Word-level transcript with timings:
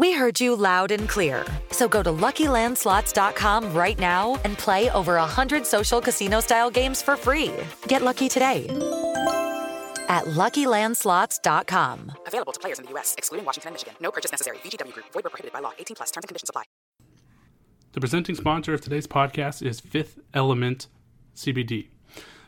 We 0.00 0.12
heard 0.12 0.40
you 0.40 0.54
loud 0.54 0.92
and 0.92 1.08
clear. 1.08 1.44
So 1.72 1.88
go 1.88 2.04
to 2.04 2.10
LuckyLandSlots.com 2.10 3.74
right 3.74 3.98
now 3.98 4.40
and 4.44 4.56
play 4.56 4.90
over 4.90 5.14
100 5.14 5.66
social 5.66 6.00
casino 6.00 6.38
style 6.40 6.70
games 6.70 7.02
for 7.02 7.16
free. 7.16 7.52
Get 7.88 8.02
lucky 8.02 8.28
today 8.28 8.66
at 10.08 10.24
LuckyLandSlots.com. 10.24 12.12
Available 12.26 12.52
to 12.52 12.60
players 12.60 12.78
in 12.78 12.84
the 12.84 12.92
U.S., 12.92 13.16
excluding 13.18 13.44
Washington 13.44 13.70
and 13.70 13.74
Michigan. 13.74 13.94
No 14.00 14.12
purchase 14.12 14.30
necessary. 14.30 14.58
VGW 14.58 14.92
Group, 14.92 15.06
void 15.12 15.24
where 15.24 15.30
prohibited 15.30 15.52
by 15.52 15.60
law. 15.60 15.72
18 15.78 15.96
plus 15.96 16.10
terms 16.12 16.22
and 16.24 16.28
conditions 16.28 16.48
apply. 16.48 16.62
The 17.92 18.00
presenting 18.00 18.36
sponsor 18.36 18.74
of 18.74 18.80
today's 18.80 19.08
podcast 19.08 19.66
is 19.66 19.80
Fifth 19.80 20.20
Element 20.32 20.86
CBD. 21.34 21.88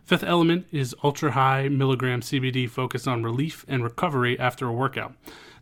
Fifth 0.05 0.23
Element 0.23 0.67
is 0.71 0.95
ultra 1.03 1.33
high 1.33 1.69
milligram 1.69 2.21
CBD 2.21 2.71
focused 2.71 3.09
on 3.09 3.25
relief 3.25 3.65
and 3.67 3.83
recovery 3.83 4.39
after 4.39 4.67
a 4.67 4.73
workout. 4.73 5.15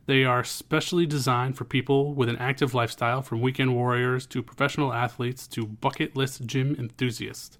They 0.08 0.24
are 0.24 0.42
specially 0.42 1.04
designed 1.04 1.58
for 1.58 1.64
people 1.64 2.14
with 2.14 2.30
an 2.30 2.38
active 2.38 2.72
lifestyle, 2.72 3.20
from 3.20 3.42
weekend 3.42 3.74
warriors 3.74 4.24
to 4.28 4.42
professional 4.42 4.94
athletes 4.94 5.46
to 5.48 5.66
bucket 5.66 6.16
list 6.16 6.46
gym 6.46 6.74
enthusiasts. 6.78 7.58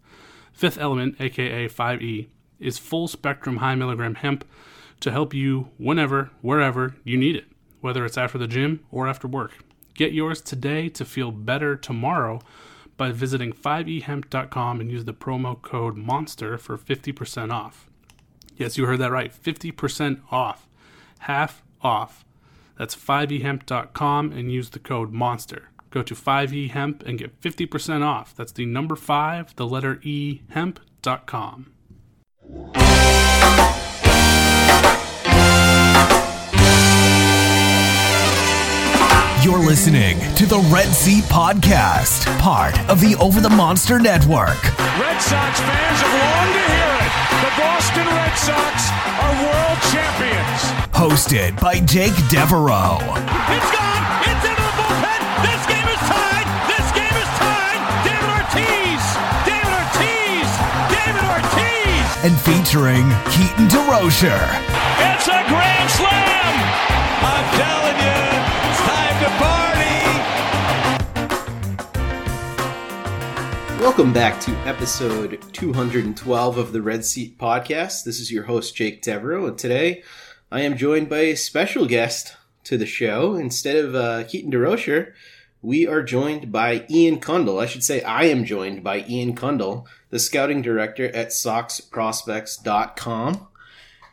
Fifth 0.51 0.79
Element, 0.79 1.21
aka 1.21 1.69
5E, 1.69 2.29
is 2.59 2.79
full 2.79 3.07
spectrum 3.07 3.59
high 3.59 3.75
milligram 3.75 4.15
hemp 4.15 4.47
to 5.01 5.11
help 5.13 5.35
you 5.35 5.69
whenever, 5.77 6.31
wherever 6.41 6.97
you 7.05 7.19
need 7.19 7.37
it, 7.37 7.49
whether 7.83 8.07
it's 8.07 8.17
after 8.17 8.39
the 8.39 8.47
gym 8.47 8.83
or 8.91 9.07
after 9.07 9.29
work. 9.29 9.59
Get 9.93 10.15
yours 10.15 10.41
today 10.41 10.89
to 10.89 11.05
feel 11.05 11.31
better 11.31 11.77
tomorrow 11.77 12.41
by 12.97 13.13
visiting 13.13 13.53
5ehemp.com 13.53 14.81
and 14.81 14.91
use 14.91 15.05
the 15.05 15.13
promo 15.13 15.61
code 15.61 15.99
MONSTER 15.99 16.57
for 16.57 16.79
50% 16.79 17.53
off. 17.53 17.91
Yes, 18.57 18.79
you 18.79 18.87
heard 18.87 19.01
that 19.01 19.13
right 19.13 19.35
50% 19.35 20.23
off. 20.31 20.67
Half 21.19 21.63
off. 21.83 22.25
That's 22.79 22.95
5ehemp.com 22.95 24.33
and 24.33 24.53
use 24.53 24.71
the 24.71 24.79
code 24.79 25.13
MONSTER. 25.13 25.71
Go 25.91 26.03
to 26.03 26.15
5ehemp 26.15 27.03
and 27.05 27.19
get 27.19 27.41
50% 27.41 28.05
off. 28.05 28.35
That's 28.37 28.53
the 28.53 28.67
number 28.67 28.95
5, 28.95 29.57
the 29.57 29.67
letter 29.67 29.99
E, 30.03 30.43
hemp.com. 30.51 31.73
You're 39.43 39.59
listening 39.59 40.19
to 40.35 40.47
the 40.47 40.59
Red 40.73 40.89
Seat 40.89 41.25
Podcast, 41.25 42.27
part 42.39 42.79
of 42.91 43.01
the 43.01 43.17
Over 43.17 43.41
the 43.41 43.51
Monster 43.51 43.99
Network. 43.99 44.63
Red 44.79 45.19
Sox 45.19 45.61
fans 45.61 46.01
have 46.01 46.13
longed 46.13 46.55
to 46.55 46.73
hear 46.73 46.95
it. 46.95 46.98
The 47.39 47.53
Boston 47.57 48.07
Red 48.07 48.35
Sox 48.35 48.91
are 49.23 49.35
world 49.47 49.79
champions. 49.95 50.61
Hosted 50.91 51.55
by 51.61 51.79
Jake 51.81 52.17
Devereaux. 52.29 52.99
It's 52.99 53.71
gone. 53.71 54.03
It's 54.27 54.43
into 54.43 54.59
the 54.59 54.75
bullpen. 54.75 55.21
This 55.47 55.63
game 55.71 55.87
is 55.87 56.03
tied. 56.11 56.47
This 56.67 56.87
game 56.99 57.15
is 57.15 57.31
tied. 57.39 57.81
David 58.03 58.27
Ortiz. 58.27 59.03
David 59.47 59.71
Ortiz. 59.71 60.49
David 60.91 61.25
Ortiz. 61.31 62.07
And 62.27 62.35
featuring 62.43 63.07
Keaton 63.31 63.71
DeRocher. 63.71 64.43
It's 64.99 65.31
a 65.31 65.39
grand 65.47 65.89
slam. 65.95 66.55
I'm 67.23 67.47
telling 67.55 67.99
you, 68.03 68.28
Welcome 73.79 74.13
back 74.13 74.41
to 74.41 74.51
episode 74.67 75.41
212 75.53 76.59
of 76.59 76.73
the 76.73 76.83
Red 76.83 77.05
Seat 77.05 77.39
Podcast. 77.39 78.03
This 78.03 78.19
is 78.19 78.33
your 78.33 78.43
host, 78.43 78.75
Jake 78.75 79.03
Devereaux, 79.03 79.47
and 79.47 79.57
today 79.57 80.03
I 80.51 80.63
am 80.63 80.77
joined 80.77 81.09
by 81.09 81.21
a 81.21 81.37
special 81.37 81.87
guest 81.87 82.35
to 82.65 82.77
the 82.77 82.87
show. 82.87 83.37
Instead 83.37 83.77
of 83.77 83.95
uh, 83.95 84.25
Keaton 84.25 84.51
DeRocher, 84.51 85.13
we 85.63 85.87
are 85.87 86.03
joined 86.03 86.51
by 86.51 86.87
Ian 86.91 87.21
Cundall. 87.21 87.63
I 87.63 87.67
should 87.67 87.85
say 87.85 88.03
I 88.03 88.25
am 88.25 88.45
joined 88.45 88.83
by 88.83 89.05
Ian 89.09 89.37
Cundall, 89.37 89.87
the 90.11 90.19
scouting 90.19 90.61
director 90.61 91.07
at 91.15 91.29
SoxProspects.com. 91.29 93.47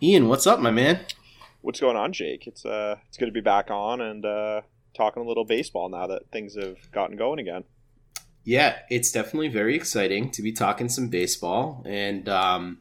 Ian, 0.01 0.27
what's 0.27 0.45
up, 0.45 0.59
my 0.59 0.69
man? 0.69 0.99
What's 1.61 1.79
going 1.79 1.97
on, 1.97 2.13
Jake? 2.13 2.45
It's 2.45 2.65
uh, 2.65 2.97
it's 3.07 3.17
good 3.17 3.25
to 3.25 3.31
be 3.31 3.41
back 3.41 3.71
on 3.71 3.99
and 3.99 4.23
uh, 4.25 4.61
talking 4.93 5.23
a 5.23 5.27
little 5.27 5.43
baseball 5.43 5.89
now 5.89 6.05
that 6.05 6.29
things 6.31 6.53
have 6.55 6.91
gotten 6.91 7.17
going 7.17 7.39
again. 7.39 7.63
Yeah, 8.45 8.77
it's 8.91 9.11
definitely 9.11 9.47
very 9.47 9.75
exciting 9.75 10.29
to 10.31 10.43
be 10.43 10.51
talking 10.51 10.87
some 10.87 11.09
baseball, 11.09 11.83
and 11.85 12.29
um, 12.29 12.79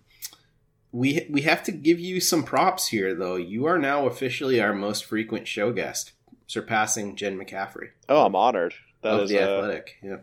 we 0.93 1.27
we 1.31 1.41
have 1.43 1.63
to 1.65 1.73
give 1.73 1.99
you 1.99 2.21
some 2.21 2.45
props 2.45 2.89
here, 2.89 3.15
though. 3.15 3.37
You 3.37 3.65
are 3.65 3.79
now 3.79 4.07
officially 4.07 4.61
our 4.61 4.75
most 4.75 5.07
frequent 5.07 5.49
show 5.49 5.73
guest, 5.73 6.13
surpassing 6.47 7.17
Jen 7.17 7.39
McCaffrey 7.39 7.89
Oh, 8.11 8.27
I'm 8.27 8.37
honored. 8.37 8.75
That 9.01 9.15
of 9.15 9.21
is 9.23 9.31
the 9.31 9.39
a, 9.39 9.59
Athletic. 9.59 9.97
Yeah, 10.03 10.17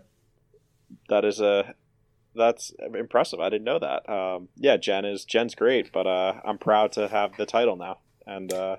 that 1.10 1.26
is 1.26 1.42
a 1.42 1.74
that's 2.36 2.72
impressive. 2.94 3.40
I 3.40 3.50
didn't 3.50 3.66
know 3.66 3.80
that. 3.80 4.08
Um, 4.08 4.50
yeah, 4.56 4.78
Jen 4.78 5.06
is 5.06 5.26
Jen's 5.26 5.56
great, 5.56 5.92
but 5.92 6.06
uh, 6.06 6.40
I'm 6.46 6.60
proud 6.60 6.92
to 6.94 7.08
have 7.08 7.36
the 7.38 7.48
title 7.48 7.76
now, 7.76 7.98
and 8.28 8.54
uh, 8.54 8.76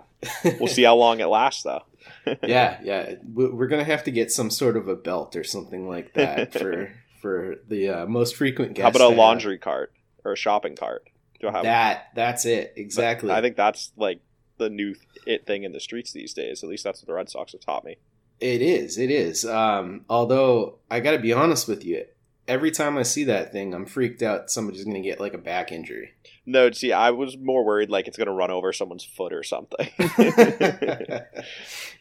we'll 0.61 0.69
see 0.69 0.85
how 0.85 0.95
long 0.95 1.19
it 1.19 1.27
lasts, 1.27 1.65
though. 1.65 1.83
yeah, 2.43 2.79
yeah. 2.83 3.15
We- 3.33 3.51
We're 3.51 3.67
gonna 3.69 3.85
have 3.85 4.05
to 4.05 4.11
get 4.11 4.31
some 4.31 4.51
sort 4.51 4.77
of 4.77 4.89
a 4.89 4.97
belt 4.97 5.37
or 5.37 5.45
something 5.45 5.89
like 5.89 6.15
that 6.15 6.53
for 6.59 6.93
for 7.21 7.57
the 7.69 7.89
uh, 7.89 8.07
most 8.07 8.37
frequent 8.37 8.75
guest. 8.75 8.83
How 8.83 8.89
about 9.07 9.13
a 9.13 9.17
laundry 9.17 9.59
cart 9.59 9.93
or 10.25 10.33
a 10.33 10.37
shopping 10.37 10.77
cart? 10.77 11.09
Do 11.41 11.49
I 11.49 11.53
have 11.53 11.63
That 11.65 12.09
that's 12.15 12.45
it 12.45 12.75
exactly. 12.77 13.31
I 13.31 13.41
think 13.41 13.57
that's 13.57 13.93
like 13.97 14.21
the 14.59 14.71
new 14.71 14.95
it 15.27 15.47
thing 15.47 15.65
in 15.65 15.73
the 15.73 15.81
streets 15.81 16.13
these 16.13 16.33
days. 16.35 16.63
At 16.63 16.69
least 16.69 16.85
that's 16.85 17.01
what 17.03 17.07
the 17.09 17.15
Red 17.15 17.29
Sox 17.31 17.53
have 17.53 17.61
taught 17.61 17.85
me. 17.85 17.97
It 18.41 18.61
is. 18.63 18.99
It 18.99 19.11
is. 19.11 19.45
Um, 19.45 20.05
although 20.09 20.79
I 20.91 21.01
got 21.01 21.13
to 21.13 21.19
be 21.19 21.33
honest 21.33 21.69
with 21.69 21.85
you, 21.85 22.05
every 22.49 22.71
time 22.73 22.99
I 22.99 23.03
see 23.03 23.25
that 23.25 23.53
thing, 23.53 23.73
I'm 23.73 23.87
freaked 23.87 24.23
out. 24.23 24.51
Somebody's 24.51 24.85
going 24.85 25.01
to 25.01 25.09
get 25.09 25.21
like 25.21 25.35
a 25.35 25.39
back 25.39 25.71
injury. 25.71 26.13
No, 26.45 26.73
see, 26.73 26.93
I 26.93 27.11
was 27.11 27.39
more 27.39 27.65
worried 27.65 27.89
like 27.89 28.09
it's 28.09 28.17
going 28.17 28.27
to 28.27 28.33
run 28.33 28.51
over 28.51 28.73
someone's 28.73 29.05
foot 29.05 29.33
or 29.33 29.45
something. 29.45 29.89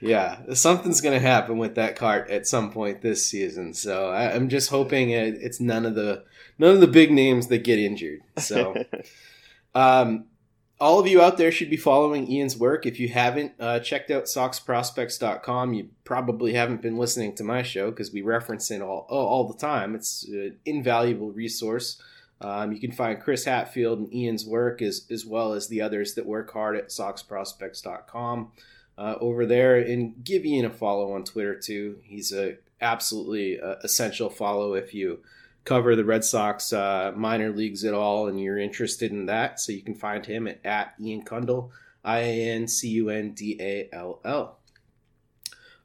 yeah, 0.01 0.39
something's 0.53 0.99
going 0.99 1.13
to 1.13 1.25
happen 1.25 1.59
with 1.59 1.75
that 1.75 1.95
cart 1.95 2.29
at 2.31 2.47
some 2.47 2.71
point 2.71 3.01
this 3.01 3.25
season. 3.25 3.75
So 3.75 4.09
I, 4.09 4.31
am 4.35 4.49
just 4.49 4.71
hoping 4.71 5.11
it, 5.11 5.35
it's 5.35 5.59
none 5.59 5.85
of 5.85 5.93
the 5.93 6.23
none 6.57 6.73
of 6.73 6.81
the 6.81 6.87
big 6.87 7.11
names 7.11 7.47
that 7.47 7.63
get 7.63 7.77
injured. 7.77 8.21
So, 8.39 8.83
um, 9.75 10.25
all 10.79 10.99
of 10.99 11.05
you 11.05 11.21
out 11.21 11.37
there 11.37 11.51
should 11.51 11.69
be 11.69 11.77
following 11.77 12.27
Ian's 12.27 12.57
work. 12.57 12.87
If 12.87 12.99
you 12.99 13.09
haven't 13.09 13.53
uh, 13.59 13.79
checked 13.81 14.09
out 14.09 14.23
soxprospects.com, 14.23 15.73
you 15.75 15.89
probably 16.03 16.53
haven't 16.53 16.81
been 16.81 16.97
listening 16.97 17.35
to 17.35 17.43
my 17.43 17.61
show 17.61 17.91
because 17.91 18.11
we 18.11 18.23
reference 18.23 18.71
it 18.71 18.81
all, 18.81 19.05
all 19.07 19.47
the 19.47 19.57
time. 19.57 19.93
It's 19.93 20.27
an 20.27 20.57
invaluable 20.65 21.31
resource. 21.31 22.01
Um, 22.41 22.71
you 22.71 22.79
can 22.79 22.91
find 22.91 23.19
Chris 23.19 23.45
Hatfield 23.45 23.99
and 23.99 24.13
Ian's 24.13 24.45
work 24.45 24.81
as, 24.81 25.05
as 25.11 25.25
well 25.25 25.53
as 25.53 25.67
the 25.67 25.81
others 25.81 26.15
that 26.15 26.25
work 26.25 26.51
hard 26.51 26.75
at 26.75 26.89
soxprospects.com 26.89 28.51
uh, 28.97 29.15
over 29.21 29.45
there. 29.45 29.77
And 29.77 30.23
give 30.23 30.45
Ian 30.45 30.65
a 30.65 30.69
follow 30.69 31.13
on 31.13 31.23
Twitter 31.23 31.55
too. 31.55 31.99
He's 32.03 32.33
a 32.33 32.57
absolutely 32.81 33.59
uh, 33.61 33.75
essential 33.83 34.29
follow 34.29 34.73
if 34.73 34.93
you– 34.93 35.19
cover 35.63 35.95
the 35.95 36.05
Red 36.05 36.23
Sox 36.23 36.73
uh, 36.73 37.13
minor 37.15 37.51
leagues 37.51 37.83
at 37.83 37.93
all 37.93 38.27
and 38.27 38.39
you're 38.39 38.57
interested 38.57 39.11
in 39.11 39.27
that, 39.27 39.59
so 39.59 39.71
you 39.71 39.81
can 39.81 39.95
find 39.95 40.25
him 40.25 40.47
at, 40.47 40.59
at 40.65 40.93
Ian 40.99 41.23
Cundall, 41.23 41.69
I 42.03 42.19
A 42.19 42.49
N 42.49 42.67
C 42.67 42.89
U 42.89 43.09
N 43.09 43.31
D 43.31 43.57
A 43.59 43.89
L 43.93 44.19
L. 44.25 44.57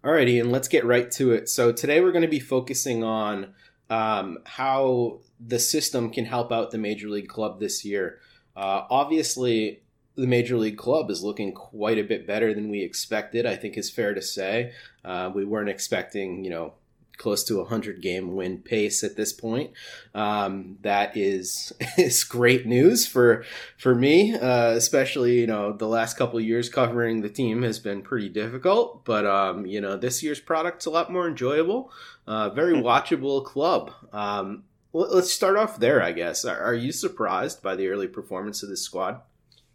All 0.05 0.13
right, 0.13 0.29
Ian, 0.29 0.51
let's 0.51 0.69
get 0.69 0.85
right 0.85 1.11
to 1.13 1.33
it. 1.33 1.49
So 1.49 1.73
today 1.73 2.01
we're 2.01 2.13
going 2.13 2.23
to 2.23 2.29
be 2.29 2.41
focusing 2.41 3.03
on 3.03 3.55
um, 3.91 4.39
how 4.45 5.21
the 5.41 5.59
system 5.59 6.11
can 6.11 6.25
help 6.25 6.51
out 6.51 6.71
the 6.71 6.79
Major 6.79 7.09
League 7.09 7.29
Club 7.29 7.61
this 7.61 7.85
year. 7.85 8.21
Uh, 8.57 8.85
obviously, 8.91 9.83
the 10.17 10.27
Major 10.27 10.57
League 10.57 10.79
Club 10.79 11.11
is 11.11 11.23
looking 11.23 11.53
quite 11.53 11.99
a 11.99 12.03
bit 12.03 12.27
better 12.27 12.55
than 12.55 12.71
we 12.71 12.83
expected. 12.83 13.47
I 13.47 13.57
think 13.57 13.77
is 13.77 13.91
fair 13.91 14.15
to 14.15 14.23
say. 14.23 14.73
Uh, 15.05 15.31
we 15.35 15.45
weren't 15.45 15.69
expecting, 15.69 16.43
you 16.45 16.51
know, 16.51 16.75
close 17.17 17.45
to 17.45 17.61
a 17.61 17.65
hundred 17.65 18.03
game 18.03 18.35
win 18.35 18.59
pace 18.59 19.03
at 19.03 19.17
this 19.17 19.33
point. 19.33 19.73
Um, 20.15 20.79
that 20.83 21.17
is 21.17 21.73
is 21.99 22.25
great 22.25 22.67
news 22.67 23.07
for 23.07 23.45
for 23.77 23.95
me, 23.95 24.35
uh, 24.35 24.71
especially 24.71 25.41
you 25.41 25.47
know 25.47 25.73
the 25.73 25.89
last 25.89 26.17
couple 26.17 26.39
of 26.39 26.45
years 26.45 26.69
covering 26.69 27.21
the 27.21 27.29
team 27.29 27.63
has 27.63 27.79
been 27.79 28.03
pretty 28.03 28.29
difficult, 28.29 29.05
but 29.05 29.27
um, 29.27 29.67
you 29.67 29.81
know 29.81 29.97
this 29.97 30.23
year's 30.23 30.41
product's 30.41 30.87
a 30.87 30.91
lot 30.91 31.13
more 31.13 31.29
enjoyable, 31.29 31.91
uh, 32.27 32.51
very 32.51 32.75
hmm. 32.75 32.85
watchable 32.85 33.45
club. 33.45 33.93
Um, 34.13 34.65
let's 34.93 35.33
start 35.33 35.57
off 35.57 35.79
there, 35.79 36.03
I 36.03 36.13
guess. 36.13 36.45
Are, 36.45 36.59
are 36.59 36.75
you 36.75 36.93
surprised 36.93 37.63
by 37.63 37.77
the 37.77 37.89
early 37.89 38.09
performance 38.09 38.63
of 38.63 38.69
this 38.69 38.83
squad? 38.83 39.21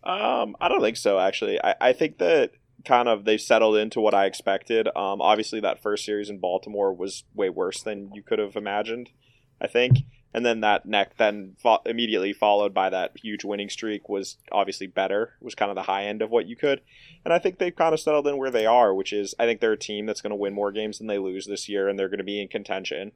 Um, 0.04 0.56
I 0.60 0.68
don't 0.68 0.82
think 0.82 0.98
so. 0.98 1.20
Actually, 1.20 1.64
I, 1.64 1.76
I 1.80 1.94
think 1.94 2.18
that 2.18 2.52
kind 2.86 3.08
of 3.08 3.26
they've 3.26 3.42
settled 3.42 3.78
into 3.78 4.02
what 4.02 4.14
I 4.14 4.26
expected. 4.26 4.88
Um, 4.96 5.22
obviously, 5.22 5.60
that 5.62 5.82
first 5.82 6.06
series 6.06 6.30
in 6.30 6.40
Baltimore 6.40 6.94
was 6.94 7.24
way 7.34 7.50
worse 7.50 7.82
than 7.82 8.12
you 8.14 8.24
could 8.24 8.40
have 8.40 8.56
imagined. 8.56 9.10
I 9.62 9.68
think, 9.68 10.00
and 10.34 10.44
then 10.44 10.62
that 10.62 10.88
neck 10.88 11.18
then 11.18 11.56
fo- 11.62 11.84
immediately 11.86 12.34
followed 12.34 12.74
by 12.74 12.90
that 12.90 13.16
huge 13.16 13.44
winning 13.44 13.70
streak 13.70 14.10
was 14.10 14.38
obviously 14.52 14.88
better. 14.88 15.34
Was 15.40 15.54
kind 15.54 15.70
of 15.70 15.76
the 15.76 15.84
high 15.84 16.06
end 16.06 16.24
of 16.24 16.32
what 16.32 16.48
you 16.48 16.56
could, 16.56 16.82
and 17.24 17.34
I 17.34 17.38
think 17.38 17.60
they've 17.60 17.76
kind 17.76 17.94
of 17.94 18.00
settled 18.00 18.28
in 18.28 18.38
where 18.38 18.50
they 18.50 18.66
are, 18.66 18.94
which 18.94 19.14
is 19.14 19.36
I 19.38 19.46
think 19.46 19.60
they're 19.60 19.74
a 19.74 19.78
team 19.78 20.08
that's 20.08 20.22
going 20.22 20.32
to 20.32 20.36
win 20.36 20.54
more 20.54 20.72
games 20.72 20.98
than 20.98 21.08
they 21.08 21.20
lose 21.20 21.46
this 21.46 21.70
year, 21.70 21.88
and 21.88 21.98
they're 22.00 22.10
going 22.10 22.18
to 22.18 22.24
be 22.24 22.42
in 22.42 22.48
contention. 22.48 23.12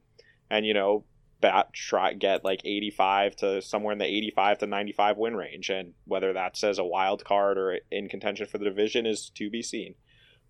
And 0.48 0.64
you 0.64 0.74
know, 0.74 1.04
bat 1.40 1.72
try 1.72 2.14
get 2.14 2.44
like 2.44 2.60
85 2.64 3.36
to 3.36 3.62
somewhere 3.62 3.92
in 3.92 3.98
the 3.98 4.06
85 4.06 4.58
to 4.58 4.66
95 4.66 5.16
win 5.18 5.36
range 5.36 5.68
and 5.68 5.92
whether 6.04 6.32
that 6.32 6.56
says 6.56 6.78
a 6.78 6.84
wild 6.84 7.24
card 7.24 7.58
or 7.58 7.78
in 7.90 8.08
contention 8.08 8.46
for 8.46 8.58
the 8.58 8.64
division 8.64 9.06
is 9.06 9.30
to 9.34 9.50
be 9.50 9.62
seen. 9.62 9.94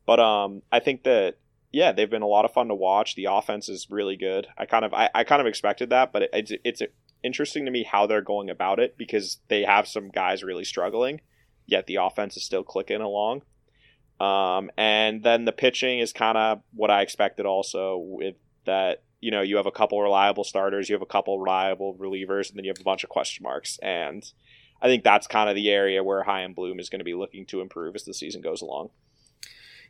But 0.06 0.20
um 0.20 0.62
i 0.70 0.78
think 0.78 1.02
that 1.02 1.38
yeah 1.72 1.92
they've 1.92 2.10
been 2.10 2.22
a 2.22 2.26
lot 2.26 2.44
of 2.44 2.52
fun 2.52 2.68
to 2.68 2.74
watch. 2.74 3.14
The 3.14 3.26
offense 3.26 3.68
is 3.68 3.88
really 3.90 4.16
good. 4.16 4.46
I 4.56 4.66
kind 4.66 4.84
of 4.84 4.94
i, 4.94 5.10
I 5.14 5.24
kind 5.24 5.40
of 5.40 5.46
expected 5.46 5.90
that 5.90 6.12
but 6.12 6.22
it, 6.22 6.30
it's 6.32 6.52
it's 6.64 6.82
interesting 7.22 7.64
to 7.64 7.70
me 7.70 7.82
how 7.82 8.06
they're 8.06 8.22
going 8.22 8.50
about 8.50 8.78
it 8.78 8.96
because 8.96 9.38
they 9.48 9.62
have 9.62 9.88
some 9.88 10.08
guys 10.08 10.44
really 10.44 10.64
struggling 10.64 11.20
yet 11.66 11.86
the 11.86 11.96
offense 11.96 12.36
is 12.36 12.44
still 12.44 12.62
clicking 12.62 13.00
along. 13.00 13.42
Um 14.20 14.70
and 14.78 15.24
then 15.24 15.44
the 15.44 15.52
pitching 15.52 15.98
is 15.98 16.12
kind 16.12 16.38
of 16.38 16.62
what 16.72 16.92
i 16.92 17.02
expected 17.02 17.44
also 17.44 17.98
with 17.98 18.36
that 18.66 19.02
you 19.26 19.32
know 19.32 19.42
you 19.42 19.56
have 19.56 19.66
a 19.66 19.72
couple 19.72 20.00
reliable 20.00 20.44
starters, 20.44 20.88
you 20.88 20.94
have 20.94 21.02
a 21.02 21.06
couple 21.06 21.36
reliable 21.40 21.96
relievers, 21.96 22.48
and 22.48 22.56
then 22.56 22.64
you 22.64 22.70
have 22.70 22.78
a 22.80 22.84
bunch 22.84 23.02
of 23.02 23.10
question 23.10 23.42
marks. 23.42 23.76
And 23.82 24.24
I 24.80 24.86
think 24.86 25.02
that's 25.02 25.26
kind 25.26 25.50
of 25.50 25.56
the 25.56 25.68
area 25.68 26.04
where 26.04 26.22
Chaim 26.22 26.54
Bloom 26.54 26.78
is 26.78 26.88
going 26.88 27.00
to 27.00 27.04
be 27.04 27.14
looking 27.14 27.44
to 27.46 27.60
improve 27.60 27.96
as 27.96 28.04
the 28.04 28.14
season 28.14 28.40
goes 28.40 28.62
along. 28.62 28.90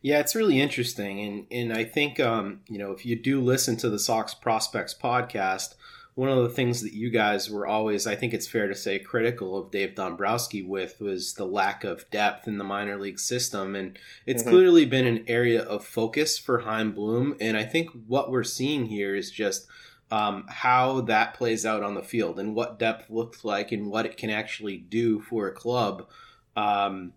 Yeah, 0.01 0.21
it's 0.21 0.35
really 0.35 0.59
interesting, 0.59 1.21
and 1.21 1.47
and 1.51 1.71
I 1.71 1.85
think 1.85 2.19
um, 2.19 2.61
you 2.67 2.79
know 2.79 2.93
if 2.93 3.05
you 3.05 3.15
do 3.15 3.43
listen 3.43 3.77
to 3.77 3.91
the 3.91 3.99
Sox 3.99 4.33
Prospects 4.33 4.95
podcast, 4.95 5.75
one 6.17 6.31
of 6.31 6.43
the 6.43 6.49
things 6.49 6.81
that 6.81 6.95
you 6.95 7.11
guys 7.11 7.51
were 7.51 7.67
always, 7.67 8.07
I 8.07 8.17
think 8.17 8.33
it's 8.33 8.49
fair 8.49 8.69
to 8.69 8.75
say, 8.75 8.99
critical 8.99 9.57
of 9.59 9.71
Dave 9.71 9.95
Dombrowski 9.95 10.63
with 10.63 10.99
was 10.99 11.35
the 11.35 11.45
lack 11.45 11.85
of 11.85 12.11
depth 12.11 12.49
in 12.49 12.57
the 12.57 12.65
minor 12.65 12.99
league 12.99 13.19
system. 13.19 13.77
And 13.77 13.99
it's 14.25 14.43
mm-hmm. 14.43 14.51
clearly 14.51 14.87
been 14.87 15.07
an 15.07 15.25
area 15.29 15.63
of 15.63 15.85
focus 15.85 16.39
for 16.39 16.61
Chaim 16.61 16.93
Bloom. 16.93 17.37
And 17.39 17.55
I 17.55 17.65
think 17.65 17.91
what 18.07 18.31
we're 18.31 18.45
seeing 18.45 18.87
here 18.87 19.15
is 19.15 19.31
just 19.31 19.67
um, 20.11 20.47
how 20.49 21.03
that 21.03 21.35
plays 21.35 21.67
out 21.67 21.83
on 21.83 21.95
the 21.95 22.03
field 22.03 22.39
and 22.39 22.55
what 22.55 22.79
depth 22.79 23.11
looks 23.11 23.45
like 23.45 23.71
and 23.71 23.91
what 23.91 24.07
it 24.07 24.17
can 24.17 24.31
actually 24.31 24.79
do 24.79 25.21
for 25.21 25.49
a 25.49 25.53
club, 25.53 26.09
um, 26.57 27.13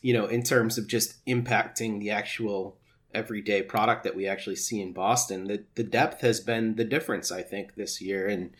you 0.00 0.12
know, 0.12 0.26
in 0.26 0.44
terms 0.44 0.78
of 0.78 0.86
just 0.86 1.26
impacting 1.26 1.98
the 1.98 2.12
actual 2.12 2.78
everyday 3.14 3.62
product 3.62 4.04
that 4.04 4.16
we 4.16 4.26
actually 4.26 4.56
see 4.56 4.80
in 4.80 4.92
Boston. 4.92 5.44
The 5.44 5.64
the 5.74 5.84
depth 5.84 6.20
has 6.20 6.40
been 6.40 6.76
the 6.76 6.84
difference, 6.84 7.30
I 7.30 7.42
think, 7.42 7.74
this 7.74 8.00
year, 8.00 8.28
and 8.28 8.50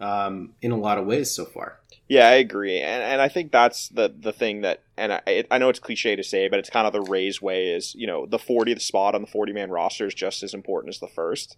um, 0.00 0.54
in 0.60 0.72
a 0.72 0.76
lot 0.76 0.98
of 0.98 1.06
ways 1.06 1.30
so 1.30 1.44
far. 1.44 1.78
Yeah, 2.08 2.28
I 2.28 2.32
agree, 2.32 2.80
and 2.80 3.02
and 3.02 3.20
I 3.20 3.28
think 3.28 3.52
that's 3.52 3.88
the 3.88 4.14
the 4.14 4.32
thing 4.32 4.62
that, 4.62 4.82
and 4.96 5.12
I 5.12 5.44
I 5.50 5.58
know 5.58 5.68
it's 5.68 5.78
cliche 5.78 6.16
to 6.16 6.24
say, 6.24 6.48
but 6.48 6.58
it's 6.58 6.70
kind 6.70 6.86
of 6.86 6.92
the 6.92 7.00
Rays 7.00 7.40
way 7.40 7.68
is 7.68 7.94
you 7.94 8.06
know 8.06 8.26
the 8.26 8.38
40th 8.38 8.82
spot 8.82 9.14
on 9.14 9.22
the 9.22 9.26
40 9.26 9.52
man 9.52 9.70
roster 9.70 10.06
is 10.06 10.14
just 10.14 10.42
as 10.42 10.52
important 10.52 10.94
as 10.94 11.00
the 11.00 11.08
first. 11.08 11.56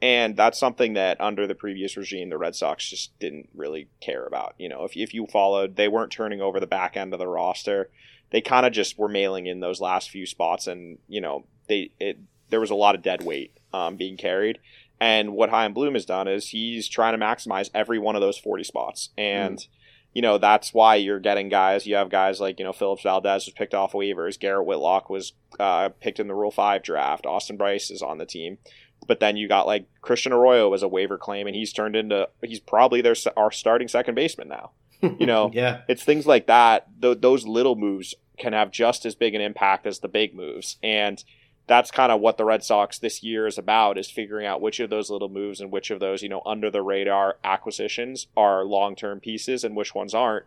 And 0.00 0.36
that's 0.36 0.58
something 0.58 0.94
that 0.94 1.20
under 1.20 1.46
the 1.46 1.54
previous 1.54 1.96
regime, 1.96 2.28
the 2.28 2.36
Red 2.36 2.56
Sox 2.56 2.90
just 2.90 3.16
didn't 3.20 3.48
really 3.54 3.88
care 4.00 4.26
about. 4.26 4.54
You 4.58 4.68
know, 4.68 4.82
if, 4.82 4.96
if 4.96 5.14
you 5.14 5.28
followed, 5.28 5.76
they 5.76 5.86
weren't 5.86 6.10
turning 6.10 6.40
over 6.40 6.58
the 6.58 6.66
back 6.66 6.96
end 6.96 7.12
of 7.12 7.20
the 7.20 7.28
roster. 7.28 7.88
They 8.32 8.40
kind 8.40 8.66
of 8.66 8.72
just 8.72 8.98
were 8.98 9.08
mailing 9.08 9.46
in 9.46 9.60
those 9.60 9.80
last 9.80 10.10
few 10.10 10.26
spots, 10.26 10.66
and 10.66 10.98
you 11.06 11.20
know, 11.20 11.44
they 11.72 11.90
it, 11.98 12.18
there 12.50 12.60
was 12.60 12.70
a 12.70 12.74
lot 12.74 12.94
of 12.94 13.02
dead 13.02 13.24
weight 13.24 13.58
um, 13.72 13.96
being 13.96 14.16
carried. 14.16 14.58
And 15.00 15.32
what 15.32 15.50
Chaim 15.50 15.72
Bloom 15.72 15.94
has 15.94 16.04
done 16.04 16.28
is 16.28 16.50
he's 16.50 16.88
trying 16.88 17.18
to 17.18 17.24
maximize 17.24 17.70
every 17.74 17.98
one 17.98 18.14
of 18.14 18.20
those 18.20 18.38
40 18.38 18.62
spots. 18.62 19.08
And, 19.18 19.58
mm. 19.58 19.66
you 20.12 20.22
know, 20.22 20.38
that's 20.38 20.72
why 20.72 20.94
you're 20.94 21.18
getting 21.18 21.48
guys. 21.48 21.88
You 21.88 21.96
have 21.96 22.08
guys 22.08 22.40
like, 22.40 22.60
you 22.60 22.64
know, 22.64 22.72
Phillips 22.72 23.02
Valdez 23.02 23.46
was 23.46 23.54
picked 23.54 23.74
off 23.74 23.94
waivers. 23.94 24.38
Garrett 24.38 24.66
Whitlock 24.66 25.10
was 25.10 25.32
uh, 25.58 25.88
picked 26.00 26.20
in 26.20 26.28
the 26.28 26.34
Rule 26.34 26.52
5 26.52 26.84
draft. 26.84 27.26
Austin 27.26 27.56
Brice 27.56 27.90
is 27.90 28.00
on 28.00 28.18
the 28.18 28.26
team. 28.26 28.58
But 29.08 29.18
then 29.18 29.36
you 29.36 29.48
got 29.48 29.66
like 29.66 29.88
Christian 30.02 30.32
Arroyo 30.32 30.72
as 30.72 30.84
a 30.84 30.88
waiver 30.88 31.18
claim, 31.18 31.48
and 31.48 31.56
he's 31.56 31.72
turned 31.72 31.96
into, 31.96 32.28
he's 32.40 32.60
probably 32.60 33.00
their 33.00 33.16
our 33.36 33.50
starting 33.50 33.88
second 33.88 34.14
baseman 34.14 34.46
now. 34.46 34.70
You 35.00 35.26
know, 35.26 35.50
yeah, 35.54 35.80
it's 35.88 36.04
things 36.04 36.24
like 36.24 36.46
that. 36.46 36.86
Th- 37.02 37.18
those 37.20 37.44
little 37.44 37.74
moves 37.74 38.14
can 38.38 38.52
have 38.52 38.70
just 38.70 39.04
as 39.04 39.16
big 39.16 39.34
an 39.34 39.40
impact 39.40 39.86
as 39.86 39.98
the 39.98 40.08
big 40.08 40.34
moves. 40.36 40.76
And, 40.82 41.22
that's 41.66 41.90
kind 41.90 42.10
of 42.10 42.20
what 42.20 42.36
the 42.36 42.44
Red 42.44 42.64
Sox 42.64 42.98
this 42.98 43.22
year 43.22 43.46
is 43.46 43.56
about 43.56 43.96
is 43.96 44.10
figuring 44.10 44.46
out 44.46 44.60
which 44.60 44.80
of 44.80 44.90
those 44.90 45.10
little 45.10 45.28
moves 45.28 45.60
and 45.60 45.70
which 45.70 45.90
of 45.90 46.00
those, 46.00 46.22
you 46.22 46.28
know, 46.28 46.42
under 46.44 46.70
the 46.70 46.82
radar 46.82 47.36
acquisitions 47.44 48.26
are 48.36 48.64
long-term 48.64 49.20
pieces 49.20 49.62
and 49.64 49.76
which 49.76 49.94
ones 49.94 50.14
aren't. 50.14 50.46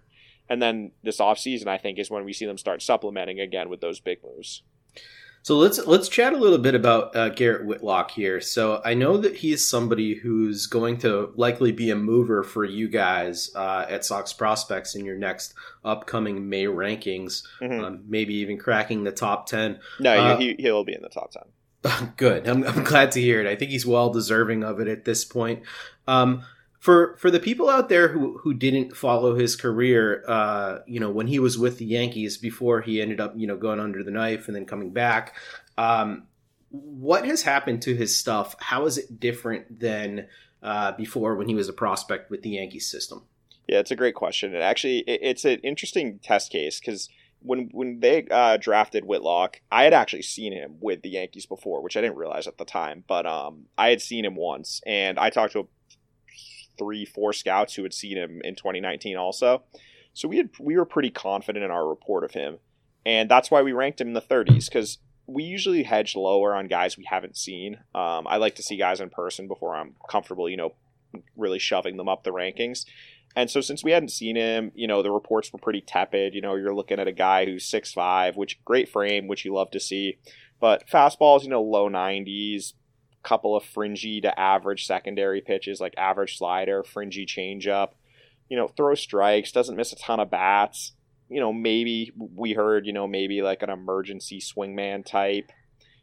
And 0.49 0.61
then 0.61 0.91
this 1.03 1.19
offseason, 1.19 1.67
I 1.67 1.77
think, 1.77 1.97
is 1.97 2.11
when 2.11 2.25
we 2.25 2.33
see 2.33 2.45
them 2.45 2.57
start 2.57 2.81
supplementing 2.81 3.39
again 3.39 3.69
with 3.69 3.81
those 3.81 3.99
big 3.99 4.19
moves. 4.23 4.61
So 5.45 5.59
let's 5.59 5.77
let's 5.85 6.09
chat 6.09 6.33
a 6.33 6.37
little 6.37 6.57
bit 6.57 6.73
about 6.73 7.15
uh, 7.15 7.29
Garrett 7.29 7.67
Whitlock 7.67 8.09
here. 8.09 8.41
So 8.41 8.81
I 8.83 8.95
know 8.95 9.15
that 9.17 9.35
he's 9.35 9.63
somebody 9.63 10.15
who's 10.15 10.65
going 10.65 10.97
to 11.01 11.33
likely 11.35 11.71
be 11.71 11.91
a 11.91 11.95
mover 11.95 12.41
for 12.41 12.65
you 12.65 12.87
guys 12.87 13.51
uh, 13.53 13.85
at 13.87 14.03
Sox 14.03 14.33
Prospects 14.33 14.95
in 14.95 15.05
your 15.05 15.17
next 15.17 15.53
upcoming 15.83 16.49
May 16.49 16.65
rankings, 16.65 17.43
mm-hmm. 17.61 17.79
um, 17.79 18.03
maybe 18.07 18.33
even 18.33 18.57
cracking 18.57 19.03
the 19.03 19.11
top 19.11 19.45
ten. 19.45 19.77
No, 19.99 20.17
uh, 20.17 20.37
he 20.37 20.55
he'll 20.57 20.83
be 20.83 20.95
in 20.95 21.03
the 21.03 21.09
top 21.09 21.29
ten. 21.29 22.13
Good. 22.17 22.47
I'm, 22.47 22.63
I'm 22.63 22.83
glad 22.83 23.11
to 23.11 23.21
hear 23.21 23.39
it. 23.39 23.45
I 23.45 23.55
think 23.55 23.69
he's 23.69 23.85
well 23.85 24.09
deserving 24.09 24.63
of 24.63 24.79
it 24.79 24.87
at 24.87 25.05
this 25.05 25.23
point. 25.23 25.61
Um, 26.07 26.43
for 26.85 27.17
for 27.17 27.31
the 27.31 27.39
people 27.39 27.67
out 27.67 27.89
there 27.89 28.09
who 28.09 28.37
who 28.37 28.53
didn't 28.53 28.95
follow 28.95 29.33
his 29.33 29.55
career, 29.55 30.23
uh, 30.27 30.79
you 30.85 30.99
know, 30.99 31.09
when 31.09 31.25
he 31.25 31.39
was 31.39 31.57
with 31.57 31.79
the 31.79 31.85
Yankees 31.85 32.37
before 32.37 32.81
he 32.81 33.01
ended 33.01 33.19
up, 33.19 33.33
you 33.35 33.47
know, 33.47 33.57
going 33.57 33.79
under 33.79 34.03
the 34.03 34.11
knife 34.11 34.45
and 34.45 34.55
then 34.55 34.67
coming 34.67 34.91
back, 34.91 35.35
um, 35.79 36.27
what 36.69 37.25
has 37.25 37.41
happened 37.41 37.81
to 37.81 37.95
his 37.95 38.15
stuff? 38.15 38.55
How 38.59 38.85
is 38.85 38.99
it 38.99 39.19
different 39.19 39.79
than 39.79 40.27
uh, 40.61 40.91
before 40.91 41.35
when 41.35 41.47
he 41.47 41.55
was 41.55 41.67
a 41.67 41.73
prospect 41.73 42.29
with 42.29 42.43
the 42.43 42.51
Yankees 42.51 42.87
system? 42.87 43.23
Yeah, 43.67 43.79
it's 43.79 43.89
a 43.89 43.95
great 43.95 44.13
question. 44.13 44.53
And 44.53 44.61
actually, 44.61 44.99
it, 45.07 45.21
it's 45.23 45.43
an 45.43 45.57
interesting 45.63 46.19
test 46.19 46.51
case 46.51 46.79
because 46.79 47.09
when 47.39 47.69
when 47.71 47.99
they 47.99 48.27
uh, 48.29 48.57
drafted 48.57 49.05
Whitlock, 49.05 49.59
I 49.71 49.85
had 49.85 49.93
actually 49.93 50.21
seen 50.21 50.53
him 50.53 50.75
with 50.79 51.01
the 51.01 51.09
Yankees 51.09 51.47
before, 51.47 51.81
which 51.81 51.97
I 51.97 52.01
didn't 52.01 52.17
realize 52.17 52.45
at 52.45 52.59
the 52.59 52.65
time. 52.65 53.03
But 53.07 53.25
um, 53.25 53.65
I 53.75 53.89
had 53.89 54.03
seen 54.03 54.23
him 54.23 54.35
once, 54.35 54.81
and 54.85 55.17
I 55.17 55.31
talked 55.31 55.53
to 55.53 55.67
three, 56.77 57.05
four 57.05 57.33
scouts 57.33 57.73
who 57.75 57.83
had 57.83 57.93
seen 57.93 58.17
him 58.17 58.41
in 58.43 58.55
2019 58.55 59.17
also. 59.17 59.63
So 60.13 60.27
we 60.27 60.37
had 60.37 60.49
we 60.59 60.77
were 60.77 60.85
pretty 60.85 61.09
confident 61.09 61.65
in 61.65 61.71
our 61.71 61.87
report 61.87 62.23
of 62.23 62.31
him, 62.31 62.59
and 63.05 63.29
that's 63.29 63.51
why 63.51 63.61
we 63.61 63.73
ranked 63.73 63.99
him 63.99 64.07
in 64.07 64.13
the 64.13 64.21
30s 64.21 64.65
because 64.65 64.99
we 65.27 65.43
usually 65.43 65.83
hedge 65.83 66.15
lower 66.15 66.55
on 66.55 66.67
guys 66.67 66.97
we 66.97 67.05
haven't 67.05 67.37
seen. 67.37 67.75
Um, 67.93 68.27
I 68.27 68.37
like 68.37 68.55
to 68.55 68.63
see 68.63 68.77
guys 68.77 69.01
in 69.01 69.09
person 69.09 69.47
before 69.47 69.75
I'm 69.75 69.95
comfortable, 70.09 70.47
you 70.47 70.57
know, 70.57 70.73
really 71.35 71.59
shoving 71.59 71.97
them 71.97 72.07
up 72.07 72.23
the 72.23 72.31
rankings. 72.31 72.85
And 73.35 73.49
so 73.49 73.59
since 73.59 73.83
we 73.83 73.91
hadn't 73.91 74.09
seen 74.09 74.35
him, 74.35 74.71
you 74.75 74.87
know, 74.87 75.03
the 75.03 75.11
reports 75.11 75.51
were 75.51 75.59
pretty 75.59 75.81
tepid. 75.81 76.33
You 76.33 76.41
know, 76.41 76.55
you're 76.55 76.75
looking 76.75 76.99
at 76.99 77.07
a 77.07 77.11
guy 77.11 77.45
who's 77.45 77.65
six 77.65 77.91
five, 77.91 78.37
which 78.37 78.63
great 78.63 78.87
frame, 78.87 79.27
which 79.27 79.43
you 79.43 79.53
love 79.53 79.71
to 79.71 79.79
see. 79.79 80.19
But 80.59 80.87
fastballs, 80.87 81.43
you 81.43 81.49
know, 81.49 81.61
low 81.61 81.89
90s, 81.89 82.73
couple 83.25 83.55
of 83.55 83.63
fringy 83.63 84.21
to 84.21 84.39
average 84.39 84.85
secondary 84.85 85.41
pitches 85.41 85.81
like 85.81 85.95
average 85.97 86.37
slider, 86.37 86.83
fringy 86.83 87.25
changeup. 87.25 87.89
You 88.47 88.57
know, 88.57 88.67
throw 88.67 88.93
strikes, 88.93 89.51
doesn't 89.51 89.75
miss 89.75 89.91
a 89.91 89.95
ton 89.95 90.19
of 90.19 90.29
bats. 90.29 90.93
You 91.29 91.39
know, 91.39 91.51
maybe 91.51 92.11
we 92.15 92.53
heard, 92.53 92.85
you 92.85 92.93
know, 92.93 93.07
maybe 93.07 93.41
like 93.41 93.63
an 93.63 93.71
emergency 93.71 94.39
swingman 94.39 95.03
type, 95.03 95.51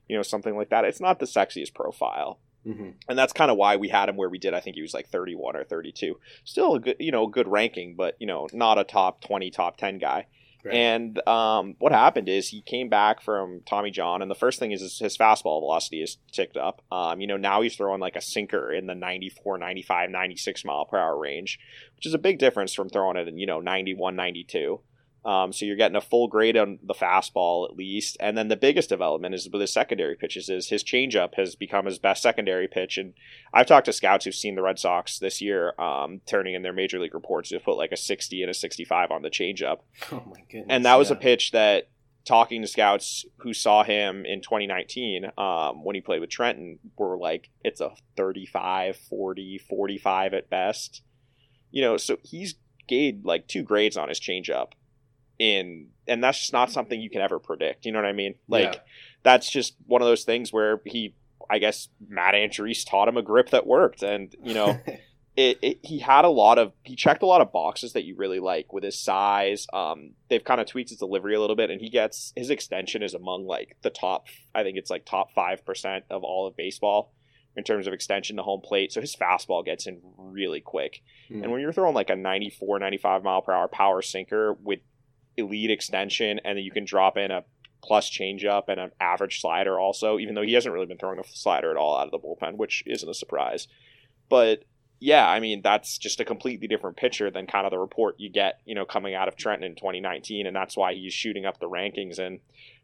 you 0.09 0.17
know, 0.17 0.23
something 0.23 0.57
like 0.57 0.71
that. 0.71 0.85
It's 0.85 1.00
not 1.00 1.21
the 1.21 1.26
sexiest 1.26 1.73
profile. 1.73 2.41
Mm-hmm. 2.67 2.91
And 3.09 3.19
that's 3.19 3.33
kind 3.33 3.50
of 3.50 3.57
why 3.57 3.76
we 3.76 3.88
had 3.88 4.09
him 4.09 4.17
where 4.17 4.29
we 4.29 4.38
did. 4.38 4.55
I 4.55 4.61
think 4.61 4.75
he 4.75 4.83
was 4.83 4.95
like 4.95 5.09
31 5.09 5.57
or 5.57 5.64
32. 5.64 6.19
Still 6.45 6.75
a 6.75 6.81
good, 6.81 6.97
you 6.99 7.12
know, 7.12 7.29
good 7.29 7.47
ranking, 7.47 7.95
but 7.95 8.17
you 8.19 8.26
know, 8.26 8.49
not 8.52 8.79
a 8.79 8.85
top 8.85 9.21
20, 9.23 9.50
top 9.50 9.76
10 9.76 9.99
guy. 9.99 10.26
Right. 10.64 10.75
And 10.75 11.26
um, 11.26 11.75
what 11.78 11.92
happened 11.92 12.28
is 12.28 12.49
he 12.49 12.62
came 12.62 12.88
back 12.88 13.21
from 13.21 13.62
Tommy 13.66 13.90
John, 13.90 14.23
and 14.23 14.31
the 14.31 14.37
first 14.37 14.61
thing 14.61 14.71
is 14.71 14.81
his, 14.81 14.99
his 14.99 15.19
fastball 15.19 15.61
velocity 15.61 16.02
is 16.02 16.19
ticked 16.31 16.57
up. 16.57 16.83
Um, 16.92 17.21
you 17.21 17.26
know, 17.26 17.37
now 17.37 17.62
he's 17.62 17.75
throwing 17.75 18.00
like 18.00 18.14
a 18.14 18.21
sinker 18.21 18.73
in 18.73 18.87
the 18.87 18.95
94, 18.95 19.59
95, 19.59 20.11
96 20.11 20.64
mile 20.64 20.85
per 20.85 20.99
hour 20.99 21.19
range, 21.19 21.59
which 21.97 22.07
is 22.07 22.14
a 22.14 22.19
big 22.19 22.38
difference 22.38 22.75
from 22.75 22.88
throwing 22.88 23.16
it 23.16 23.26
in, 23.26 23.38
you 23.38 23.47
know, 23.47 23.61
91, 23.61 24.14
92. 24.14 24.81
Um, 25.25 25.52
so 25.52 25.64
you're 25.64 25.76
getting 25.76 25.97
a 25.97 26.00
full 26.00 26.26
grade 26.26 26.57
on 26.57 26.81
the 26.83 26.95
fastball 26.95 27.69
at 27.69 27.76
least. 27.76 28.17
And 28.19 28.37
then 28.37 28.49
the 28.49 28.57
biggest 28.57 28.88
development 28.88 29.35
is 29.35 29.49
with 29.49 29.61
his 29.61 29.73
secondary 29.73 30.17
pitches 30.17 30.49
is 30.49 30.69
his 30.69 30.83
changeup 30.83 31.35
has 31.35 31.55
become 31.55 31.87
his 31.87 31.99
best 31.99 32.23
secondary 32.23 32.67
pitch. 32.67 32.99
And 32.99 33.14
I've 33.55 33.67
talked 33.67 33.87
to 33.87 33.93
scouts 33.93 34.25
who've 34.25 34.35
seen 34.35 34.57
the 34.57 34.62
Red 34.62 34.81
Sox 34.81 35.19
this 35.19 35.41
year, 35.41 35.81
um, 35.81 36.21
turning 36.26 36.55
in 36.55 36.62
their 36.62 36.73
major 36.73 36.99
league 36.99 37.14
reports 37.14 37.50
to 37.50 37.61
put 37.61 37.76
like 37.76 37.93
a 37.93 37.97
60 37.97 38.43
and 38.43 38.50
a 38.50 38.55
65 38.55 39.11
on 39.12 39.23
the 39.23 39.31
changeup. 39.31 39.79
Oh 40.11 40.23
my 40.26 40.43
goodness! 40.50 40.67
And 40.69 40.85
that 40.85 40.97
was 40.97 41.11
yeah. 41.11 41.17
a 41.17 41.21
pitch 41.21 41.52
that 41.52 41.88
talking 42.25 42.62
to 42.62 42.69
scouts 42.69 43.25
who 43.38 43.55
saw 43.55 43.83
him 43.83 44.25
in 44.25 44.41
2019 44.41 45.26
um, 45.38 45.85
when 45.85 45.95
he 45.95 46.00
played 46.00 46.21
with 46.21 46.31
Trenton 46.31 46.79
were 46.97 47.17
like, 47.17 47.50
it's 47.64 47.81
a 47.81 47.91
35, 48.17 48.97
40, 48.97 49.59
45 49.59 50.35
at 50.35 50.50
best. 50.50 51.02
You 51.71 51.83
know, 51.83 51.97
so 51.97 52.19
he's 52.23 52.55
gained 52.87 53.25
like 53.25 53.49
two 53.49 53.62
grades 53.62 53.97
on 53.97 54.09
his 54.09 54.21
changeup 54.21 54.73
in 55.43 55.89
and 56.07 56.23
that's 56.23 56.39
just 56.39 56.53
not 56.53 56.71
something 56.71 57.01
you 57.01 57.11
can 57.11 57.21
ever 57.21 57.39
predict. 57.39 57.85
You 57.85 57.93
know 57.93 57.99
what 57.99 58.07
I 58.07 58.13
mean? 58.13 58.37
Like 58.49 58.75
yeah. 58.75 58.81
that's 59.25 59.51
just 59.51 59.75
one 59.87 60.01
of 60.01 60.07
those 60.07 60.25
things 60.25 60.53
where 60.53 60.81
he 60.85 61.15
I 61.51 61.59
guess 61.59 61.89
Matt 62.09 62.35
Andriese 62.35 62.89
taught 62.89 63.09
him 63.09 63.17
a 63.17 63.23
grip 63.23 63.51
that 63.51 63.67
worked 63.67 64.03
and 64.03 64.35
you 64.43 64.55
know 64.55 64.81
it, 65.37 65.59
it, 65.63 65.79
he 65.83 65.99
had 65.99 66.25
a 66.25 66.31
lot 66.31 66.59
of 66.59 66.73
he 66.85 66.95
checked 66.95 67.23
a 67.23 67.27
lot 67.27 67.41
of 67.41 67.53
boxes 67.53 67.95
that 67.95 68.05
you 68.05 68.15
really 68.17 68.39
like 68.39 68.73
with 68.73 68.85
his 68.85 68.99
size. 68.99 69.67
Um, 69.73 70.13
they've 70.29 70.45
kind 70.45 70.61
of 70.61 70.69
tweaked 70.69 70.91
his 70.91 70.99
delivery 70.99 71.35
a 71.35 71.41
little 71.41 71.57
bit, 71.57 71.71
and 71.71 71.81
he 71.81 71.91
gets 71.91 72.33
his 72.37 72.51
extension 72.51 73.03
is 73.03 73.15
among 73.15 73.47
like 73.47 73.77
the 73.83 73.91
top. 73.91 74.27
I 74.55 74.63
think 74.63 74.79
it's 74.79 74.91
like 74.91 75.05
top 75.05 75.33
five 75.33 75.67
percent 75.67 76.05
of 76.09 76.23
all 76.23 76.47
of 76.47 76.57
baseball 76.57 77.13
in 77.57 77.65
terms 77.65 77.87
of 77.87 77.93
extension 77.93 78.37
to 78.37 78.43
home 78.43 78.61
plate. 78.63 78.93
So 78.93 79.01
his 79.01 79.17
fastball 79.17 79.65
gets 79.65 79.87
in 79.87 80.01
really 80.17 80.61
quick. 80.61 81.03
Mm. 81.31 81.43
And 81.43 81.53
when 81.53 81.61
you're 81.61 81.73
throwing 81.73 81.95
like 81.95 82.09
a 82.09 82.17
94, 82.17 82.79
95 82.79 83.23
mile 83.23 83.43
per 83.43 83.53
hour 83.53 83.69
power 83.69 84.01
sinker 84.01 84.55
with 84.55 84.81
elite 85.37 85.71
extension, 85.71 86.41
and 86.45 86.57
then 86.57 86.65
you 86.65 86.71
can 86.71 86.85
drop 86.85 87.17
in 87.17 87.31
a 87.31 87.45
plus 87.83 88.09
changeup 88.09 88.65
and 88.69 88.79
an 88.79 88.93
average 89.01 89.41
slider 89.41 89.79
also, 89.79 90.19
even 90.19 90.35
though 90.35 90.43
he 90.43 90.53
hasn't 90.53 90.73
really 90.73 90.87
been 90.87 90.99
throwing 90.99 91.19
a 91.19 91.25
slider 91.25 91.71
at 91.71 91.77
all 91.77 91.99
out 91.99 92.07
of 92.07 92.11
the 92.12 92.19
bullpen, 92.19 92.57
which 92.57 92.83
isn't 92.87 93.09
a 93.09 93.15
surprise. 93.15 93.67
But 94.29 94.65
yeah, 95.01 95.29
I 95.29 95.41
mean, 95.41 95.62
that's 95.62 95.99
just 95.99 96.21
a 96.21 96.25
completely 96.25 96.69
different 96.69 96.97
picture 96.97 97.31
than 97.31 97.49
kind 97.49 97.67
of 97.67 97.73
the 97.73 97.79
report 97.79 98.21
you 98.21 98.31
get, 98.31 98.61
you 98.65 98.75
know, 98.75 98.85
coming 98.85 99.15
out 99.15 99.27
of 99.27 99.37
Trenton 99.37 99.65
in 99.65 99.75
2019. 99.75 100.47
And 100.47 100.55
that's 100.55 100.77
why 100.77 100.95
he's 100.95 101.12
shooting 101.12 101.45
up 101.45 101.59
the 101.59 101.69
rankings. 101.69 102.21
And 102.21 102.39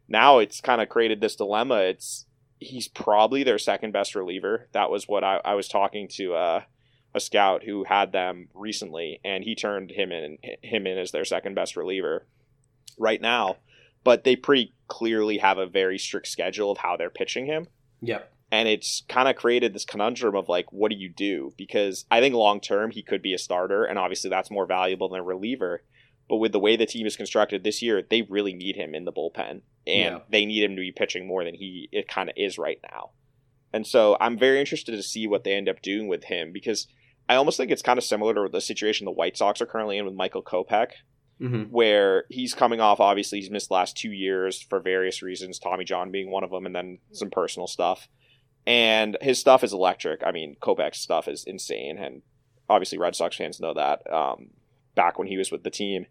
now 0.08 0.38
it's 0.38 0.60
kind 0.60 0.80
of 0.80 0.88
created 0.88 1.20
this 1.20 1.36
dilemma. 1.36 1.76
It's, 1.76 2.26
he's 2.58 2.88
probably 2.88 3.44
their 3.44 3.58
second 3.58 3.92
best 3.92 4.16
reliever. 4.16 4.68
That 4.72 4.90
was 4.90 5.06
what 5.06 5.22
I, 5.22 5.40
I 5.44 5.54
was 5.54 5.68
talking 5.68 6.08
to, 6.14 6.34
uh, 6.34 6.62
a 7.14 7.20
scout 7.20 7.64
who 7.64 7.84
had 7.84 8.12
them 8.12 8.48
recently, 8.52 9.20
and 9.24 9.42
he 9.42 9.54
turned 9.54 9.90
him 9.90 10.12
in 10.12 10.38
him 10.62 10.86
in 10.86 10.98
as 10.98 11.10
their 11.10 11.24
second 11.24 11.54
best 11.54 11.74
reliever 11.74 12.26
right 12.98 13.20
now, 13.20 13.56
but 14.04 14.24
they 14.24 14.36
pretty 14.36 14.74
clearly 14.88 15.38
have 15.38 15.58
a 15.58 15.66
very 15.66 15.98
strict 15.98 16.26
schedule 16.26 16.70
of 16.70 16.78
how 16.78 16.96
they're 16.96 17.10
pitching 17.10 17.46
him. 17.46 17.66
Yep. 18.00 18.32
And 18.50 18.68
it's 18.68 19.02
kind 19.08 19.28
of 19.28 19.36
created 19.36 19.74
this 19.74 19.84
conundrum 19.84 20.34
of 20.34 20.48
like, 20.48 20.72
what 20.72 20.90
do 20.90 20.96
you 20.96 21.10
do? 21.10 21.52
Because 21.58 22.06
I 22.10 22.20
think 22.20 22.34
long 22.34 22.60
term 22.60 22.90
he 22.90 23.02
could 23.02 23.20
be 23.20 23.34
a 23.34 23.38
starter, 23.38 23.84
and 23.84 23.98
obviously 23.98 24.30
that's 24.30 24.50
more 24.50 24.66
valuable 24.66 25.10
than 25.10 25.20
a 25.20 25.24
reliever. 25.24 25.82
But 26.28 26.36
with 26.36 26.52
the 26.52 26.58
way 26.58 26.76
the 26.76 26.86
team 26.86 27.06
is 27.06 27.16
constructed 27.16 27.64
this 27.64 27.82
year, 27.82 28.02
they 28.08 28.22
really 28.22 28.54
need 28.54 28.76
him 28.76 28.94
in 28.94 29.04
the 29.04 29.12
bullpen, 29.12 29.50
and 29.50 29.62
yeah. 29.86 30.18
they 30.30 30.46
need 30.46 30.62
him 30.62 30.76
to 30.76 30.80
be 30.80 30.92
pitching 30.92 31.26
more 31.26 31.44
than 31.44 31.54
he 31.54 31.88
it 31.92 32.08
kind 32.08 32.28
of 32.28 32.34
is 32.36 32.58
right 32.58 32.78
now. 32.90 33.10
And 33.72 33.86
so 33.86 34.16
I'm 34.20 34.38
very 34.38 34.60
interested 34.60 34.92
to 34.92 35.02
see 35.02 35.26
what 35.26 35.44
they 35.44 35.52
end 35.52 35.68
up 35.68 35.82
doing 35.82 36.08
with 36.08 36.24
him 36.24 36.52
because 36.52 36.86
I 37.28 37.34
almost 37.34 37.58
think 37.58 37.70
it's 37.70 37.82
kind 37.82 37.98
of 37.98 38.04
similar 38.04 38.34
to 38.34 38.48
the 38.50 38.60
situation 38.60 39.04
the 39.04 39.10
White 39.10 39.36
Sox 39.36 39.60
are 39.60 39.66
currently 39.66 39.98
in 39.98 40.06
with 40.06 40.14
Michael 40.14 40.42
Kopech, 40.42 40.92
mm-hmm. 41.40 41.64
where 41.70 42.24
he's 42.28 42.54
coming 42.54 42.80
off. 42.80 43.00
Obviously, 43.00 43.40
he's 43.40 43.50
missed 43.50 43.68
the 43.68 43.74
last 43.74 43.96
two 43.96 44.12
years 44.12 44.60
for 44.60 44.80
various 44.80 45.22
reasons, 45.22 45.58
Tommy 45.58 45.84
John 45.84 46.10
being 46.10 46.30
one 46.30 46.44
of 46.44 46.50
them, 46.50 46.66
and 46.66 46.74
then 46.74 46.98
some 47.12 47.30
personal 47.30 47.66
stuff. 47.66 48.08
And 48.66 49.16
his 49.20 49.38
stuff 49.38 49.64
is 49.64 49.72
electric. 49.72 50.22
I 50.24 50.32
mean, 50.32 50.56
Kopech's 50.60 50.98
stuff 50.98 51.28
is 51.28 51.44
insane, 51.44 51.98
and 51.98 52.22
obviously, 52.68 52.98
Red 52.98 53.16
Sox 53.16 53.36
fans 53.36 53.60
know 53.60 53.74
that. 53.74 54.02
Um, 54.12 54.50
back 54.94 55.18
when 55.18 55.28
he 55.28 55.36
was 55.36 55.50
with 55.50 55.62
the 55.62 55.70
team, 55.70 56.06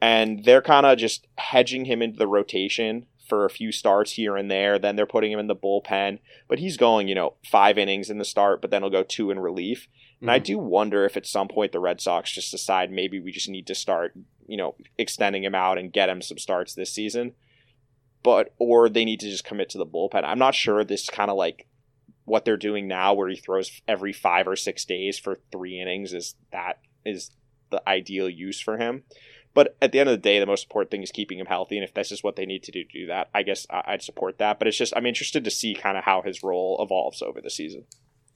and 0.00 0.44
they're 0.44 0.62
kind 0.62 0.86
of 0.86 0.96
just 0.96 1.26
hedging 1.36 1.84
him 1.84 2.00
into 2.02 2.18
the 2.18 2.28
rotation 2.28 3.06
for 3.28 3.44
a 3.44 3.50
few 3.50 3.70
starts 3.70 4.12
here 4.12 4.36
and 4.36 4.50
there. 4.50 4.78
Then 4.78 4.96
they're 4.96 5.06
putting 5.06 5.30
him 5.30 5.38
in 5.38 5.48
the 5.48 5.56
bullpen, 5.56 6.18
but 6.48 6.58
he's 6.58 6.76
going, 6.76 7.08
you 7.08 7.14
know, 7.14 7.34
five 7.44 7.78
innings 7.78 8.10
in 8.10 8.18
the 8.18 8.24
start, 8.24 8.62
but 8.62 8.70
then 8.70 8.82
he'll 8.82 8.90
go 8.90 9.02
two 9.02 9.30
in 9.30 9.38
relief. 9.38 9.88
And 10.20 10.28
mm-hmm. 10.28 10.34
I 10.34 10.38
do 10.38 10.58
wonder 10.58 11.04
if 11.04 11.16
at 11.16 11.26
some 11.26 11.48
point 11.48 11.72
the 11.72 11.80
Red 11.80 12.00
Sox 12.00 12.32
just 12.32 12.50
decide 12.50 12.90
maybe 12.90 13.20
we 13.20 13.30
just 13.30 13.48
need 13.48 13.66
to 13.66 13.74
start, 13.74 14.16
you 14.48 14.56
know, 14.56 14.74
extending 14.96 15.44
him 15.44 15.54
out 15.54 15.78
and 15.78 15.92
get 15.92 16.08
him 16.08 16.20
some 16.20 16.38
starts 16.38 16.74
this 16.74 16.92
season. 16.92 17.34
But 18.24 18.52
or 18.58 18.88
they 18.88 19.04
need 19.04 19.20
to 19.20 19.30
just 19.30 19.44
commit 19.44 19.68
to 19.70 19.78
the 19.78 19.86
bullpen. 19.86 20.24
I'm 20.24 20.40
not 20.40 20.56
sure 20.56 20.82
this 20.82 21.08
kind 21.08 21.30
of 21.30 21.36
like 21.36 21.68
what 22.24 22.44
they're 22.44 22.56
doing 22.56 22.88
now 22.88 23.14
where 23.14 23.28
he 23.28 23.36
throws 23.36 23.80
every 23.86 24.12
5 24.12 24.48
or 24.48 24.56
6 24.56 24.84
days 24.84 25.18
for 25.18 25.38
3 25.52 25.80
innings 25.80 26.12
is 26.12 26.34
that 26.50 26.80
is 27.04 27.30
the 27.70 27.80
ideal 27.88 28.28
use 28.28 28.60
for 28.60 28.76
him. 28.76 29.04
But 29.54 29.76
at 29.80 29.92
the 29.92 30.00
end 30.00 30.08
of 30.08 30.14
the 30.14 30.22
day, 30.22 30.38
the 30.38 30.46
most 30.46 30.64
important 30.64 30.90
thing 30.90 31.02
is 31.02 31.10
keeping 31.10 31.38
him 31.38 31.46
healthy. 31.46 31.76
And 31.76 31.84
if 31.84 31.94
this 31.94 32.12
is 32.12 32.22
what 32.22 32.36
they 32.36 32.46
need 32.46 32.62
to 32.64 32.72
do 32.72 32.84
to 32.84 32.98
do 33.00 33.06
that, 33.06 33.28
I 33.34 33.42
guess 33.42 33.66
I'd 33.70 34.02
support 34.02 34.38
that. 34.38 34.58
But 34.58 34.68
it's 34.68 34.76
just, 34.76 34.92
I'm 34.96 35.06
interested 35.06 35.44
to 35.44 35.50
see 35.50 35.74
kind 35.74 35.96
of 35.96 36.04
how 36.04 36.22
his 36.22 36.42
role 36.42 36.78
evolves 36.80 37.22
over 37.22 37.40
the 37.40 37.50
season. 37.50 37.84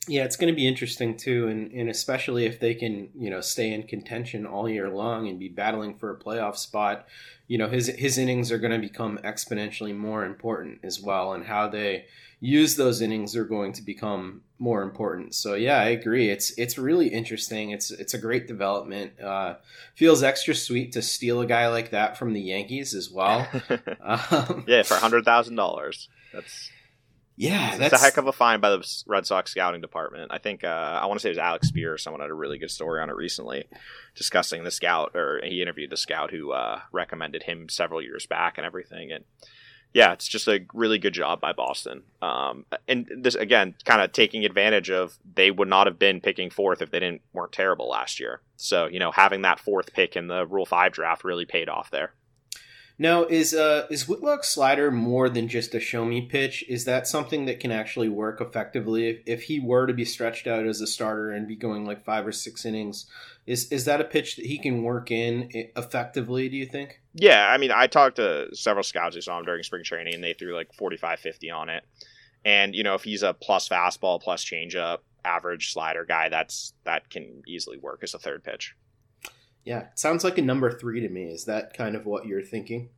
Yeah, 0.08 0.24
it's 0.24 0.34
going 0.34 0.52
to 0.52 0.56
be 0.56 0.66
interesting 0.66 1.16
too, 1.16 1.46
and, 1.46 1.70
and 1.70 1.88
especially 1.88 2.44
if 2.44 2.58
they 2.58 2.74
can, 2.74 3.10
you 3.16 3.30
know, 3.30 3.40
stay 3.40 3.72
in 3.72 3.84
contention 3.84 4.46
all 4.46 4.68
year 4.68 4.90
long 4.90 5.28
and 5.28 5.38
be 5.38 5.48
battling 5.48 5.94
for 5.94 6.10
a 6.10 6.18
playoff 6.18 6.56
spot. 6.56 7.06
You 7.46 7.58
know, 7.58 7.68
his 7.68 7.86
his 7.86 8.18
innings 8.18 8.50
are 8.50 8.58
going 8.58 8.72
to 8.72 8.78
become 8.78 9.18
exponentially 9.22 9.96
more 9.96 10.24
important 10.24 10.80
as 10.82 11.00
well, 11.00 11.34
and 11.34 11.44
how 11.44 11.68
they 11.68 12.06
use 12.40 12.74
those 12.74 13.00
innings 13.00 13.36
are 13.36 13.44
going 13.44 13.72
to 13.72 13.82
become 13.82 14.42
more 14.58 14.82
important. 14.82 15.32
So 15.36 15.54
yeah, 15.54 15.78
I 15.78 15.90
agree. 15.90 16.28
It's 16.28 16.50
it's 16.58 16.76
really 16.76 17.06
interesting. 17.06 17.70
It's 17.70 17.92
it's 17.92 18.14
a 18.14 18.18
great 18.18 18.48
development. 18.48 19.20
Uh, 19.20 19.54
feels 19.94 20.24
extra 20.24 20.52
sweet 20.56 20.90
to 20.92 21.02
steal 21.02 21.40
a 21.40 21.46
guy 21.46 21.68
like 21.68 21.90
that 21.90 22.18
from 22.18 22.32
the 22.32 22.40
Yankees 22.40 22.92
as 22.92 23.08
well. 23.08 23.46
um, 24.00 24.64
yeah, 24.66 24.82
for 24.82 24.94
hundred 24.94 25.24
thousand 25.24 25.54
dollars. 25.54 26.08
That's 26.32 26.71
yeah, 27.42 27.76
that's 27.76 27.92
a 27.92 27.98
heck 27.98 28.18
of 28.18 28.28
a 28.28 28.32
find 28.32 28.62
by 28.62 28.70
the 28.70 29.02
Red 29.04 29.26
Sox 29.26 29.50
scouting 29.50 29.80
department. 29.80 30.30
I 30.32 30.38
think 30.38 30.62
uh, 30.62 31.00
I 31.02 31.06
want 31.06 31.18
to 31.18 31.22
say 31.22 31.30
it 31.30 31.32
was 31.32 31.38
Alex 31.38 31.72
Speier. 31.72 31.98
Someone 31.98 32.20
had 32.20 32.30
a 32.30 32.34
really 32.34 32.56
good 32.56 32.70
story 32.70 33.02
on 33.02 33.10
it 33.10 33.16
recently, 33.16 33.64
discussing 34.14 34.62
the 34.62 34.70
scout, 34.70 35.16
or 35.16 35.40
he 35.42 35.60
interviewed 35.60 35.90
the 35.90 35.96
scout 35.96 36.30
who 36.30 36.52
uh, 36.52 36.80
recommended 36.92 37.42
him 37.42 37.68
several 37.68 38.00
years 38.00 38.26
back 38.26 38.58
and 38.58 38.64
everything. 38.64 39.10
And 39.10 39.24
yeah, 39.92 40.12
it's 40.12 40.28
just 40.28 40.46
a 40.46 40.64
really 40.72 40.98
good 40.98 41.14
job 41.14 41.40
by 41.40 41.52
Boston. 41.52 42.04
Um, 42.22 42.64
and 42.86 43.10
this 43.18 43.34
again, 43.34 43.74
kind 43.84 44.00
of 44.00 44.12
taking 44.12 44.44
advantage 44.44 44.88
of 44.90 45.18
they 45.34 45.50
would 45.50 45.68
not 45.68 45.88
have 45.88 45.98
been 45.98 46.20
picking 46.20 46.48
fourth 46.48 46.80
if 46.80 46.92
they 46.92 47.00
didn't 47.00 47.22
weren't 47.32 47.50
terrible 47.50 47.88
last 47.88 48.20
year. 48.20 48.40
So 48.56 48.86
you 48.86 49.00
know, 49.00 49.10
having 49.10 49.42
that 49.42 49.58
fourth 49.58 49.92
pick 49.92 50.14
in 50.14 50.28
the 50.28 50.46
Rule 50.46 50.64
Five 50.64 50.92
draft 50.92 51.24
really 51.24 51.44
paid 51.44 51.68
off 51.68 51.90
there. 51.90 52.12
Now, 53.02 53.24
is 53.24 53.52
uh 53.52 53.88
is 53.90 54.06
Whitlock's 54.06 54.50
slider 54.50 54.92
more 54.92 55.28
than 55.28 55.48
just 55.48 55.74
a 55.74 55.80
show 55.80 56.04
me 56.04 56.20
pitch? 56.20 56.64
Is 56.68 56.84
that 56.84 57.08
something 57.08 57.46
that 57.46 57.58
can 57.58 57.72
actually 57.72 58.08
work 58.08 58.40
effectively 58.40 59.08
if, 59.08 59.22
if 59.26 59.42
he 59.42 59.58
were 59.58 59.88
to 59.88 59.92
be 59.92 60.04
stretched 60.04 60.46
out 60.46 60.68
as 60.68 60.80
a 60.80 60.86
starter 60.86 61.32
and 61.32 61.48
be 61.48 61.56
going 61.56 61.84
like 61.84 62.04
five 62.04 62.24
or 62.24 62.30
six 62.30 62.64
innings? 62.64 63.06
Is 63.44 63.72
is 63.72 63.86
that 63.86 64.00
a 64.00 64.04
pitch 64.04 64.36
that 64.36 64.46
he 64.46 64.56
can 64.56 64.84
work 64.84 65.10
in 65.10 65.50
effectively, 65.76 66.48
do 66.48 66.56
you 66.56 66.64
think? 66.64 67.00
Yeah, 67.12 67.48
I 67.48 67.58
mean, 67.58 67.72
I 67.72 67.88
talked 67.88 68.16
to 68.16 68.54
several 68.54 68.84
scouts 68.84 69.16
who 69.16 69.20
saw 69.20 69.36
him 69.36 69.46
during 69.46 69.64
spring 69.64 69.82
training 69.82 70.14
and 70.14 70.22
they 70.22 70.34
threw 70.34 70.54
like 70.54 70.72
45 70.72 71.18
50 71.18 71.50
on 71.50 71.70
it. 71.70 71.82
And, 72.44 72.72
you 72.72 72.84
know, 72.84 72.94
if 72.94 73.02
he's 73.02 73.24
a 73.24 73.34
plus 73.34 73.68
fastball, 73.68 74.22
plus 74.22 74.44
changeup, 74.44 74.98
average 75.24 75.72
slider 75.72 76.04
guy, 76.04 76.28
that's 76.28 76.72
that 76.84 77.10
can 77.10 77.42
easily 77.48 77.78
work 77.78 78.04
as 78.04 78.14
a 78.14 78.20
third 78.20 78.44
pitch. 78.44 78.76
Yeah, 79.64 79.86
sounds 79.94 80.24
like 80.24 80.38
a 80.38 80.42
number 80.42 80.70
three 80.70 81.00
to 81.00 81.08
me. 81.08 81.24
Is 81.24 81.44
that 81.44 81.74
kind 81.76 81.94
of 81.94 82.06
what 82.06 82.26
you're 82.26 82.42
thinking? 82.42 82.90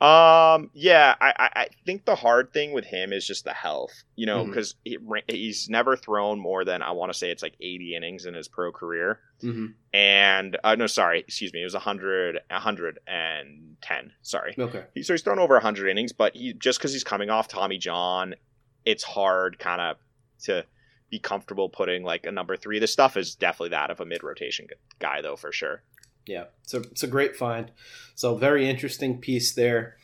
Um, 0.00 0.70
yeah, 0.74 1.16
I, 1.20 1.50
I 1.56 1.66
think 1.84 2.04
the 2.04 2.14
hard 2.14 2.52
thing 2.52 2.72
with 2.72 2.84
him 2.84 3.12
is 3.12 3.26
just 3.26 3.44
the 3.44 3.52
health, 3.52 4.04
you 4.14 4.26
know, 4.26 4.44
because 4.44 4.76
mm-hmm. 4.86 5.14
he, 5.26 5.36
he's 5.36 5.68
never 5.68 5.96
thrown 5.96 6.38
more 6.38 6.64
than 6.64 6.82
I 6.82 6.92
want 6.92 7.12
to 7.12 7.18
say 7.18 7.32
it's 7.32 7.42
like 7.42 7.54
80 7.60 7.96
innings 7.96 8.24
in 8.24 8.34
his 8.34 8.46
pro 8.46 8.70
career. 8.70 9.18
Mm-hmm. 9.42 9.66
And 9.92 10.56
uh, 10.62 10.76
no, 10.76 10.86
sorry, 10.86 11.20
excuse 11.20 11.52
me, 11.52 11.62
it 11.62 11.64
was 11.64 11.74
100, 11.74 12.38
110. 12.48 14.12
Sorry. 14.22 14.54
Okay. 14.56 14.84
He, 14.94 15.02
so 15.02 15.14
he's 15.14 15.22
thrown 15.22 15.40
over 15.40 15.54
100 15.54 15.88
innings, 15.88 16.12
but 16.12 16.36
he 16.36 16.52
just 16.52 16.78
because 16.78 16.92
he's 16.92 17.04
coming 17.04 17.28
off 17.28 17.48
Tommy 17.48 17.78
John, 17.78 18.36
it's 18.84 19.02
hard 19.02 19.58
kind 19.58 19.80
of 19.80 19.96
to 20.44 20.64
be 21.10 21.18
comfortable 21.18 21.68
putting 21.68 22.02
like 22.02 22.26
a 22.26 22.32
number 22.32 22.56
three. 22.56 22.78
This 22.78 22.92
stuff 22.92 23.16
is 23.16 23.34
definitely 23.34 23.70
that 23.70 23.90
of 23.90 24.00
a 24.00 24.04
mid 24.04 24.22
rotation 24.22 24.66
guy, 24.98 25.22
though, 25.22 25.36
for 25.36 25.52
sure. 25.52 25.82
Yeah, 26.26 26.44
a, 26.72 26.78
it's 26.78 27.02
a 27.02 27.08
great 27.08 27.36
find. 27.36 27.70
So, 28.14 28.34
very 28.34 28.68
interesting 28.68 29.18
piece 29.18 29.52
there. 29.54 29.96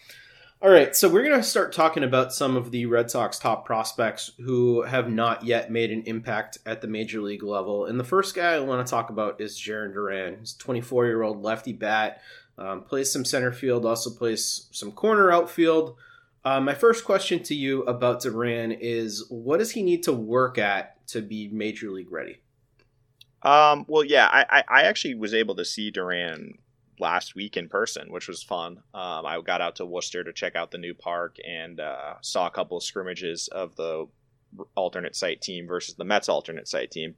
All 0.65 0.71
right, 0.71 0.97
so 0.97 1.11
we're 1.11 1.25
going 1.25 1.39
to 1.39 1.47
start 1.47 1.75
talking 1.75 2.03
about 2.03 2.33
some 2.33 2.57
of 2.57 2.71
the 2.71 2.87
Red 2.87 3.11
Sox 3.11 3.39
top 3.39 3.67
prospects 3.67 4.31
who 4.39 4.81
have 4.81 5.11
not 5.11 5.45
yet 5.45 5.71
made 5.71 5.91
an 5.91 6.05
impact 6.07 6.57
at 6.65 6.81
the 6.81 6.89
major 6.89 7.21
league 7.21 7.43
level. 7.43 7.85
And 7.85 8.01
the 8.01 8.05
first 8.05 8.35
guy 8.35 8.55
I 8.55 8.61
want 8.61 8.87
to 8.87 8.91
talk 8.91 9.11
about 9.11 9.43
is 9.43 9.61
Jarren 9.61 9.93
Duran. 9.93 10.39
He's 10.39 10.55
24 10.55 11.05
year 11.05 11.23
old 11.23 11.43
lefty 11.43 11.75
bat, 11.75 12.23
um, 12.57 12.83
plays 12.83 13.13
some 13.13 13.27
center 13.27 13.53
field, 13.53 13.85
also 13.85 14.09
plays 14.09 14.69
some 14.71 14.93
corner 14.93 15.31
outfield. 15.31 15.97
Uh, 16.45 16.61
my 16.61 16.75
first 16.75 17.05
question 17.05 17.43
to 17.43 17.55
you 17.55 17.83
about 17.85 18.21
Duran 18.21 18.73
is 18.73 19.27
what 19.31 19.59
does 19.59 19.71
he 19.71 19.83
need 19.83 20.03
to 20.03 20.13
work 20.13 20.59
at 20.59 21.07
to 21.09 21.23
be 21.23 21.49
major 21.49 21.91
league 21.91 22.13
ready? 22.13 22.43
Um, 23.43 23.85
well, 23.89 24.05
yeah, 24.05 24.29
I, 24.31 24.63
I, 24.69 24.83
actually 24.85 25.17
was 25.17 25.35
able 25.35 25.55
to 25.57 25.67
see 25.67 25.91
Duran 25.91 26.57
last 26.99 27.35
week 27.35 27.59
in 27.59 27.69
person, 27.69 28.11
which 28.11 28.27
was 28.27 28.43
fun. 28.43 28.79
Um, 28.95 29.27
I 29.27 29.39
got 29.45 29.61
out 29.61 29.77
to 29.77 29.87
Worcester 29.87 30.25
to 30.25 30.33
check 30.33 30.57
out 30.57 30.71
the 30.71 30.79
new 30.79 30.95
park 30.95 31.37
and 31.47 31.79
uh, 31.79 32.15
saw 32.23 32.47
a 32.47 32.51
couple 32.51 32.79
of 32.79 32.83
scrimmages 32.83 33.49
of 33.49 33.77
the 33.77 34.07
alternate 34.77 35.17
site 35.17 35.41
team 35.41 35.67
versus 35.67 35.95
the 35.97 36.05
Mets 36.05 36.29
alternate 36.29 36.69
site 36.69 36.91
team, 36.91 37.17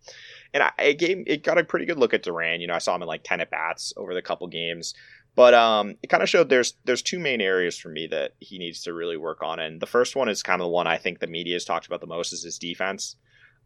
and 0.52 0.62
I 0.62 0.72
it 0.78 0.98
gave 0.98 1.22
it 1.26 1.44
got 1.44 1.58
a 1.58 1.64
pretty 1.64 1.86
good 1.86 1.98
look 1.98 2.14
at 2.14 2.22
Duran. 2.22 2.60
You 2.60 2.66
know, 2.66 2.74
I 2.74 2.78
saw 2.78 2.94
him 2.94 3.02
in 3.02 3.08
like 3.08 3.22
ten 3.22 3.40
at 3.40 3.50
bats 3.50 3.92
over 3.96 4.14
the 4.14 4.22
couple 4.22 4.46
games. 4.48 4.94
But 5.36 5.54
um, 5.54 5.96
it 6.02 6.08
kind 6.08 6.22
of 6.22 6.28
showed 6.28 6.48
there's 6.48 6.74
there's 6.84 7.02
two 7.02 7.20
main 7.20 7.40
areas 7.40 7.78
for 7.78 7.90
me 7.90 8.08
that 8.08 8.32
he 8.40 8.58
needs 8.58 8.82
to 8.82 8.94
really 8.94 9.18
work 9.18 9.42
on, 9.42 9.60
and 9.60 9.80
the 9.80 9.86
first 9.86 10.16
one 10.16 10.28
is 10.28 10.42
kind 10.42 10.60
of 10.60 10.66
the 10.66 10.70
one 10.70 10.86
I 10.86 10.96
think 10.96 11.20
the 11.20 11.26
media 11.26 11.54
has 11.54 11.64
talked 11.64 11.86
about 11.86 12.00
the 12.00 12.06
most 12.06 12.32
is 12.32 12.42
his 12.42 12.58
defense. 12.58 13.16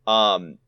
Um, 0.07 0.59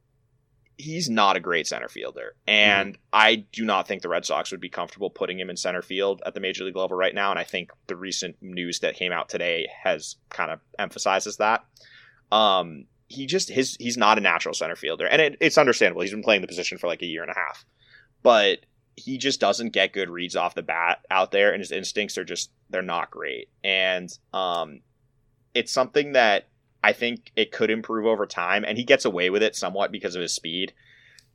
he's 0.77 1.11
not 1.11 1.37
a 1.37 1.41
great 1.41 1.67
center 1.67 1.89
fielder. 1.89 2.35
And 2.47 2.95
mm. 2.95 2.99
I 3.13 3.37
do 3.53 3.65
not 3.65 3.87
think 3.87 4.03
the 4.03 4.09
Red 4.09 4.25
Sox 4.25 4.51
would 4.51 4.61
be 4.61 4.69
comfortable 4.69 5.11
putting 5.11 5.39
him 5.39 5.51
in 5.51 5.57
center 5.57 5.83
field 5.83 6.23
at 6.25 6.35
the 6.35 6.41
major 6.41 6.65
league 6.65 6.77
level 6.77 6.97
right 6.97 7.15
now. 7.15 7.31
And 7.31 7.39
I 7.39 7.45
think 7.45 7.71
the 7.87 7.97
recent 7.97 8.37
news 8.41 8.81
that 8.81 8.97
came 8.97 9.13
out 9.13 9.29
today 9.29 9.69
has 9.83 10.17
kind 10.31 10.51
of 10.51 10.61
emphasizes 10.79 11.37
that. 11.39 11.65
Um, 12.31 12.87
he 13.09 13.27
just 13.27 13.51
his 13.51 13.77
he's 13.79 13.99
not 13.99 14.17
a 14.17 14.23
natural 14.23 14.55
center 14.55 14.77
fielder, 14.77 15.07
and 15.07 15.21
it, 15.21 15.37
it's 15.41 15.59
understandable. 15.59 16.01
He's 16.01 16.13
been 16.13 16.23
playing 16.23 16.41
the 16.41 16.47
position 16.47 16.79
for 16.79 16.87
like 16.87 17.03
a 17.03 17.07
year 17.07 17.23
and 17.23 17.31
a 17.31 17.35
half, 17.35 17.67
but 18.23 18.61
he 18.97 19.19
just 19.19 19.41
doesn't 19.41 19.71
get 19.71 19.93
good 19.93 20.11
reads 20.11 20.37
off 20.37 20.55
the 20.55 20.63
bat 20.63 21.05
out 21.11 21.31
there, 21.31 21.53
and 21.53 21.61
his 21.61 21.73
instincts 21.73 22.19
are 22.19 22.25
just 22.25 22.51
they're 22.71 22.83
not 22.83 23.11
great. 23.11 23.49
And 23.65 24.11
um, 24.33 24.81
it's 25.55 25.73
something 25.73 26.13
that 26.13 26.49
I 26.85 26.93
think 26.93 27.33
it 27.37 27.53
could 27.53 27.71
improve 27.71 28.07
over 28.07 28.27
time, 28.27 28.65
and 28.65 28.77
he 28.77 28.85
gets 28.85 29.05
away 29.05 29.31
with 29.31 29.43
it 29.43 29.57
somewhat 29.57 29.93
because 29.93 30.15
of 30.15 30.23
his 30.23 30.35
speed. 30.35 30.73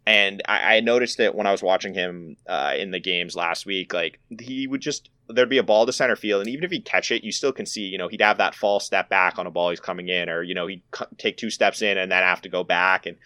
And 0.05 0.41
I, 0.47 0.77
I 0.77 0.79
noticed 0.79 1.17
that 1.17 1.35
when 1.35 1.47
I 1.47 1.51
was 1.51 1.61
watching 1.61 1.93
him 1.93 2.37
uh, 2.47 2.73
in 2.77 2.91
the 2.91 2.99
games 2.99 3.35
last 3.35 3.65
week, 3.65 3.93
like 3.93 4.19
he 4.39 4.67
would 4.67 4.81
just 4.81 5.09
there'd 5.29 5.49
be 5.49 5.57
a 5.57 5.63
ball 5.63 5.85
to 5.85 5.93
center 5.93 6.15
field, 6.15 6.41
and 6.41 6.49
even 6.49 6.63
if 6.63 6.71
he'd 6.71 6.85
catch 6.85 7.11
it, 7.11 7.23
you 7.23 7.31
still 7.31 7.51
can 7.51 7.65
see, 7.65 7.81
you 7.81 7.97
know, 7.97 8.07
he'd 8.07 8.21
have 8.21 8.37
that 8.37 8.55
false 8.55 8.85
step 8.85 9.09
back 9.09 9.37
on 9.37 9.47
a 9.47 9.51
ball 9.51 9.69
he's 9.69 9.79
coming 9.79 10.07
in, 10.07 10.29
or 10.29 10.43
you 10.43 10.53
know, 10.53 10.67
he'd 10.67 10.83
take 11.17 11.37
two 11.37 11.49
steps 11.49 11.81
in 11.81 11.97
and 11.97 12.11
then 12.11 12.23
have 12.23 12.41
to 12.41 12.49
go 12.49 12.63
back, 12.63 13.05
and 13.05 13.17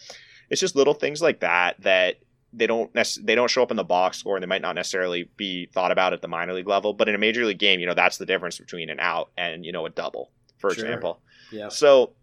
it's 0.49 0.61
just 0.61 0.75
little 0.75 0.93
things 0.93 1.21
like 1.21 1.41
that 1.41 1.75
that 1.81 2.15
they 2.53 2.67
don't 2.67 2.93
nec- 2.93 3.21
they 3.21 3.35
don't 3.35 3.49
show 3.49 3.63
up 3.63 3.71
in 3.71 3.77
the 3.77 3.83
box 3.83 4.17
score, 4.17 4.35
and 4.35 4.43
they 4.43 4.47
might 4.47 4.61
not 4.61 4.75
necessarily 4.75 5.29
be 5.37 5.67
thought 5.67 5.91
about 5.91 6.13
at 6.13 6.21
the 6.21 6.27
minor 6.27 6.53
league 6.53 6.67
level, 6.67 6.93
but 6.93 7.07
in 7.07 7.15
a 7.15 7.17
major 7.17 7.45
league 7.45 7.59
game, 7.59 7.79
you 7.79 7.85
know, 7.85 7.93
that's 7.93 8.17
the 8.17 8.25
difference 8.25 8.57
between 8.57 8.89
an 8.89 8.99
out 8.99 9.31
and 9.37 9.65
you 9.65 9.71
know 9.71 9.85
a 9.85 9.89
double, 9.89 10.31
for 10.57 10.73
sure. 10.73 10.85
example. 10.85 11.21
Yeah. 11.51 11.69
So 11.69 12.13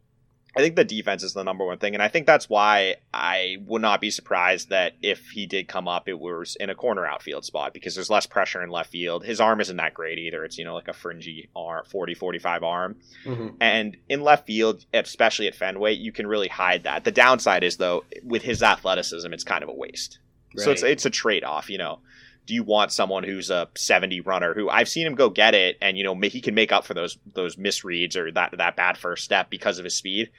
I 0.58 0.60
think 0.60 0.74
the 0.74 0.84
defense 0.84 1.22
is 1.22 1.34
the 1.34 1.44
number 1.44 1.64
one 1.64 1.78
thing, 1.78 1.94
and 1.94 2.02
I 2.02 2.08
think 2.08 2.26
that's 2.26 2.48
why 2.48 2.96
I 3.14 3.58
would 3.66 3.80
not 3.80 4.00
be 4.00 4.10
surprised 4.10 4.70
that 4.70 4.94
if 5.00 5.28
he 5.28 5.46
did 5.46 5.68
come 5.68 5.86
up, 5.86 6.08
it 6.08 6.18
was 6.18 6.56
in 6.56 6.68
a 6.68 6.74
corner 6.74 7.06
outfield 7.06 7.44
spot 7.44 7.72
because 7.72 7.94
there's 7.94 8.10
less 8.10 8.26
pressure 8.26 8.60
in 8.60 8.68
left 8.68 8.90
field. 8.90 9.24
His 9.24 9.40
arm 9.40 9.60
isn't 9.60 9.76
that 9.76 9.94
great 9.94 10.18
either. 10.18 10.44
It's, 10.44 10.58
you 10.58 10.64
know, 10.64 10.74
like 10.74 10.88
a 10.88 10.92
fringy 10.92 11.48
arm, 11.54 11.84
40, 11.84 12.14
45 12.14 12.64
arm. 12.64 12.96
Mm-hmm. 13.24 13.48
And 13.60 13.96
in 14.08 14.22
left 14.22 14.48
field, 14.48 14.84
especially 14.92 15.46
at 15.46 15.54
Fenway, 15.54 15.92
you 15.94 16.10
can 16.10 16.26
really 16.26 16.48
hide 16.48 16.82
that. 16.82 17.04
The 17.04 17.12
downside 17.12 17.62
is, 17.62 17.76
though, 17.76 18.02
with 18.24 18.42
his 18.42 18.60
athleticism, 18.60 19.32
it's 19.32 19.44
kind 19.44 19.62
of 19.62 19.68
a 19.68 19.74
waste. 19.74 20.18
Right. 20.56 20.64
So 20.64 20.72
it's, 20.72 20.82
it's 20.82 21.06
a 21.06 21.10
trade 21.10 21.44
off, 21.44 21.70
you 21.70 21.78
know 21.78 22.00
do 22.48 22.54
you 22.54 22.62
want 22.62 22.90
someone 22.90 23.24
who's 23.24 23.50
a 23.50 23.68
70 23.76 24.22
runner 24.22 24.54
who 24.54 24.70
I've 24.70 24.88
seen 24.88 25.06
him 25.06 25.14
go 25.14 25.28
get 25.28 25.54
it 25.54 25.76
and 25.82 25.98
you 25.98 26.02
know 26.02 26.18
he 26.18 26.40
can 26.40 26.54
make 26.54 26.72
up 26.72 26.86
for 26.86 26.94
those 26.94 27.18
those 27.34 27.56
misreads 27.56 28.16
or 28.16 28.32
that 28.32 28.54
that 28.56 28.74
bad 28.74 28.96
first 28.96 29.22
step 29.22 29.50
because 29.50 29.78
of 29.78 29.84
his 29.84 29.94
speed. 29.94 30.30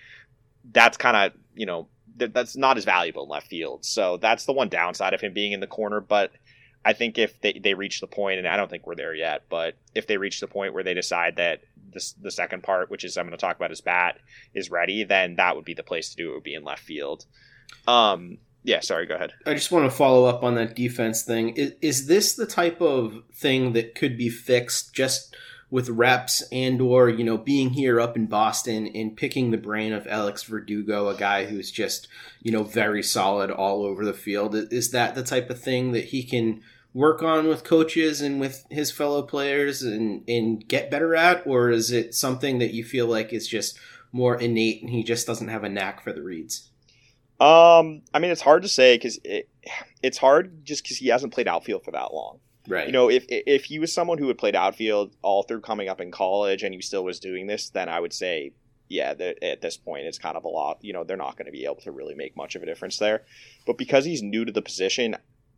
That's 0.72 0.98
kind 0.98 1.16
of 1.16 1.40
you 1.54 1.68
know 1.68 1.88
th- 2.18 2.34
that's 2.34 2.58
not 2.58 2.78
as 2.78 2.84
valuable 2.84 3.24
in 3.24 3.30
left 3.30 3.48
field. 3.48 3.86
So 3.86 4.18
that's 4.18 4.46
the 4.46 4.54
one 4.54 4.70
downside 4.70 5.14
of 5.14 5.22
him 5.22 5.34
being 5.34 5.52
in 5.52 5.60
the 5.60 5.68
corner. 5.68 6.02
But 6.02 6.32
I 6.84 6.94
think 6.94 7.20
if 7.20 7.40
they, 7.42 7.54
they 7.64 7.76
reach 7.76 8.02
the 8.02 8.08
point, 8.08 8.40
and 8.40 8.48
I 8.48 8.58
don't 8.58 8.72
think 8.72 8.88
we're 8.88 8.96
there 8.96 9.14
yet, 9.14 9.44
but 9.48 9.76
if 9.94 10.08
they 10.08 10.18
reach 10.18 10.40
the 10.40 10.48
point 10.48 10.74
where 10.74 10.84
they 10.84 10.96
decide 10.96 11.36
that 11.36 11.62
this, 11.94 12.14
the 12.14 12.32
second 12.32 12.64
part, 12.64 12.90
which 12.90 13.04
is 13.04 13.18
I'm 13.18 13.26
going 13.26 13.38
to 13.38 13.38
talk 13.38 13.56
about 13.56 13.70
his 13.70 13.82
bat, 13.82 14.18
is 14.56 14.72
ready, 14.72 15.04
then 15.04 15.36
that 15.36 15.56
would 15.56 15.66
be 15.66 15.76
the 15.76 15.84
place 15.84 16.10
to 16.10 16.16
do 16.16 16.32
it. 16.32 16.34
Would 16.34 16.44
be 16.44 16.56
in 16.56 16.64
left 16.64 16.82
field. 16.82 17.26
Um, 17.88 18.40
yeah, 18.64 18.82
sorry, 18.82 19.06
go 19.06 19.16
ahead. 19.16 19.34
I 19.46 19.54
just 19.54 19.72
want 19.72 19.90
to 19.90 19.98
follow 19.98 20.26
up 20.26 20.44
on 20.44 20.56
that 20.56 20.76
defense 20.76 21.24
thing. 21.24 21.50
Is, 21.50 21.74
is 21.82 22.08
this 22.08 22.34
the 22.34 22.46
type 22.46 22.82
of 22.82 23.24
thing 23.34 23.74
that 23.74 23.96
could 23.96 24.18
be 24.18 24.30
fixed 24.30 24.94
just 24.94 25.36
with 25.72 25.90
reps 25.90 26.42
and 26.52 26.82
or, 26.82 27.10
you 27.10 27.24
know, 27.24 27.38
being 27.38 27.70
here 27.72 28.02
up 28.02 28.16
in 28.18 28.26
Boston 28.26 28.88
and 28.88 29.16
picking 29.16 29.52
the 29.52 29.58
brain 29.58 29.94
of 29.94 30.08
Alex 30.08 30.44
Verdugo, 30.44 31.10
a 31.10 31.16
guy 31.16 31.46
who's 31.46 31.72
just, 31.72 32.08
you 32.42 32.52
know, 32.52 32.64
very 32.64 33.04
solid 33.04 33.52
all 33.52 33.84
over 33.84 34.04
the 34.04 34.14
field? 34.14 34.56
Is 34.56 34.92
that 34.92 35.16
the 35.16 35.24
type 35.24 35.50
of 35.50 35.62
thing 35.62 35.92
that 35.92 36.06
he 36.06 36.24
can 36.24 36.62
work 36.94 37.22
on 37.22 37.48
with 37.48 37.64
coaches 37.64 38.20
and 38.20 38.40
with 38.40 38.66
his 38.72 38.92
fellow 38.92 39.22
players 39.22 39.84
and, 39.84 40.28
and 40.28 40.68
get 40.68 40.90
better 40.90 41.16
at? 41.16 41.46
Or 41.46 41.70
is 41.70 41.92
it 41.92 42.16
something 42.16 42.60
that 42.60 42.74
you 42.74 42.84
feel 42.84 43.06
like 43.06 43.32
is 43.32 43.48
just 43.48 43.78
more 44.12 44.36
innate 44.36 44.82
and 44.82 44.90
he 44.90 45.04
just 45.04 45.28
doesn't 45.28 45.50
have 45.50 45.64
a 45.64 45.70
knack 45.70 46.04
for 46.04 46.12
the 46.12 46.24
reads? 46.24 46.69
Um, 47.40 48.02
I 48.14 48.20
mean, 48.20 48.32
it's 48.32 48.42
hard 48.42 48.64
to 48.64 48.70
say 48.70 48.96
because 48.96 49.20
it, 49.24 49.50
it's 50.04 50.18
hard 50.18 50.66
just 50.66 50.84
because 50.84 50.98
he 50.98 51.08
hasn't 51.08 51.34
played 51.34 51.48
outfield 51.48 51.84
for 51.84 51.92
that 51.92 52.14
long. 52.14 52.40
Right. 52.68 52.86
You 52.86 52.92
know, 52.92 53.10
if 53.10 53.26
if 53.30 53.66
he 53.66 53.80
was 53.80 53.94
someone 53.94 54.18
who 54.18 54.28
had 54.28 54.38
played 54.38 54.56
outfield 54.56 55.16
all 55.22 55.44
through 55.44 55.62
coming 55.62 55.90
up 55.90 56.02
in 56.02 56.12
college 56.12 56.64
and 56.64 56.74
he 56.74 56.82
still 56.82 57.04
was 57.04 57.20
doing 57.20 57.48
this, 57.48 57.70
then 57.70 57.90
I 57.90 58.00
would 58.00 58.14
say, 58.14 58.52
yeah, 58.90 59.14
at 59.42 59.62
this 59.62 59.78
point 59.78 60.06
it's 60.06 60.20
kind 60.20 60.38
of 60.38 60.44
a 60.44 60.50
lot. 60.50 60.78
You 60.82 60.94
know, 60.94 61.04
they're 61.04 61.18
not 61.18 61.38
going 61.38 61.48
to 61.48 61.52
be 61.52 61.66
able 61.66 61.78
to 61.78 61.92
really 61.92 62.14
make 62.14 62.36
much 62.36 62.56
of 62.56 62.62
a 62.62 62.66
difference 62.66 62.98
there. 62.98 63.24
But 63.66 63.78
because 63.78 64.06
he's 64.06 64.22
new 64.22 64.46
to 64.46 64.52
the 64.52 64.62
position, 64.62 65.16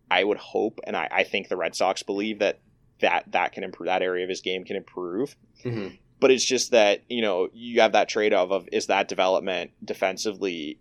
I 0.10 0.24
would 0.24 0.38
hope, 0.38 0.80
and 0.86 0.96
I, 0.96 1.10
I 1.12 1.24
think 1.24 1.50
the 1.50 1.58
Red 1.58 1.76
Sox 1.76 2.04
believe 2.04 2.40
that 2.40 2.60
that 3.00 3.32
that 3.32 3.52
can 3.52 3.64
improve. 3.64 3.88
That 3.88 4.04
area 4.04 4.24
of 4.24 4.30
his 4.30 4.42
game 4.42 4.64
can 4.64 4.76
improve. 4.76 5.36
Mm-hmm. 5.66 5.96
But 6.20 6.32
it's 6.32 6.46
just 6.46 6.72
that 6.72 7.04
you 7.10 7.22
know 7.22 7.50
you 7.52 7.82
have 7.82 7.94
that 7.94 8.08
trade 8.08 8.34
off 8.34 8.52
of 8.52 8.70
is 8.72 8.88
that 8.88 9.08
development 9.08 9.72
defensively 9.84 10.78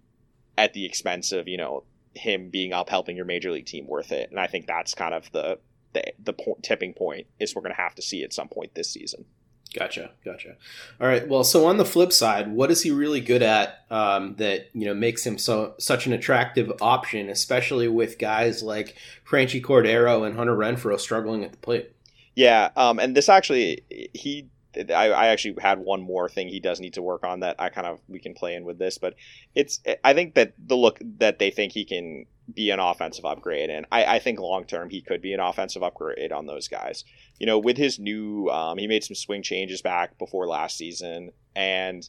at 0.58 0.72
the 0.72 0.84
expense 0.84 1.32
of 1.32 1.48
you 1.48 1.56
know 1.56 1.84
him 2.14 2.50
being 2.50 2.72
up 2.72 2.88
helping 2.88 3.16
your 3.16 3.24
major 3.24 3.50
league 3.50 3.66
team 3.66 3.86
worth 3.86 4.12
it. 4.12 4.30
And 4.30 4.40
I 4.40 4.46
think 4.46 4.66
that's 4.66 4.94
kind 4.94 5.14
of 5.14 5.30
the 5.32 5.58
the 5.92 6.04
the 6.22 6.32
po- 6.32 6.58
tipping 6.62 6.94
point 6.94 7.26
is 7.38 7.54
we're 7.54 7.62
going 7.62 7.74
to 7.74 7.80
have 7.80 7.94
to 7.96 8.02
see 8.02 8.22
at 8.22 8.32
some 8.32 8.48
point 8.48 8.74
this 8.74 8.90
season. 8.90 9.24
Gotcha, 9.72 10.10
gotcha. 10.24 10.56
All 11.00 11.06
right. 11.06 11.28
Well, 11.28 11.44
so 11.44 11.66
on 11.66 11.76
the 11.76 11.84
flip 11.84 12.12
side, 12.12 12.50
what 12.50 12.72
is 12.72 12.82
he 12.82 12.90
really 12.90 13.20
good 13.20 13.42
at 13.42 13.84
um, 13.88 14.34
that 14.36 14.68
you 14.72 14.84
know 14.84 14.94
makes 14.94 15.24
him 15.24 15.38
so 15.38 15.74
such 15.78 16.06
an 16.06 16.12
attractive 16.12 16.72
option, 16.80 17.28
especially 17.28 17.86
with 17.86 18.18
guys 18.18 18.64
like 18.64 18.96
Franchy 19.28 19.62
Cordero 19.62 20.26
and 20.26 20.36
Hunter 20.36 20.56
Renfroe 20.56 20.98
struggling 20.98 21.44
at 21.44 21.52
the 21.52 21.58
plate? 21.58 21.92
Yeah, 22.34 22.70
um, 22.76 22.98
and 22.98 23.16
this 23.16 23.28
actually 23.28 23.82
he 24.12 24.48
I, 24.76 25.11
I, 25.11 25.26
actually 25.28 25.56
had 25.61 25.78
one 25.78 26.00
more 26.00 26.28
thing 26.28 26.48
he 26.48 26.61
does 26.61 26.80
need 26.80 26.94
to 26.94 27.02
work 27.02 27.24
on 27.24 27.40
that 27.40 27.56
I 27.59 27.70
kind 27.70 27.87
of 27.87 28.00
we 28.09 28.20
can 28.20 28.35
play 28.35 28.54
in 28.54 28.64
with 28.64 28.78
this, 28.78 28.98
but 28.98 29.14
it's 29.54 29.80
I 30.04 30.14
think 30.14 30.35
that 30.35 30.54
the 30.59 30.76
look 30.76 30.98
that 31.18 31.38
they 31.38 31.50
think 31.50 31.72
he 31.72 31.85
can 31.85 32.26
be 32.52 32.70
an 32.70 32.78
offensive 32.78 33.24
upgrade, 33.24 33.70
and 33.70 33.87
I, 33.90 34.04
I 34.04 34.18
think 34.18 34.38
long 34.38 34.64
term 34.64 34.90
he 34.90 35.02
could 35.02 35.22
be 35.22 35.33
an 35.33 35.40
offensive 35.40 35.83
upgrade 35.83 36.33
on 36.33 36.46
those 36.46 36.68
guys. 36.68 37.04
You 37.38 37.46
know, 37.46 37.59
with 37.59 37.76
his 37.76 37.98
new, 37.98 38.48
um, 38.48 38.78
he 38.78 38.87
made 38.87 39.04
some 39.04 39.14
swing 39.14 39.42
changes 39.42 39.83
back 39.83 40.18
before 40.18 40.46
last 40.46 40.76
season, 40.76 41.30
and 41.56 42.09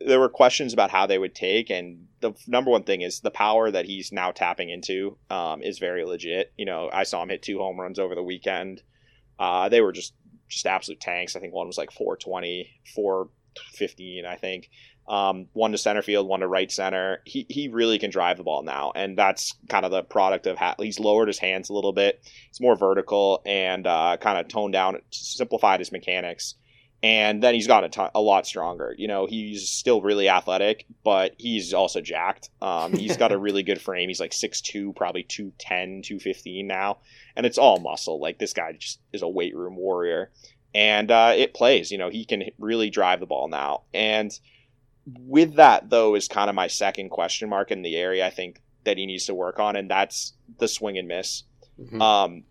there 0.00 0.20
were 0.20 0.30
questions 0.30 0.72
about 0.72 0.90
how 0.90 1.06
they 1.06 1.18
would 1.18 1.34
take, 1.34 1.70
and 1.70 2.06
the 2.20 2.32
number 2.46 2.70
one 2.70 2.84
thing 2.84 3.02
is 3.02 3.20
the 3.20 3.30
power 3.30 3.70
that 3.70 3.84
he's 3.84 4.12
now 4.12 4.30
tapping 4.30 4.70
into 4.70 5.18
um, 5.28 5.62
is 5.62 5.78
very 5.78 6.04
legit. 6.04 6.52
You 6.56 6.64
know, 6.64 6.88
I 6.92 7.02
saw 7.02 7.22
him 7.22 7.28
hit 7.28 7.42
two 7.42 7.58
home 7.58 7.78
runs 7.78 7.98
over 7.98 8.14
the 8.14 8.22
weekend. 8.22 8.82
Uh, 9.38 9.70
they 9.70 9.80
were 9.80 9.92
just 9.92 10.14
just 10.50 10.66
absolute 10.66 11.00
tanks. 11.00 11.36
I 11.36 11.40
think 11.40 11.54
one 11.54 11.66
was 11.66 11.78
like 11.78 11.92
420, 11.92 12.68
415, 12.94 14.26
I 14.26 14.36
think. 14.36 14.68
Um, 15.08 15.46
one 15.54 15.72
to 15.72 15.78
center 15.78 16.02
field, 16.02 16.28
one 16.28 16.40
to 16.40 16.46
right 16.46 16.70
center. 16.70 17.20
He, 17.24 17.46
he 17.48 17.68
really 17.68 17.98
can 17.98 18.10
drive 18.10 18.36
the 18.36 18.44
ball 18.44 18.62
now, 18.62 18.92
and 18.94 19.16
that's 19.16 19.54
kind 19.68 19.84
of 19.84 19.90
the 19.90 20.02
product 20.02 20.46
of 20.46 20.58
he's 20.78 21.00
lowered 21.00 21.28
his 21.28 21.38
hands 21.38 21.68
a 21.68 21.72
little 21.72 21.92
bit. 21.92 22.20
It's 22.48 22.60
more 22.60 22.76
vertical 22.76 23.42
and 23.44 23.86
uh, 23.86 24.18
kind 24.20 24.38
of 24.38 24.46
toned 24.46 24.72
down, 24.72 25.00
simplified 25.10 25.80
his 25.80 25.90
mechanics, 25.90 26.54
and 27.02 27.42
then 27.42 27.54
he's 27.54 27.66
got 27.66 27.84
a, 27.84 27.88
ton, 27.88 28.10
a 28.14 28.20
lot 28.20 28.46
stronger. 28.46 28.94
You 28.98 29.08
know, 29.08 29.26
he's 29.26 29.68
still 29.68 30.02
really 30.02 30.28
athletic, 30.28 30.86
but 31.02 31.34
he's 31.38 31.72
also 31.72 32.00
jacked. 32.00 32.50
Um, 32.60 32.92
he's 32.92 33.16
got 33.16 33.32
a 33.32 33.38
really 33.38 33.62
good 33.62 33.80
frame. 33.80 34.08
He's 34.08 34.20
like 34.20 34.32
6'2", 34.32 34.94
probably 34.94 35.22
210, 35.22 36.02
215 36.02 36.66
now, 36.66 36.98
and 37.36 37.46
it's 37.46 37.58
all 37.58 37.80
muscle. 37.80 38.20
Like 38.20 38.38
this 38.38 38.52
guy 38.52 38.72
just 38.72 39.00
is 39.12 39.22
a 39.22 39.28
weight 39.28 39.56
room 39.56 39.76
warrior, 39.76 40.30
and 40.74 41.10
uh, 41.10 41.32
it 41.34 41.54
plays. 41.54 41.90
You 41.90 41.98
know, 41.98 42.10
he 42.10 42.24
can 42.24 42.44
really 42.58 42.90
drive 42.90 43.20
the 43.20 43.26
ball 43.26 43.48
now, 43.48 43.82
and 43.94 44.38
with 45.18 45.54
that 45.54 45.88
though 45.88 46.14
is 46.14 46.28
kind 46.28 46.50
of 46.50 46.54
my 46.54 46.66
second 46.66 47.08
question 47.08 47.48
mark 47.48 47.70
in 47.70 47.82
the 47.82 47.96
area 47.96 48.24
I 48.24 48.30
think 48.30 48.60
that 48.84 48.98
he 48.98 49.06
needs 49.06 49.26
to 49.26 49.34
work 49.34 49.58
on, 49.58 49.76
and 49.76 49.90
that's 49.90 50.34
the 50.58 50.68
swing 50.68 50.98
and 50.98 51.08
miss. 51.08 51.44
Mm-hmm. 51.80 52.00
Um, 52.00 52.44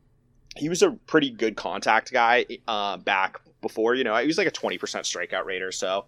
he 0.55 0.69
was 0.69 0.81
a 0.81 0.91
pretty 0.91 1.29
good 1.29 1.55
contact 1.55 2.11
guy 2.11 2.45
uh, 2.67 2.97
back 2.97 3.39
before. 3.61 3.95
You 3.95 4.03
know, 4.03 4.15
he 4.17 4.27
was 4.27 4.37
like 4.37 4.47
a 4.47 4.51
twenty 4.51 4.77
percent 4.77 5.05
strikeout 5.05 5.45
rate 5.45 5.61
or 5.61 5.71
so, 5.71 6.05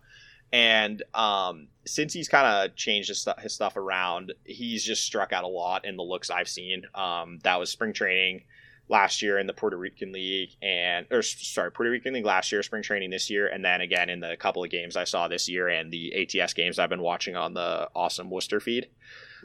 and 0.51 1.01
um, 1.13 1.67
since 1.85 2.13
he's 2.13 2.27
kind 2.27 2.45
of 2.45 2.75
changed 2.75 3.09
his, 3.09 3.27
his, 3.39 3.53
stuff 3.53 3.77
around, 3.77 4.33
he's 4.43 4.83
just 4.83 5.03
struck 5.05 5.31
out 5.31 5.43
a 5.43 5.47
lot 5.47 5.85
in 5.85 5.95
the 5.95 6.03
looks 6.03 6.29
I've 6.29 6.49
seen. 6.49 6.83
Um, 6.93 7.39
that 7.43 7.59
was 7.59 7.69
spring 7.69 7.93
training 7.93 8.43
last 8.91 9.21
year 9.21 9.39
in 9.39 9.47
the 9.47 9.53
Puerto 9.53 9.77
Rican 9.77 10.11
League 10.11 10.49
and 10.61 11.07
or 11.09 11.21
sorry, 11.21 11.71
Puerto 11.71 11.89
Rican 11.89 12.13
League 12.13 12.25
last 12.25 12.51
year, 12.51 12.61
spring 12.61 12.83
training 12.83 13.09
this 13.09 13.29
year, 13.29 13.47
and 13.47 13.63
then 13.63 13.81
again 13.81 14.09
in 14.09 14.19
the 14.19 14.35
couple 14.35 14.63
of 14.63 14.69
games 14.69 14.97
I 14.97 15.05
saw 15.05 15.27
this 15.27 15.47
year 15.47 15.69
and 15.69 15.91
the 15.91 16.27
ATS 16.37 16.53
games 16.53 16.77
I've 16.77 16.89
been 16.89 17.01
watching 17.01 17.35
on 17.35 17.53
the 17.53 17.89
awesome 17.95 18.29
Worcester 18.29 18.59
feed. 18.59 18.89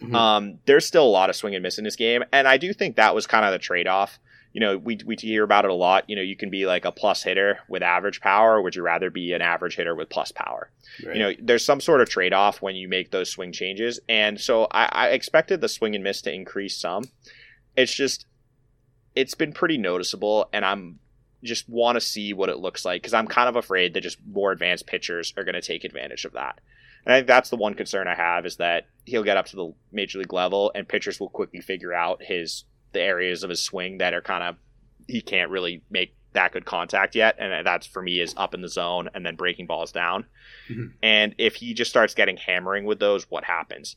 Mm-hmm. 0.02 0.14
Um, 0.14 0.58
there's 0.66 0.84
still 0.84 1.04
a 1.04 1.08
lot 1.08 1.30
of 1.30 1.36
swing 1.36 1.54
and 1.54 1.62
miss 1.62 1.78
in 1.78 1.84
this 1.84 1.96
game, 1.96 2.24
and 2.32 2.46
I 2.46 2.56
do 2.58 2.72
think 2.72 2.96
that 2.96 3.14
was 3.14 3.26
kind 3.26 3.46
of 3.46 3.52
the 3.52 3.58
trade 3.58 3.86
off. 3.86 4.18
You 4.56 4.60
know, 4.60 4.78
we 4.78 4.98
we 5.04 5.16
hear 5.16 5.44
about 5.44 5.66
it 5.66 5.70
a 5.70 5.74
lot. 5.74 6.08
You 6.08 6.16
know, 6.16 6.22
you 6.22 6.34
can 6.34 6.48
be 6.48 6.64
like 6.64 6.86
a 6.86 6.90
plus 6.90 7.22
hitter 7.22 7.58
with 7.68 7.82
average 7.82 8.22
power. 8.22 8.62
Would 8.62 8.74
you 8.74 8.80
rather 8.80 9.10
be 9.10 9.34
an 9.34 9.42
average 9.42 9.76
hitter 9.76 9.94
with 9.94 10.08
plus 10.08 10.32
power? 10.32 10.70
Right. 11.04 11.14
You 11.14 11.22
know, 11.22 11.32
there's 11.38 11.62
some 11.62 11.78
sort 11.78 12.00
of 12.00 12.08
trade 12.08 12.32
off 12.32 12.62
when 12.62 12.74
you 12.74 12.88
make 12.88 13.10
those 13.10 13.28
swing 13.28 13.52
changes, 13.52 14.00
and 14.08 14.40
so 14.40 14.66
I, 14.70 14.88
I 14.90 15.08
expected 15.08 15.60
the 15.60 15.68
swing 15.68 15.94
and 15.94 16.02
miss 16.02 16.22
to 16.22 16.32
increase 16.32 16.74
some. 16.74 17.04
It's 17.76 17.92
just 17.92 18.24
it's 19.14 19.34
been 19.34 19.52
pretty 19.52 19.76
noticeable, 19.76 20.48
and 20.54 20.64
I'm 20.64 21.00
just 21.44 21.68
want 21.68 21.96
to 21.96 22.00
see 22.00 22.32
what 22.32 22.48
it 22.48 22.56
looks 22.56 22.82
like 22.82 23.02
because 23.02 23.12
I'm 23.12 23.28
kind 23.28 23.50
of 23.50 23.56
afraid 23.56 23.92
that 23.92 24.00
just 24.00 24.16
more 24.26 24.52
advanced 24.52 24.86
pitchers 24.86 25.34
are 25.36 25.44
going 25.44 25.54
to 25.54 25.60
take 25.60 25.84
advantage 25.84 26.24
of 26.24 26.32
that. 26.32 26.62
And 27.04 27.12
I 27.12 27.18
think 27.18 27.26
that's 27.26 27.50
the 27.50 27.56
one 27.56 27.74
concern 27.74 28.08
I 28.08 28.14
have 28.14 28.46
is 28.46 28.56
that 28.56 28.86
he'll 29.04 29.22
get 29.22 29.36
up 29.36 29.44
to 29.48 29.56
the 29.56 29.74
major 29.92 30.18
league 30.18 30.32
level 30.32 30.72
and 30.74 30.88
pitchers 30.88 31.20
will 31.20 31.28
quickly 31.28 31.60
figure 31.60 31.92
out 31.92 32.22
his 32.22 32.64
the 32.96 33.02
areas 33.02 33.42
of 33.42 33.50
his 33.50 33.62
swing 33.62 33.98
that 33.98 34.14
are 34.14 34.22
kind 34.22 34.42
of 34.42 34.56
he 35.06 35.20
can't 35.20 35.50
really 35.50 35.82
make 35.90 36.14
that 36.32 36.52
good 36.52 36.66
contact 36.66 37.14
yet 37.14 37.36
and 37.38 37.66
that's 37.66 37.86
for 37.86 38.02
me 38.02 38.20
is 38.20 38.34
up 38.36 38.52
in 38.52 38.60
the 38.60 38.68
zone 38.68 39.08
and 39.14 39.24
then 39.24 39.36
breaking 39.36 39.66
balls 39.66 39.92
down. 39.92 40.26
Mm-hmm. 40.68 40.86
And 41.02 41.34
if 41.38 41.54
he 41.54 41.72
just 41.72 41.90
starts 41.90 42.14
getting 42.14 42.36
hammering 42.36 42.84
with 42.84 42.98
those 42.98 43.24
what 43.30 43.44
happens? 43.44 43.96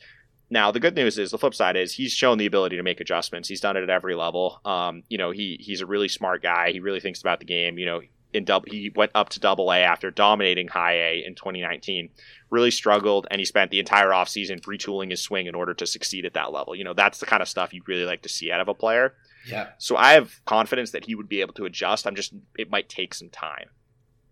Now 0.49 0.71
the 0.71 0.79
good 0.79 0.95
news 0.95 1.17
is 1.17 1.31
the 1.31 1.37
flip 1.37 1.53
side 1.53 1.75
is 1.75 1.93
he's 1.93 2.13
shown 2.13 2.37
the 2.37 2.45
ability 2.45 2.77
to 2.77 2.83
make 2.83 3.01
adjustments. 3.01 3.49
He's 3.49 3.61
done 3.61 3.77
it 3.77 3.83
at 3.83 3.89
every 3.89 4.15
level. 4.15 4.61
Um, 4.65 5.03
you 5.09 5.17
know, 5.17 5.31
he 5.31 5.57
he's 5.59 5.81
a 5.81 5.85
really 5.85 6.07
smart 6.07 6.41
guy. 6.41 6.71
He 6.71 6.79
really 6.79 6.99
thinks 6.99 7.21
about 7.21 7.39
the 7.39 7.45
game. 7.45 7.77
You 7.77 7.85
know, 7.85 8.01
in 8.33 8.45
double 8.45 8.67
he 8.69 8.91
went 8.95 9.11
up 9.15 9.29
to 9.29 9.39
double 9.39 9.71
A 9.71 9.79
after 9.79 10.11
dominating 10.11 10.67
high 10.67 10.95
A 10.95 11.23
in 11.25 11.35
2019. 11.35 12.09
Really 12.49 12.71
struggled 12.71 13.27
and 13.29 13.39
he 13.39 13.45
spent 13.45 13.71
the 13.71 13.79
entire 13.79 14.09
offseason 14.09 14.61
retooling 14.61 15.11
his 15.11 15.21
swing 15.21 15.45
in 15.45 15.55
order 15.55 15.73
to 15.75 15.85
succeed 15.85 16.25
at 16.25 16.33
that 16.33 16.51
level. 16.51 16.75
You 16.75 16.83
know, 16.83 16.93
that's 16.93 17.19
the 17.19 17.25
kind 17.25 17.41
of 17.41 17.49
stuff 17.49 17.73
you 17.73 17.81
really 17.87 18.05
like 18.05 18.23
to 18.23 18.29
see 18.29 18.51
out 18.51 18.61
of 18.61 18.67
a 18.67 18.73
player. 18.73 19.13
Yeah. 19.47 19.69
So 19.77 19.95
I 19.95 20.13
have 20.13 20.43
confidence 20.45 20.91
that 20.91 21.05
he 21.05 21.15
would 21.15 21.29
be 21.29 21.41
able 21.41 21.53
to 21.55 21.65
adjust. 21.65 22.07
I'm 22.07 22.15
just 22.15 22.33
it 22.57 22.69
might 22.69 22.89
take 22.89 23.13
some 23.13 23.29
time. 23.29 23.69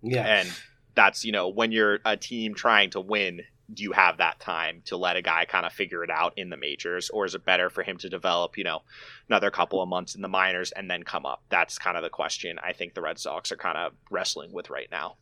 Yeah. 0.02 0.26
And 0.26 0.52
that's, 0.96 1.24
you 1.24 1.32
know, 1.32 1.48
when 1.48 1.72
you're 1.72 2.00
a 2.06 2.18
team 2.18 2.56
trying 2.56 2.90
to 2.92 3.00
win, 3.00 3.42
do 3.74 3.84
you 3.84 3.92
have 3.92 4.18
that 4.18 4.40
time 4.40 4.82
to 4.86 4.98
let 4.98 5.18
a 5.18 5.22
guy 5.22 5.46
kind 5.46 5.66
of 5.66 5.74
figure 5.74 6.04
it 6.04 6.10
out 6.10 6.34
in 6.38 6.50
the 6.50 6.58
majors 6.58 7.10
or 7.10 7.26
is 7.26 7.36
it 7.36 7.46
better 7.46 7.70
for 7.70 7.84
him 7.84 7.98
to 7.98 8.10
develop 8.10 8.58
you 8.58 8.64
know 8.64 8.82
another 9.28 9.52
couple 9.52 9.82
of 9.82 9.90
months 9.90 10.16
in 10.16 10.22
the 10.22 10.28
minors 10.28 10.72
and 10.72 10.90
then 10.90 11.04
come 11.04 11.26
up 11.26 11.44
that's 11.50 11.78
kind 11.78 11.98
of 11.98 12.04
the 12.04 12.10
question 12.10 12.58
i 12.64 12.72
think 12.72 12.94
the 12.94 13.02
red 13.02 13.20
sox 13.20 13.52
are 13.52 13.58
kind 13.58 13.78
of 13.78 13.92
wrestling 14.10 14.52
with 14.54 14.70
right 14.70 14.88
now 14.92 15.18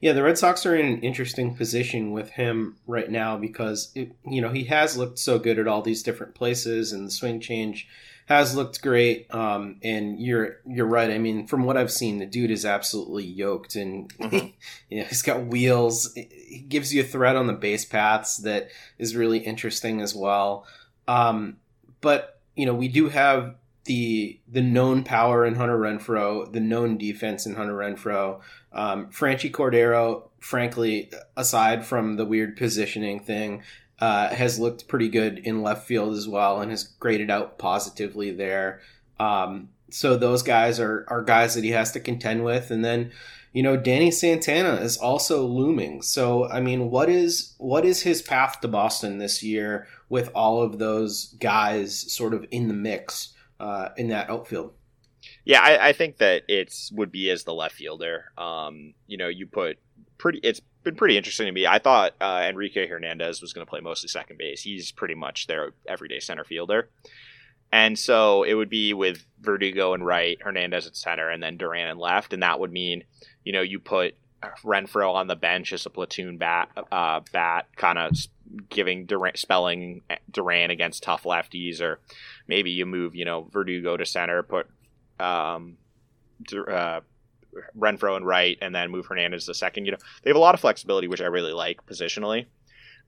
yeah 0.00 0.12
the 0.12 0.22
red 0.22 0.38
sox 0.38 0.64
are 0.64 0.76
in 0.76 0.86
an 0.86 1.00
interesting 1.00 1.54
position 1.54 2.12
with 2.12 2.30
him 2.30 2.76
right 2.86 3.10
now 3.10 3.36
because 3.36 3.90
it, 3.94 4.12
you 4.26 4.40
know 4.40 4.50
he 4.50 4.64
has 4.64 4.96
looked 4.96 5.18
so 5.18 5.38
good 5.38 5.58
at 5.58 5.68
all 5.68 5.82
these 5.82 6.02
different 6.02 6.34
places 6.34 6.92
and 6.92 7.06
the 7.06 7.10
swing 7.10 7.40
change 7.40 7.88
has 8.28 8.54
looked 8.54 8.82
great. 8.82 9.32
Um, 9.34 9.76
and 9.82 10.20
you're 10.20 10.58
you're 10.66 10.86
right. 10.86 11.10
I 11.10 11.18
mean, 11.18 11.46
from 11.46 11.64
what 11.64 11.78
I've 11.78 11.90
seen, 11.90 12.18
the 12.18 12.26
dude 12.26 12.50
is 12.50 12.66
absolutely 12.66 13.24
yoked, 13.24 13.74
and 13.74 14.12
mm-hmm. 14.18 14.48
you 14.90 15.00
know, 15.00 15.06
he's 15.06 15.22
got 15.22 15.46
wheels. 15.46 16.12
He 16.14 16.64
gives 16.68 16.94
you 16.94 17.00
a 17.00 17.06
threat 17.06 17.36
on 17.36 17.46
the 17.46 17.54
base 17.54 17.86
paths 17.86 18.36
that 18.38 18.68
is 18.98 19.16
really 19.16 19.38
interesting 19.38 20.02
as 20.02 20.14
well. 20.14 20.66
Um, 21.08 21.56
but 22.02 22.40
you 22.54 22.66
know, 22.66 22.74
we 22.74 22.88
do 22.88 23.08
have 23.08 23.56
the 23.84 24.38
the 24.46 24.60
known 24.60 25.04
power 25.04 25.46
in 25.46 25.54
Hunter 25.54 25.78
Renfroe, 25.78 26.52
the 26.52 26.60
known 26.60 26.98
defense 26.98 27.46
in 27.46 27.54
Hunter 27.54 27.74
Renfroe. 27.74 28.40
Um, 28.72 29.06
Franchy 29.06 29.50
Cordero, 29.50 30.28
frankly, 30.40 31.10
aside 31.36 31.84
from 31.84 32.16
the 32.16 32.26
weird 32.26 32.56
positioning 32.56 33.20
thing, 33.20 33.62
uh, 34.00 34.28
has 34.28 34.58
looked 34.58 34.88
pretty 34.88 35.08
good 35.08 35.38
in 35.38 35.62
left 35.62 35.86
field 35.86 36.14
as 36.14 36.28
well 36.28 36.60
and 36.60 36.70
has 36.70 36.84
graded 36.84 37.30
out 37.30 37.58
positively 37.58 38.30
there. 38.30 38.80
Um, 39.18 39.70
so 39.90 40.16
those 40.16 40.42
guys 40.42 40.78
are, 40.78 41.04
are 41.08 41.22
guys 41.22 41.54
that 41.54 41.64
he 41.64 41.70
has 41.70 41.92
to 41.92 42.00
contend 42.00 42.44
with. 42.44 42.70
And 42.70 42.84
then, 42.84 43.10
you 43.52 43.62
know, 43.62 43.76
Danny 43.76 44.10
Santana 44.10 44.74
is 44.74 44.98
also 44.98 45.44
looming. 45.44 46.02
So, 46.02 46.48
I 46.48 46.60
mean, 46.60 46.90
what 46.90 47.08
is, 47.08 47.54
what 47.58 47.84
is 47.84 48.02
his 48.02 48.22
path 48.22 48.60
to 48.60 48.68
Boston 48.68 49.18
this 49.18 49.42
year 49.42 49.88
with 50.08 50.30
all 50.34 50.62
of 50.62 50.78
those 50.78 51.34
guys 51.40 52.12
sort 52.12 52.34
of 52.34 52.46
in 52.50 52.68
the 52.68 52.74
mix, 52.74 53.32
uh, 53.58 53.88
in 53.96 54.08
that 54.08 54.30
outfield? 54.30 54.74
Yeah, 55.48 55.62
I, 55.62 55.88
I 55.88 55.92
think 55.94 56.18
that 56.18 56.42
it's 56.46 56.92
would 56.92 57.10
be 57.10 57.30
as 57.30 57.44
the 57.44 57.54
left 57.54 57.74
fielder. 57.74 58.26
Um, 58.36 58.92
you 59.06 59.16
know, 59.16 59.28
you 59.28 59.46
put 59.46 59.78
pretty, 60.18 60.40
it's 60.42 60.60
been 60.84 60.94
pretty 60.94 61.16
interesting 61.16 61.46
to 61.46 61.52
me. 61.52 61.66
I 61.66 61.78
thought 61.78 62.12
uh, 62.20 62.44
Enrique 62.46 62.86
Hernandez 62.86 63.40
was 63.40 63.54
going 63.54 63.66
to 63.66 63.70
play 63.70 63.80
mostly 63.80 64.08
second 64.08 64.36
base. 64.36 64.60
He's 64.60 64.92
pretty 64.92 65.14
much 65.14 65.46
their 65.46 65.72
everyday 65.88 66.20
center 66.20 66.44
fielder. 66.44 66.90
And 67.72 67.98
so 67.98 68.42
it 68.42 68.52
would 68.52 68.68
be 68.68 68.92
with 68.92 69.24
Verdugo 69.40 69.94
and 69.94 70.04
right, 70.04 70.36
Hernandez 70.38 70.86
at 70.86 70.96
center, 70.96 71.30
and 71.30 71.42
then 71.42 71.56
Duran 71.56 71.88
and 71.88 71.98
left. 71.98 72.34
And 72.34 72.42
that 72.42 72.60
would 72.60 72.70
mean, 72.70 73.04
you 73.42 73.52
know, 73.54 73.62
you 73.62 73.78
put 73.78 74.16
Renfroe 74.62 75.14
on 75.14 75.28
the 75.28 75.36
bench 75.36 75.72
as 75.72 75.86
a 75.86 75.90
platoon 75.90 76.36
bat, 76.36 76.68
uh, 76.92 77.20
bat 77.32 77.68
kind 77.74 77.98
of 77.98 78.12
giving 78.68 79.06
Duran, 79.06 79.36
spelling 79.36 80.02
Duran 80.30 80.70
against 80.70 81.02
tough 81.02 81.24
lefties, 81.24 81.80
or 81.80 82.00
maybe 82.46 82.70
you 82.70 82.84
move, 82.84 83.14
you 83.14 83.24
know, 83.24 83.48
Verdugo 83.50 83.96
to 83.96 84.04
center, 84.04 84.42
put 84.42 84.66
um, 85.20 85.76
uh, 86.52 87.00
Renfroe 87.76 88.16
and 88.16 88.26
right, 88.26 88.58
and 88.60 88.74
then 88.74 88.90
move 88.90 89.06
Hernandez 89.06 89.46
to 89.46 89.54
second. 89.54 89.86
You 89.86 89.92
know, 89.92 89.98
they 90.22 90.30
have 90.30 90.36
a 90.36 90.40
lot 90.40 90.54
of 90.54 90.60
flexibility, 90.60 91.08
which 91.08 91.20
I 91.20 91.26
really 91.26 91.52
like 91.52 91.84
positionally. 91.86 92.46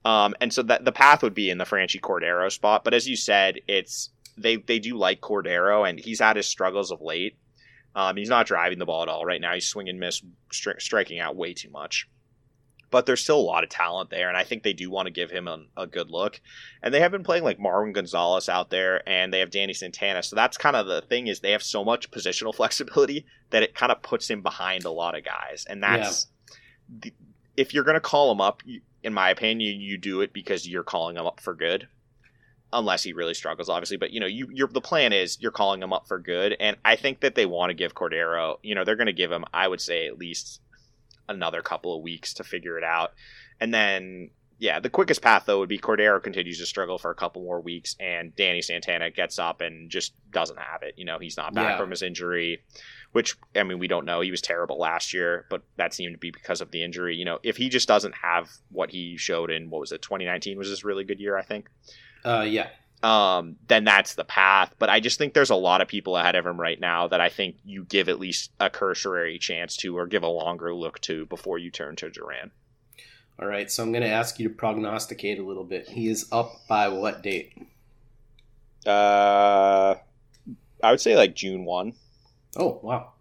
Um, 0.03 0.33
and 0.41 0.51
so 0.51 0.63
that 0.63 0.83
the 0.83 0.91
path 0.91 1.21
would 1.21 1.35
be 1.35 1.49
in 1.49 1.57
the 1.57 1.63
Franchy 1.63 1.99
Cordero 1.99 2.51
spot. 2.51 2.83
But 2.83 2.93
as 2.93 3.07
you 3.07 3.15
said, 3.15 3.59
it's 3.67 4.09
they 4.37 4.57
they 4.57 4.79
do 4.79 4.97
like 4.97 5.21
Cordero, 5.21 5.87
and 5.87 5.99
he's 5.99 6.19
had 6.19 6.37
his 6.37 6.47
struggles 6.47 6.91
of 6.91 7.01
late. 7.01 7.37
Um, 7.95 8.15
he's 8.15 8.29
not 8.29 8.47
driving 8.47 8.79
the 8.79 8.85
ball 8.85 9.03
at 9.03 9.09
all 9.09 9.25
right 9.25 9.41
now. 9.41 9.53
He's 9.53 9.67
swinging 9.67 9.99
miss, 9.99 10.21
stri- 10.51 10.81
striking 10.81 11.19
out 11.19 11.35
way 11.35 11.53
too 11.53 11.69
much. 11.69 12.07
But 12.91 13.05
there's 13.05 13.23
still 13.23 13.39
a 13.39 13.41
lot 13.41 13.63
of 13.63 13.69
talent 13.69 14.09
there, 14.09 14.27
and 14.27 14.37
I 14.37 14.43
think 14.43 14.63
they 14.63 14.73
do 14.73 14.91
want 14.91 15.07
to 15.07 15.11
give 15.11 15.31
him 15.31 15.47
a, 15.47 15.63
a 15.77 15.87
good 15.87 16.11
look. 16.11 16.41
And 16.83 16.93
they 16.93 16.99
have 16.99 17.11
been 17.11 17.23
playing 17.23 17.43
like 17.43 17.57
Marwin 17.57 17.93
Gonzalez 17.93 18.49
out 18.49 18.69
there, 18.69 19.07
and 19.09 19.33
they 19.33 19.39
have 19.39 19.49
Danny 19.49 19.73
Santana. 19.73 20.21
So 20.21 20.35
that's 20.35 20.57
kind 20.57 20.75
of 20.75 20.87
the 20.87 21.01
thing 21.01 21.27
is 21.27 21.39
they 21.39 21.51
have 21.51 21.63
so 21.63 21.83
much 21.83 22.11
positional 22.11 22.53
flexibility 22.55 23.25
that 23.49 23.63
it 23.63 23.73
kind 23.73 23.91
of 23.91 24.01
puts 24.01 24.29
him 24.29 24.41
behind 24.41 24.85
a 24.85 24.91
lot 24.91 25.17
of 25.17 25.23
guys, 25.23 25.65
and 25.67 25.81
that's 25.81 26.27
yeah. 26.89 26.99
the, 27.03 27.13
if 27.57 27.73
you're 27.73 27.83
going 27.83 27.95
to 27.95 28.01
call 28.01 28.31
him 28.31 28.41
up, 28.41 28.61
in 29.03 29.13
my 29.13 29.29
opinion, 29.29 29.81
you 29.81 29.97
do 29.97 30.21
it 30.21 30.33
because 30.33 30.67
you're 30.67 30.83
calling 30.83 31.17
him 31.17 31.25
up 31.25 31.39
for 31.39 31.55
good 31.55 31.87
unless 32.73 33.03
he 33.03 33.13
really 33.13 33.33
struggles, 33.33 33.69
obviously. 33.69 33.97
But 33.97 34.11
you 34.11 34.19
know, 34.19 34.27
you 34.27 34.47
you're 34.51 34.67
the 34.67 34.81
plan 34.81 35.13
is 35.13 35.37
you're 35.41 35.51
calling 35.51 35.81
him 35.81 35.93
up 35.93 36.07
for 36.07 36.19
good, 36.19 36.55
and 36.59 36.77
I 36.83 36.95
think 36.95 37.21
that 37.21 37.35
they 37.35 37.45
want 37.45 37.69
to 37.69 37.73
give 37.73 37.95
Cordero. 37.95 38.57
You 38.63 38.75
know, 38.75 38.83
they're 38.83 38.95
going 38.95 39.07
to 39.07 39.13
give 39.13 39.31
him, 39.31 39.45
I 39.53 39.67
would 39.67 39.81
say, 39.81 40.07
at 40.07 40.17
least 40.17 40.61
another 41.29 41.61
couple 41.61 41.95
of 41.95 42.01
weeks 42.01 42.33
to 42.35 42.43
figure 42.43 42.77
it 42.77 42.83
out. 42.83 43.13
And 43.59 43.73
then, 43.73 44.31
yeah, 44.59 44.79
the 44.79 44.89
quickest 44.89 45.21
path 45.21 45.43
though 45.45 45.59
would 45.59 45.69
be 45.69 45.79
Cordero 45.79 46.21
continues 46.21 46.59
to 46.59 46.65
struggle 46.65 46.97
for 46.97 47.11
a 47.11 47.15
couple 47.15 47.43
more 47.43 47.61
weeks, 47.61 47.95
and 47.99 48.35
Danny 48.35 48.61
Santana 48.61 49.09
gets 49.11 49.39
up 49.39 49.61
and 49.61 49.89
just 49.89 50.13
doesn't 50.31 50.59
have 50.59 50.83
it. 50.83 50.95
You 50.97 51.05
know, 51.05 51.19
he's 51.19 51.37
not 51.37 51.53
back 51.53 51.71
yeah. 51.71 51.77
from 51.77 51.89
his 51.89 52.01
injury, 52.01 52.61
which 53.11 53.35
I 53.55 53.63
mean 53.63 53.79
we 53.79 53.87
don't 53.87 54.05
know. 54.05 54.21
He 54.21 54.31
was 54.31 54.41
terrible 54.41 54.77
last 54.77 55.13
year, 55.13 55.45
but 55.49 55.63
that 55.77 55.93
seemed 55.93 56.13
to 56.13 56.19
be 56.19 56.31
because 56.31 56.61
of 56.61 56.71
the 56.71 56.83
injury. 56.83 57.15
You 57.15 57.25
know, 57.25 57.39
if 57.43 57.57
he 57.57 57.69
just 57.69 57.87
doesn't 57.87 58.15
have 58.15 58.49
what 58.69 58.91
he 58.91 59.17
showed 59.17 59.51
in 59.51 59.69
what 59.69 59.81
was 59.81 59.91
it, 59.91 60.01
2019 60.01 60.57
was 60.57 60.69
this 60.69 60.83
really 60.83 61.03
good 61.03 61.19
year, 61.19 61.37
I 61.37 61.43
think. 61.43 61.69
Uh, 62.23 62.45
yeah 62.47 62.67
um, 63.03 63.55
then 63.67 63.83
that's 63.83 64.15
the 64.15 64.23
path. 64.23 64.73
But 64.79 64.89
I 64.89 64.99
just 64.99 65.17
think 65.17 65.33
there's 65.33 65.49
a 65.49 65.55
lot 65.55 65.81
of 65.81 65.87
people 65.87 66.17
ahead 66.17 66.35
of 66.35 66.45
him 66.45 66.59
right 66.59 66.79
now 66.79 67.07
that 67.07 67.21
I 67.21 67.29
think 67.29 67.55
you 67.63 67.83
give 67.85 68.09
at 68.09 68.19
least 68.19 68.51
a 68.59 68.69
cursory 68.69 69.39
chance 69.39 69.75
to 69.77 69.97
or 69.97 70.07
give 70.07 70.23
a 70.23 70.27
longer 70.27 70.73
look 70.73 70.99
to 71.01 71.25
before 71.25 71.57
you 71.57 71.71
turn 71.71 71.95
to 71.97 72.09
Duran. 72.09 72.51
All 73.39 73.47
right, 73.47 73.71
so 73.71 73.81
I'm 73.81 73.91
going 73.91 74.03
to 74.03 74.09
ask 74.09 74.39
you 74.39 74.49
to 74.49 74.53
prognosticate 74.53 75.39
a 75.39 75.43
little 75.43 75.63
bit. 75.63 75.89
He 75.89 76.07
is 76.07 76.27
up 76.31 76.67
by 76.67 76.89
what 76.89 77.23
date? 77.23 77.57
Uh, 78.85 79.95
I 80.83 80.91
would 80.91 81.01
say 81.01 81.15
like 81.15 81.35
June 81.35 81.65
1. 81.65 81.93
Oh, 82.57 82.79
wow. 82.83 83.13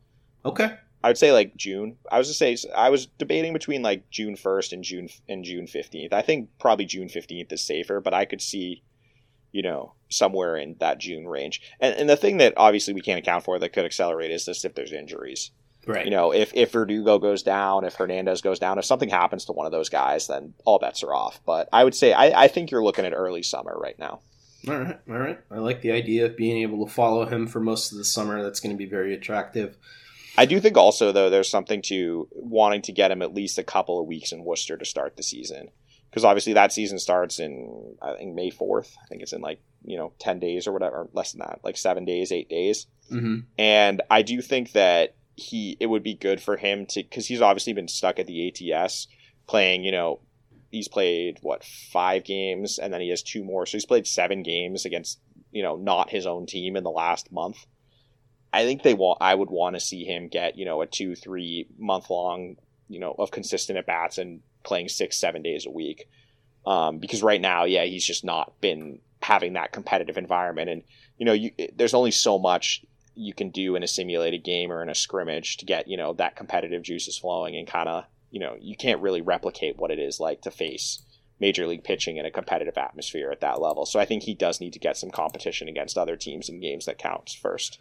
Okay. 0.44 0.76
I 1.02 1.08
would 1.08 1.18
say 1.18 1.32
like 1.32 1.56
June. 1.56 1.96
I 2.12 2.18
was 2.18 2.28
to 2.28 2.34
say 2.34 2.56
I 2.76 2.90
was 2.90 3.06
debating 3.06 3.54
between 3.54 3.82
like 3.82 4.10
June 4.10 4.36
1st 4.36 4.72
and 4.72 4.84
June 4.84 5.08
and 5.28 5.44
June 5.44 5.66
15th. 5.66 6.12
I 6.12 6.20
think 6.20 6.50
probably 6.58 6.84
June 6.84 7.08
15th 7.08 7.52
is 7.52 7.64
safer, 7.64 8.00
but 8.00 8.12
I 8.12 8.26
could 8.26 8.42
see 8.42 8.82
you 9.52 9.62
know, 9.62 9.94
somewhere 10.08 10.56
in 10.56 10.76
that 10.80 10.98
June 10.98 11.26
range. 11.26 11.60
And, 11.80 11.94
and 11.94 12.10
the 12.10 12.16
thing 12.16 12.38
that 12.38 12.54
obviously 12.56 12.94
we 12.94 13.00
can't 13.00 13.18
account 13.18 13.44
for 13.44 13.58
that 13.58 13.72
could 13.72 13.84
accelerate 13.84 14.30
is 14.30 14.44
just 14.44 14.64
if 14.64 14.74
there's 14.74 14.92
injuries. 14.92 15.50
Right. 15.86 16.04
You 16.04 16.10
know, 16.10 16.32
if 16.32 16.52
if 16.54 16.72
Verdugo 16.72 17.18
goes 17.18 17.42
down, 17.42 17.84
if 17.84 17.94
Hernandez 17.94 18.42
goes 18.42 18.58
down, 18.58 18.78
if 18.78 18.84
something 18.84 19.08
happens 19.08 19.46
to 19.46 19.52
one 19.52 19.66
of 19.66 19.72
those 19.72 19.88
guys, 19.88 20.26
then 20.26 20.52
all 20.64 20.78
bets 20.78 21.02
are 21.02 21.14
off. 21.14 21.40
But 21.46 21.68
I 21.72 21.84
would 21.84 21.94
say 21.94 22.12
I, 22.12 22.44
I 22.44 22.48
think 22.48 22.70
you're 22.70 22.84
looking 22.84 23.06
at 23.06 23.14
early 23.14 23.42
summer 23.42 23.76
right 23.80 23.98
now. 23.98 24.20
All 24.68 24.78
right, 24.78 25.00
all 25.08 25.18
right. 25.18 25.40
I 25.50 25.56
like 25.56 25.80
the 25.80 25.92
idea 25.92 26.26
of 26.26 26.36
being 26.36 26.60
able 26.60 26.84
to 26.84 26.92
follow 26.92 27.24
him 27.24 27.46
for 27.46 27.60
most 27.60 27.92
of 27.92 27.98
the 27.98 28.04
summer. 28.04 28.42
That's 28.42 28.60
going 28.60 28.74
to 28.74 28.78
be 28.78 28.88
very 28.88 29.14
attractive. 29.14 29.78
I 30.36 30.44
do 30.44 30.60
think 30.60 30.76
also 30.76 31.12
though 31.12 31.30
there's 31.30 31.50
something 31.50 31.82
to 31.82 32.28
wanting 32.32 32.82
to 32.82 32.92
get 32.92 33.10
him 33.10 33.22
at 33.22 33.34
least 33.34 33.58
a 33.58 33.64
couple 33.64 33.98
of 33.98 34.06
weeks 34.06 34.32
in 34.32 34.44
Worcester 34.44 34.76
to 34.76 34.84
start 34.84 35.16
the 35.16 35.22
season 35.22 35.70
because 36.10 36.24
obviously 36.24 36.54
that 36.54 36.72
season 36.72 36.98
starts 36.98 37.38
in 37.38 37.96
I 38.02 38.14
think 38.14 38.34
May 38.34 38.50
fourth. 38.50 38.96
I 39.02 39.06
think 39.06 39.22
it's 39.22 39.32
in 39.32 39.40
like 39.40 39.60
you 39.84 39.96
know 39.96 40.12
ten 40.18 40.38
days 40.38 40.66
or 40.66 40.72
whatever, 40.72 41.08
less 41.12 41.32
than 41.32 41.40
that, 41.40 41.60
like 41.62 41.76
seven 41.76 42.04
days, 42.04 42.32
eight 42.32 42.48
days. 42.48 42.86
Mm-hmm. 43.10 43.40
And 43.58 44.02
I 44.10 44.22
do 44.22 44.40
think 44.42 44.72
that 44.72 45.14
he 45.36 45.76
it 45.80 45.86
would 45.86 46.02
be 46.02 46.14
good 46.14 46.40
for 46.40 46.56
him 46.56 46.86
to 46.86 47.02
because 47.02 47.26
he's 47.26 47.40
obviously 47.40 47.72
been 47.72 47.88
stuck 47.88 48.18
at 48.18 48.26
the 48.26 48.48
ATS 48.48 49.06
playing. 49.46 49.84
You 49.84 49.92
know, 49.92 50.20
he's 50.70 50.88
played 50.88 51.38
what 51.42 51.64
five 51.64 52.24
games, 52.24 52.78
and 52.78 52.92
then 52.92 53.00
he 53.00 53.10
has 53.10 53.22
two 53.22 53.44
more, 53.44 53.66
so 53.66 53.72
he's 53.72 53.86
played 53.86 54.06
seven 54.06 54.42
games 54.42 54.84
against 54.84 55.20
you 55.52 55.62
know 55.62 55.76
not 55.76 56.10
his 56.10 56.26
own 56.26 56.46
team 56.46 56.76
in 56.76 56.84
the 56.84 56.90
last 56.90 57.30
month. 57.30 57.66
I 58.52 58.64
think 58.64 58.82
they 58.82 58.94
want. 58.94 59.18
I 59.20 59.34
would 59.34 59.50
want 59.50 59.76
to 59.76 59.80
see 59.80 60.04
him 60.04 60.28
get 60.28 60.58
you 60.58 60.64
know 60.64 60.82
a 60.82 60.86
two 60.86 61.14
three 61.14 61.68
month 61.78 62.10
long 62.10 62.56
you 62.88 62.98
know 62.98 63.14
of 63.16 63.30
consistent 63.30 63.78
at 63.78 63.86
bats 63.86 64.18
and 64.18 64.40
playing 64.62 64.88
six, 64.88 65.16
seven 65.16 65.42
days 65.42 65.66
a 65.66 65.70
week. 65.70 66.08
Um, 66.66 66.98
because 66.98 67.22
right 67.22 67.40
now, 67.40 67.64
yeah, 67.64 67.84
he's 67.84 68.04
just 68.04 68.24
not 68.24 68.60
been 68.60 69.00
having 69.22 69.54
that 69.54 69.72
competitive 69.72 70.18
environment. 70.18 70.68
And, 70.68 70.82
you 71.16 71.26
know, 71.26 71.32
you, 71.32 71.52
there's 71.74 71.94
only 71.94 72.10
so 72.10 72.38
much 72.38 72.84
you 73.14 73.34
can 73.34 73.50
do 73.50 73.76
in 73.76 73.82
a 73.82 73.88
simulated 73.88 74.44
game 74.44 74.70
or 74.70 74.82
in 74.82 74.88
a 74.88 74.94
scrimmage 74.94 75.56
to 75.58 75.66
get, 75.66 75.88
you 75.88 75.96
know, 75.96 76.12
that 76.14 76.36
competitive 76.36 76.82
juices 76.82 77.18
flowing 77.18 77.56
and 77.56 77.66
kind 77.66 77.88
of, 77.88 78.04
you 78.30 78.40
know, 78.40 78.56
you 78.60 78.76
can't 78.76 79.02
really 79.02 79.20
replicate 79.20 79.78
what 79.78 79.90
it 79.90 79.98
is 79.98 80.20
like 80.20 80.42
to 80.42 80.50
face 80.50 81.02
major 81.40 81.66
league 81.66 81.82
pitching 81.82 82.18
in 82.18 82.26
a 82.26 82.30
competitive 82.30 82.76
atmosphere 82.76 83.30
at 83.30 83.40
that 83.40 83.60
level. 83.60 83.86
So 83.86 83.98
I 83.98 84.04
think 84.04 84.22
he 84.22 84.34
does 84.34 84.60
need 84.60 84.74
to 84.74 84.78
get 84.78 84.98
some 84.98 85.10
competition 85.10 85.68
against 85.68 85.96
other 85.96 86.16
teams 86.16 86.48
in 86.48 86.60
games 86.60 86.84
that 86.84 86.98
counts 86.98 87.34
first. 87.34 87.78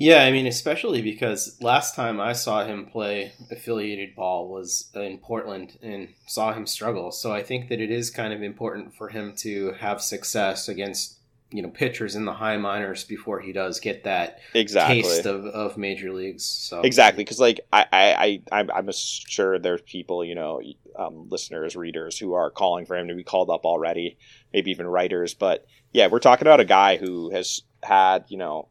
Yeah, 0.00 0.24
I 0.24 0.32
mean, 0.32 0.46
especially 0.46 1.02
because 1.02 1.58
last 1.60 1.94
time 1.94 2.20
I 2.20 2.32
saw 2.32 2.64
him 2.64 2.86
play 2.86 3.32
affiliated 3.50 4.14
ball 4.14 4.48
was 4.48 4.90
in 4.94 5.18
Portland 5.18 5.78
and 5.82 6.08
saw 6.26 6.54
him 6.54 6.66
struggle. 6.66 7.12
So 7.12 7.32
I 7.32 7.42
think 7.42 7.68
that 7.68 7.82
it 7.82 7.90
is 7.90 8.10
kind 8.10 8.32
of 8.32 8.42
important 8.42 8.94
for 8.94 9.10
him 9.10 9.34
to 9.40 9.72
have 9.72 10.00
success 10.00 10.70
against 10.70 11.18
you 11.52 11.60
know 11.60 11.68
pitchers 11.68 12.16
in 12.16 12.24
the 12.24 12.32
high 12.32 12.56
minors 12.56 13.04
before 13.04 13.40
he 13.40 13.52
does 13.52 13.78
get 13.80 14.04
that 14.04 14.38
exactly. 14.54 15.02
taste 15.02 15.26
of, 15.26 15.44
of 15.44 15.76
major 15.76 16.12
leagues. 16.12 16.44
So 16.44 16.80
exactly 16.80 17.22
because 17.22 17.38
like 17.38 17.60
I 17.70 17.86
I 17.92 18.42
I 18.52 18.66
I'm 18.74 18.88
sure 18.92 19.58
there's 19.58 19.82
people 19.82 20.24
you 20.24 20.34
know 20.34 20.62
um, 20.98 21.28
listeners 21.28 21.76
readers 21.76 22.18
who 22.18 22.32
are 22.32 22.50
calling 22.50 22.86
for 22.86 22.96
him 22.96 23.08
to 23.08 23.14
be 23.14 23.24
called 23.24 23.50
up 23.50 23.66
already, 23.66 24.16
maybe 24.54 24.70
even 24.70 24.86
writers. 24.86 25.34
But 25.34 25.66
yeah, 25.92 26.06
we're 26.06 26.20
talking 26.20 26.46
about 26.46 26.60
a 26.60 26.64
guy 26.64 26.96
who 26.96 27.30
has 27.30 27.60
had 27.82 28.24
you 28.28 28.38
know 28.38 28.68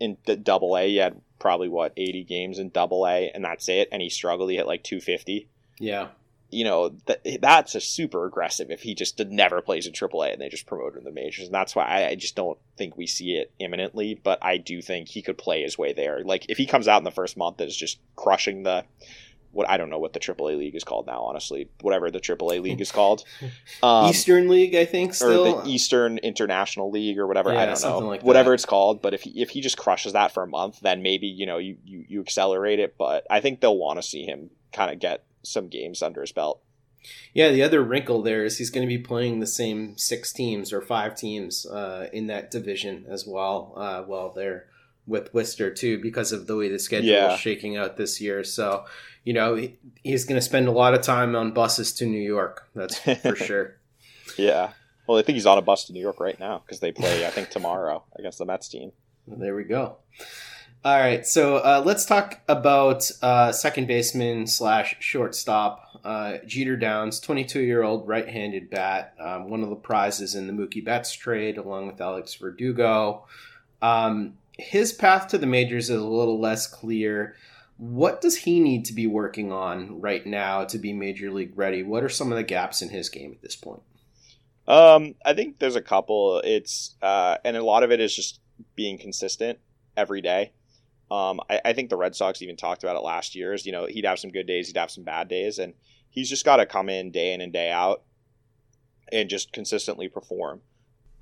in 0.00 0.16
the 0.26 0.36
double 0.36 0.76
A, 0.76 0.88
he 0.88 0.96
had 0.96 1.20
probably 1.38 1.68
what 1.68 1.92
80 1.96 2.24
games 2.24 2.58
in 2.58 2.70
double 2.70 3.06
A, 3.06 3.30
and 3.30 3.44
that's 3.44 3.68
it. 3.68 3.88
And 3.92 4.02
he 4.02 4.08
struggled. 4.08 4.50
He 4.50 4.56
hit 4.56 4.66
like 4.66 4.82
250. 4.82 5.48
Yeah. 5.78 6.08
You 6.50 6.64
know, 6.64 6.90
that, 7.06 7.26
that's 7.40 7.74
a 7.74 7.80
super 7.80 8.24
aggressive 8.24 8.70
if 8.70 8.82
he 8.82 8.94
just 8.94 9.16
did, 9.16 9.32
never 9.32 9.60
plays 9.60 9.86
in 9.86 9.92
triple 9.92 10.22
A 10.22 10.28
and 10.28 10.40
they 10.40 10.48
just 10.48 10.66
promote 10.66 10.94
him 10.94 11.00
to 11.00 11.04
the 11.04 11.12
majors. 11.12 11.46
And 11.46 11.54
that's 11.54 11.74
why 11.74 11.84
I, 11.84 12.08
I 12.10 12.14
just 12.14 12.36
don't 12.36 12.58
think 12.76 12.96
we 12.96 13.06
see 13.06 13.32
it 13.32 13.52
imminently, 13.58 14.14
but 14.14 14.38
I 14.42 14.56
do 14.56 14.80
think 14.80 15.08
he 15.08 15.22
could 15.22 15.38
play 15.38 15.62
his 15.62 15.76
way 15.76 15.92
there. 15.92 16.22
Like, 16.24 16.46
if 16.48 16.56
he 16.56 16.66
comes 16.66 16.86
out 16.86 16.98
in 16.98 17.04
the 17.04 17.10
first 17.10 17.36
month 17.36 17.56
that 17.56 17.68
is 17.68 17.76
just 17.76 17.98
crushing 18.14 18.62
the 18.62 18.84
what 19.56 19.68
I 19.68 19.76
don't 19.76 19.90
know 19.90 19.98
what 19.98 20.12
the 20.12 20.20
AAA 20.20 20.58
league 20.58 20.76
is 20.76 20.84
called 20.84 21.06
now, 21.06 21.22
honestly. 21.22 21.68
Whatever 21.80 22.10
the 22.10 22.20
AAA 22.20 22.62
league 22.62 22.80
is 22.80 22.92
called, 22.92 23.24
um, 23.82 24.06
Eastern 24.10 24.48
League, 24.48 24.74
I 24.74 24.84
think, 24.84 25.14
still? 25.14 25.46
or 25.46 25.62
the 25.62 25.68
Eastern 25.68 26.18
International 26.18 26.90
League, 26.90 27.18
or 27.18 27.26
whatever. 27.26 27.52
Yeah, 27.52 27.62
I 27.62 27.66
don't 27.66 27.82
know, 27.82 27.98
like 28.00 28.22
whatever 28.22 28.54
it's 28.54 28.66
called. 28.66 29.02
But 29.02 29.14
if 29.14 29.22
he, 29.22 29.42
if 29.42 29.50
he 29.50 29.60
just 29.60 29.78
crushes 29.78 30.12
that 30.12 30.32
for 30.32 30.42
a 30.42 30.46
month, 30.46 30.80
then 30.80 31.02
maybe 31.02 31.26
you 31.26 31.46
know 31.46 31.58
you 31.58 31.78
you, 31.84 32.04
you 32.06 32.20
accelerate 32.20 32.78
it. 32.78 32.96
But 32.98 33.26
I 33.30 33.40
think 33.40 33.60
they'll 33.60 33.78
want 33.78 33.98
to 33.98 34.02
see 34.02 34.24
him 34.24 34.50
kind 34.72 34.92
of 34.92 35.00
get 35.00 35.24
some 35.42 35.68
games 35.68 36.02
under 36.02 36.20
his 36.20 36.32
belt. 36.32 36.62
Yeah, 37.32 37.50
the 37.50 37.62
other 37.62 37.82
wrinkle 37.82 38.22
there 38.22 38.44
is 38.44 38.58
he's 38.58 38.70
going 38.70 38.86
to 38.86 38.92
be 38.92 39.02
playing 39.02 39.40
the 39.40 39.46
same 39.46 39.96
six 39.96 40.32
teams 40.32 40.72
or 40.72 40.80
five 40.80 41.16
teams 41.16 41.64
uh, 41.66 42.08
in 42.12 42.26
that 42.26 42.50
division 42.50 43.06
as 43.08 43.26
well. 43.26 43.74
Uh, 43.76 44.04
well, 44.06 44.32
they're 44.34 44.66
with 45.06 45.32
Worcester 45.32 45.72
too 45.72 46.00
because 46.00 46.32
of 46.32 46.46
the 46.46 46.56
way 46.56 46.68
the 46.68 46.78
schedule 46.78 47.10
yeah. 47.10 47.34
is 47.34 47.40
shaking 47.40 47.76
out 47.76 47.96
this 47.96 48.20
year. 48.20 48.42
So 48.42 48.84
you 49.26 49.32
know, 49.32 49.68
he's 50.04 50.24
going 50.24 50.38
to 50.38 50.44
spend 50.44 50.68
a 50.68 50.70
lot 50.70 50.94
of 50.94 51.02
time 51.02 51.34
on 51.34 51.50
buses 51.50 51.92
to 51.94 52.06
New 52.06 52.22
York. 52.22 52.68
That's 52.74 52.98
for 53.00 53.34
sure. 53.36 53.76
yeah. 54.38 54.70
Well, 55.06 55.18
I 55.18 55.22
think 55.22 55.34
he's 55.34 55.46
on 55.46 55.58
a 55.58 55.62
bus 55.62 55.84
to 55.86 55.92
New 55.92 56.00
York 56.00 56.20
right 56.20 56.38
now 56.38 56.62
because 56.64 56.78
they 56.80 56.92
play, 56.92 57.26
I 57.26 57.30
think, 57.30 57.50
tomorrow 57.50 58.04
against 58.16 58.38
the 58.38 58.44
Mets 58.44 58.68
team. 58.68 58.92
There 59.26 59.56
we 59.56 59.64
go. 59.64 59.96
All 60.84 60.98
right, 61.00 61.26
so 61.26 61.56
uh, 61.56 61.82
let's 61.84 62.04
talk 62.04 62.40
about 62.46 63.10
uh, 63.20 63.50
second 63.50 63.88
baseman 63.88 64.46
slash 64.46 64.94
shortstop 65.00 66.00
uh, 66.04 66.38
Jeter 66.46 66.76
Downs, 66.76 67.18
22 67.18 67.60
year 67.60 67.82
old 67.82 68.06
right 68.06 68.28
handed 68.28 68.70
bat, 68.70 69.14
um, 69.18 69.50
one 69.50 69.64
of 69.64 69.70
the 69.70 69.74
prizes 69.74 70.36
in 70.36 70.46
the 70.46 70.52
Mookie 70.52 70.84
Betts 70.84 71.12
trade, 71.12 71.58
along 71.58 71.88
with 71.88 72.00
Alex 72.00 72.34
Verdugo. 72.34 73.26
Um, 73.82 74.34
his 74.52 74.92
path 74.92 75.26
to 75.28 75.38
the 75.38 75.46
majors 75.46 75.90
is 75.90 76.00
a 76.00 76.06
little 76.06 76.40
less 76.40 76.68
clear. 76.68 77.34
What 77.78 78.20
does 78.20 78.38
he 78.38 78.60
need 78.60 78.86
to 78.86 78.94
be 78.94 79.06
working 79.06 79.52
on 79.52 80.00
right 80.00 80.24
now 80.24 80.64
to 80.64 80.78
be 80.78 80.92
major 80.92 81.30
league 81.30 81.52
ready? 81.56 81.82
What 81.82 82.02
are 82.02 82.08
some 82.08 82.32
of 82.32 82.36
the 82.36 82.42
gaps 82.42 82.80
in 82.80 82.88
his 82.88 83.08
game 83.08 83.32
at 83.32 83.42
this 83.42 83.56
point? 83.56 83.82
Um, 84.66 85.14
I 85.24 85.34
think 85.34 85.58
there's 85.58 85.76
a 85.76 85.82
couple. 85.82 86.40
It's 86.42 86.96
uh, 87.02 87.36
and 87.44 87.56
a 87.56 87.62
lot 87.62 87.82
of 87.82 87.92
it 87.92 88.00
is 88.00 88.14
just 88.14 88.40
being 88.74 88.98
consistent 88.98 89.58
every 89.96 90.20
day. 90.20 90.52
Um, 91.10 91.40
I, 91.48 91.60
I, 91.66 91.72
think 91.72 91.88
the 91.88 91.96
Red 91.96 92.16
Sox 92.16 92.42
even 92.42 92.56
talked 92.56 92.82
about 92.82 92.96
it 92.96 93.04
last 93.04 93.36
year. 93.36 93.52
Is 93.52 93.64
you 93.64 93.72
know 93.72 93.86
he'd 93.86 94.04
have 94.04 94.18
some 94.18 94.30
good 94.30 94.46
days, 94.46 94.66
he'd 94.66 94.76
have 94.76 94.90
some 94.90 95.04
bad 95.04 95.28
days, 95.28 95.58
and 95.58 95.74
he's 96.10 96.28
just 96.28 96.44
got 96.44 96.56
to 96.56 96.66
come 96.66 96.88
in 96.88 97.12
day 97.12 97.32
in 97.32 97.40
and 97.40 97.52
day 97.52 97.70
out 97.70 98.02
and 99.12 99.28
just 99.28 99.52
consistently 99.52 100.08
perform. 100.08 100.62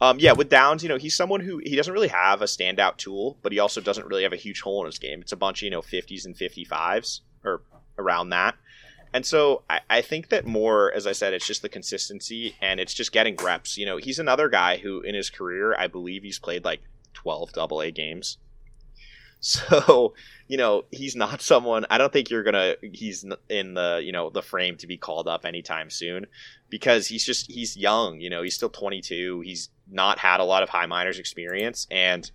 Um, 0.04 0.18
yeah, 0.18 0.32
with 0.32 0.50
Downs, 0.50 0.82
you 0.82 0.90
know, 0.90 0.98
he's 0.98 1.16
someone 1.16 1.40
who 1.40 1.62
he 1.64 1.76
doesn't 1.76 1.94
really 1.94 2.08
have 2.08 2.42
a 2.42 2.44
standout 2.44 2.98
tool, 2.98 3.38
but 3.40 3.52
he 3.52 3.58
also 3.58 3.80
doesn't 3.80 4.06
really 4.06 4.22
have 4.22 4.34
a 4.34 4.36
huge 4.36 4.60
hole 4.60 4.80
in 4.82 4.86
his 4.86 4.98
game. 4.98 5.22
It's 5.22 5.32
a 5.32 5.36
bunch 5.36 5.62
of 5.62 5.64
you 5.64 5.70
know 5.70 5.80
50s 5.80 6.26
and 6.26 6.36
55s 6.36 7.20
or 7.42 7.62
around 7.98 8.28
that. 8.28 8.54
And 9.14 9.24
so 9.24 9.62
I, 9.70 9.80
I 9.88 10.02
think 10.02 10.28
that 10.28 10.44
more, 10.44 10.92
as 10.92 11.06
I 11.06 11.12
said, 11.12 11.32
it's 11.32 11.46
just 11.46 11.62
the 11.62 11.70
consistency 11.70 12.54
and 12.60 12.80
it's 12.80 12.92
just 12.92 13.12
getting 13.12 13.36
reps. 13.36 13.78
You 13.78 13.86
know, 13.86 13.96
he's 13.96 14.18
another 14.18 14.50
guy 14.50 14.76
who 14.76 15.00
in 15.00 15.14
his 15.14 15.30
career, 15.30 15.74
I 15.78 15.86
believe 15.86 16.22
he's 16.22 16.38
played 16.38 16.66
like 16.66 16.82
12 17.14 17.52
double 17.52 17.80
A 17.80 17.90
games. 17.90 18.38
So, 19.46 20.14
you 20.48 20.56
know, 20.56 20.86
he's 20.90 21.14
not 21.14 21.42
someone 21.42 21.84
I 21.90 21.98
don't 21.98 22.10
think 22.10 22.30
you're 22.30 22.44
going 22.44 22.54
to 22.54 22.78
he's 22.80 23.26
in 23.50 23.74
the, 23.74 24.00
you 24.02 24.10
know, 24.10 24.30
the 24.30 24.40
frame 24.40 24.78
to 24.78 24.86
be 24.86 24.96
called 24.96 25.28
up 25.28 25.44
anytime 25.44 25.90
soon 25.90 26.24
because 26.70 27.08
he's 27.08 27.26
just 27.26 27.50
he's 27.50 27.76
young, 27.76 28.22
you 28.22 28.30
know, 28.30 28.42
he's 28.42 28.54
still 28.54 28.70
22. 28.70 29.42
He's 29.42 29.68
not 29.90 30.18
had 30.18 30.40
a 30.40 30.44
lot 30.44 30.62
of 30.62 30.68
high 30.68 30.86
minors 30.86 31.18
experience 31.18 31.86
and 31.90 32.30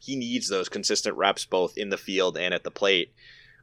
he 0.00 0.16
needs 0.16 0.48
those 0.48 0.68
consistent 0.68 1.16
reps 1.16 1.44
both 1.44 1.76
in 1.78 1.88
the 1.88 1.96
field 1.96 2.36
and 2.36 2.52
at 2.52 2.64
the 2.64 2.70
plate 2.70 3.12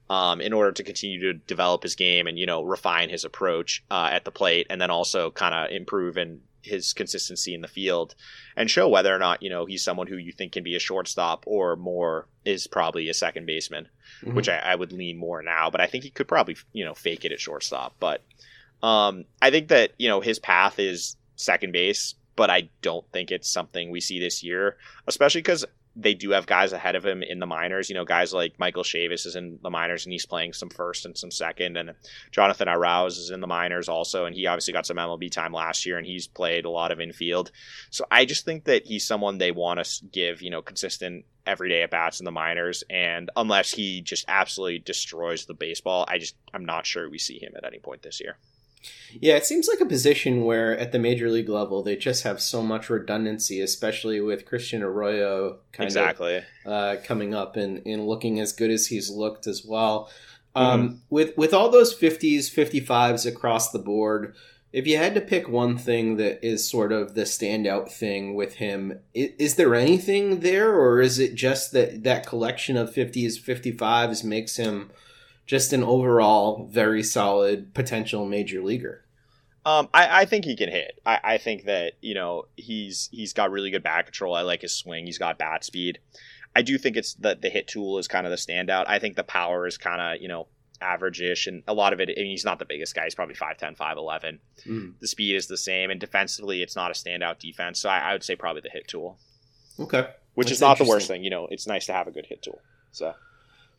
um, 0.09 0.41
in 0.41 0.53
order 0.53 0.71
to 0.71 0.83
continue 0.83 1.19
to 1.21 1.33
develop 1.33 1.83
his 1.83 1.95
game 1.95 2.27
and 2.27 2.37
you 2.37 2.45
know 2.45 2.63
refine 2.63 3.09
his 3.09 3.25
approach 3.25 3.83
uh, 3.89 4.09
at 4.11 4.25
the 4.25 4.31
plate, 4.31 4.67
and 4.69 4.79
then 4.81 4.91
also 4.91 5.31
kind 5.31 5.53
of 5.55 5.75
improve 5.75 6.17
in 6.17 6.41
his 6.61 6.93
consistency 6.93 7.53
in 7.53 7.59
the 7.59 7.67
field 7.67 8.15
and 8.55 8.71
show 8.71 8.87
whether 8.87 9.13
or 9.13 9.19
not 9.19 9.43
you 9.43 9.49
know 9.49 9.65
he's 9.65 9.83
someone 9.83 10.07
who 10.07 10.17
you 10.17 10.31
think 10.31 10.53
can 10.53 10.63
be 10.63 10.75
a 10.75 10.79
shortstop 10.79 11.43
or 11.45 11.75
more 11.75 12.27
is 12.45 12.67
probably 12.67 13.09
a 13.09 13.13
second 13.13 13.45
baseman, 13.45 13.87
mm-hmm. 14.21 14.35
which 14.35 14.49
I, 14.49 14.57
I, 14.57 14.75
would 14.75 14.91
lean 14.91 15.17
more 15.17 15.41
now. 15.41 15.69
But 15.69 15.81
I 15.81 15.87
think 15.87 16.03
he 16.03 16.09
could 16.09 16.27
probably 16.27 16.57
you 16.73 16.85
know 16.85 16.93
fake 16.93 17.25
it 17.25 17.31
at 17.31 17.39
shortstop. 17.39 17.95
But 17.99 18.21
um, 18.81 19.25
I 19.41 19.51
think 19.51 19.69
that 19.69 19.91
you 19.97 20.09
know 20.09 20.21
his 20.21 20.39
path 20.39 20.79
is 20.79 21.15
second 21.35 21.71
base, 21.71 22.15
but 22.35 22.49
I 22.49 22.69
don't 22.81 23.05
think 23.11 23.31
it's 23.31 23.51
something 23.51 23.89
we 23.89 24.01
see 24.01 24.19
this 24.19 24.43
year, 24.43 24.77
especially 25.07 25.41
because 25.41 25.65
they 25.95 26.13
do 26.13 26.31
have 26.31 26.47
guys 26.47 26.73
ahead 26.73 26.95
of 26.95 27.05
him 27.05 27.21
in 27.21 27.39
the 27.39 27.45
minors. 27.45 27.89
You 27.89 27.95
know, 27.95 28.05
guys 28.05 28.33
like 28.33 28.57
Michael 28.57 28.83
Chavis 28.83 29.25
is 29.25 29.35
in 29.35 29.59
the 29.61 29.69
minors 29.69 30.05
and 30.05 30.13
he's 30.13 30.25
playing 30.25 30.53
some 30.53 30.69
first 30.69 31.05
and 31.05 31.17
some 31.17 31.31
second, 31.31 31.77
and 31.77 31.93
Jonathan 32.31 32.67
Arauz 32.67 33.19
is 33.19 33.29
in 33.29 33.41
the 33.41 33.47
minors 33.47 33.89
also, 33.89 34.25
and 34.25 34.35
he 34.35 34.47
obviously 34.47 34.73
got 34.73 34.85
some 34.85 34.97
MLB 34.97 35.31
time 35.31 35.53
last 35.53 35.85
year 35.85 35.97
and 35.97 36.07
he's 36.07 36.27
played 36.27 36.65
a 36.65 36.69
lot 36.69 36.91
of 36.91 36.99
infield. 36.99 37.51
So 37.91 38.05
I 38.09 38.25
just 38.25 38.45
think 38.45 38.65
that 38.65 38.85
he's 38.85 39.05
someone 39.05 39.37
they 39.37 39.51
want 39.51 39.83
to 39.83 40.05
give 40.05 40.41
you 40.41 40.49
know 40.49 40.61
consistent 40.61 41.25
everyday 41.45 41.83
at 41.83 41.91
bats 41.91 42.19
in 42.19 42.25
the 42.25 42.31
minors, 42.31 42.83
and 42.89 43.29
unless 43.35 43.71
he 43.71 44.01
just 44.01 44.25
absolutely 44.27 44.79
destroys 44.79 45.45
the 45.45 45.53
baseball, 45.53 46.05
I 46.07 46.17
just 46.17 46.35
I'm 46.53 46.65
not 46.65 46.85
sure 46.85 47.09
we 47.09 47.19
see 47.19 47.39
him 47.39 47.53
at 47.55 47.65
any 47.65 47.79
point 47.79 48.01
this 48.01 48.19
year. 48.19 48.37
Yeah, 49.21 49.35
it 49.35 49.45
seems 49.45 49.67
like 49.67 49.79
a 49.79 49.85
position 49.85 50.43
where 50.43 50.77
at 50.77 50.91
the 50.91 50.99
major 50.99 51.29
league 51.29 51.49
level 51.49 51.83
they 51.83 51.95
just 51.95 52.23
have 52.23 52.41
so 52.41 52.61
much 52.61 52.89
redundancy, 52.89 53.61
especially 53.61 54.19
with 54.19 54.45
Christian 54.45 54.83
Arroyo 54.83 55.59
kind 55.71 55.87
exactly. 55.87 56.37
of 56.37 56.43
uh, 56.65 56.95
coming 57.03 57.33
up 57.33 57.55
and, 57.55 57.81
and 57.85 58.07
looking 58.07 58.39
as 58.39 58.51
good 58.51 58.71
as 58.71 58.87
he's 58.87 59.09
looked 59.09 59.47
as 59.47 59.63
well. 59.65 60.09
Um, 60.55 60.87
mm-hmm. 60.87 60.95
With 61.09 61.37
with 61.37 61.53
all 61.53 61.69
those 61.69 61.93
fifties, 61.93 62.49
fifty 62.49 62.79
fives 62.79 63.25
across 63.25 63.71
the 63.71 63.79
board, 63.79 64.35
if 64.71 64.85
you 64.85 64.97
had 64.97 65.15
to 65.15 65.21
pick 65.21 65.47
one 65.47 65.77
thing 65.77 66.17
that 66.17 66.45
is 66.45 66.69
sort 66.69 66.91
of 66.91 67.15
the 67.15 67.23
standout 67.23 67.91
thing 67.91 68.35
with 68.35 68.55
him, 68.55 68.99
is, 69.13 69.31
is 69.39 69.55
there 69.55 69.73
anything 69.73 70.41
there, 70.41 70.73
or 70.73 71.01
is 71.01 71.19
it 71.19 71.35
just 71.35 71.71
that 71.71 72.03
that 72.03 72.27
collection 72.27 72.77
of 72.77 72.93
fifties, 72.93 73.37
fifty 73.37 73.71
fives 73.71 74.23
makes 74.23 74.57
him 74.57 74.91
just 75.45 75.73
an 75.73 75.83
overall 75.83 76.67
very 76.71 77.03
solid 77.03 77.73
potential 77.73 78.25
major 78.25 78.61
leaguer. 78.61 79.03
Um, 79.65 79.87
I, 79.93 80.21
I 80.21 80.25
think 80.25 80.43
he 80.45 80.57
can 80.57 80.69
hit. 80.69 80.99
I, 81.05 81.19
I 81.23 81.37
think 81.37 81.65
that 81.65 81.93
you 82.01 82.13
know 82.13 82.45
he's 82.55 83.09
he's 83.11 83.33
got 83.33 83.51
really 83.51 83.71
good 83.71 83.83
bat 83.83 84.05
control. 84.05 84.35
I 84.35 84.41
like 84.41 84.61
his 84.61 84.73
swing. 84.73 85.05
He's 85.05 85.17
got 85.17 85.37
bat 85.37 85.63
speed. 85.63 85.99
I 86.55 86.61
do 86.61 86.77
think 86.77 86.97
it's 86.97 87.13
the 87.13 87.37
the 87.39 87.49
hit 87.49 87.67
tool 87.67 87.97
is 87.97 88.07
kind 88.07 88.27
of 88.27 88.31
the 88.31 88.37
standout. 88.37 88.85
I 88.87 88.99
think 88.99 89.15
the 89.15 89.23
power 89.23 89.65
is 89.65 89.77
kind 89.77 90.01
of 90.01 90.21
you 90.21 90.27
know 90.27 90.47
average-ish 90.83 91.47
and 91.47 91.63
a 91.67 91.73
lot 91.73 91.93
of 91.93 91.99
it 91.99 92.09
I 92.09 92.21
mean, 92.21 92.31
he's 92.31 92.45
not 92.45 92.59
the 92.59 92.65
biggest 92.65 92.93
guy 92.93 93.05
he's 93.05 93.15
probably 93.15 93.35
5'10 93.35 93.77
5'11 93.77 94.39
mm. 94.65 94.93
the 94.99 95.07
speed 95.07 95.35
is 95.35 95.47
the 95.47 95.57
same 95.57 95.89
and 95.89 95.99
defensively 95.99 96.61
it's 96.61 96.75
not 96.75 96.91
a 96.91 96.93
standout 96.93 97.39
defense 97.39 97.79
so 97.79 97.89
I, 97.89 97.99
I 97.99 98.11
would 98.11 98.23
say 98.23 98.35
probably 98.35 98.61
the 98.61 98.69
hit 98.69 98.87
tool 98.87 99.17
okay 99.79 100.09
which 100.33 100.47
That's 100.47 100.57
is 100.57 100.61
not 100.61 100.77
the 100.77 100.83
worst 100.83 101.07
thing 101.07 101.23
you 101.23 101.29
know 101.29 101.47
it's 101.49 101.67
nice 101.67 101.85
to 101.85 101.93
have 101.93 102.07
a 102.07 102.11
good 102.11 102.25
hit 102.25 102.41
tool 102.43 102.59
so 102.91 103.13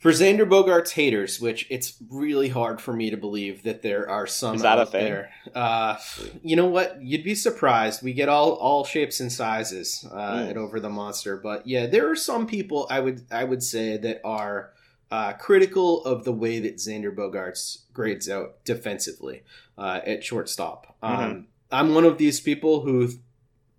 for 0.05 0.11
Xander 0.11 0.47
Bogaerts' 0.47 0.91
haters, 0.91 1.41
which 1.41 1.67
it's 1.71 1.95
really 2.11 2.51
hard 2.51 2.79
for 2.79 2.93
me 2.93 3.09
to 3.09 3.17
believe 3.17 3.63
that 3.63 3.81
there 3.81 4.07
are 4.07 4.27
some 4.27 4.57
Is 4.57 4.61
that 4.61 4.77
out 4.77 4.89
a 4.89 4.91
thing? 4.91 5.03
there. 5.03 5.31
Uh, 5.55 5.97
you 6.43 6.57
know 6.57 6.67
what? 6.67 7.01
You'd 7.01 7.25
be 7.25 7.35
surprised. 7.35 8.03
We 8.03 8.13
get 8.13 8.29
all 8.29 8.53
all 8.53 8.85
shapes 8.85 9.21
and 9.21 9.33
sizes 9.33 10.07
uh, 10.13 10.35
mm. 10.35 10.51
at 10.51 10.59
Over 10.59 10.79
the 10.79 10.91
Monster, 10.91 11.39
but 11.39 11.67
yeah, 11.67 11.87
there 11.87 12.11
are 12.11 12.17
some 12.17 12.47
people 12.47 12.87
I 12.91 13.01
would 13.01 13.23
I 13.31 13.45
would 13.45 13.63
say 13.63 13.97
that 13.97 14.21
are 14.25 14.75
uh, 15.11 15.33
critical 15.33 16.05
of 16.05 16.25
the 16.25 16.33
way 16.33 16.61
that 16.61 16.77
Xander 16.77 17.15
Bogaerts 17.15 17.85
grades 17.95 18.29
out 18.29 18.63
defensively 18.67 19.43
uh, 19.79 20.01
at 20.05 20.23
shortstop. 20.23 20.99
mm-hmm. 21.03 21.23
Um, 21.23 21.47
I'm 21.73 21.95
one 21.95 22.05
of 22.05 22.19
these 22.19 22.41
people 22.41 22.83
who 22.83 23.09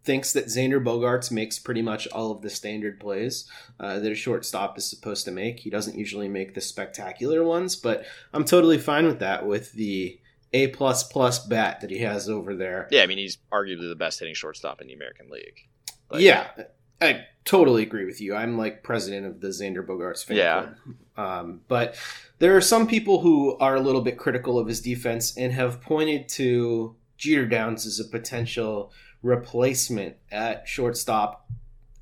thinks 0.06 0.34
that 0.34 0.46
Xander 0.46 0.84
Bogaerts 0.84 1.32
makes 1.32 1.60
pretty 1.60 1.82
much 1.82 2.08
all 2.08 2.32
of 2.32 2.42
the 2.42 2.50
standard 2.50 3.00
plays 3.00 3.50
uh, 3.80 4.00
that 4.00 4.12
a 4.12 4.16
shortstop 4.16 4.78
is 4.78 4.90
supposed 4.90 5.26
to 5.26 5.32
make. 5.32 5.60
He 5.60 5.70
doesn't 5.70 5.98
usually 5.98 6.28
make 6.28 6.54
the 6.54 6.62
spectacular 6.62 7.44
ones, 7.44 7.76
but 7.76 8.06
I'm 8.34 8.46
totally 8.46 8.78
fine 8.78 9.06
with 9.06 9.20
that 9.20 9.46
with 9.46 9.74
the 9.74 10.20
A 10.54 10.68
plus 10.68 11.04
plus 11.04 11.46
bat 11.46 11.82
that 11.82 11.90
he 11.90 12.00
has 12.00 12.30
over 12.30 12.56
there. 12.56 12.88
Yeah, 12.92 13.04
I 13.04 13.08
mean 13.08 13.18
he's 13.18 13.38
arguably 13.52 13.90
the 13.90 13.96
best 13.96 14.20
hitting 14.20 14.36
shortstop 14.36 14.82
in 14.82 14.88
the 14.88 14.94
American 14.94 15.30
League. 15.30 15.68
Yeah, 16.14 16.48
I 17.02 17.26
totally 17.44 17.84
agree 17.84 18.06
with 18.06 18.22
you. 18.22 18.36
I'm 18.36 18.58
like 18.58 18.84
president 18.84 19.26
of 19.26 19.42
the 19.42 19.50
Xander 19.50 19.86
Bogaerts 19.86 20.24
fan 20.24 20.38
yeah. 20.38 20.62
club. 20.62 20.76
Um, 21.18 21.62
but 21.68 21.96
there 22.40 22.56
are 22.56 22.62
some 22.62 22.88
people 22.88 23.22
who 23.22 23.58
are 23.58 23.76
a 23.76 23.82
little 23.82 24.02
bit 24.02 24.18
critical 24.18 24.60
of 24.60 24.68
his 24.68 24.82
defense 24.82 25.38
and 25.38 25.52
have 25.54 25.82
pointed 25.82 26.30
to 26.30 26.96
Jeter 27.18 27.46
Downs 27.46 27.86
as 27.86 28.00
a 28.00 28.06
potential 28.06 28.92
replacement 29.26 30.16
at 30.32 30.68
shortstop. 30.68 31.50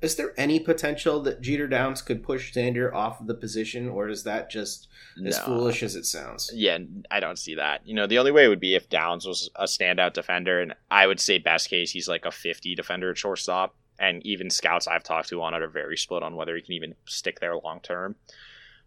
Is 0.02 0.16
there 0.16 0.34
any 0.36 0.60
potential 0.60 1.22
that 1.22 1.40
Jeter 1.40 1.66
Downs 1.66 2.02
could 2.02 2.22
push 2.22 2.52
Xander 2.52 2.92
off 2.92 3.20
of 3.20 3.26
the 3.26 3.34
position, 3.34 3.88
or 3.88 4.10
is 4.10 4.22
that 4.24 4.50
just 4.50 4.88
as 5.26 5.38
no. 5.38 5.44
foolish 5.44 5.82
as 5.82 5.96
it 5.96 6.04
sounds? 6.04 6.50
Yeah, 6.54 6.78
I 7.10 7.20
don't 7.20 7.38
see 7.38 7.54
that. 7.54 7.86
You 7.86 7.94
know, 7.94 8.06
the 8.06 8.18
only 8.18 8.30
way 8.30 8.46
would 8.46 8.60
be 8.60 8.74
if 8.74 8.90
Downs 8.90 9.24
was 9.24 9.48
a 9.56 9.64
standout 9.64 10.12
defender, 10.12 10.60
and 10.60 10.74
I 10.90 11.06
would 11.06 11.20
say 11.20 11.38
best 11.38 11.70
case 11.70 11.90
he's 11.90 12.08
like 12.08 12.26
a 12.26 12.30
50 12.30 12.74
defender 12.74 13.10
at 13.10 13.18
shortstop. 13.18 13.74
And 13.96 14.26
even 14.26 14.50
scouts 14.50 14.88
I've 14.88 15.04
talked 15.04 15.28
to 15.28 15.40
on 15.40 15.54
it 15.54 15.62
are 15.62 15.68
very 15.68 15.96
split 15.96 16.24
on 16.24 16.34
whether 16.34 16.56
he 16.56 16.62
can 16.62 16.74
even 16.74 16.96
stick 17.06 17.38
there 17.38 17.56
long 17.56 17.78
term. 17.80 18.16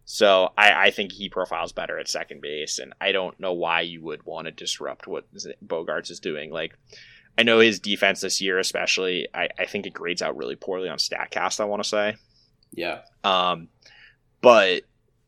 So 0.04 0.52
I, 0.56 0.86
I, 0.86 0.90
think 0.90 1.12
he 1.12 1.30
profiles 1.30 1.72
better 1.72 1.98
at 1.98 2.08
second 2.08 2.42
base, 2.42 2.78
and 2.78 2.92
I 3.00 3.12
don't 3.12 3.38
know 3.40 3.54
why 3.54 3.80
you 3.82 4.02
would 4.02 4.24
want 4.24 4.46
to 4.46 4.52
disrupt 4.52 5.06
what 5.06 5.26
Bogaerts 5.66 6.10
is 6.10 6.20
doing. 6.20 6.50
Like 6.50 6.78
I 7.38 7.44
know 7.44 7.60
his 7.60 7.78
defense 7.78 8.20
this 8.20 8.40
year, 8.40 8.58
especially, 8.58 9.28
I, 9.32 9.48
I 9.56 9.64
think 9.64 9.86
it 9.86 9.94
grades 9.94 10.22
out 10.22 10.36
really 10.36 10.56
poorly 10.56 10.88
on 10.88 10.98
Statcast. 10.98 11.60
I 11.60 11.66
want 11.66 11.84
to 11.84 11.88
say, 11.88 12.16
yeah. 12.74 13.02
Um, 13.22 13.68
but 14.42 14.82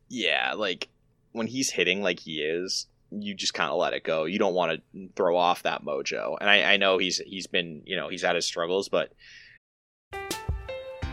yeah, 0.09 0.53
like 0.57 0.89
when 1.31 1.47
he's 1.47 1.69
hitting 1.69 2.03
like 2.03 2.19
he 2.19 2.41
is, 2.41 2.87
you 3.11 3.33
just 3.33 3.53
kind 3.53 3.71
of 3.71 3.77
let 3.77 3.93
it 3.93 4.03
go. 4.03 4.25
You 4.25 4.39
don't 4.39 4.53
want 4.53 4.81
to 4.93 5.09
throw 5.15 5.37
off 5.37 5.63
that 5.63 5.85
mojo. 5.85 6.35
And 6.41 6.49
I, 6.49 6.73
I 6.73 6.77
know 6.77 6.97
he's 6.97 7.19
he's 7.19 7.47
been 7.47 7.81
you 7.85 7.95
know 7.95 8.09
he's 8.09 8.23
had 8.23 8.35
his 8.35 8.45
struggles, 8.45 8.89
but 8.89 9.13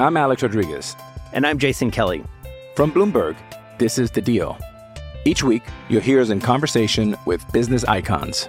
I'm 0.00 0.16
Alex 0.16 0.42
Rodriguez, 0.42 0.96
and 1.32 1.46
I'm 1.46 1.58
Jason 1.58 1.92
Kelly 1.92 2.24
from 2.74 2.90
Bloomberg. 2.90 3.37
This 3.78 3.98
is 3.98 4.11
the 4.11 4.20
Deal. 4.20 4.58
Each 5.24 5.44
week, 5.44 5.62
you'll 5.88 6.02
hear 6.02 6.20
us 6.20 6.30
in 6.30 6.40
conversation 6.40 7.16
with 7.24 7.44
business 7.52 7.84
icons. 7.84 8.48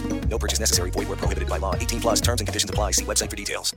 No 0.31 0.39
purchase 0.39 0.59
necessary. 0.59 0.89
Void 0.89 1.07
where 1.09 1.17
prohibited 1.17 1.49
by 1.49 1.57
law. 1.57 1.75
18 1.75 1.99
plus 2.01 2.21
terms 2.21 2.41
and 2.41 2.47
conditions 2.47 2.69
apply. 2.69 2.91
See 2.91 3.05
website 3.05 3.29
for 3.29 3.35
details. 3.35 3.75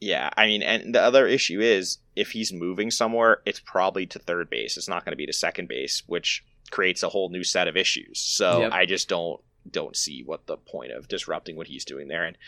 Yeah, 0.00 0.30
I 0.36 0.46
mean, 0.46 0.62
and 0.62 0.94
the 0.94 1.00
other 1.02 1.26
issue 1.26 1.60
is 1.60 1.98
if 2.16 2.30
he's 2.30 2.52
moving 2.52 2.90
somewhere, 2.90 3.42
it's 3.44 3.60
probably 3.60 4.06
to 4.06 4.18
third 4.18 4.48
base. 4.48 4.76
It's 4.76 4.88
not 4.88 5.04
going 5.04 5.12
to 5.12 5.16
be 5.16 5.26
to 5.26 5.32
second 5.32 5.68
base, 5.68 6.02
which 6.06 6.44
creates 6.70 7.02
a 7.02 7.08
whole 7.08 7.28
new 7.30 7.42
set 7.44 7.66
of 7.68 7.76
issues. 7.76 8.20
So 8.20 8.60
Yep. 8.60 8.72
I 8.72 8.86
just 8.86 9.08
don't 9.08 9.40
don't 9.70 9.94
see 9.96 10.22
what 10.24 10.46
the 10.46 10.56
point 10.56 10.90
of 10.92 11.06
disrupting 11.08 11.54
what 11.56 11.66
he's 11.66 11.84
doing 11.84 12.08
there. 12.08 12.24
And 12.24 12.38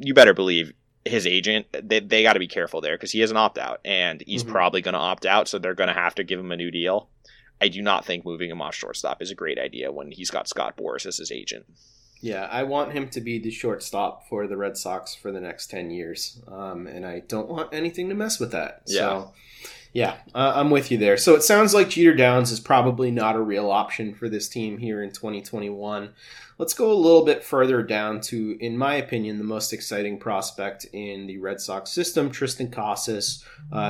you 0.00 0.14
better 0.14 0.34
believe 0.34 0.72
his 1.04 1.26
agent 1.28 1.66
they, 1.72 2.00
they 2.00 2.22
got 2.24 2.32
to 2.32 2.40
be 2.40 2.48
careful 2.48 2.80
there 2.80 2.96
because 2.96 3.12
he 3.12 3.20
has 3.20 3.30
an 3.30 3.36
opt 3.36 3.56
out 3.56 3.80
and 3.84 4.22
he's 4.26 4.42
Mhm. 4.44 4.48
probably 4.50 4.82
going 4.82 4.94
to 4.94 4.98
opt 4.98 5.24
out 5.24 5.46
so 5.48 5.58
they're 5.58 5.74
going 5.74 5.88
to 5.88 5.94
have 5.94 6.14
to 6.16 6.24
give 6.24 6.38
him 6.40 6.50
a 6.52 6.56
new 6.56 6.70
deal 6.72 7.08
i 7.62 7.68
do 7.68 7.80
not 7.80 8.04
think 8.04 8.26
moving 8.26 8.50
him 8.50 8.60
off 8.60 8.74
shortstop 8.74 9.22
is 9.22 9.30
a 9.30 9.34
great 9.34 9.58
idea 9.58 9.90
when 9.92 10.10
he's 10.10 10.30
got 10.30 10.48
scott 10.48 10.76
boras 10.76 11.06
as 11.06 11.16
his 11.16 11.30
agent 11.32 11.64
Yeah, 12.20 12.48
I 12.50 12.64
want 12.64 12.92
him 12.92 13.08
to 13.10 13.20
be 13.20 13.38
the 13.38 13.50
shortstop 13.50 14.28
for 14.28 14.46
the 14.46 14.56
Red 14.56 14.76
Sox 14.76 15.14
for 15.14 15.30
the 15.30 15.40
next 15.40 15.68
10 15.70 15.90
years. 15.90 16.40
Um, 16.48 16.86
and 16.86 17.06
I 17.06 17.20
don't 17.20 17.48
want 17.48 17.72
anything 17.72 18.08
to 18.08 18.14
mess 18.14 18.40
with 18.40 18.50
that. 18.52 18.82
So, 18.86 19.32
yeah, 19.92 20.16
uh, 20.34 20.52
I'm 20.56 20.70
with 20.70 20.90
you 20.90 20.98
there. 20.98 21.16
So 21.16 21.34
it 21.34 21.42
sounds 21.42 21.74
like 21.74 21.90
Jeter 21.90 22.14
Downs 22.14 22.50
is 22.50 22.60
probably 22.60 23.10
not 23.10 23.36
a 23.36 23.40
real 23.40 23.70
option 23.70 24.14
for 24.14 24.28
this 24.28 24.48
team 24.48 24.78
here 24.78 25.02
in 25.02 25.10
2021. 25.10 26.10
Let's 26.58 26.74
go 26.74 26.90
a 26.90 26.92
little 26.92 27.24
bit 27.24 27.44
further 27.44 27.84
down 27.84 28.20
to, 28.22 28.58
in 28.60 28.76
my 28.76 28.94
opinion, 28.94 29.38
the 29.38 29.44
most 29.44 29.72
exciting 29.72 30.18
prospect 30.18 30.86
in 30.92 31.28
the 31.28 31.38
Red 31.38 31.60
Sox 31.60 31.90
system, 31.90 32.32
Triston 32.32 32.72
Casas, 32.72 33.44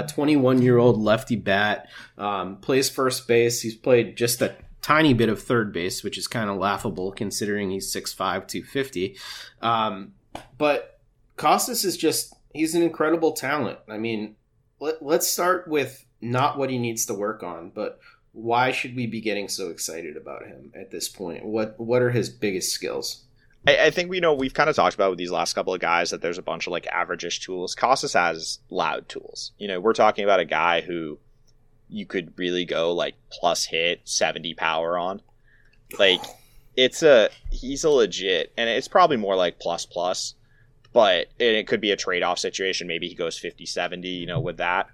21 0.09 0.61
year 0.61 0.77
old 0.77 1.01
lefty 1.01 1.37
bat, 1.37 1.89
um, 2.19 2.59
plays 2.59 2.91
first 2.91 3.27
base. 3.27 3.63
He's 3.63 3.75
played 3.75 4.17
just 4.19 4.43
a 4.43 4.55
tiny 4.83 5.15
bit 5.15 5.29
of 5.29 5.43
third 5.43 5.73
base, 5.73 6.03
which 6.03 6.19
is 6.19 6.27
kind 6.27 6.51
of 6.51 6.57
laughable 6.57 7.13
considering 7.13 7.71
he's 7.71 7.93
6'5, 7.95 8.17
250. 8.47 9.17
Um, 9.63 10.13
but 10.57 11.01
Casas 11.37 11.85
is 11.85 11.97
just, 11.97 12.35
he's 12.53 12.75
an 12.75 12.83
incredible 12.83 13.33
talent. 13.33 13.79
I 13.89 13.99
mean, 13.99 14.37
let, 14.81 15.03
let's 15.03 15.27
start 15.27 15.69
with 15.69 16.05
not 16.21 16.59
what 16.59 16.71
he 16.71 16.79
needs 16.79 17.07
to 17.07 17.15
work 17.15 17.43
on, 17.43 17.71
but 17.71 18.01
why 18.33 18.71
should 18.71 18.95
we 18.95 19.07
be 19.07 19.21
getting 19.21 19.49
so 19.49 19.69
excited 19.69 20.17
about 20.17 20.47
him 20.47 20.73
at 20.75 20.91
this 20.91 21.09
point? 21.09 21.45
What 21.45 21.79
what 21.79 22.03
are 22.03 22.11
his 22.11 22.31
biggest 22.31 22.73
skills? 22.73 23.25
I, 23.67 23.87
I 23.87 23.91
think 23.91 24.11
we 24.11 24.21
know 24.21 24.35
we've 24.35 24.55
kind 24.55 24.71
of 24.71 24.77
talked 24.77 24.95
about 24.95 25.11
with 25.11 25.19
these 25.19 25.31
last 25.31 25.55
couple 25.55 25.75
of 25.75 25.81
guys 25.81 26.11
that 26.11 26.21
there's 26.21 26.39
a 26.39 26.43
bunch 26.43 26.67
of 26.67 26.71
like 26.71 26.87
average-ish 26.87 27.41
tools. 27.41 27.75
Casas 27.75 28.13
has 28.13 28.61
loud 28.71 29.09
tools. 29.09 29.53
You 29.59 29.69
know, 29.69 29.81
we're 29.81 29.93
talking 29.93 30.25
about 30.25 30.41
a 30.41 30.45
guy 30.45 30.81
who 30.81 31.19
you 31.91 32.07
could 32.07 32.33
really 32.37 32.65
go 32.65 32.93
like 32.93 33.15
plus 33.31 33.65
hit 33.65 34.01
70 34.05 34.55
power 34.55 34.99
on. 34.99 35.23
Like 35.99 36.21
it's 36.77 37.03
a 37.03 37.31
he's 37.51 37.85
a 37.85 37.91
legit 37.91 38.53
and 38.57 38.69
it's 38.69 38.89
probably 38.89 39.17
more 39.17 39.37
like 39.37 39.59
plus 39.59 39.87
plus, 39.87 40.35
but 40.93 41.29
and 41.41 41.57
it 41.57 41.67
could 41.67 41.81
be 41.81 41.91
a 41.91 41.97
trade-off 41.97 42.39
situation. 42.39 42.87
Maybe 42.87 43.09
he 43.09 43.15
goes 43.15 43.39
50 43.39 43.67
70, 43.67 44.09
you 44.09 44.27
know, 44.27 44.41
with 44.41 44.59
that. 44.59 44.89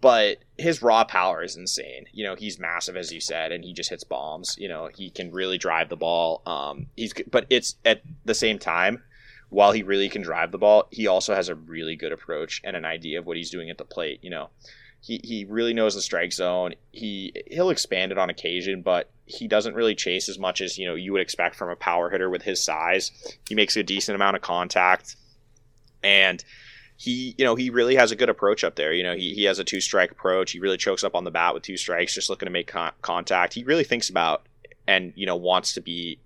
But 0.00 0.38
his 0.58 0.82
raw 0.82 1.04
power 1.04 1.44
is 1.44 1.56
insane. 1.56 2.06
You 2.12 2.24
know, 2.24 2.34
he's 2.34 2.58
massive 2.58 2.96
as 2.96 3.12
you 3.12 3.20
said, 3.20 3.52
and 3.52 3.62
he 3.62 3.72
just 3.72 3.90
hits 3.90 4.02
bombs. 4.02 4.56
You 4.58 4.68
know, 4.68 4.88
he 4.92 5.10
can 5.10 5.30
really 5.30 5.58
drive 5.58 5.88
the 5.88 5.96
ball. 5.96 6.42
Um, 6.44 6.86
he's 6.96 7.12
but 7.30 7.46
it's 7.50 7.76
at 7.84 8.02
the 8.24 8.34
same 8.34 8.58
time, 8.58 9.02
while 9.48 9.72
he 9.72 9.82
really 9.82 10.08
can 10.08 10.22
drive 10.22 10.50
the 10.50 10.58
ball, 10.58 10.88
he 10.90 11.06
also 11.06 11.34
has 11.34 11.48
a 11.48 11.54
really 11.54 11.94
good 11.94 12.10
approach 12.10 12.62
and 12.64 12.74
an 12.74 12.84
idea 12.84 13.18
of 13.18 13.26
what 13.26 13.36
he's 13.36 13.50
doing 13.50 13.70
at 13.70 13.78
the 13.78 13.84
plate. 13.84 14.18
You 14.22 14.30
know, 14.30 14.50
he 15.02 15.20
he 15.22 15.44
really 15.44 15.74
knows 15.74 15.94
the 15.94 16.00
strike 16.00 16.32
zone. 16.32 16.74
He 16.92 17.34
he'll 17.48 17.70
expand 17.70 18.12
it 18.12 18.18
on 18.18 18.30
occasion, 18.30 18.82
but 18.82 19.10
he 19.26 19.48
doesn't 19.48 19.74
really 19.74 19.96
chase 19.96 20.28
as 20.28 20.38
much 20.38 20.60
as 20.60 20.78
you 20.78 20.86
know 20.86 20.94
you 20.94 21.12
would 21.12 21.20
expect 21.20 21.56
from 21.56 21.68
a 21.68 21.76
power 21.76 22.08
hitter 22.08 22.30
with 22.30 22.42
his 22.42 22.62
size. 22.62 23.10
He 23.48 23.56
makes 23.56 23.76
a 23.76 23.82
decent 23.82 24.14
amount 24.14 24.36
of 24.36 24.42
contact, 24.42 25.16
and 26.04 26.42
he 26.96 27.34
you 27.36 27.44
know 27.44 27.56
he 27.56 27.68
really 27.68 27.96
has 27.96 28.12
a 28.12 28.16
good 28.16 28.28
approach 28.28 28.62
up 28.62 28.76
there. 28.76 28.92
You 28.92 29.02
know 29.02 29.16
he 29.16 29.34
he 29.34 29.42
has 29.44 29.58
a 29.58 29.64
two 29.64 29.80
strike 29.80 30.12
approach. 30.12 30.52
He 30.52 30.60
really 30.60 30.76
chokes 30.76 31.02
up 31.02 31.16
on 31.16 31.24
the 31.24 31.32
bat 31.32 31.52
with 31.52 31.64
two 31.64 31.76
strikes, 31.76 32.14
just 32.14 32.30
looking 32.30 32.46
to 32.46 32.52
make 32.52 32.68
con- 32.68 32.92
contact. 33.02 33.54
He 33.54 33.64
really 33.64 33.84
thinks 33.84 34.08
about 34.08 34.46
and 34.86 35.12
you 35.16 35.26
know 35.26 35.36
wants 35.36 35.74
to 35.74 35.80
be 35.80 36.20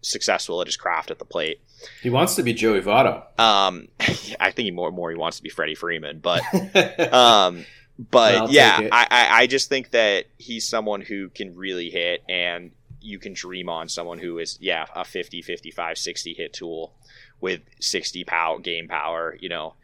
successful 0.00 0.60
at 0.60 0.66
his 0.66 0.76
craft 0.76 1.12
at 1.12 1.20
the 1.20 1.24
plate. 1.24 1.60
He 2.02 2.10
wants 2.10 2.34
to 2.34 2.42
be 2.42 2.52
Joey 2.52 2.80
Votto. 2.80 3.22
Um, 3.38 3.88
I 4.40 4.50
think 4.50 4.64
he 4.64 4.70
more 4.72 4.90
more 4.90 5.10
he 5.10 5.16
wants 5.16 5.36
to 5.36 5.42
be 5.44 5.50
Freddie 5.50 5.76
Freeman, 5.76 6.18
but 6.18 6.42
um, 7.12 7.64
but 7.98 8.34
I'll 8.34 8.50
yeah. 8.50 8.88
I, 8.92 9.06
I 9.10 9.40
I 9.40 9.46
just 9.46 9.68
think 9.68 9.90
that 9.90 10.26
he's 10.38 10.66
someone 10.66 11.00
who 11.00 11.28
can 11.30 11.56
really 11.56 11.90
hit, 11.90 12.22
and 12.28 12.70
you 13.00 13.18
can 13.18 13.32
dream 13.32 13.68
on 13.68 13.88
someone 13.88 14.18
who 14.18 14.38
is 14.38 14.58
yeah 14.60 14.86
a 14.94 15.04
50, 15.04 15.42
55, 15.42 15.98
60 15.98 16.34
hit 16.34 16.52
tool 16.52 16.94
with 17.40 17.60
60 17.80 18.24
power 18.24 18.58
game 18.58 18.88
power, 18.88 19.36
you 19.40 19.48
know, 19.48 19.74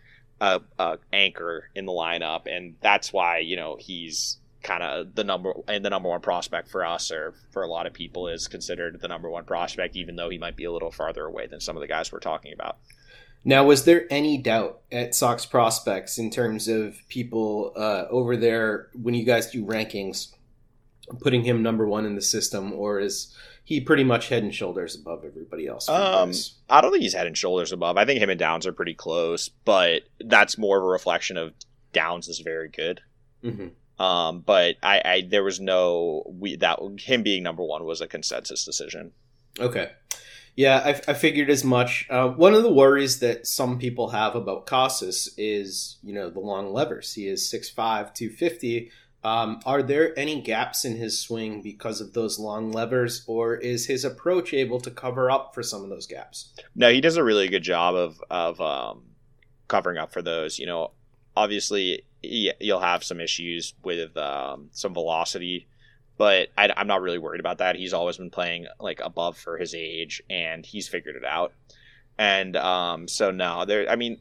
a, 0.40 0.60
a 0.78 0.98
anchor 1.12 1.70
in 1.74 1.86
the 1.86 1.92
lineup, 1.92 2.42
and 2.46 2.76
that's 2.80 3.12
why 3.12 3.38
you 3.38 3.56
know 3.56 3.76
he's 3.78 4.38
kind 4.62 4.82
of 4.82 5.14
the 5.14 5.24
number 5.24 5.52
and 5.68 5.84
the 5.84 5.90
number 5.90 6.08
one 6.08 6.20
prospect 6.20 6.68
for 6.68 6.84
us 6.84 7.12
or 7.12 7.34
for 7.50 7.62
a 7.62 7.68
lot 7.68 7.86
of 7.86 7.92
people 7.92 8.28
is 8.28 8.48
considered 8.48 8.98
the 9.00 9.08
number 9.08 9.28
one 9.28 9.44
prospect 9.44 9.94
even 9.94 10.16
though 10.16 10.30
he 10.30 10.38
might 10.38 10.56
be 10.56 10.64
a 10.64 10.72
little 10.72 10.90
farther 10.90 11.26
away 11.26 11.46
than 11.46 11.60
some 11.60 11.76
of 11.76 11.82
the 11.82 11.86
guys 11.86 12.10
we're 12.10 12.18
talking 12.18 12.52
about 12.54 12.78
Now, 13.44 13.64
was 13.64 13.84
there 13.84 14.06
any 14.10 14.38
doubt 14.38 14.80
at 14.90 15.14
Sox 15.14 15.44
prospects 15.44 16.18
in 16.18 16.30
terms 16.30 16.66
of 16.68 16.96
people 17.08 17.72
uh, 17.76 18.04
over 18.08 18.36
there 18.36 18.88
when 18.94 19.14
you 19.14 19.24
guys 19.24 19.50
do 19.50 19.64
rankings, 19.64 20.32
putting 21.20 21.44
him 21.44 21.62
number 21.62 21.86
one 21.86 22.06
in 22.06 22.14
the 22.14 22.22
system, 22.22 22.72
or 22.72 23.00
is 23.00 23.34
he 23.64 23.80
pretty 23.80 24.04
much 24.04 24.28
head 24.28 24.42
and 24.42 24.54
shoulders 24.54 24.94
above 24.94 25.24
everybody 25.24 25.66
else? 25.66 25.88
Um. 25.88 26.32
I 26.70 26.80
don't 26.80 26.90
think 26.90 27.02
he's 27.02 27.14
head 27.14 27.26
and 27.26 27.36
shoulders 27.36 27.72
above. 27.72 27.98
I 27.98 28.04
think 28.04 28.20
him 28.20 28.30
and 28.30 28.38
Downs 28.38 28.66
are 28.66 28.72
pretty 28.72 28.94
close, 28.94 29.48
but 29.48 30.02
that's 30.20 30.56
more 30.56 30.78
of 30.78 30.84
a 30.84 30.86
reflection 30.86 31.36
of 31.36 31.52
Downs 31.92 32.28
is 32.28 32.40
very 32.40 32.68
good. 32.68 33.00
Mhm. 33.44 33.72
Um, 33.98 34.40
but 34.40 34.76
I, 34.82 35.02
I 35.04 35.26
there 35.28 35.44
was 35.44 35.60
no 35.60 36.24
we 36.26 36.56
that 36.56 36.80
him 36.98 37.22
being 37.22 37.42
number 37.42 37.62
one 37.62 37.84
was 37.84 38.00
a 38.00 38.08
consensus 38.08 38.64
decision. 38.64 39.12
Okay. 39.60 39.92
Yeah, 40.56 40.82
I, 40.84 41.10
I 41.10 41.14
figured 41.14 41.50
as 41.50 41.64
much. 41.64 42.06
Uh, 42.08 42.28
one 42.28 42.54
of 42.54 42.62
the 42.62 42.72
worries 42.72 43.18
that 43.20 43.46
some 43.46 43.78
people 43.78 44.10
have 44.10 44.36
about 44.36 44.66
Casas 44.66 45.34
is, 45.36 45.96
you 46.02 46.14
know, 46.14 46.30
the 46.30 46.40
long 46.40 46.72
levers. 46.72 47.12
He 47.14 47.26
is 47.26 47.42
6'5", 47.42 48.14
250. 48.14 48.90
Um, 49.24 49.60
are 49.64 49.82
there 49.82 50.16
any 50.18 50.42
gaps 50.42 50.84
in 50.84 50.96
his 50.96 51.18
swing 51.18 51.62
because 51.62 52.02
of 52.02 52.12
those 52.12 52.38
long 52.38 52.70
levers, 52.70 53.24
or 53.26 53.54
is 53.54 53.86
his 53.86 54.04
approach 54.04 54.52
able 54.52 54.78
to 54.80 54.90
cover 54.90 55.30
up 55.30 55.54
for 55.54 55.62
some 55.62 55.82
of 55.82 55.88
those 55.88 56.06
gaps? 56.06 56.52
No, 56.76 56.90
he 56.90 57.00
does 57.00 57.16
a 57.16 57.24
really 57.24 57.48
good 57.48 57.62
job 57.62 57.94
of 57.94 58.22
of 58.30 58.60
um, 58.60 59.02
covering 59.66 59.96
up 59.96 60.12
for 60.12 60.20
those. 60.20 60.58
You 60.58 60.66
know, 60.66 60.90
obviously 61.34 62.02
he, 62.20 62.52
you'll 62.60 62.80
have 62.80 63.02
some 63.02 63.18
issues 63.18 63.72
with 63.82 64.14
um, 64.18 64.68
some 64.72 64.92
velocity, 64.92 65.68
but 66.16 66.48
I, 66.56 66.72
I'm 66.76 66.86
not 66.86 67.02
really 67.02 67.18
worried 67.18 67.40
about 67.40 67.58
that. 67.58 67.76
He's 67.76 67.92
always 67.92 68.16
been 68.16 68.30
playing 68.30 68.66
like 68.80 69.00
above 69.00 69.36
for 69.36 69.58
his 69.58 69.74
age, 69.74 70.22
and 70.30 70.64
he's 70.64 70.88
figured 70.88 71.16
it 71.16 71.24
out. 71.24 71.52
And 72.18 72.56
um, 72.56 73.08
so 73.08 73.30
no, 73.30 73.64
there. 73.64 73.90
I 73.90 73.96
mean, 73.96 74.20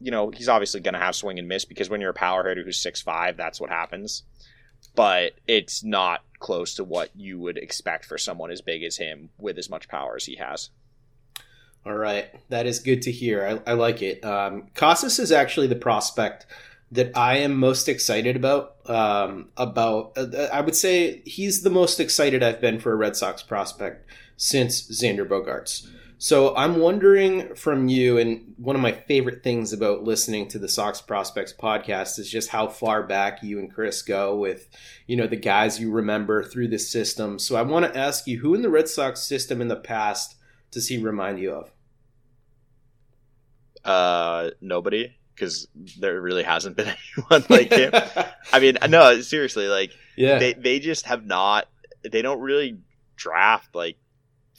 you 0.00 0.10
know, 0.10 0.30
he's 0.30 0.48
obviously 0.48 0.80
going 0.80 0.94
to 0.94 1.00
have 1.00 1.14
swing 1.14 1.38
and 1.38 1.48
miss 1.48 1.64
because 1.64 1.90
when 1.90 2.00
you're 2.00 2.10
a 2.10 2.14
power 2.14 2.48
hitter 2.48 2.62
who's 2.62 2.80
six 2.80 3.02
five, 3.02 3.36
that's 3.36 3.60
what 3.60 3.70
happens. 3.70 4.22
But 4.94 5.32
it's 5.48 5.82
not 5.82 6.22
close 6.38 6.74
to 6.74 6.84
what 6.84 7.10
you 7.16 7.38
would 7.38 7.56
expect 7.56 8.04
for 8.04 8.18
someone 8.18 8.50
as 8.50 8.60
big 8.60 8.82
as 8.82 8.98
him 8.98 9.30
with 9.38 9.58
as 9.58 9.70
much 9.70 9.88
power 9.88 10.14
as 10.14 10.26
he 10.26 10.36
has. 10.36 10.70
All 11.86 11.94
right, 11.94 12.26
that 12.48 12.66
is 12.66 12.78
good 12.78 13.02
to 13.02 13.12
hear. 13.12 13.62
I, 13.66 13.72
I 13.72 13.74
like 13.74 14.00
it. 14.00 14.24
Um, 14.24 14.68
Casas 14.74 15.18
is 15.18 15.32
actually 15.32 15.66
the 15.66 15.74
prospect 15.74 16.46
that 16.92 17.16
I 17.16 17.38
am 17.38 17.56
most 17.56 17.88
excited 17.88 18.36
about. 18.36 18.76
Um, 18.86 19.48
about 19.56 20.12
uh, 20.16 20.48
I 20.52 20.60
would 20.60 20.76
say 20.76 21.22
he's 21.24 21.62
the 21.62 21.70
most 21.70 22.00
excited 22.00 22.42
I've 22.42 22.60
been 22.60 22.78
for 22.78 22.92
a 22.92 22.96
Red 22.96 23.16
Sox 23.16 23.42
prospect 23.42 24.08
since 24.36 24.82
Xander 24.90 25.26
Bogaerts. 25.26 25.88
So 26.18 26.56
I'm 26.56 26.78
wondering 26.78 27.54
from 27.54 27.88
you, 27.88 28.18
and 28.18 28.54
one 28.56 28.76
of 28.76 28.82
my 28.82 28.92
favorite 28.92 29.42
things 29.42 29.72
about 29.72 30.04
listening 30.04 30.48
to 30.48 30.58
the 30.58 30.68
Sox 30.68 31.00
Prospects 31.00 31.52
podcast 31.52 32.18
is 32.18 32.30
just 32.30 32.50
how 32.50 32.68
far 32.68 33.02
back 33.02 33.42
you 33.42 33.58
and 33.58 33.70
Chris 33.70 34.00
go 34.00 34.34
with, 34.36 34.68
you 35.06 35.16
know, 35.16 35.26
the 35.26 35.36
guys 35.36 35.80
you 35.80 35.90
remember 35.90 36.42
through 36.42 36.68
the 36.68 36.78
system. 36.78 37.38
So 37.38 37.56
I 37.56 37.62
want 37.62 37.84
to 37.84 37.98
ask 37.98 38.26
you, 38.26 38.38
who 38.38 38.54
in 38.54 38.62
the 38.62 38.70
Red 38.70 38.88
Sox 38.88 39.22
system 39.22 39.60
in 39.60 39.68
the 39.68 39.76
past 39.76 40.36
does 40.70 40.88
he 40.88 40.98
remind 40.98 41.40
you 41.40 41.52
of? 41.52 41.72
Uh, 43.84 44.50
nobody, 44.62 45.14
because 45.34 45.68
there 45.98 46.20
really 46.20 46.42
hasn't 46.42 46.76
been 46.76 46.88
anyone 47.16 47.44
like 47.48 47.72
him. 47.72 47.92
I 48.52 48.60
mean, 48.60 48.78
no, 48.88 49.20
seriously, 49.20 49.68
like, 49.68 49.92
Yeah. 50.16 50.38
they 50.38 50.52
they 50.54 50.78
just 50.80 51.06
have 51.06 51.24
not. 51.24 51.68
They 52.10 52.22
don't 52.22 52.40
really 52.40 52.78
draft 53.16 53.74
like 53.74 53.96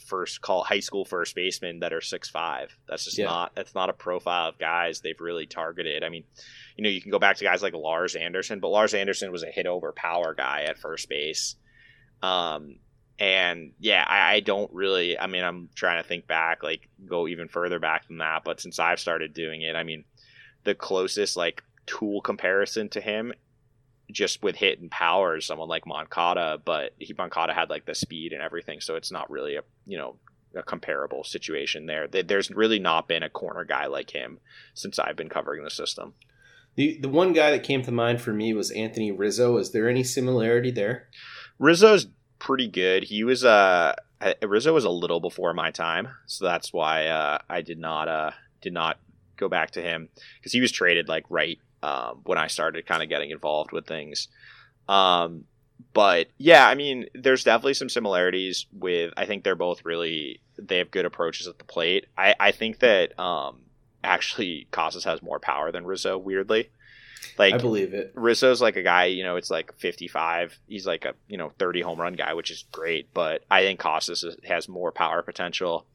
first 0.06 0.40
call 0.40 0.62
high 0.62 0.80
school 0.80 1.04
first 1.04 1.34
basemen 1.34 1.80
that 1.80 1.92
are 1.92 2.00
six 2.00 2.28
five. 2.30 2.76
That's 2.88 3.04
just 3.04 3.18
Yeah. 3.18 3.26
not. 3.26 3.54
That's 3.54 3.74
not 3.74 3.90
a 3.90 3.92
profile 3.92 4.48
of 4.50 4.58
guys 4.58 5.00
they've 5.00 5.20
really 5.20 5.46
targeted. 5.46 6.04
I 6.04 6.08
mean, 6.08 6.24
you 6.76 6.84
know, 6.84 6.90
you 6.90 7.00
can 7.02 7.10
go 7.10 7.18
back 7.18 7.36
to 7.38 7.44
guys 7.44 7.62
like 7.62 7.74
Lars 7.74 8.14
Anderson, 8.14 8.60
but 8.60 8.68
Lars 8.68 8.94
Anderson 8.94 9.32
was 9.32 9.42
a 9.42 9.50
hit 9.50 9.66
over 9.66 9.92
power 9.92 10.34
guy 10.34 10.62
at 10.62 10.78
first 10.78 11.08
base. 11.08 11.56
Um, 12.22 12.76
and 13.18 13.72
yeah, 13.78 14.04
I, 14.06 14.34
I, 14.34 14.40
don't 14.40 14.70
really. 14.72 15.18
I 15.18 15.26
mean, 15.26 15.42
I'm 15.42 15.70
trying 15.74 16.02
to 16.02 16.08
think 16.08 16.26
back, 16.26 16.62
like 16.62 16.88
go 17.06 17.26
even 17.26 17.48
further 17.48 17.78
back 17.78 18.06
than 18.08 18.18
that. 18.18 18.42
But 18.44 18.60
since 18.60 18.78
I've 18.78 19.00
started 19.00 19.32
doing 19.34 19.62
it, 19.62 19.74
I 19.74 19.84
mean, 19.84 20.04
the 20.66 20.74
closest 20.74 21.36
like 21.36 21.64
tool 21.86 22.20
comparison 22.20 22.90
to 22.90 23.00
him, 23.00 23.32
just 24.10 24.42
with 24.42 24.56
hit 24.56 24.80
and 24.80 24.90
power, 24.90 25.36
is 25.36 25.46
someone 25.46 25.68
like 25.68 25.86
Moncada. 25.86 26.60
But 26.62 26.94
he 26.98 27.14
Moncada 27.16 27.54
had 27.54 27.70
like 27.70 27.86
the 27.86 27.94
speed 27.94 28.34
and 28.34 28.42
everything, 28.42 28.80
so 28.82 28.96
it's 28.96 29.10
not 29.10 29.30
really 29.30 29.56
a 29.56 29.62
you 29.86 29.96
know 29.96 30.16
a 30.54 30.62
comparable 30.62 31.24
situation 31.24 31.86
there. 31.86 32.06
There's 32.08 32.50
really 32.50 32.78
not 32.78 33.08
been 33.08 33.22
a 33.22 33.30
corner 33.30 33.64
guy 33.64 33.86
like 33.86 34.10
him 34.10 34.38
since 34.74 34.98
I've 34.98 35.16
been 35.16 35.28
covering 35.30 35.64
the 35.64 35.70
system. 35.70 36.12
The 36.74 36.98
the 37.00 37.08
one 37.08 37.32
guy 37.32 37.52
that 37.52 37.62
came 37.62 37.82
to 37.82 37.92
mind 37.92 38.20
for 38.20 38.34
me 38.34 38.52
was 38.52 38.70
Anthony 38.70 39.10
Rizzo. 39.10 39.56
Is 39.56 39.70
there 39.70 39.88
any 39.88 40.04
similarity 40.04 40.70
there? 40.70 41.08
Rizzo's 41.58 42.08
pretty 42.38 42.68
good. 42.68 43.04
He 43.04 43.24
was 43.24 43.44
uh 43.44 43.94
Rizzo 44.42 44.74
was 44.74 44.84
a 44.84 44.90
little 44.90 45.20
before 45.20 45.54
my 45.54 45.70
time, 45.70 46.08
so 46.26 46.44
that's 46.44 46.72
why 46.72 47.06
uh, 47.06 47.38
I 47.48 47.60
did 47.60 47.78
not 47.78 48.08
uh 48.08 48.30
did 48.60 48.72
not 48.72 48.98
go 49.36 49.48
back 49.48 49.72
to 49.72 49.82
him 49.82 50.08
because 50.38 50.52
he 50.52 50.60
was 50.60 50.72
traded 50.72 51.08
like 51.08 51.24
right 51.28 51.58
um, 51.82 52.20
when 52.24 52.38
I 52.38 52.46
started 52.46 52.86
kind 52.86 53.02
of 53.02 53.08
getting 53.08 53.30
involved 53.30 53.72
with 53.72 53.86
things. 53.86 54.28
Um, 54.88 55.44
but 55.92 56.28
yeah, 56.38 56.66
I 56.66 56.74
mean, 56.74 57.06
there's 57.14 57.44
definitely 57.44 57.74
some 57.74 57.88
similarities 57.88 58.66
with. 58.72 59.12
I 59.16 59.26
think 59.26 59.44
they're 59.44 59.54
both 59.54 59.84
really 59.84 60.40
they 60.58 60.78
have 60.78 60.90
good 60.90 61.04
approaches 61.04 61.46
at 61.46 61.58
the 61.58 61.64
plate. 61.64 62.06
I 62.16 62.34
I 62.38 62.52
think 62.52 62.80
that 62.80 63.18
um 63.18 63.60
actually 64.02 64.68
Casas 64.70 65.04
has 65.04 65.22
more 65.22 65.38
power 65.38 65.72
than 65.72 65.86
Rizzo. 65.86 66.18
Weirdly, 66.18 66.70
like 67.38 67.54
I 67.54 67.58
believe 67.58 67.94
it. 67.94 68.12
Rizzo's 68.14 68.60
like 68.60 68.76
a 68.76 68.82
guy, 68.82 69.06
you 69.06 69.24
know, 69.24 69.36
it's 69.36 69.50
like 69.50 69.74
55. 69.78 70.58
He's 70.66 70.86
like 70.86 71.04
a, 71.04 71.14
you 71.28 71.36
know, 71.36 71.52
30 71.58 71.82
home 71.82 72.00
run 72.00 72.14
guy, 72.14 72.34
which 72.34 72.50
is 72.50 72.64
great, 72.72 73.12
but 73.12 73.44
I 73.50 73.62
think 73.62 73.80
Casas 73.80 74.24
has 74.44 74.68
more 74.68 74.92
power 74.92 75.22
potential. 75.22 75.86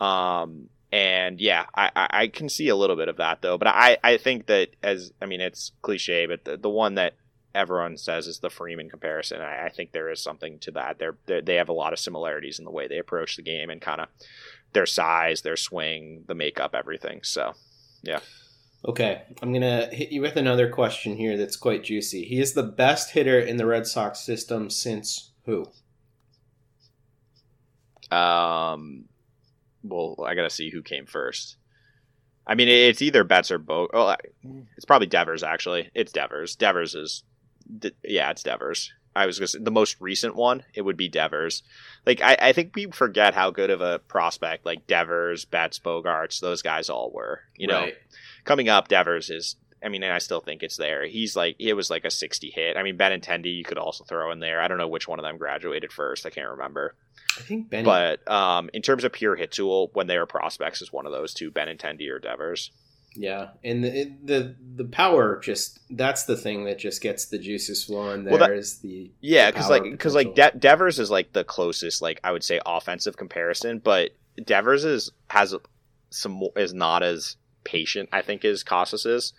Um, 0.00 0.68
and 0.94 1.40
yeah, 1.40 1.66
I, 1.74 1.90
I 1.94 2.26
can 2.28 2.48
see 2.48 2.68
a 2.68 2.76
little 2.76 2.94
bit 2.94 3.08
of 3.08 3.16
that 3.16 3.42
though, 3.42 3.58
but 3.58 3.66
I, 3.66 3.98
I 4.04 4.16
think 4.16 4.46
that 4.46 4.68
as, 4.80 5.12
I 5.20 5.26
mean, 5.26 5.40
it's 5.40 5.72
cliche, 5.82 6.26
but 6.26 6.44
the, 6.44 6.56
the 6.56 6.70
one 6.70 6.94
that 6.94 7.14
everyone 7.52 7.96
says 7.96 8.28
is 8.28 8.38
the 8.38 8.48
Freeman 8.48 8.88
comparison. 8.88 9.40
I, 9.40 9.66
I 9.66 9.68
think 9.70 9.90
there 9.90 10.08
is 10.08 10.22
something 10.22 10.60
to 10.60 10.70
that. 10.70 11.00
They're, 11.00 11.16
they're, 11.26 11.42
they 11.42 11.56
have 11.56 11.68
a 11.68 11.72
lot 11.72 11.92
of 11.92 11.98
similarities 11.98 12.60
in 12.60 12.64
the 12.64 12.70
way 12.70 12.86
they 12.86 12.98
approach 12.98 13.34
the 13.34 13.42
game 13.42 13.70
and 13.70 13.80
kind 13.80 14.02
of 14.02 14.08
their 14.72 14.86
size, 14.86 15.42
their 15.42 15.56
swing, 15.56 16.22
the 16.28 16.34
makeup, 16.36 16.76
everything. 16.76 17.24
So, 17.24 17.54
yeah. 18.04 18.20
Okay, 18.86 19.22
I'm 19.42 19.50
going 19.50 19.62
to 19.62 19.88
hit 19.92 20.12
you 20.12 20.20
with 20.20 20.36
another 20.36 20.70
question 20.70 21.16
here 21.16 21.36
that's 21.36 21.56
quite 21.56 21.82
juicy. 21.82 22.24
He 22.24 22.38
is 22.38 22.52
the 22.52 22.62
best 22.62 23.10
hitter 23.10 23.40
in 23.40 23.56
the 23.56 23.66
Red 23.66 23.88
Sox 23.88 24.20
system 24.20 24.70
since 24.70 25.32
who? 25.44 25.66
Um, 28.12 29.06
well, 29.84 30.16
I 30.26 30.34
got 30.34 30.42
to 30.42 30.50
see 30.50 30.70
who 30.70 30.82
came 30.82 31.06
first. 31.06 31.56
I 32.46 32.54
mean, 32.54 32.68
it's 32.68 33.00
either 33.00 33.24
Betts 33.24 33.50
or 33.50 33.58
Bo. 33.58 33.88
Oh, 33.92 34.16
it's 34.76 34.84
probably 34.84 35.06
Devers. 35.06 35.42
Actually, 35.42 35.90
it's 35.94 36.12
Devers. 36.12 36.56
Devers 36.56 36.94
is, 36.94 37.22
yeah, 38.02 38.30
it's 38.30 38.42
Devers. 38.42 38.92
I 39.16 39.26
was 39.26 39.38
gonna 39.38 39.64
the 39.64 39.70
most 39.70 39.96
recent 40.00 40.34
one. 40.34 40.64
It 40.74 40.82
would 40.82 40.96
be 40.96 41.08
Devers. 41.08 41.62
Like 42.04 42.20
I, 42.20 42.36
I 42.40 42.52
think 42.52 42.74
we 42.74 42.86
forget 42.86 43.32
how 43.32 43.50
good 43.50 43.70
of 43.70 43.80
a 43.80 44.00
prospect 44.00 44.66
like 44.66 44.88
Devers, 44.88 45.44
Betts, 45.44 45.78
Bogaerts, 45.78 46.40
those 46.40 46.62
guys 46.62 46.90
all 46.90 47.12
were. 47.12 47.42
You 47.56 47.68
know, 47.68 47.80
right 47.82 47.96
coming 48.44 48.68
up, 48.68 48.88
Devers 48.88 49.30
is. 49.30 49.56
I 49.84 49.88
mean, 49.88 50.02
and 50.02 50.12
I 50.12 50.18
still 50.18 50.40
think 50.40 50.62
it's 50.62 50.76
there. 50.76 51.06
He's 51.06 51.36
like 51.36 51.56
it 51.58 51.74
was 51.74 51.90
like 51.90 52.04
a 52.04 52.10
sixty 52.10 52.50
hit. 52.50 52.76
I 52.76 52.82
mean, 52.82 52.96
Ben 52.96 53.20
Benintendi 53.20 53.54
you 53.54 53.64
could 53.64 53.78
also 53.78 54.04
throw 54.04 54.30
in 54.32 54.40
there. 54.40 54.60
I 54.60 54.68
don't 54.68 54.78
know 54.78 54.88
which 54.88 55.06
one 55.06 55.18
of 55.18 55.24
them 55.24 55.36
graduated 55.36 55.92
first. 55.92 56.26
I 56.26 56.30
can't 56.30 56.50
remember. 56.50 56.94
I 57.38 57.42
think 57.42 57.70
Ben. 57.70 57.84
But 57.84 58.28
um, 58.30 58.70
in 58.72 58.82
terms 58.82 59.04
of 59.04 59.12
pure 59.12 59.36
hit 59.36 59.52
tool, 59.52 59.90
when 59.92 60.06
they 60.06 60.18
were 60.18 60.26
prospects, 60.26 60.80
is 60.80 60.92
one 60.92 61.06
of 61.06 61.12
those 61.12 61.34
two, 61.34 61.50
Ben 61.50 61.68
Benintendi 61.68 62.10
or 62.10 62.18
Devers. 62.18 62.70
Yeah, 63.16 63.50
and 63.62 63.84
the 63.84 64.12
the 64.24 64.56
the 64.76 64.84
power 64.84 65.38
just 65.40 65.78
that's 65.90 66.24
the 66.24 66.36
thing 66.36 66.64
that 66.64 66.78
just 66.78 67.00
gets 67.00 67.26
the 67.26 67.38
juices 67.38 67.84
flowing. 67.84 68.24
There 68.24 68.32
well, 68.32 68.48
that, 68.48 68.56
is 68.56 68.78
the 68.78 69.10
yeah, 69.20 69.50
because 69.50 69.70
like 69.70 69.84
because 69.84 70.14
like 70.14 70.34
De- 70.34 70.52
Devers 70.58 70.98
is 70.98 71.10
like 71.10 71.32
the 71.32 71.44
closest 71.44 72.02
like 72.02 72.18
I 72.24 72.32
would 72.32 72.42
say 72.42 72.60
offensive 72.66 73.16
comparison, 73.16 73.78
but 73.78 74.10
Devers 74.42 74.84
is 74.84 75.12
has 75.28 75.54
some 76.10 76.42
is 76.56 76.74
not 76.74 77.02
as 77.02 77.36
patient 77.62 78.08
I 78.12 78.22
think 78.22 78.44
as 78.44 78.62
Casas 78.62 79.06
is. 79.06 79.32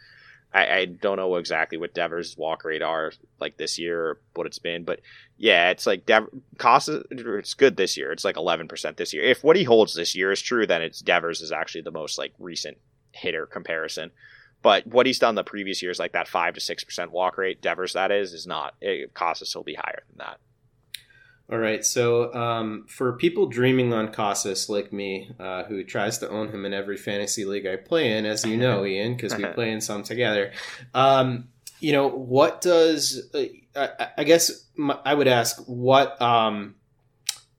I, 0.56 0.78
I 0.78 0.86
don't 0.86 1.18
know 1.18 1.36
exactly 1.36 1.78
what 1.78 1.94
Devers' 1.94 2.38
walk 2.38 2.64
rate 2.64 2.82
are 2.82 3.12
like 3.42 3.58
this 3.58 3.78
year 3.78 4.02
or 4.02 4.20
what 4.36 4.48
it's 4.48 4.58
been, 4.58 4.86
but 4.86 5.02
yeah, 5.38 5.70
it's 5.72 5.86
like 5.86 6.06
Dev- 6.06 6.30
Casas. 6.58 7.04
It's 7.12 7.54
good 7.54 7.76
this 7.76 7.98
year. 7.98 8.14
It's 8.14 8.24
like 8.24 8.38
eleven 8.38 8.70
percent 8.70 8.96
this 8.96 9.14
year. 9.14 9.24
If 9.24 9.44
what 9.44 9.58
he 9.58 9.66
holds 9.66 9.94
this 9.94 10.16
year 10.16 10.32
is 10.32 10.42
true, 10.42 10.66
then 10.66 10.82
it's 10.82 11.02
Devers 11.02 11.42
is 11.42 11.52
actually 11.52 11.82
the 11.82 11.92
most 11.92 12.18
like 12.18 12.34
recent 12.40 12.78
hitter 13.12 13.46
comparison. 13.46 14.12
But 14.62 14.88
what 14.88 15.06
he's 15.06 15.20
done 15.20 15.36
the 15.36 15.44
previous 15.44 15.84
years, 15.84 16.00
like 16.00 16.14
that 16.14 16.30
five 16.30 16.54
to 16.54 16.62
six 16.62 16.86
percent 16.86 17.12
walk 17.12 17.38
rate, 17.38 17.62
Devers 17.62 17.92
that 17.94 18.12
is, 18.12 18.34
is 18.34 18.48
not. 18.48 18.76
Eh, 18.82 19.04
it, 19.04 19.14
Casas 19.14 19.54
will 19.54 19.64
be 19.64 19.76
higher 19.76 20.04
than 20.08 20.26
that. 20.26 20.40
All 21.52 21.60
right. 21.60 21.86
So 21.86 22.34
um, 22.34 22.86
for 22.88 23.14
people 23.14 23.46
dreaming 23.46 23.94
on 23.94 24.12
Casas 24.12 24.68
like 24.68 24.92
me, 24.92 25.30
uh, 25.40 25.64
who 25.66 25.84
tries 25.84 26.18
to 26.20 26.30
own 26.30 26.50
him 26.50 26.66
in 26.66 26.74
every 26.74 26.98
fantasy 26.98 27.46
league 27.46 27.68
I 27.68 27.76
play 27.76 28.18
in, 28.18 28.26
as 28.26 28.44
you 28.44 28.58
know, 28.58 28.84
Ian, 28.84 29.16
because 29.16 29.36
we 29.36 29.46
play 29.54 29.72
in 29.72 29.80
some 29.80 30.02
together. 30.02 30.54
Um, 30.96 31.50
you 31.80 31.92
know, 31.92 32.08
what 32.08 32.62
does 32.62 33.30
uh, 33.36 33.44
I, 33.76 34.08
I, 34.18 34.24
guess 34.24 34.66
my, 34.76 34.98
I 35.06 35.14
would 35.14 35.28
ask 35.28 35.62
what 35.68 36.20
um, 36.20 36.76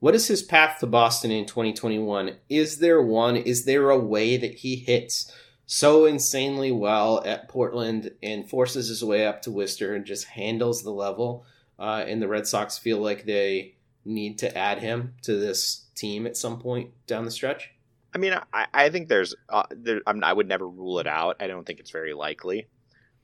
what 0.01 0.16
is 0.16 0.26
his 0.26 0.43
path 0.43 0.80
to 0.80 0.87
Boston 0.89 1.30
in 1.30 1.47
2021? 1.47 2.37
Is 2.49 2.78
there 2.78 3.01
one? 3.01 3.37
Is 3.37 3.66
there 3.66 3.91
a 3.91 3.99
way 3.99 4.37
that 4.37 4.57
he 4.57 4.74
hits 4.74 5.32
so 5.66 6.07
insanely 6.07 6.72
well 6.72 7.22
at 7.24 7.49
Portland 7.49 8.11
and 8.20 8.51
forces 8.51 8.89
his 8.89 9.05
way 9.05 9.24
up 9.24 9.43
to 9.43 9.53
Worcester 9.53 9.95
and 9.95 10.05
just 10.05 10.24
handles 10.24 10.82
the 10.82 10.91
level? 10.91 11.47
Uh, 11.78 12.05
and 12.09 12.20
the 12.20 12.28
Red 12.28 12.49
Sox 12.49 12.78
feel 12.78 12.99
like 12.99 13.26
they 13.26 13.76
need 14.07 14.38
to 14.38 14.57
add 14.57 14.78
him 14.78 15.14
to 15.22 15.36
this 15.36 15.86
team 15.94 16.26
at 16.26 16.36
some 16.36 16.59
point 16.59 16.90
down 17.07 17.24
the 17.24 17.30
stretch? 17.30 17.70
I 18.14 18.18
mean, 18.18 18.34
I, 18.52 18.66
I 18.72 18.88
think 18.88 19.09
there's, 19.09 19.34
uh, 19.48 19.64
there, 19.70 20.00
I, 20.07 20.12
mean, 20.14 20.24
I 20.24 20.32
would 20.32 20.48
never 20.48 20.66
rule 20.66 21.00
it 21.00 21.07
out. 21.07 21.36
I 21.40 21.48
don't 21.48 21.66
think 21.66 21.80
it's 21.80 21.90
very 21.90 22.14
likely. 22.14 22.66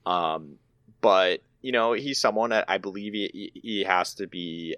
Um, 0.05 0.59
but 1.01 1.43
you 1.63 1.73
know, 1.73 1.93
he's 1.93 2.21
someone 2.21 2.51
that 2.51 2.65
I 2.69 2.79
believe 2.79 3.13
he, 3.13 3.53
he 3.55 3.85
has 3.85 4.15
to 4.15 4.27
be. 4.27 4.77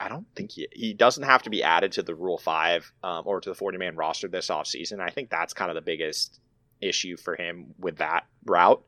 I 0.00 0.08
don't 0.08 0.26
think 0.34 0.50
he 0.50 0.66
he 0.72 0.94
doesn't 0.94 1.22
have 1.22 1.42
to 1.42 1.50
be 1.50 1.62
added 1.62 1.92
to 1.92 2.02
the 2.02 2.14
Rule 2.14 2.38
Five 2.38 2.90
um, 3.04 3.22
or 3.24 3.40
to 3.40 3.50
the 3.50 3.54
forty 3.54 3.78
man 3.78 3.94
roster 3.94 4.28
this 4.28 4.48
offseason. 4.48 5.00
I 5.00 5.10
think 5.10 5.30
that's 5.30 5.52
kind 5.52 5.70
of 5.70 5.74
the 5.74 5.82
biggest 5.82 6.40
issue 6.80 7.16
for 7.16 7.36
him 7.36 7.74
with 7.78 7.98
that 7.98 8.24
route 8.44 8.82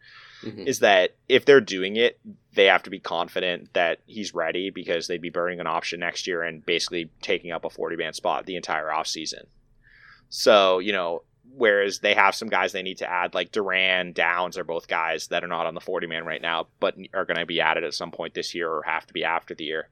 mm-hmm. 0.44 0.66
is 0.66 0.80
that 0.80 1.14
if 1.28 1.44
they're 1.44 1.60
doing 1.60 1.96
it, 1.96 2.18
they 2.54 2.66
have 2.66 2.82
to 2.84 2.90
be 2.90 3.00
confident 3.00 3.72
that 3.74 4.00
he's 4.06 4.34
ready 4.34 4.70
because 4.70 5.06
they'd 5.06 5.20
be 5.20 5.30
burning 5.30 5.60
an 5.60 5.66
option 5.66 6.00
next 6.00 6.26
year 6.26 6.42
and 6.42 6.64
basically 6.64 7.10
taking 7.20 7.50
up 7.50 7.64
a 7.64 7.70
40 7.70 7.96
man 7.96 8.12
spot 8.12 8.46
the 8.46 8.56
entire 8.56 8.88
offseason. 8.88 9.44
So, 10.28 10.78
you 10.78 10.92
know, 10.92 11.22
whereas 11.56 12.00
they 12.00 12.14
have 12.14 12.34
some 12.34 12.48
guys 12.48 12.72
they 12.72 12.82
need 12.82 12.98
to 12.98 13.10
add, 13.10 13.34
like 13.34 13.52
Duran, 13.52 14.12
Downs 14.12 14.58
are 14.58 14.64
both 14.64 14.88
guys 14.88 15.28
that 15.28 15.44
are 15.44 15.48
not 15.48 15.66
on 15.66 15.74
the 15.74 15.80
40 15.80 16.06
man 16.06 16.24
right 16.24 16.42
now, 16.42 16.68
but 16.80 16.96
are 17.12 17.24
going 17.24 17.38
to 17.38 17.46
be 17.46 17.60
added 17.60 17.84
at 17.84 17.94
some 17.94 18.10
point 18.10 18.34
this 18.34 18.54
year 18.54 18.70
or 18.70 18.82
have 18.82 19.06
to 19.06 19.14
be 19.14 19.24
after 19.24 19.54
the 19.54 19.64
year. 19.64 19.88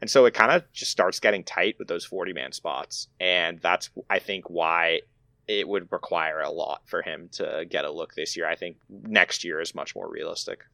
And 0.00 0.10
so 0.10 0.26
it 0.26 0.34
kind 0.34 0.52
of 0.52 0.70
just 0.72 0.90
starts 0.90 1.20
getting 1.20 1.44
tight 1.44 1.76
with 1.78 1.88
those 1.88 2.04
40 2.04 2.32
man 2.32 2.52
spots. 2.52 3.08
And 3.20 3.60
that's, 3.60 3.90
I 4.10 4.18
think, 4.18 4.50
why 4.50 5.00
it 5.48 5.68
would 5.68 5.90
require 5.92 6.40
a 6.40 6.50
lot 6.50 6.82
for 6.86 7.02
him 7.02 7.28
to 7.32 7.64
get 7.68 7.84
a 7.84 7.90
look 7.90 8.14
this 8.14 8.36
year. 8.36 8.48
I 8.48 8.56
think 8.56 8.78
next 8.88 9.44
year 9.44 9.60
is 9.60 9.74
much 9.74 9.94
more 9.94 10.10
realistic. 10.10 10.64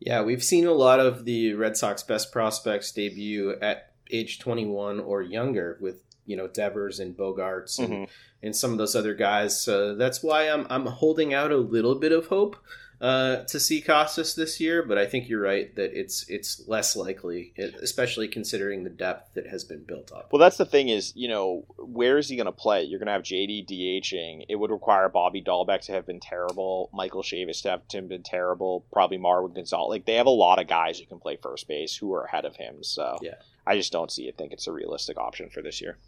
Yeah, 0.00 0.22
we've 0.22 0.42
seen 0.42 0.66
a 0.66 0.72
lot 0.72 0.98
of 0.98 1.24
the 1.24 1.54
Red 1.54 1.76
Sox 1.76 2.02
best 2.02 2.32
prospects 2.32 2.90
debut 2.90 3.56
at 3.60 3.92
age 4.10 4.40
21 4.40 4.98
or 4.98 5.22
younger 5.22 5.78
with, 5.80 6.02
you 6.26 6.36
know, 6.36 6.48
Devers 6.48 6.98
and 6.98 7.16
Bogaerts 7.16 7.78
and, 7.78 7.88
mm-hmm. 7.88 8.04
and 8.42 8.56
some 8.56 8.72
of 8.72 8.78
those 8.78 8.96
other 8.96 9.14
guys. 9.14 9.62
So 9.62 9.94
that's 9.94 10.22
why 10.22 10.48
I'm, 10.48 10.66
I'm 10.68 10.86
holding 10.86 11.32
out 11.32 11.52
a 11.52 11.56
little 11.56 11.94
bit 11.94 12.10
of 12.10 12.26
hope 12.26 12.56
uh, 13.02 13.42
to 13.46 13.58
see 13.58 13.80
Casas 13.80 14.36
this 14.36 14.60
year, 14.60 14.84
but 14.84 14.96
I 14.96 15.06
think 15.06 15.28
you're 15.28 15.42
right 15.42 15.74
that 15.74 15.92
it's 15.92 16.24
it's 16.28 16.62
less 16.68 16.94
likely, 16.94 17.52
especially 17.82 18.28
considering 18.28 18.84
the 18.84 18.90
depth 18.90 19.34
that 19.34 19.48
has 19.48 19.64
been 19.64 19.82
built 19.82 20.12
up. 20.12 20.28
Well, 20.30 20.38
that's 20.38 20.56
the 20.56 20.64
thing 20.64 20.88
is, 20.88 21.12
you 21.16 21.26
know, 21.26 21.64
where 21.78 22.16
is 22.16 22.28
he 22.28 22.36
going 22.36 22.46
to 22.46 22.52
play? 22.52 22.84
You're 22.84 23.00
going 23.00 23.08
to 23.08 23.12
have 23.14 23.24
JD 23.24 23.66
DHing. 23.68 24.44
It 24.48 24.54
would 24.54 24.70
require 24.70 25.08
Bobby 25.08 25.42
Dalbec 25.42 25.80
to 25.86 25.92
have 25.92 26.06
been 26.06 26.20
terrible, 26.20 26.90
Michael 26.94 27.24
Chavis 27.24 27.62
to 27.62 27.70
have 27.70 28.08
been 28.08 28.22
terrible, 28.22 28.86
probably 28.92 29.18
Marwin 29.18 29.52
Gonzalez. 29.52 29.90
Like 29.90 30.06
they 30.06 30.14
have 30.14 30.26
a 30.26 30.30
lot 30.30 30.60
of 30.60 30.68
guys 30.68 31.00
who 31.00 31.06
can 31.06 31.18
play 31.18 31.36
first 31.42 31.66
base 31.66 31.96
who 31.96 32.14
are 32.14 32.22
ahead 32.22 32.44
of 32.44 32.54
him. 32.54 32.84
So 32.84 33.18
yeah, 33.20 33.34
I 33.66 33.76
just 33.76 33.90
don't 33.90 34.12
see 34.12 34.28
it. 34.28 34.38
Think 34.38 34.52
it's 34.52 34.68
a 34.68 34.72
realistic 34.72 35.18
option 35.18 35.50
for 35.50 35.60
this 35.60 35.80
year. 35.80 35.98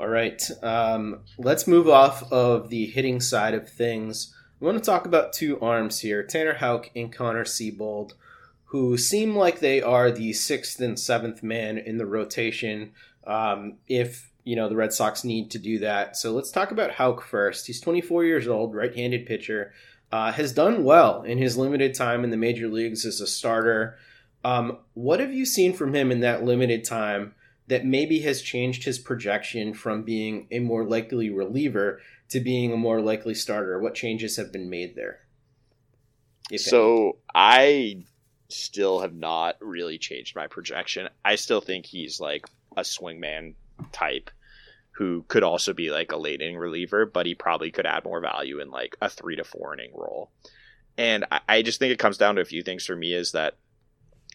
All 0.00 0.08
right, 0.08 0.42
um, 0.64 1.20
let's 1.38 1.68
move 1.68 1.88
off 1.88 2.30
of 2.32 2.70
the 2.70 2.86
hitting 2.86 3.20
side 3.20 3.54
of 3.54 3.68
things. 3.68 4.34
I 4.60 4.64
want 4.64 4.78
to 4.78 4.84
talk 4.84 5.04
about 5.04 5.34
two 5.34 5.60
arms 5.60 6.00
here 6.00 6.22
Tanner 6.22 6.54
Houck 6.54 6.90
and 6.96 7.12
Connor 7.12 7.44
Seabold, 7.44 8.14
who 8.66 8.96
seem 8.96 9.36
like 9.36 9.60
they 9.60 9.82
are 9.82 10.10
the 10.10 10.32
sixth 10.32 10.80
and 10.80 10.98
seventh 10.98 11.42
man 11.42 11.76
in 11.76 11.98
the 11.98 12.06
rotation 12.06 12.92
um, 13.26 13.74
if 13.86 14.30
you 14.44 14.56
know 14.56 14.68
the 14.70 14.76
Red 14.76 14.94
Sox 14.94 15.24
need 15.24 15.50
to 15.50 15.58
do 15.58 15.78
that. 15.80 16.16
So 16.16 16.32
let's 16.32 16.50
talk 16.50 16.70
about 16.70 16.92
Houck 16.92 17.22
first. 17.22 17.66
He's 17.66 17.82
24 17.82 18.24
years 18.24 18.48
old, 18.48 18.74
right-handed 18.74 19.26
pitcher, 19.26 19.74
uh, 20.10 20.32
has 20.32 20.52
done 20.52 20.84
well 20.84 21.22
in 21.22 21.36
his 21.36 21.58
limited 21.58 21.94
time 21.94 22.24
in 22.24 22.30
the 22.30 22.36
major 22.38 22.68
leagues 22.68 23.04
as 23.04 23.20
a 23.20 23.26
starter. 23.26 23.98
Um, 24.42 24.78
what 24.94 25.20
have 25.20 25.34
you 25.34 25.44
seen 25.44 25.74
from 25.74 25.94
him 25.94 26.10
in 26.10 26.20
that 26.20 26.44
limited 26.44 26.82
time 26.84 27.34
that 27.66 27.84
maybe 27.84 28.20
has 28.20 28.40
changed 28.40 28.84
his 28.84 28.98
projection 28.98 29.74
from 29.74 30.02
being 30.02 30.46
a 30.50 30.60
more 30.60 30.84
likely 30.84 31.28
reliever 31.28 32.00
to 32.30 32.40
being 32.40 32.72
a 32.72 32.76
more 32.76 33.00
likely 33.00 33.34
starter? 33.34 33.78
What 33.80 33.94
changes 33.94 34.36
have 34.36 34.52
been 34.52 34.70
made 34.70 34.94
there? 34.94 35.20
So 36.56 37.06
any? 37.06 37.16
I 37.34 38.04
still 38.48 39.00
have 39.00 39.14
not 39.14 39.56
really 39.60 39.98
changed 39.98 40.36
my 40.36 40.46
projection. 40.46 41.08
I 41.24 41.36
still 41.36 41.60
think 41.60 41.86
he's 41.86 42.20
like 42.20 42.46
a 42.76 42.82
swingman 42.82 43.54
type 43.92 44.30
who 44.92 45.24
could 45.28 45.42
also 45.42 45.74
be 45.74 45.90
like 45.90 46.12
a 46.12 46.16
late 46.16 46.40
inning 46.40 46.56
reliever, 46.56 47.04
but 47.04 47.26
he 47.26 47.34
probably 47.34 47.70
could 47.70 47.86
add 47.86 48.04
more 48.04 48.20
value 48.20 48.60
in 48.60 48.70
like 48.70 48.96
a 49.02 49.10
three 49.10 49.36
to 49.36 49.44
four 49.44 49.74
inning 49.74 49.90
role. 49.94 50.30
And 50.96 51.26
I, 51.30 51.40
I 51.48 51.62
just 51.62 51.78
think 51.78 51.92
it 51.92 51.98
comes 51.98 52.16
down 52.16 52.36
to 52.36 52.40
a 52.40 52.46
few 52.46 52.62
things 52.62 52.86
for 52.86 52.96
me 52.96 53.12
is 53.12 53.32
that 53.32 53.56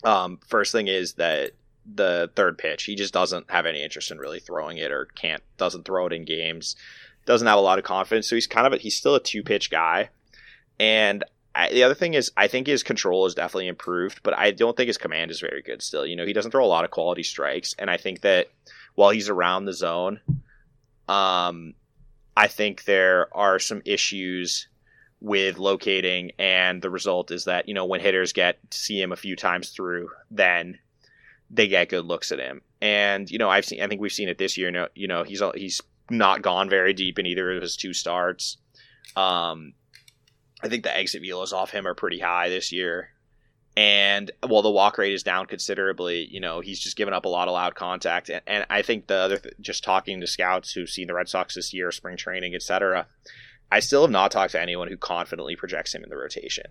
um, 0.03 0.39
first 0.47 0.71
thing 0.71 0.87
is 0.87 1.13
that 1.13 1.51
the 1.91 2.29
third 2.35 2.59
pitch, 2.59 2.83
he 2.83 2.95
just 2.95 3.13
doesn't 3.13 3.49
have 3.49 3.65
any 3.65 3.83
interest 3.83 4.11
in 4.11 4.19
really 4.19 4.39
throwing 4.39 4.77
it 4.77 4.91
or 4.91 5.05
can't, 5.15 5.41
doesn't 5.57 5.85
throw 5.85 6.05
it 6.05 6.13
in 6.13 6.25
games, 6.25 6.75
doesn't 7.31 7.47
have 7.47 7.57
a 7.57 7.61
lot 7.61 7.79
of 7.79 7.85
confidence. 7.85 8.29
So 8.29 8.35
he's 8.35 8.47
kind 8.47 8.67
of, 8.67 8.73
a, 8.73 8.77
he's 8.77 8.95
still 8.95 9.15
a 9.15 9.23
two 9.23 9.43
pitch 9.43 9.71
guy. 9.71 10.09
And 10.79 11.23
I, 11.53 11.69
the 11.71 11.83
other 11.83 11.95
thing 11.95 12.13
is, 12.13 12.31
I 12.37 12.47
think 12.47 12.67
his 12.67 12.83
control 12.83 13.25
is 13.25 13.35
definitely 13.35 13.67
improved, 13.67 14.21
but 14.23 14.37
I 14.37 14.51
don't 14.51 14.75
think 14.75 14.87
his 14.87 14.97
command 14.97 15.31
is 15.31 15.39
very 15.39 15.61
good 15.61 15.81
still. 15.81 16.05
You 16.05 16.15
know, 16.15 16.25
he 16.25 16.33
doesn't 16.33 16.51
throw 16.51 16.65
a 16.65 16.67
lot 16.67 16.85
of 16.85 16.91
quality 16.91 17.23
strikes. 17.23 17.75
And 17.77 17.89
I 17.89 17.97
think 17.97 18.21
that 18.21 18.47
while 18.95 19.09
he's 19.09 19.29
around 19.29 19.65
the 19.65 19.73
zone, 19.73 20.19
um, 21.07 21.73
I 22.35 22.47
think 22.47 22.85
there 22.85 23.27
are 23.35 23.59
some 23.59 23.81
issues 23.85 24.67
with 25.19 25.59
locating, 25.59 26.31
and 26.39 26.81
the 26.81 26.89
result 26.89 27.29
is 27.31 27.45
that 27.45 27.67
you 27.67 27.73
know 27.73 27.85
when 27.85 28.01
hitters 28.01 28.33
get 28.33 28.57
to 28.71 28.77
see 28.77 28.99
him 28.99 29.11
a 29.11 29.17
few 29.17 29.35
times 29.35 29.69
through, 29.69 30.09
then 30.31 30.79
they 31.49 31.67
get 31.67 31.89
good 31.89 32.05
looks 32.05 32.31
at 32.31 32.39
him. 32.39 32.61
And 32.81 33.29
you 33.29 33.37
know, 33.37 33.49
I've 33.49 33.65
seen, 33.65 33.81
I 33.81 33.87
think 33.87 34.01
we've 34.01 34.11
seen 34.11 34.29
it 34.29 34.37
this 34.37 34.57
year. 34.57 34.69
You 34.69 34.73
know, 34.73 34.87
you 34.95 35.07
know 35.07 35.23
he's 35.23 35.43
he's 35.55 35.81
not 36.09 36.41
gone 36.41 36.69
very 36.69 36.93
deep 36.93 37.19
in 37.19 37.25
either 37.25 37.51
of 37.51 37.61
his 37.61 37.75
two 37.75 37.93
starts. 37.93 38.57
Um, 39.15 39.73
I 40.63 40.69
think 40.69 40.83
the 40.83 40.95
exit 40.95 41.23
velos 41.23 41.53
off 41.53 41.71
him 41.71 41.87
are 41.87 41.95
pretty 41.95 42.19
high 42.19 42.49
this 42.49 42.71
year. 42.71 43.09
And 43.77 44.31
while 44.45 44.61
the 44.61 44.69
walk 44.69 44.97
rate 44.97 45.13
is 45.13 45.23
down 45.23 45.45
considerably, 45.45 46.27
you 46.29 46.41
know, 46.41 46.59
he's 46.59 46.79
just 46.79 46.97
given 46.97 47.13
up 47.13 47.25
a 47.25 47.29
lot 47.29 47.47
of 47.47 47.53
loud 47.53 47.73
contact. 47.73 48.29
And, 48.29 48.41
and 48.45 48.65
I 48.69 48.81
think 48.81 49.07
the 49.07 49.15
other, 49.15 49.37
th- 49.37 49.55
just 49.61 49.83
talking 49.83 50.19
to 50.19 50.27
scouts 50.27 50.73
who've 50.73 50.89
seen 50.89 51.07
the 51.07 51.13
Red 51.13 51.29
Sox 51.29 51.55
this 51.55 51.73
year, 51.73 51.91
spring 51.91 52.17
training, 52.17 52.53
etc., 52.53 53.07
I 53.71 53.79
still 53.79 54.01
have 54.01 54.11
not 54.11 54.31
talked 54.31 54.51
to 54.51 54.61
anyone 54.61 54.89
who 54.89 54.97
confidently 54.97 55.55
projects 55.55 55.95
him 55.95 56.03
in 56.03 56.09
the 56.09 56.17
rotation. 56.17 56.65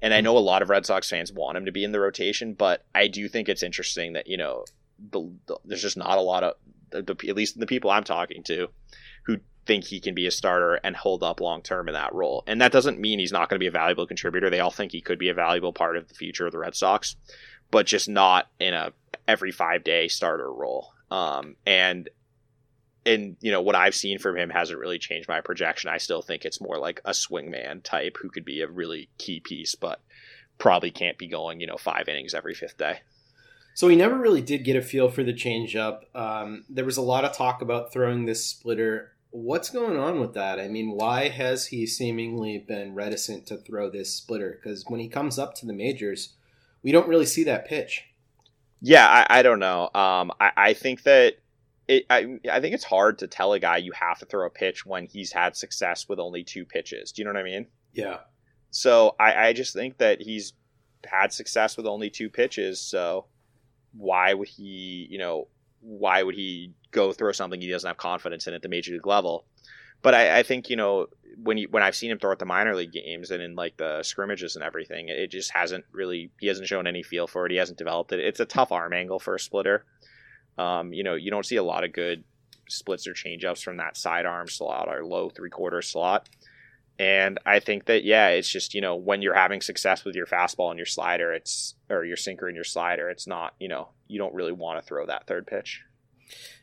And 0.00 0.14
I 0.14 0.22
know 0.22 0.36
a 0.36 0.38
lot 0.38 0.62
of 0.62 0.70
Red 0.70 0.86
Sox 0.86 1.10
fans 1.10 1.30
want 1.30 1.58
him 1.58 1.66
to 1.66 1.72
be 1.72 1.84
in 1.84 1.92
the 1.92 2.00
rotation, 2.00 2.54
but 2.54 2.86
I 2.94 3.08
do 3.08 3.28
think 3.28 3.48
it's 3.48 3.62
interesting 3.62 4.14
that, 4.14 4.26
you 4.26 4.38
know, 4.38 4.64
the, 5.10 5.32
the, 5.46 5.56
there's 5.64 5.82
just 5.82 5.96
not 5.96 6.18
a 6.18 6.22
lot 6.22 6.44
of, 6.44 6.54
the, 6.90 7.16
at 7.28 7.36
least 7.36 7.58
the 7.58 7.66
people 7.66 7.90
I'm 7.90 8.04
talking 8.04 8.42
to, 8.44 8.68
who 9.24 9.38
think 9.66 9.84
he 9.84 10.00
can 10.00 10.14
be 10.14 10.26
a 10.26 10.30
starter 10.30 10.74
and 10.82 10.96
hold 10.96 11.22
up 11.22 11.40
long 11.40 11.62
term 11.62 11.88
in 11.88 11.94
that 11.94 12.14
role. 12.14 12.42
And 12.46 12.60
that 12.60 12.72
doesn't 12.72 12.98
mean 12.98 13.18
he's 13.18 13.32
not 13.32 13.48
going 13.48 13.56
to 13.56 13.62
be 13.62 13.68
a 13.68 13.72
valuable 13.72 14.06
contributor. 14.06 14.50
They 14.50 14.60
all 14.60 14.70
think 14.70 14.92
he 14.92 15.00
could 15.00 15.18
be 15.18 15.28
a 15.28 15.34
valuable 15.34 15.72
part 15.72 15.96
of 15.96 16.08
the 16.08 16.14
future 16.14 16.46
of 16.46 16.52
the 16.52 16.58
Red 16.58 16.74
Sox, 16.74 17.16
but 17.70 17.86
just 17.86 18.08
not 18.08 18.48
in 18.58 18.74
a 18.74 18.92
every 19.28 19.52
five 19.52 19.84
day 19.84 20.08
starter 20.08 20.52
role. 20.52 20.92
Um, 21.10 21.56
and 21.66 22.08
and 23.06 23.36
you 23.40 23.50
know 23.50 23.62
what 23.62 23.76
I've 23.76 23.94
seen 23.94 24.18
from 24.18 24.36
him 24.36 24.50
hasn't 24.50 24.78
really 24.78 24.98
changed 24.98 25.28
my 25.28 25.40
projection. 25.40 25.90
I 25.90 25.98
still 25.98 26.22
think 26.22 26.44
it's 26.44 26.60
more 26.60 26.78
like 26.78 27.00
a 27.04 27.10
swingman 27.10 27.82
type 27.82 28.16
who 28.20 28.30
could 28.30 28.44
be 28.44 28.60
a 28.60 28.68
really 28.68 29.08
key 29.18 29.40
piece, 29.40 29.74
but 29.74 30.00
probably 30.58 30.90
can't 30.90 31.16
be 31.16 31.26
going 31.26 31.60
you 31.60 31.66
know 31.66 31.76
five 31.76 32.08
innings 32.08 32.34
every 32.34 32.54
fifth 32.54 32.76
day. 32.76 33.00
So 33.80 33.88
he 33.88 33.96
never 33.96 34.18
really 34.18 34.42
did 34.42 34.62
get 34.62 34.76
a 34.76 34.82
feel 34.82 35.08
for 35.08 35.22
the 35.22 35.32
changeup. 35.32 36.00
Um, 36.14 36.66
there 36.68 36.84
was 36.84 36.98
a 36.98 37.00
lot 37.00 37.24
of 37.24 37.32
talk 37.32 37.62
about 37.62 37.90
throwing 37.90 38.26
this 38.26 38.44
splitter 38.44 39.12
What's 39.30 39.70
going 39.70 39.96
on 39.96 40.20
with 40.20 40.34
that? 40.34 40.60
I 40.60 40.68
mean, 40.68 40.90
why 40.90 41.28
has 41.28 41.68
he 41.68 41.86
seemingly 41.86 42.58
been 42.58 42.94
reticent 42.94 43.46
to 43.46 43.56
throw 43.56 43.88
this 43.88 44.14
splitter? 44.14 44.60
Because 44.60 44.84
when 44.88 45.00
he 45.00 45.08
comes 45.08 45.38
up 45.38 45.54
to 45.54 45.66
the 45.66 45.72
majors, 45.72 46.34
we 46.82 46.92
don't 46.92 47.08
really 47.08 47.24
see 47.24 47.42
that 47.44 47.66
pitch. 47.66 48.04
Yeah, 48.82 49.06
I, 49.06 49.38
I 49.38 49.42
don't 49.42 49.60
know. 49.60 49.84
Um, 49.94 50.30
I, 50.38 50.52
I 50.58 50.72
think 50.74 51.04
that 51.04 51.36
it, 51.88 52.04
I, 52.10 52.38
I 52.52 52.60
think 52.60 52.74
it's 52.74 52.84
hard 52.84 53.20
to 53.20 53.28
tell 53.28 53.54
a 53.54 53.58
guy 53.58 53.78
you 53.78 53.92
have 53.92 54.18
to 54.18 54.26
throw 54.26 54.44
a 54.44 54.50
pitch 54.50 54.84
when 54.84 55.06
he's 55.06 55.32
had 55.32 55.56
success 55.56 56.06
with 56.06 56.18
only 56.18 56.44
two 56.44 56.66
pitches. 56.66 57.12
Do 57.12 57.22
you 57.22 57.24
know 57.24 57.32
what 57.32 57.40
I 57.40 57.44
mean? 57.44 57.66
Yeah. 57.94 58.18
So 58.72 59.16
I, 59.18 59.46
I 59.46 59.52
just 59.54 59.72
think 59.72 59.96
that 59.98 60.20
he's 60.20 60.52
had 61.06 61.32
success 61.32 61.78
with 61.78 61.86
only 61.86 62.10
two 62.10 62.28
pitches. 62.28 62.78
So 62.78 63.24
why 63.92 64.34
would 64.34 64.48
he, 64.48 65.06
you 65.10 65.18
know, 65.18 65.48
why 65.80 66.22
would 66.22 66.34
he 66.34 66.72
go 66.90 67.12
throw 67.12 67.32
something 67.32 67.60
he 67.60 67.70
doesn't 67.70 67.88
have 67.88 67.96
confidence 67.96 68.46
in 68.46 68.54
at 68.54 68.62
the 68.62 68.68
major 68.68 68.92
league 68.92 69.06
level? 69.06 69.44
But 70.02 70.14
I, 70.14 70.38
I 70.38 70.42
think 70.42 70.70
you 70.70 70.76
know 70.76 71.06
when 71.42 71.56
he, 71.56 71.66
when 71.66 71.82
I've 71.82 71.96
seen 71.96 72.10
him 72.10 72.18
throw 72.18 72.32
at 72.32 72.38
the 72.38 72.46
minor 72.46 72.74
league 72.74 72.92
games 72.92 73.30
and 73.30 73.42
in 73.42 73.54
like 73.54 73.76
the 73.76 74.02
scrimmages 74.02 74.56
and 74.56 74.64
everything, 74.64 75.08
it 75.08 75.30
just 75.30 75.52
hasn't 75.52 75.84
really 75.92 76.30
he 76.40 76.46
hasn't 76.46 76.68
shown 76.68 76.86
any 76.86 77.02
feel 77.02 77.26
for 77.26 77.46
it. 77.46 77.52
He 77.52 77.58
hasn't 77.58 77.78
developed 77.78 78.12
it. 78.12 78.20
It's 78.20 78.40
a 78.40 78.46
tough 78.46 78.72
arm 78.72 78.92
angle 78.92 79.18
for 79.18 79.34
a 79.34 79.40
splitter. 79.40 79.84
Um, 80.58 80.92
you 80.92 81.02
know, 81.02 81.14
you 81.14 81.30
don't 81.30 81.46
see 81.46 81.56
a 81.56 81.62
lot 81.62 81.84
of 81.84 81.92
good 81.92 82.24
splits 82.68 83.06
or 83.06 83.14
changeups 83.14 83.62
from 83.62 83.78
that 83.78 83.96
sidearm 83.96 84.48
slot 84.48 84.88
or 84.88 85.04
low 85.04 85.28
three 85.28 85.50
quarter 85.50 85.82
slot. 85.82 86.28
And 87.00 87.38
I 87.46 87.60
think 87.60 87.86
that 87.86 88.04
yeah, 88.04 88.28
it's 88.28 88.50
just 88.50 88.74
you 88.74 88.82
know 88.82 88.94
when 88.94 89.22
you're 89.22 89.32
having 89.32 89.62
success 89.62 90.04
with 90.04 90.14
your 90.14 90.26
fastball 90.26 90.68
and 90.68 90.78
your 90.78 90.84
slider, 90.84 91.32
it's 91.32 91.74
or 91.88 92.04
your 92.04 92.18
sinker 92.18 92.46
and 92.46 92.54
your 92.54 92.62
slider, 92.62 93.08
it's 93.08 93.26
not 93.26 93.54
you 93.58 93.68
know 93.68 93.88
you 94.06 94.18
don't 94.18 94.34
really 94.34 94.52
want 94.52 94.78
to 94.78 94.86
throw 94.86 95.06
that 95.06 95.26
third 95.26 95.46
pitch. 95.46 95.82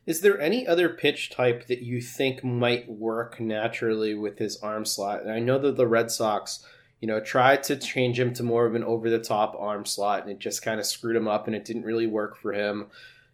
Is 0.05 0.21
there 0.21 0.39
any 0.39 0.67
other 0.67 0.89
pitch 0.89 1.31
type 1.31 1.65
that 1.65 1.81
you 1.81 2.01
think 2.01 2.43
might 2.43 2.87
work 2.87 3.39
naturally 3.39 4.13
with 4.13 4.37
his 4.37 4.57
arm 4.57 4.85
slot? 4.85 5.23
And 5.23 5.31
I 5.31 5.39
know 5.39 5.57
that 5.57 5.75
the 5.75 5.87
Red 5.87 6.11
Sox, 6.11 6.63
you 7.01 7.07
know, 7.07 7.19
tried 7.19 7.63
to 7.63 7.75
change 7.75 8.19
him 8.19 8.31
to 8.35 8.43
more 8.43 8.67
of 8.67 8.75
an 8.75 8.83
over 8.83 9.09
the 9.09 9.19
top 9.19 9.55
arm 9.57 9.85
slot 9.85 10.21
and 10.21 10.31
it 10.31 10.39
just 10.39 10.61
kind 10.61 10.79
of 10.79 10.85
screwed 10.85 11.15
him 11.15 11.27
up 11.27 11.47
and 11.47 11.55
it 11.55 11.65
didn't 11.65 11.83
really 11.83 12.07
work 12.07 12.37
for 12.37 12.53
him. 12.53 12.87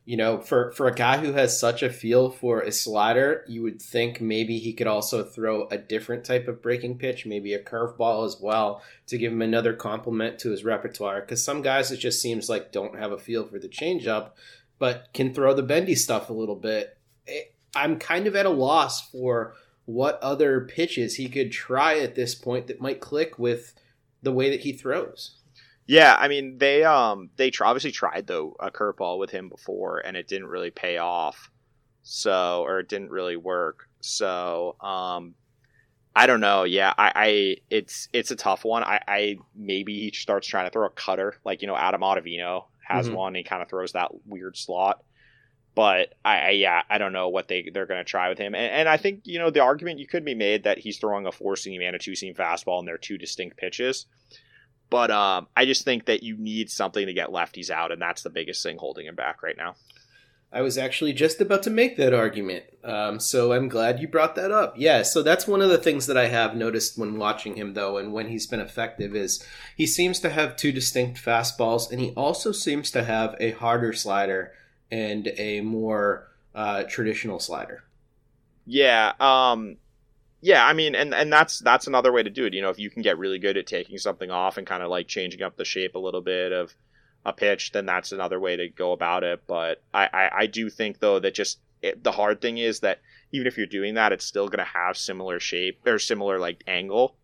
You 0.06 0.18
know, 0.18 0.42
for, 0.42 0.72
for 0.74 0.88
a 0.88 0.94
guy 0.94 1.20
who 1.20 1.32
has 1.32 1.58
such 1.58 1.82
a 1.82 1.90
feel 1.90 2.30
for 2.30 2.60
a 2.60 2.74
slider, 2.74 3.46
you 3.48 3.64
would 3.64 3.82
think 3.82 4.20
maybe 4.20 4.60
he 4.60 4.74
could 4.74 4.88
also 4.88 5.24
throw 5.24 5.68
a 5.70 5.78
different 5.78 6.26
type 6.26 6.50
of 6.50 6.62
breaking 6.62 6.98
pitch, 6.98 7.26
maybe 7.26 7.54
a 7.54 7.64
curveball 7.64 8.26
as 8.26 8.38
well, 8.42 8.82
to 9.08 9.18
give 9.18 9.32
him 9.32 9.42
another 9.42 9.74
compliment 9.74 10.40
to 10.40 10.52
his 10.52 10.66
repertoire. 10.66 11.22
Because 11.22 11.42
some 11.42 11.62
guys, 11.62 11.90
it 11.90 11.98
just 11.98 12.22
seems 12.22 12.50
like 12.50 12.74
don't 12.74 13.00
have 13.00 13.14
a 13.14 13.18
feel 13.18 13.48
for 13.48 13.60
the 13.60 13.70
changeup 13.70 14.32
but 14.84 15.08
can 15.14 15.34
throw 15.34 15.54
the 15.54 15.64
bendy 15.64 15.96
stuff 15.96 16.30
a 16.30 16.34
little 16.34 16.58
bit. 16.58 16.98
Eh, 17.26 17.44
I'm 17.74 17.98
kind 17.98 18.28
of 18.28 18.36
at 18.36 18.46
a 18.46 18.50
loss 18.50 19.10
for 19.10 19.56
what 19.86 20.20
other 20.22 20.60
pitches 20.60 21.16
he 21.16 21.30
could 21.30 21.54
try 21.54 22.00
at 22.00 22.16
this 22.16 22.36
point 22.36 22.68
that 22.68 22.82
might 22.82 23.00
click 23.00 23.40
with 23.40 23.74
the 24.22 24.34
way 24.34 24.50
that 24.50 24.60
he 24.60 24.74
throws. 24.74 25.38
Yeah, 25.86 26.16
I 26.18 26.28
mean 26.28 26.58
they 26.58 26.84
um 26.84 27.30
they 27.36 27.52
obviously 27.62 27.92
tried 27.92 28.28
though 28.28 28.56
a 28.60 28.72
curveball 28.72 29.20
with 29.20 29.32
him 29.32 29.50
before 29.50 30.00
and 30.00 30.16
it 30.16 30.28
didn't 30.28 30.48
really 30.48 30.72
pay 30.72 30.98
off. 30.98 31.50
So 32.04 32.64
or 32.64 32.80
it 32.80 32.90
didn't 32.90 33.10
really 33.10 33.38
work. 33.38 33.90
So 34.00 34.76
um 34.80 35.36
I 36.16 36.28
don't 36.28 36.42
know. 36.42 36.64
Yeah, 36.64 36.94
I, 36.98 37.12
I 37.16 37.58
it's 37.70 38.08
it's 38.14 38.32
a 38.32 38.36
tough 38.36 38.64
one. 38.64 38.84
I, 38.84 39.00
I 39.08 39.38
maybe 39.56 40.00
he 40.00 40.12
starts 40.12 40.48
trying 40.48 40.66
to 40.66 40.72
throw 40.72 40.86
a 40.86 40.92
cutter 40.92 41.36
like 41.44 41.62
you 41.62 41.68
know 41.68 41.76
Adam 41.76 42.02
Ottavino 42.02 42.66
has 42.88 43.08
mm-hmm. 43.08 43.16
one. 43.16 43.36
He 43.36 43.44
kind 43.44 43.62
of 43.62 43.70
throws 43.70 43.94
that 43.94 44.12
weird 44.26 44.56
slot. 44.56 45.04
But 45.76 46.14
I, 46.24 46.38
I, 46.38 46.50
yeah, 46.52 46.84
I 46.88 47.00
don't 47.00 47.14
know 47.14 47.30
what 47.30 47.48
they 47.48 47.68
they're 47.74 47.88
going 47.88 48.00
to 48.00 48.04
try 48.04 48.30
with 48.30 48.38
him. 48.38 48.54
And, 48.54 48.72
and, 48.72 48.88
I 48.88 48.98
think 48.98 49.22
you 49.24 49.40
know 49.40 49.50
the 49.50 49.62
argument 49.62 49.98
you 49.98 50.06
could 50.06 50.24
be 50.24 50.36
made 50.36 50.66
that 50.66 50.78
he's 50.78 51.00
throwing 51.00 51.26
a 51.26 51.32
four 51.32 51.56
seam 51.56 51.82
and 51.82 51.96
a 51.96 52.00
two 52.00 52.16
seam 52.16 52.36
fastball, 52.36 52.78
and 52.78 52.88
they're 52.88 53.00
two 53.00 53.18
distinct 53.18 53.58
pitches. 53.58 54.06
But 54.94 55.10
um, 55.10 55.48
I 55.58 55.66
just 55.66 55.86
think 55.86 56.06
that 56.06 56.22
you 56.22 56.38
need 56.38 56.70
something 56.70 57.08
to 57.08 57.14
get 57.14 57.30
lefties 57.30 57.72
out, 57.72 57.92
and 57.92 58.00
that's 58.00 58.22
the 58.22 58.30
biggest 58.30 58.62
thing 58.62 58.78
holding 58.78 59.08
him 59.08 59.16
back 59.16 59.42
right 59.42 59.58
now. 59.58 59.74
I 60.52 60.62
was 60.62 60.78
actually 60.78 61.14
just 61.14 61.42
about 61.42 61.64
to 61.64 61.72
make 61.72 61.98
that 61.98 62.14
argument. 62.14 62.66
Um, 62.84 63.20
so 63.20 63.54
I'm 63.54 63.70
glad 63.70 64.00
you 64.00 64.08
brought 64.08 64.36
that 64.36 64.52
up. 64.52 64.76
Yeah, 64.78 65.02
so 65.02 65.24
that's 65.24 65.48
one 65.48 65.64
of 65.64 65.72
the 65.72 65.80
things 65.80 66.06
that 66.06 66.16
I 66.16 66.28
have 66.28 66.56
noticed 66.56 66.96
when 66.96 67.18
watching 67.18 67.56
him, 67.56 67.74
though, 67.74 67.98
and 67.98 68.14
when 68.14 68.28
he's 68.28 68.46
been 68.46 68.60
effective 68.60 69.16
is 69.16 69.44
he 69.76 69.88
seems 69.88 70.20
to 70.20 70.30
have 70.30 70.56
two 70.56 70.72
distinct 70.72 71.20
fastballs, 71.20 71.90
and 71.90 72.00
he 72.00 72.12
also 72.12 72.52
seems 72.52 72.92
to 72.92 73.04
have 73.04 73.36
a 73.40 73.50
harder 73.50 73.94
slider 73.94 74.52
and 74.92 75.28
a 75.40 75.62
more 75.62 76.28
uh, 76.54 76.84
traditional 76.84 77.40
slider. 77.40 77.84
Yeah, 78.68 79.14
um, 79.20 79.78
yeah. 80.44 80.66
I 80.66 80.74
mean, 80.74 80.94
and 80.94 81.14
and 81.14 81.32
that's 81.32 81.60
that's 81.60 81.88
another 81.88 82.12
way 82.12 82.22
to 82.22 82.30
do 82.30 82.46
it. 82.46 82.54
You 82.54 82.62
know, 82.62 82.70
if 82.70 82.80
you 82.80 82.90
can 82.90 83.02
get 83.02 83.18
really 83.18 83.40
good 83.40 83.58
at 83.58 83.66
taking 83.66 83.98
something 83.98 84.30
off 84.30 84.58
and 84.58 84.68
kind 84.68 84.84
of 84.84 84.90
like 84.90 85.08
changing 85.08 85.42
up 85.42 85.58
the 85.58 85.66
shape 85.66 85.96
a 85.96 86.00
little 86.00 86.22
bit 86.22 86.52
of 86.52 86.74
a 87.26 87.34
pitch, 87.34 87.72
then 87.72 87.86
that's 87.86 88.12
another 88.12 88.40
way 88.40 88.56
to 88.58 88.68
go 88.70 88.92
about 88.92 89.24
it. 89.24 89.44
But 89.48 89.82
I, 89.94 90.10
I, 90.14 90.30
I 90.40 90.46
do 90.48 90.70
think 90.70 91.00
though 91.00 91.20
that 91.20 91.34
just 91.34 91.60
it, 91.82 92.04
the 92.04 92.12
hard 92.12 92.42
thing 92.42 92.58
is 92.58 92.82
that 92.82 93.00
even 93.32 93.48
if 93.48 93.58
you're 93.58 93.66
doing 93.66 93.96
that, 93.96 94.12
it's 94.12 94.26
still 94.26 94.48
going 94.48 94.60
to 94.66 94.72
have 94.72 94.98
similar 94.98 95.40
shape 95.40 95.80
or 95.86 96.00
similar 96.00 96.40
like 96.40 96.64
angle. 96.68 97.16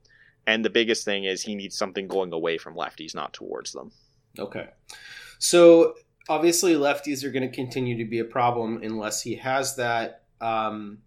And 0.48 0.66
the 0.66 0.70
biggest 0.70 1.06
thing 1.06 1.26
is 1.26 1.42
he 1.42 1.56
needs 1.56 1.78
something 1.78 2.08
going 2.08 2.34
away 2.34 2.58
from 2.58 2.76
lefties, 2.76 3.14
not 3.14 3.34
towards 3.34 3.74
them. 3.74 3.92
Okay. 4.38 4.70
So 5.38 5.96
obviously 6.28 6.74
lefties 6.74 7.24
are 7.24 7.32
going 7.32 7.50
to 7.50 7.56
continue 7.56 7.98
to 7.98 8.10
be 8.10 8.20
a 8.20 8.26
problem 8.26 8.82
unless 8.84 9.22
he 9.22 9.36
has 9.36 9.76
that. 9.76 10.24
Um, 10.42 11.00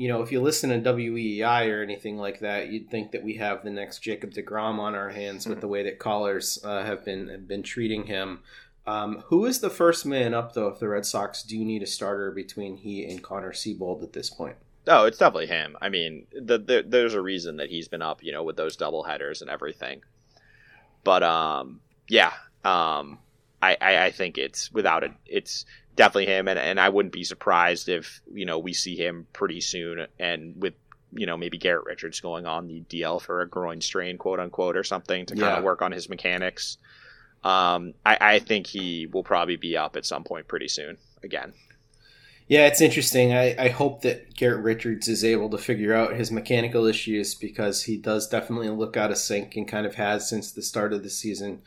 you 0.00 0.08
know, 0.08 0.22
if 0.22 0.32
you 0.32 0.40
listen 0.40 0.70
to 0.70 0.92
WEEI 0.94 1.68
or 1.68 1.82
anything 1.82 2.16
like 2.16 2.40
that, 2.40 2.68
you'd 2.68 2.88
think 2.88 3.12
that 3.12 3.22
we 3.22 3.34
have 3.34 3.62
the 3.62 3.70
next 3.70 3.98
Jacob 3.98 4.30
Degrom 4.30 4.78
on 4.78 4.94
our 4.94 5.10
hands 5.10 5.46
with 5.46 5.60
the 5.60 5.68
way 5.68 5.82
that 5.82 5.98
callers 5.98 6.58
uh, 6.64 6.82
have 6.82 7.04
been 7.04 7.28
have 7.28 7.46
been 7.46 7.62
treating 7.62 8.06
him. 8.06 8.40
Um, 8.86 9.22
who 9.26 9.44
is 9.44 9.60
the 9.60 9.68
first 9.68 10.06
man 10.06 10.32
up 10.32 10.54
though? 10.54 10.68
If 10.68 10.78
the 10.78 10.88
Red 10.88 11.04
Sox 11.04 11.42
do 11.42 11.62
need 11.62 11.82
a 11.82 11.86
starter 11.86 12.30
between 12.30 12.78
he 12.78 13.04
and 13.04 13.22
Connor 13.22 13.52
Seabold 13.52 14.02
at 14.02 14.14
this 14.14 14.30
point. 14.30 14.56
Oh, 14.86 15.04
it's 15.04 15.18
definitely 15.18 15.48
him. 15.48 15.76
I 15.82 15.90
mean, 15.90 16.26
the, 16.32 16.56
the, 16.56 16.82
there's 16.88 17.12
a 17.12 17.20
reason 17.20 17.58
that 17.58 17.68
he's 17.68 17.86
been 17.86 18.00
up, 18.00 18.22
you 18.22 18.32
know, 18.32 18.42
with 18.42 18.56
those 18.56 18.76
double 18.76 19.02
headers 19.02 19.42
and 19.42 19.50
everything. 19.50 20.00
But 21.04 21.22
um, 21.22 21.80
yeah, 22.08 22.32
um, 22.64 23.18
I, 23.60 23.76
I, 23.78 24.04
I 24.06 24.10
think 24.12 24.38
it's 24.38 24.72
without 24.72 25.04
it, 25.04 25.12
it's 25.26 25.66
definitely 26.00 26.32
him, 26.32 26.48
and, 26.48 26.58
and 26.58 26.80
I 26.80 26.88
wouldn't 26.88 27.12
be 27.12 27.24
surprised 27.24 27.90
if 27.90 28.22
you 28.32 28.46
know 28.46 28.58
we 28.58 28.72
see 28.72 28.96
him 28.96 29.26
pretty 29.34 29.60
soon, 29.60 30.06
and 30.18 30.54
with 30.56 30.72
you 31.12 31.26
know 31.26 31.36
maybe 31.36 31.58
Garrett 31.58 31.84
Richards 31.84 32.20
going 32.20 32.46
on 32.46 32.68
the 32.68 32.80
DL 32.88 33.20
for 33.20 33.42
a 33.42 33.48
groin 33.48 33.82
strain, 33.82 34.16
quote 34.16 34.40
unquote, 34.40 34.78
or 34.78 34.82
something 34.82 35.26
to 35.26 35.36
kind 35.36 35.58
of 35.58 35.62
work 35.62 35.82
on 35.82 35.92
his 35.92 36.08
mechanics. 36.08 36.78
Um, 37.44 37.92
I, 38.04 38.16
I 38.20 38.38
think 38.38 38.66
he 38.66 39.06
will 39.06 39.22
probably 39.22 39.56
be 39.56 39.76
up 39.76 39.94
at 39.96 40.06
some 40.06 40.24
point 40.24 40.48
pretty 40.48 40.68
soon 40.68 40.96
again. 41.22 41.52
Yeah, 42.48 42.66
it's 42.66 42.80
interesting. 42.80 43.34
I, 43.34 43.54
I 43.58 43.68
hope 43.68 44.00
that 44.02 44.34
Garrett 44.34 44.64
Richards 44.64 45.06
is 45.06 45.22
able 45.22 45.50
to 45.50 45.58
figure 45.58 45.94
out 45.94 46.16
his 46.16 46.32
mechanical 46.32 46.86
issues 46.86 47.34
because 47.34 47.84
he 47.84 47.98
does 47.98 48.26
definitely 48.26 48.70
look 48.70 48.96
out 48.96 49.10
of 49.10 49.18
sync 49.18 49.54
and 49.54 49.68
kind 49.68 49.86
of 49.86 49.96
has 49.96 50.28
since 50.28 50.50
the 50.50 50.62
start 50.62 50.94
of 50.94 51.02
the 51.02 51.10
season. 51.10 51.60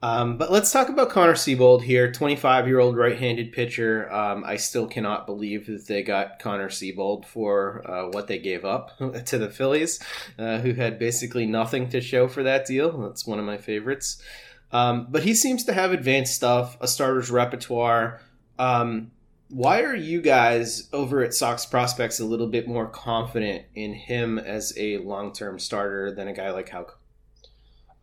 Um, 0.00 0.38
but 0.38 0.52
let's 0.52 0.70
talk 0.70 0.88
about 0.88 1.10
Connor 1.10 1.34
Seabold 1.34 1.82
here, 1.82 2.12
25 2.12 2.68
year 2.68 2.78
old 2.78 2.96
right 2.96 3.18
handed 3.18 3.52
pitcher. 3.52 4.10
Um, 4.12 4.44
I 4.44 4.56
still 4.56 4.86
cannot 4.86 5.26
believe 5.26 5.66
that 5.66 5.88
they 5.88 6.04
got 6.04 6.38
Connor 6.38 6.68
Seabold 6.68 7.24
for 7.24 7.82
uh, 7.84 8.08
what 8.10 8.28
they 8.28 8.38
gave 8.38 8.64
up 8.64 8.96
to 9.26 9.38
the 9.38 9.50
Phillies, 9.50 9.98
uh, 10.38 10.58
who 10.58 10.74
had 10.74 11.00
basically 11.00 11.46
nothing 11.46 11.88
to 11.90 12.00
show 12.00 12.28
for 12.28 12.44
that 12.44 12.66
deal. 12.66 12.96
That's 13.02 13.26
one 13.26 13.40
of 13.40 13.44
my 13.44 13.56
favorites. 13.56 14.22
Um, 14.70 15.08
but 15.10 15.24
he 15.24 15.34
seems 15.34 15.64
to 15.64 15.72
have 15.72 15.92
advanced 15.92 16.34
stuff, 16.34 16.76
a 16.80 16.86
starter's 16.86 17.30
repertoire. 17.30 18.20
Um, 18.58 19.10
why 19.48 19.80
are 19.80 19.96
you 19.96 20.20
guys 20.20 20.88
over 20.92 21.24
at 21.24 21.34
Sox 21.34 21.64
Prospects 21.64 22.20
a 22.20 22.24
little 22.24 22.48
bit 22.48 22.68
more 22.68 22.86
confident 22.86 23.64
in 23.74 23.94
him 23.94 24.38
as 24.38 24.74
a 24.76 24.98
long 24.98 25.32
term 25.32 25.58
starter 25.58 26.12
than 26.12 26.28
a 26.28 26.34
guy 26.34 26.50
like 26.50 26.68
Houck? 26.68 26.97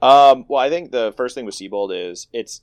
Um, 0.06 0.46
well, 0.48 0.62
I 0.62 0.70
think 0.70 0.92
the 0.92 1.16
first 1.18 1.34
thing 1.34 1.46
with 1.46 1.56
Seabold 1.56 1.90
is 1.92 2.28
it's 2.32 2.62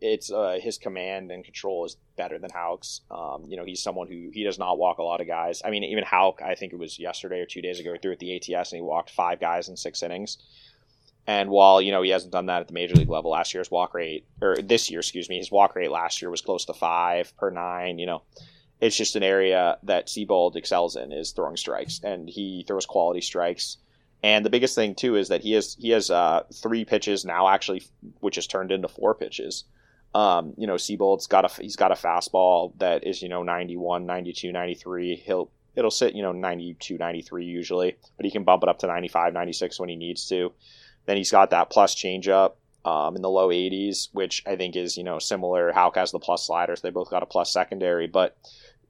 it's 0.00 0.30
uh, 0.30 0.58
his 0.60 0.78
command 0.78 1.32
and 1.32 1.42
control 1.44 1.84
is 1.84 1.96
better 2.16 2.38
than 2.38 2.50
Houck's. 2.50 3.00
Um, 3.10 3.46
you 3.48 3.56
know, 3.56 3.64
he's 3.64 3.82
someone 3.82 4.06
who 4.06 4.30
he 4.32 4.44
does 4.44 4.60
not 4.60 4.78
walk 4.78 4.98
a 4.98 5.02
lot 5.02 5.20
of 5.20 5.26
guys. 5.26 5.60
I 5.64 5.70
mean, 5.70 5.82
even 5.82 6.04
Houck, 6.04 6.40
I 6.40 6.54
think 6.54 6.72
it 6.72 6.78
was 6.78 6.96
yesterday 6.96 7.40
or 7.40 7.46
two 7.46 7.62
days 7.62 7.80
ago, 7.80 7.96
threw 8.00 8.12
at 8.12 8.20
the 8.20 8.36
ATS 8.36 8.70
and 8.70 8.78
he 8.78 8.82
walked 8.82 9.10
five 9.10 9.40
guys 9.40 9.68
in 9.68 9.76
six 9.76 10.04
innings. 10.04 10.38
And 11.26 11.50
while 11.50 11.82
you 11.82 11.90
know 11.90 12.02
he 12.02 12.10
hasn't 12.10 12.32
done 12.32 12.46
that 12.46 12.60
at 12.60 12.68
the 12.68 12.74
major 12.74 12.94
league 12.94 13.10
level, 13.10 13.32
last 13.32 13.54
year's 13.54 13.72
walk 13.72 13.92
rate 13.92 14.24
or 14.40 14.58
this 14.62 14.88
year, 14.88 15.00
excuse 15.00 15.28
me, 15.28 15.38
his 15.38 15.50
walk 15.50 15.74
rate 15.74 15.90
last 15.90 16.22
year 16.22 16.30
was 16.30 16.42
close 16.42 16.64
to 16.66 16.74
five 16.74 17.36
per 17.36 17.50
nine. 17.50 17.98
You 17.98 18.06
know, 18.06 18.22
it's 18.80 18.96
just 18.96 19.16
an 19.16 19.24
area 19.24 19.78
that 19.82 20.06
Seabold 20.06 20.54
excels 20.54 20.94
in 20.94 21.10
is 21.10 21.32
throwing 21.32 21.56
strikes, 21.56 22.00
and 22.04 22.28
he 22.28 22.64
throws 22.68 22.86
quality 22.86 23.20
strikes. 23.20 23.78
And 24.24 24.42
the 24.42 24.50
biggest 24.50 24.74
thing 24.74 24.94
too 24.94 25.16
is 25.16 25.28
that 25.28 25.42
he 25.42 25.52
has 25.52 25.76
he 25.78 25.90
has 25.90 26.10
uh, 26.10 26.44
three 26.50 26.86
pitches 26.86 27.26
now 27.26 27.46
actually, 27.46 27.82
which 28.20 28.36
has 28.36 28.46
turned 28.46 28.72
into 28.72 28.88
four 28.88 29.14
pitches. 29.14 29.64
Um, 30.14 30.54
you 30.56 30.66
know, 30.66 30.76
Seabold's 30.76 31.26
got 31.26 31.44
a 31.44 31.62
he's 31.62 31.76
got 31.76 31.92
a 31.92 31.94
fastball 31.94 32.72
that 32.78 33.06
is 33.06 33.20
you 33.20 33.28
know 33.28 33.42
91, 33.42 34.06
92, 34.06 34.50
93. 34.50 35.16
He'll 35.16 35.50
it'll 35.76 35.90
sit 35.90 36.14
you 36.14 36.22
know 36.22 36.32
92, 36.32 36.96
93 36.96 37.44
usually, 37.44 37.98
but 38.16 38.24
he 38.24 38.32
can 38.32 38.44
bump 38.44 38.62
it 38.62 38.70
up 38.70 38.78
to 38.78 38.86
95, 38.86 39.34
96 39.34 39.78
when 39.78 39.90
he 39.90 39.96
needs 39.96 40.26
to. 40.30 40.52
Then 41.04 41.18
he's 41.18 41.30
got 41.30 41.50
that 41.50 41.68
plus 41.68 41.94
changeup 41.94 42.52
um, 42.86 43.16
in 43.16 43.20
the 43.20 43.28
low 43.28 43.50
80s, 43.50 44.08
which 44.12 44.42
I 44.46 44.56
think 44.56 44.74
is 44.74 44.96
you 44.96 45.04
know 45.04 45.18
similar. 45.18 45.70
Houck 45.70 45.96
has 45.96 46.12
the 46.12 46.18
plus 46.18 46.46
sliders; 46.46 46.80
they 46.80 46.88
both 46.88 47.10
got 47.10 47.22
a 47.22 47.26
plus 47.26 47.52
secondary, 47.52 48.06
but 48.06 48.38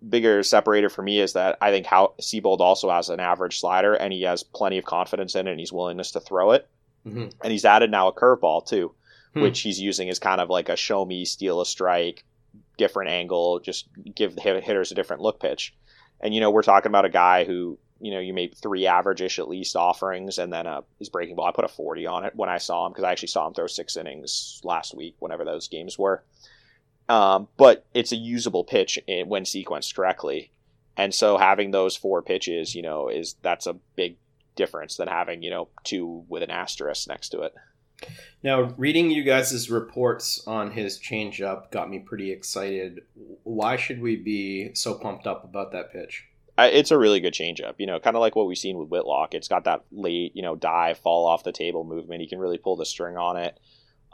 bigger 0.09 0.43
separator 0.43 0.89
for 0.89 1.03
me 1.03 1.21
is 1.21 1.33
that 1.35 1.57
I 1.61 1.71
think 1.71 1.87
how 1.87 2.15
Seabold 2.21 2.61
also 2.61 2.91
has 2.91 3.09
an 3.09 3.21
average 3.21 3.61
slider 3.61 3.95
and 3.95 4.13
he 4.13 4.23
has 4.23 4.43
plenty 4.43 4.79
of 4.79 4.85
confidence 4.85 5.35
in 5.35 5.47
it 5.47 5.51
and 5.53 5.61
he's 5.61 5.73
willingness 5.73 6.13
to 6.13 6.21
throw 6.21 6.53
it. 6.53 6.69
Mhm. 7.07 7.33
And 7.43 7.53
he's 7.53 7.65
added 7.65 7.91
now 7.91 8.09
a 8.09 8.13
curveball 8.13 8.67
too, 8.67 8.95
Hmm. 9.35 9.43
which 9.43 9.61
he's 9.61 9.81
using 9.81 10.09
as 10.11 10.19
kind 10.19 10.41
of 10.41 10.51
like 10.51 10.69
a 10.69 10.77
show 10.77 11.05
me, 11.05 11.25
steal 11.25 11.61
a 11.61 11.67
strike, 11.67 12.25
different 12.77 13.11
angle, 13.11 13.61
just 13.61 13.87
give 14.15 14.35
the 14.35 14.41
hitters 14.41 14.91
a 14.93 14.95
different 14.95 15.23
look 15.23 15.41
pitch. 15.41 15.75
And 16.21 16.35
you 16.35 16.41
know, 16.41 16.51
we're 16.51 16.63
talking 16.63 16.91
about 16.91 17.05
a 17.05 17.11
guy 17.11 17.45
who, 17.45 17.79
you 18.01 18.11
know, 18.11 18.21
you 18.21 18.33
made 18.35 18.55
three 18.57 18.87
average-ish 18.87 19.39
at 19.39 19.49
least 19.49 19.77
offerings 19.77 20.39
and 20.39 20.53
then 20.53 20.67
uh, 20.67 20.83
his 20.99 21.09
breaking 21.09 21.37
ball. 21.37 21.47
I 21.47 21.53
put 21.53 21.65
a 21.65 21.69
40 21.69 22.07
on 22.07 22.25
it 22.25 22.35
when 22.35 22.49
I 22.49 22.59
saw 22.59 22.87
him 22.87 22.93
because 22.93 23.05
I 23.05 23.13
actually 23.13 23.29
saw 23.29 23.47
him 23.47 23.55
throw 23.55 23.67
six 23.67 23.97
innings 23.97 24.61
last 24.65 24.95
week, 24.95 25.17
whenever 25.21 25.45
those 25.45 25.69
games 25.69 25.99
were. 25.99 26.23
Um, 27.09 27.49
but 27.57 27.85
it's 27.93 28.13
a 28.13 28.17
usable 28.17 28.65
pitch 28.65 28.99
in, 29.07 29.29
when 29.29 29.45
sequenced 29.45 29.95
correctly. 29.95 30.51
And 30.97 31.15
so 31.15 31.37
having 31.37 31.71
those 31.71 31.97
four 31.97 32.23
pitches, 32.23 32.75
you 32.75 32.83
know, 32.83 33.09
is 33.09 33.37
that's 33.43 33.67
a 33.67 33.75
big 33.97 34.17
difference 34.57 34.97
than 34.97 35.09
having, 35.09 35.43
you 35.43 35.51
know, 35.51 35.69
two 35.83 36.25
with 36.29 36.43
an 36.43 36.51
asterisk 36.51 37.09
next 37.09 37.31
to 37.31 37.43
it. 37.43 37.55
Now, 38.43 38.75
reading 38.77 39.11
you 39.11 39.23
guys' 39.23 39.71
reports 39.71 40.43
on 40.47 40.71
his 40.71 40.99
changeup 40.99 41.71
got 41.71 41.91
me 41.91 42.01
pretty 42.01 42.31
excited. 42.31 43.01
Why 43.43 43.77
should 43.77 44.01
we 44.01 44.17
be 44.17 44.75
so 44.75 44.95
pumped 44.95 45.27
up 45.27 45.45
about 45.45 45.73
that 45.73 45.93
pitch? 45.93 46.25
I, 46.57 46.69
it's 46.69 46.91
a 46.91 46.99
really 46.99 47.21
good 47.21 47.33
changeup, 47.33 47.75
you 47.79 47.87
know, 47.87 47.99
kind 47.99 48.17
of 48.17 48.21
like 48.21 48.37
what 48.37 48.47
we've 48.47 48.59
seen 48.59 48.79
with 48.79 48.89
Whitlock. 48.89 49.35
It's 49.35 49.49
got 49.49 49.65
that 49.65 49.85
late, 49.91 50.37
you 50.37 50.43
know, 50.43 50.55
dive, 50.55 50.99
fall 50.99 51.27
off 51.27 51.43
the 51.43 51.53
table 51.53 51.83
movement. 51.85 52.21
He 52.21 52.29
can 52.29 52.39
really 52.39 52.59
pull 52.59 52.77
the 52.77 52.87
string 52.87 53.17
on 53.17 53.37
it. 53.37 53.59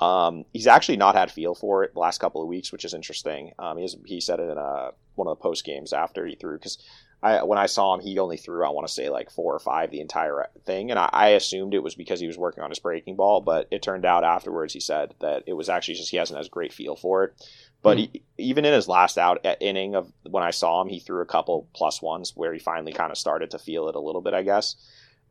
Um, 0.01 0.45
he's 0.53 0.67
actually 0.67 0.97
not 0.97 1.15
had 1.15 1.31
feel 1.31 1.55
for 1.55 1.85
it 1.85 1.93
the 1.93 2.01
last 2.01 2.19
couple 2.19 2.43
of 2.43 2.49
weeks, 2.49 2.73
which 2.73 2.85
is 2.85 2.95
interesting. 2.95 3.53
Um, 3.59 3.77
he, 3.77 3.83
has, 3.83 3.97
he 4.07 4.21
said 4.21 4.41
it 4.41 4.51
in 4.51 4.57
a, 4.57 4.91
one 5.15 5.29
of 5.29 5.37
the 5.37 5.43
post 5.43 5.65
games 5.65 5.93
after 5.93 6.27
he 6.27 6.35
threw 6.35 6.55
because 6.55 6.79
I 7.23 7.43
when 7.43 7.59
I 7.59 7.67
saw 7.67 7.95
him, 7.95 8.01
he 8.01 8.19
only 8.19 8.39
threw 8.39 8.65
I 8.65 8.71
want 8.71 8.87
to 8.87 8.93
say 8.93 9.11
like 9.11 9.31
four 9.31 9.55
or 9.55 9.59
five 9.59 9.91
the 9.91 10.01
entire 10.01 10.49
thing, 10.65 10.91
and 10.91 10.99
I, 10.99 11.11
I 11.13 11.29
assumed 11.29 11.75
it 11.75 11.83
was 11.83 11.95
because 11.95 12.19
he 12.19 12.27
was 12.27 12.39
working 12.39 12.65
on 12.65 12.71
his 12.71 12.79
breaking 12.79 13.17
ball, 13.17 13.43
but 13.43 13.69
it 13.71 13.83
turned 13.83 14.07
out 14.07 14.25
afterwards 14.25 14.73
he 14.73 14.81
said 14.81 15.15
that 15.21 15.45
it 15.47 15.53
was 15.53 15.69
actually 15.69 15.95
just 15.95 16.11
he 16.11 16.17
hasn't 16.17 16.41
as 16.41 16.49
great 16.49 16.73
feel 16.73 16.97
for 16.97 17.25
it. 17.25 17.35
But 17.83 17.99
he, 17.99 18.23
even 18.37 18.65
in 18.65 18.75
his 18.75 18.89
last 18.89 19.17
out 19.17 19.45
inning 19.61 19.95
of 19.95 20.13
when 20.29 20.43
I 20.43 20.51
saw 20.51 20.83
him, 20.83 20.89
he 20.89 20.99
threw 20.99 21.23
a 21.23 21.27
couple 21.27 21.69
plus 21.75 22.03
ones 22.03 22.33
where 22.35 22.53
he 22.53 22.59
finally 22.59 22.93
kind 22.93 23.11
of 23.11 23.19
started 23.19 23.51
to 23.51 23.59
feel 23.59 23.89
it 23.89 23.95
a 23.97 24.01
little 24.01 24.21
bit, 24.21 24.35
I 24.35 24.43
guess. 24.43 24.77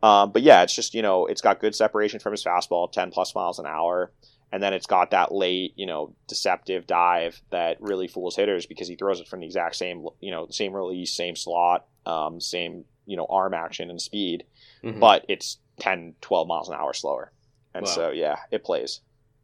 Um, 0.02 0.32
but 0.32 0.42
yeah, 0.42 0.64
it's 0.64 0.76
just 0.76 0.94
you 0.94 1.02
know 1.02 1.26
it's 1.26 1.42
got 1.42 1.60
good 1.60 1.76
separation 1.76 2.20
from 2.20 2.34
his 2.34 2.44
fastball, 2.44 2.92
ten 2.92 3.10
plus 3.10 3.34
miles 3.34 3.58
an 3.58 3.66
hour, 3.66 4.12
and 4.52 4.62
then 4.64 4.74
it's 4.74 4.88
got 4.88 5.12
that 5.12 5.32
late 5.34 5.74
you 5.76 5.86
know 5.86 6.14
deceptive 6.28 6.88
dive 6.88 7.42
that 7.52 7.82
really 7.82 8.08
fools 8.08 8.36
hitters 8.36 8.66
because 8.66 8.88
he 8.88 8.96
throws 8.96 9.20
it 9.20 9.28
from 9.28 9.40
the 9.42 9.46
exact 9.46 9.76
same 9.76 10.06
you 10.20 10.32
know 10.32 10.48
same 10.50 10.74
release, 10.74 11.14
same 11.14 11.36
slot, 11.36 11.86
um, 12.06 12.40
same 12.42 12.86
you 13.06 13.18
know 13.18 13.26
arm 13.30 13.54
action 13.54 13.90
and 13.90 14.02
speed, 14.02 14.44
Mhm. 14.84 15.00
but 15.00 15.26
it's 15.28 15.58
10, 15.80 16.16
12 16.22 16.48
miles 16.48 16.68
an 16.70 16.76
hour 16.76 16.94
slower, 16.94 17.32
and 17.74 17.86
Wow. 17.86 17.92
so 17.92 18.10
yeah, 18.12 18.38
it 18.52 18.64
plays. 18.64 19.02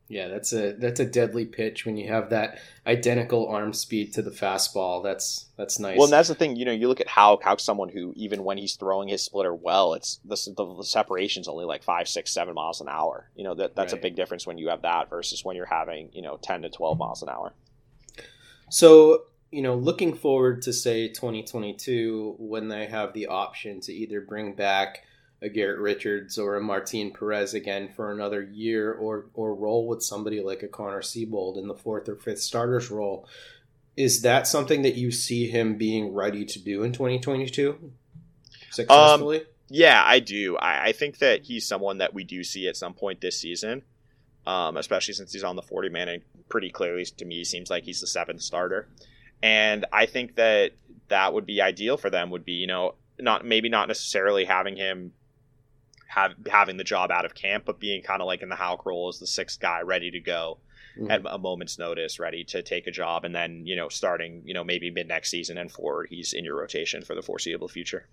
Yeah, 0.07 0.27
that's 0.27 0.53
a 0.53 0.73
that's 0.73 0.99
a 0.99 1.05
deadly 1.05 1.45
pitch 1.45 1.83
when 1.83 1.97
you 1.97 2.09
have 2.09 2.29
that 2.29 2.59
identical 2.85 3.47
arm 3.47 3.73
speed 3.73 4.13
to 4.13 4.21
the 4.21 4.29
fastball. 4.29 5.03
That's 5.03 5.47
that's 5.57 5.79
nice. 5.79 5.97
Well, 5.97 6.05
and 6.05 6.13
that's 6.13 6.29
the 6.29 6.35
thing. 6.35 6.55
You 6.55 6.65
know, 6.65 6.71
you 6.71 6.87
look 6.87 7.01
at 7.01 7.07
how 7.07 7.39
how 7.43 7.57
someone 7.57 7.89
who 7.89 8.13
even 8.15 8.43
when 8.43 8.59
he's 8.59 8.75
throwing 8.75 9.07
his 9.07 9.23
splitter 9.23 9.53
well, 9.53 9.95
it's 9.95 10.19
the 10.23 10.35
the, 10.55 10.75
the 10.75 10.83
separation's 10.83 11.47
only 11.47 11.65
like 11.65 11.81
five, 11.81 12.07
six, 12.07 12.31
seven 12.31 12.53
miles 12.53 12.81
an 12.81 12.87
hour. 12.87 13.29
You 13.35 13.45
know 13.45 13.55
that 13.55 13.75
that's 13.75 13.93
a 13.93 13.97
big 13.97 14.15
difference 14.15 14.45
when 14.45 14.59
you 14.59 14.69
have 14.69 14.83
that 14.83 15.09
versus 15.09 15.43
when 15.43 15.55
you're 15.55 15.65
having 15.65 16.09
you 16.13 16.21
know 16.21 16.37
ten 16.39 16.61
to 16.61 16.69
twelve 16.69 16.99
miles 16.99 17.23
an 17.23 17.29
hour. 17.29 17.53
So, 18.69 19.23
you 19.51 19.61
know, 19.61 19.75
looking 19.75 20.13
forward 20.13 20.63
to 20.63 20.73
say 20.73 21.07
2022 21.09 22.35
when 22.39 22.67
they 22.67 22.87
have 22.87 23.13
the 23.13 23.27
option 23.27 23.79
to 23.81 23.93
either 23.93 24.21
bring 24.21 24.53
back 24.53 25.03
a 25.45 25.49
Garrett 25.49 25.79
Richards 25.79 26.37
or 26.39 26.55
a 26.57 26.61
Martin 26.61 27.11
Perez 27.11 27.53
again 27.53 27.89
for 27.95 28.11
another 28.11 28.41
year 28.41 28.93
or 28.93 29.27
or 29.35 29.55
roll 29.55 29.87
with 29.87 30.03
somebody 30.03 30.41
like 30.41 30.63
a 30.63 30.67
Connor 30.67 31.01
Seabold 31.01 31.57
in 31.57 31.67
the 31.67 31.75
fourth 31.75 32.09
or 32.09 32.15
fifth 32.17 32.41
starters 32.41 32.91
role. 32.91 33.27
Is 33.95 34.23
that 34.23 34.47
something 34.47 34.81
that 34.81 34.95
you 34.95 35.11
see 35.11 35.47
him 35.47 35.77
being 35.77 36.13
ready 36.13 36.45
to 36.45 36.59
do 36.59 36.83
in 36.83 36.91
2022 36.93 37.91
successfully? 38.71 39.43
Yeah, 39.69 40.01
I 40.05 40.19
do. 40.19 40.57
I, 40.57 40.87
I 40.87 40.91
think 40.91 41.19
that 41.19 41.43
he's 41.43 41.67
someone 41.67 41.99
that 41.99 42.13
we 42.13 42.23
do 42.23 42.43
see 42.43 42.67
at 42.67 42.77
some 42.77 42.93
point 42.93 43.21
this 43.21 43.39
season. 43.39 43.83
um, 44.47 44.77
especially 44.77 45.13
since 45.13 45.33
he's 45.33 45.43
on 45.43 45.55
the 45.55 45.61
40 45.61 45.89
man 45.89 46.09
and 46.09 46.21
pretty 46.49 46.69
clearly 46.69 47.05
to 47.05 47.25
me 47.25 47.43
seems 47.43 47.69
like 47.69 47.83
he's 47.83 48.01
the 48.01 48.07
seventh 48.07 48.41
starter. 48.41 48.87
And 49.41 49.85
I 49.91 50.05
think 50.05 50.35
that 50.35 50.71
that 51.07 51.33
would 51.33 51.45
be 51.45 51.61
ideal 51.61 51.97
for 51.97 52.09
them. 52.09 52.29
Would 52.29 52.45
be 52.45 52.53
you 52.53 52.67
know 52.67 52.95
not 53.19 53.45
maybe 53.45 53.69
not 53.69 53.87
necessarily 53.87 54.45
having 54.45 54.75
him 54.75 55.13
have 56.07 56.33
having 56.47 56.77
the 56.77 56.83
job 56.83 57.11
out 57.11 57.25
of 57.25 57.35
camp, 57.35 57.63
but 57.65 57.79
being 57.79 58.01
kind 58.01 58.21
of 58.21 58.27
like 58.27 58.41
in 58.41 58.49
the 58.49 58.55
Houck 58.55 58.85
role 58.85 59.07
as 59.09 59.19
the 59.19 59.27
sixth 59.27 59.59
guy 59.59 59.81
ready 59.81 60.11
to 60.11 60.19
go 60.19 60.59
mm-hmm. 60.97 61.11
at 61.11 61.21
a 61.25 61.37
moment's 61.37 61.77
notice, 61.77 62.19
ready 62.19 62.43
to 62.45 62.61
take 62.61 62.87
a 62.87 62.91
job, 62.91 63.25
and 63.25 63.35
then 63.35 63.65
you 63.65 63.75
know 63.75 63.89
starting 63.89 64.41
you 64.45 64.53
know 64.53 64.63
maybe 64.63 64.89
mid 64.91 65.07
next 65.07 65.29
season 65.29 65.57
and 65.57 65.71
forward, 65.71 66.07
he's 66.09 66.33
in 66.33 66.45
your 66.45 66.57
rotation 66.57 67.03
for 67.03 67.15
the 67.15 67.21
foreseeable 67.21 67.67
future. 67.67 68.07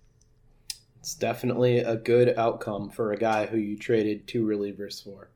It's 0.99 1.15
definitely 1.15 1.79
a 1.79 1.97
good 1.97 2.33
outcome 2.37 2.89
for 2.89 3.11
a 3.11 3.17
guy 3.17 3.45
who 3.45 3.57
you 3.57 3.77
traded 3.77 4.25
two 4.25 4.45
relievers 4.45 5.03
for. 5.03 5.29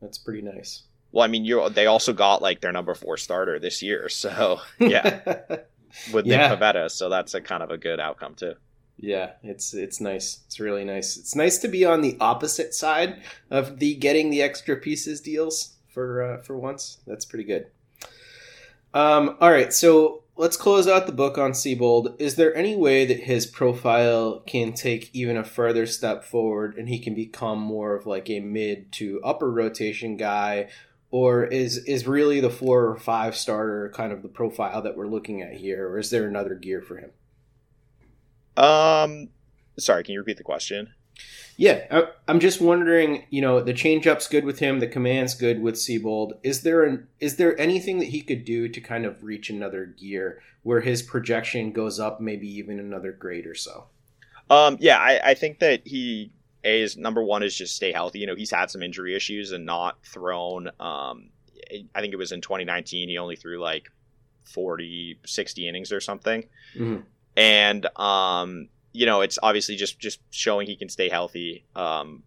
That's 0.00 0.18
pretty 0.18 0.42
nice. 0.42 0.84
Well, 1.12 1.24
I 1.24 1.26
mean, 1.26 1.44
you 1.44 1.68
they 1.70 1.86
also 1.86 2.12
got 2.12 2.40
like 2.40 2.60
their 2.60 2.72
number 2.72 2.94
four 2.94 3.16
starter 3.16 3.58
this 3.58 3.82
year, 3.82 4.08
so 4.08 4.60
yeah, 4.78 5.20
with 6.12 6.26
Nick 6.26 6.38
yeah. 6.38 6.54
Pivetta, 6.54 6.90
so 6.90 7.08
that's 7.08 7.34
a 7.34 7.40
kind 7.40 7.62
of 7.62 7.70
a 7.70 7.78
good 7.78 8.00
outcome 8.00 8.34
too. 8.34 8.54
Yeah, 9.02 9.32
it's 9.42 9.72
it's 9.72 10.00
nice. 10.00 10.40
It's 10.46 10.60
really 10.60 10.84
nice. 10.84 11.16
It's 11.16 11.34
nice 11.34 11.56
to 11.58 11.68
be 11.68 11.86
on 11.86 12.02
the 12.02 12.18
opposite 12.20 12.74
side 12.74 13.22
of 13.50 13.78
the 13.78 13.94
getting 13.94 14.28
the 14.28 14.42
extra 14.42 14.76
pieces 14.76 15.22
deals 15.22 15.76
for 15.88 16.22
uh, 16.22 16.42
for 16.42 16.56
once. 16.58 16.98
That's 17.06 17.24
pretty 17.24 17.44
good. 17.44 17.68
Um, 18.92 19.36
all 19.40 19.50
right, 19.50 19.72
so 19.72 20.24
let's 20.36 20.56
close 20.56 20.86
out 20.86 21.06
the 21.06 21.12
book 21.12 21.38
on 21.38 21.52
Seabold. 21.52 22.20
Is 22.20 22.34
there 22.34 22.54
any 22.54 22.76
way 22.76 23.06
that 23.06 23.20
his 23.20 23.46
profile 23.46 24.40
can 24.40 24.74
take 24.74 25.08
even 25.14 25.36
a 25.36 25.44
further 25.44 25.86
step 25.86 26.24
forward 26.24 26.76
and 26.76 26.88
he 26.88 26.98
can 26.98 27.14
become 27.14 27.58
more 27.58 27.94
of 27.94 28.04
like 28.04 28.28
a 28.28 28.40
mid 28.40 28.92
to 28.92 29.20
upper 29.24 29.50
rotation 29.50 30.18
guy? 30.18 30.68
Or 31.10 31.44
is 31.44 31.78
is 31.86 32.06
really 32.06 32.40
the 32.40 32.50
four 32.50 32.86
or 32.86 32.96
five 32.96 33.34
starter 33.34 33.90
kind 33.94 34.12
of 34.12 34.22
the 34.22 34.28
profile 34.28 34.82
that 34.82 34.96
we're 34.96 35.08
looking 35.08 35.40
at 35.40 35.54
here, 35.54 35.88
or 35.88 35.98
is 35.98 36.10
there 36.10 36.28
another 36.28 36.54
gear 36.54 36.82
for 36.82 36.98
him? 36.98 37.10
Um, 38.60 39.28
sorry, 39.78 40.04
can 40.04 40.12
you 40.12 40.20
repeat 40.20 40.36
the 40.36 40.44
question? 40.44 40.92
Yeah, 41.56 42.06
I'm 42.26 42.40
just 42.40 42.60
wondering. 42.60 43.26
You 43.30 43.42
know, 43.42 43.60
the 43.60 43.74
changeup's 43.74 44.28
good 44.28 44.44
with 44.44 44.60
him. 44.60 44.80
The 44.80 44.86
command's 44.86 45.34
good 45.34 45.60
with 45.60 45.74
Seabold. 45.74 46.32
Is 46.42 46.62
there 46.62 46.84
an 46.84 47.08
is 47.18 47.36
there 47.36 47.58
anything 47.60 47.98
that 47.98 48.06
he 48.06 48.22
could 48.22 48.44
do 48.44 48.68
to 48.68 48.80
kind 48.80 49.04
of 49.04 49.22
reach 49.22 49.50
another 49.50 49.84
gear 49.84 50.40
where 50.62 50.80
his 50.80 51.02
projection 51.02 51.72
goes 51.72 52.00
up, 52.00 52.20
maybe 52.20 52.48
even 52.48 52.78
another 52.78 53.12
grade 53.12 53.46
or 53.46 53.54
so? 53.54 53.86
Um, 54.48 54.78
yeah, 54.80 54.98
I, 54.98 55.30
I 55.30 55.34
think 55.34 55.58
that 55.58 55.86
he 55.86 56.32
a 56.64 56.82
is 56.82 56.96
number 56.96 57.22
one 57.22 57.42
is 57.42 57.54
just 57.54 57.76
stay 57.76 57.92
healthy. 57.92 58.20
You 58.20 58.26
know, 58.26 58.34
he's 58.34 58.50
had 58.50 58.70
some 58.70 58.82
injury 58.82 59.14
issues 59.14 59.52
and 59.52 59.66
not 59.66 60.04
thrown. 60.04 60.68
Um, 60.80 61.30
I 61.94 62.00
think 62.00 62.12
it 62.12 62.18
was 62.18 62.32
in 62.32 62.40
2019. 62.40 63.08
He 63.08 63.18
only 63.18 63.36
threw 63.36 63.60
like 63.60 63.90
40, 64.44 65.20
60 65.24 65.68
innings 65.68 65.92
or 65.92 66.00
something. 66.00 66.44
Mm-hmm. 66.74 67.02
And 67.40 67.86
um, 67.98 68.68
you 68.92 69.06
know, 69.06 69.22
it's 69.22 69.38
obviously 69.42 69.76
just 69.76 69.98
just 69.98 70.20
showing 70.30 70.66
he 70.66 70.76
can 70.76 70.90
stay 70.90 71.08
healthy. 71.08 71.64
Um, 71.74 72.22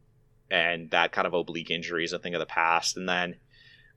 and 0.49 0.89
that 0.89 1.11
kind 1.11 1.28
of 1.28 1.34
oblique 1.34 1.70
injury 1.70 2.03
is 2.03 2.14
a 2.14 2.20
thing 2.20 2.34
of 2.34 2.39
the 2.39 2.47
past. 2.47 2.97
And 2.97 3.07
then 3.07 3.36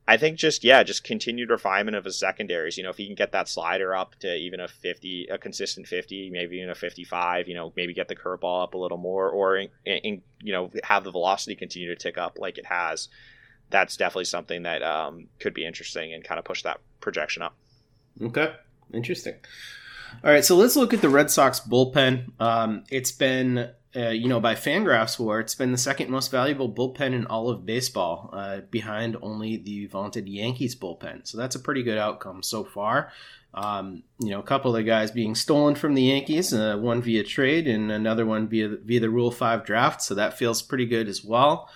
I 0.07 0.19
think 0.19 0.37
just 0.39 0.63
yeah, 0.63 0.83
just 0.83 1.05
continued 1.05 1.49
refinement 1.49 1.97
of 1.97 2.05
his 2.05 2.19
secondaries. 2.19 2.77
You 2.77 2.85
know, 2.85 2.91
if 2.91 2.99
he 2.99 3.07
can 3.07 3.15
get 3.15 3.33
that 3.33 3.49
slider 3.49 3.97
up 3.97 4.15
to 4.21 4.35
even 4.37 4.61
a 4.61 4.69
fifty, 4.69 5.27
a 5.31 5.39
consistent 5.39 5.87
fifty, 5.87 6.29
maybe 6.29 6.59
even 6.59 6.69
a 6.69 6.75
fifty-five. 6.75 7.49
You 7.49 7.55
know, 7.55 7.73
maybe 7.77 7.95
get 7.95 8.09
the 8.09 8.17
curveball 8.17 8.65
up 8.65 8.75
a 8.75 8.79
little 8.79 8.99
more, 8.99 9.31
or 9.31 9.57
in, 9.57 9.69
in, 9.87 10.23
you 10.43 10.53
know 10.53 10.71
have 10.85 11.03
the 11.03 11.11
velocity 11.11 11.57
continue 11.57 11.89
to 11.89 11.97
tick 11.97 12.19
up 12.19 12.37
like 12.39 12.59
it 12.59 12.67
has. 12.67 13.09
That's 13.71 13.97
definitely 13.97 14.27
something 14.27 14.65
that 14.65 14.83
um, 14.83 15.29
could 15.41 15.55
be 15.55 15.65
interesting 15.65 16.13
and 16.13 16.23
kind 16.23 16.39
of 16.39 16.45
push 16.45 16.63
that 16.63 16.79
projection 17.01 17.43
up. 17.43 17.57
Okay, 18.23 18.53
interesting. 18.93 19.37
All 20.25 20.31
right, 20.31 20.45
so 20.45 20.57
let's 20.57 20.77
look 20.77 20.95
at 20.95 21.03
the 21.03 21.09
Red 21.09 21.31
Sox 21.31 21.61
bullpen. 21.61 22.41
Um, 22.41 22.85
it's 22.91 23.13
been, 23.13 23.71
uh, 23.95 24.09
you 24.09 24.29
know, 24.29 24.41
by 24.41 24.55
Fangraphs 24.55 25.19
WAR, 25.19 25.41
it's 25.41 25.55
been 25.55 25.73
the 25.73 25.79
second 25.79 26.11
most 26.11 26.31
valuable 26.31 26.73
bullpen 26.73 27.13
in 27.13 27.27
all 27.27 27.49
of 27.49 27.67
baseball, 27.67 28.31
uh, 28.33 28.61
behind 28.71 29.17
only 29.23 29.57
the 29.57 29.87
vaunted 29.87 30.29
Yankees 30.29 30.75
bullpen. 30.75 31.27
So 31.27 31.39
that's 31.39 31.55
a 31.55 31.61
pretty 31.61 31.83
good 31.83 31.99
outcome 31.99 32.43
so 32.43 32.65
far. 32.65 33.13
Um, 33.55 34.03
you 34.19 34.31
know, 34.31 34.41
a 34.41 34.45
couple 34.45 34.75
of 34.75 34.85
guys 34.85 35.11
being 35.11 35.35
stolen 35.35 35.75
from 35.75 35.95
the 35.95 36.03
Yankees, 36.03 36.53
uh, 36.53 36.77
one 36.77 37.03
via 37.03 37.23
trade 37.23 37.69
and 37.69 37.93
another 37.93 38.27
one 38.27 38.49
via 38.49 38.69
via 38.69 39.01
the 39.01 39.11
Rule 39.11 39.31
Five 39.31 39.65
draft. 39.65 40.03
So 40.03 40.15
that 40.15 40.37
feels 40.37 40.61
pretty 40.61 40.87
good 40.87 41.09
as 41.09 41.25
well. 41.25 41.71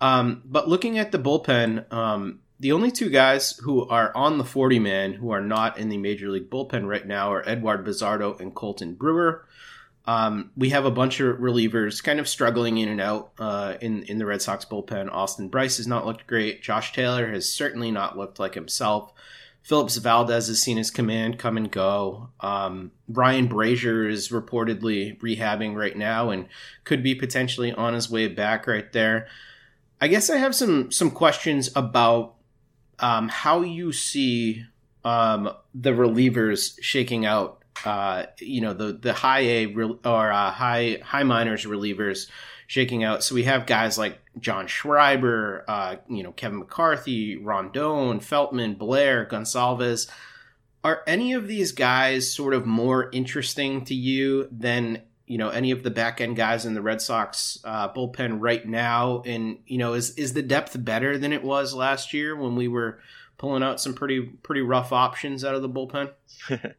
Um, 0.00 0.42
but 0.44 0.68
looking 0.68 0.98
at 0.98 1.12
the 1.12 1.18
bullpen, 1.18 1.90
um, 1.92 2.40
the 2.62 2.70
only 2.70 2.92
two 2.92 3.10
guys 3.10 3.56
who 3.64 3.88
are 3.88 4.16
on 4.16 4.38
the 4.38 4.44
40 4.44 4.78
man 4.78 5.14
who 5.14 5.32
are 5.32 5.40
not 5.40 5.78
in 5.78 5.88
the 5.88 5.96
major 5.96 6.28
league 6.28 6.48
bullpen 6.48 6.86
right 6.86 7.04
now 7.04 7.32
are 7.32 7.42
Eduard 7.42 7.84
Bazardo 7.84 8.38
and 8.38 8.54
Colten 8.54 8.96
Brewer. 8.96 9.44
Um, 10.04 10.52
we 10.56 10.68
have 10.68 10.84
a 10.84 10.90
bunch 10.92 11.18
of 11.18 11.38
relievers 11.38 12.00
kind 12.00 12.20
of 12.20 12.28
struggling 12.28 12.78
in 12.78 12.88
and 12.88 13.00
out 13.00 13.32
uh, 13.40 13.74
in 13.80 14.04
in 14.04 14.18
the 14.18 14.26
Red 14.26 14.42
Sox 14.42 14.64
bullpen. 14.64 15.10
Austin 15.10 15.48
Brice 15.48 15.78
has 15.78 15.88
not 15.88 16.06
looked 16.06 16.28
great. 16.28 16.62
Josh 16.62 16.92
Taylor 16.92 17.32
has 17.32 17.52
certainly 17.52 17.90
not 17.90 18.16
looked 18.16 18.38
like 18.38 18.54
himself. 18.54 19.12
Phillips 19.62 19.96
Valdez 19.96 20.46
has 20.46 20.62
seen 20.62 20.76
his 20.76 20.92
command 20.92 21.40
come 21.40 21.56
and 21.56 21.68
go. 21.70 22.30
Um, 22.38 22.92
Ryan 23.08 23.48
Brasier 23.48 24.08
is 24.08 24.28
reportedly 24.28 25.18
rehabbing 25.18 25.74
right 25.74 25.96
now 25.96 26.30
and 26.30 26.46
could 26.84 27.02
be 27.02 27.16
potentially 27.16 27.72
on 27.72 27.94
his 27.94 28.08
way 28.08 28.28
back 28.28 28.68
right 28.68 28.92
there. 28.92 29.26
I 30.00 30.06
guess 30.06 30.30
I 30.30 30.36
have 30.36 30.54
some 30.54 30.92
some 30.92 31.10
questions 31.10 31.68
about 31.74 32.36
um, 33.02 33.28
how 33.28 33.60
you 33.62 33.92
see 33.92 34.64
um, 35.04 35.50
the 35.74 35.90
relievers 35.90 36.80
shaking 36.80 37.26
out. 37.26 37.58
Uh, 37.84 38.26
you 38.38 38.60
know 38.60 38.74
the 38.74 38.92
the 38.92 39.12
high 39.12 39.40
A 39.40 39.66
re- 39.66 39.98
or 40.04 40.32
uh, 40.32 40.50
high 40.50 40.98
high 41.02 41.22
minors 41.22 41.64
relievers 41.64 42.28
shaking 42.66 43.02
out. 43.02 43.24
So 43.24 43.34
we 43.34 43.44
have 43.44 43.66
guys 43.66 43.98
like 43.98 44.20
John 44.38 44.66
Schreiber, 44.66 45.64
uh, 45.66 45.96
you 46.08 46.22
know 46.22 46.32
Kevin 46.32 46.60
McCarthy, 46.60 47.36
Rondon, 47.36 48.20
Feltman, 48.20 48.74
Blair, 48.74 49.26
Gonsalves. 49.26 50.08
Are 50.84 51.02
any 51.06 51.32
of 51.32 51.46
these 51.46 51.72
guys 51.72 52.32
sort 52.32 52.54
of 52.54 52.66
more 52.66 53.08
interesting 53.12 53.84
to 53.86 53.94
you 53.94 54.48
than 54.50 55.02
you 55.32 55.38
know 55.38 55.48
any 55.48 55.70
of 55.70 55.82
the 55.82 55.90
back 55.90 56.20
end 56.20 56.36
guys 56.36 56.66
in 56.66 56.74
the 56.74 56.82
Red 56.82 57.00
Sox 57.00 57.58
uh, 57.64 57.90
bullpen 57.90 58.36
right 58.38 58.68
now? 58.68 59.22
And 59.24 59.60
you 59.66 59.78
know, 59.78 59.94
is 59.94 60.10
is 60.16 60.34
the 60.34 60.42
depth 60.42 60.76
better 60.84 61.16
than 61.16 61.32
it 61.32 61.42
was 61.42 61.72
last 61.72 62.12
year 62.12 62.36
when 62.36 62.54
we 62.54 62.68
were 62.68 62.98
pulling 63.38 63.62
out 63.62 63.80
some 63.80 63.94
pretty 63.94 64.20
pretty 64.20 64.60
rough 64.60 64.92
options 64.92 65.42
out 65.42 65.54
of 65.54 65.62
the 65.62 65.70
bullpen? 65.70 66.12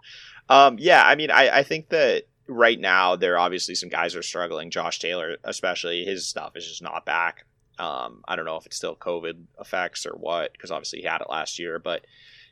um, 0.50 0.78
yeah, 0.78 1.04
I 1.04 1.16
mean, 1.16 1.32
I, 1.32 1.50
I 1.50 1.64
think 1.64 1.90
that 1.90 2.26
right 2.48 2.80
now 2.80 3.16
there 3.16 3.34
are 3.34 3.40
obviously 3.40 3.74
some 3.74 3.90
guys 3.90 4.16
are 4.16 4.22
struggling. 4.22 4.70
Josh 4.70 5.00
Taylor, 5.00 5.38
especially, 5.44 6.06
his 6.06 6.28
stuff 6.28 6.56
is 6.56 6.68
just 6.68 6.84
not 6.84 7.08
back. 7.08 7.46
Um, 7.80 8.24
I 8.28 8.36
don't 8.36 8.46
know 8.46 8.58
if 8.58 8.68
it's 8.68 8.78
still 8.78 8.96
COVID 8.96 9.46
effects 9.60 10.06
or 10.06 10.12
what, 10.12 10.52
because 10.52 10.70
obviously 10.70 11.00
he 11.00 11.08
had 11.08 11.22
it 11.22 11.30
last 11.32 11.58
year, 11.58 11.80
but 11.80 12.06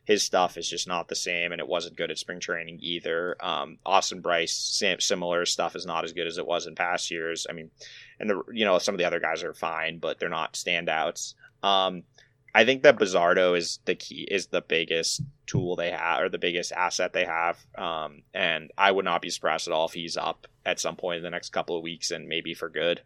his 0.03 0.23
stuff 0.23 0.57
is 0.57 0.67
just 0.67 0.87
not 0.87 1.07
the 1.07 1.15
same, 1.15 1.51
and 1.51 1.61
it 1.61 1.67
wasn't 1.67 1.95
good 1.95 2.11
at 2.11 2.17
spring 2.17 2.39
training 2.39 2.79
either. 2.81 3.35
Um, 3.39 3.77
Austin 3.85 4.21
Brice, 4.21 4.53
similar 4.99 5.45
stuff 5.45 5.75
is 5.75 5.85
not 5.85 6.03
as 6.03 6.13
good 6.13 6.27
as 6.27 6.37
it 6.37 6.47
was 6.47 6.65
in 6.65 6.75
past 6.75 7.11
years. 7.11 7.45
I 7.49 7.53
mean, 7.53 7.69
and 8.19 8.29
the 8.29 8.43
you 8.51 8.65
know 8.65 8.79
some 8.79 8.95
of 8.95 8.99
the 8.99 9.05
other 9.05 9.19
guys 9.19 9.43
are 9.43 9.53
fine, 9.53 9.99
but 9.99 10.19
they're 10.19 10.29
not 10.29 10.53
standouts. 10.53 11.35
Um, 11.61 12.03
I 12.53 12.65
think 12.65 12.83
that 12.83 12.97
Bazardo 12.97 13.57
is 13.57 13.79
the 13.85 13.95
key, 13.95 14.27
is 14.29 14.47
the 14.47 14.61
biggest 14.61 15.21
tool 15.45 15.75
they 15.75 15.91
have, 15.91 16.21
or 16.21 16.29
the 16.29 16.37
biggest 16.37 16.71
asset 16.71 17.13
they 17.13 17.25
have. 17.25 17.57
Um, 17.77 18.23
and 18.33 18.71
I 18.77 18.91
would 18.91 19.05
not 19.05 19.21
be 19.21 19.29
surprised 19.29 19.67
at 19.67 19.73
all 19.73 19.85
if 19.85 19.93
he's 19.93 20.17
up 20.17 20.47
at 20.65 20.79
some 20.79 20.95
point 20.95 21.17
in 21.17 21.23
the 21.23 21.29
next 21.29 21.49
couple 21.49 21.77
of 21.77 21.83
weeks, 21.83 22.11
and 22.11 22.27
maybe 22.27 22.53
for 22.53 22.69
good. 22.69 23.01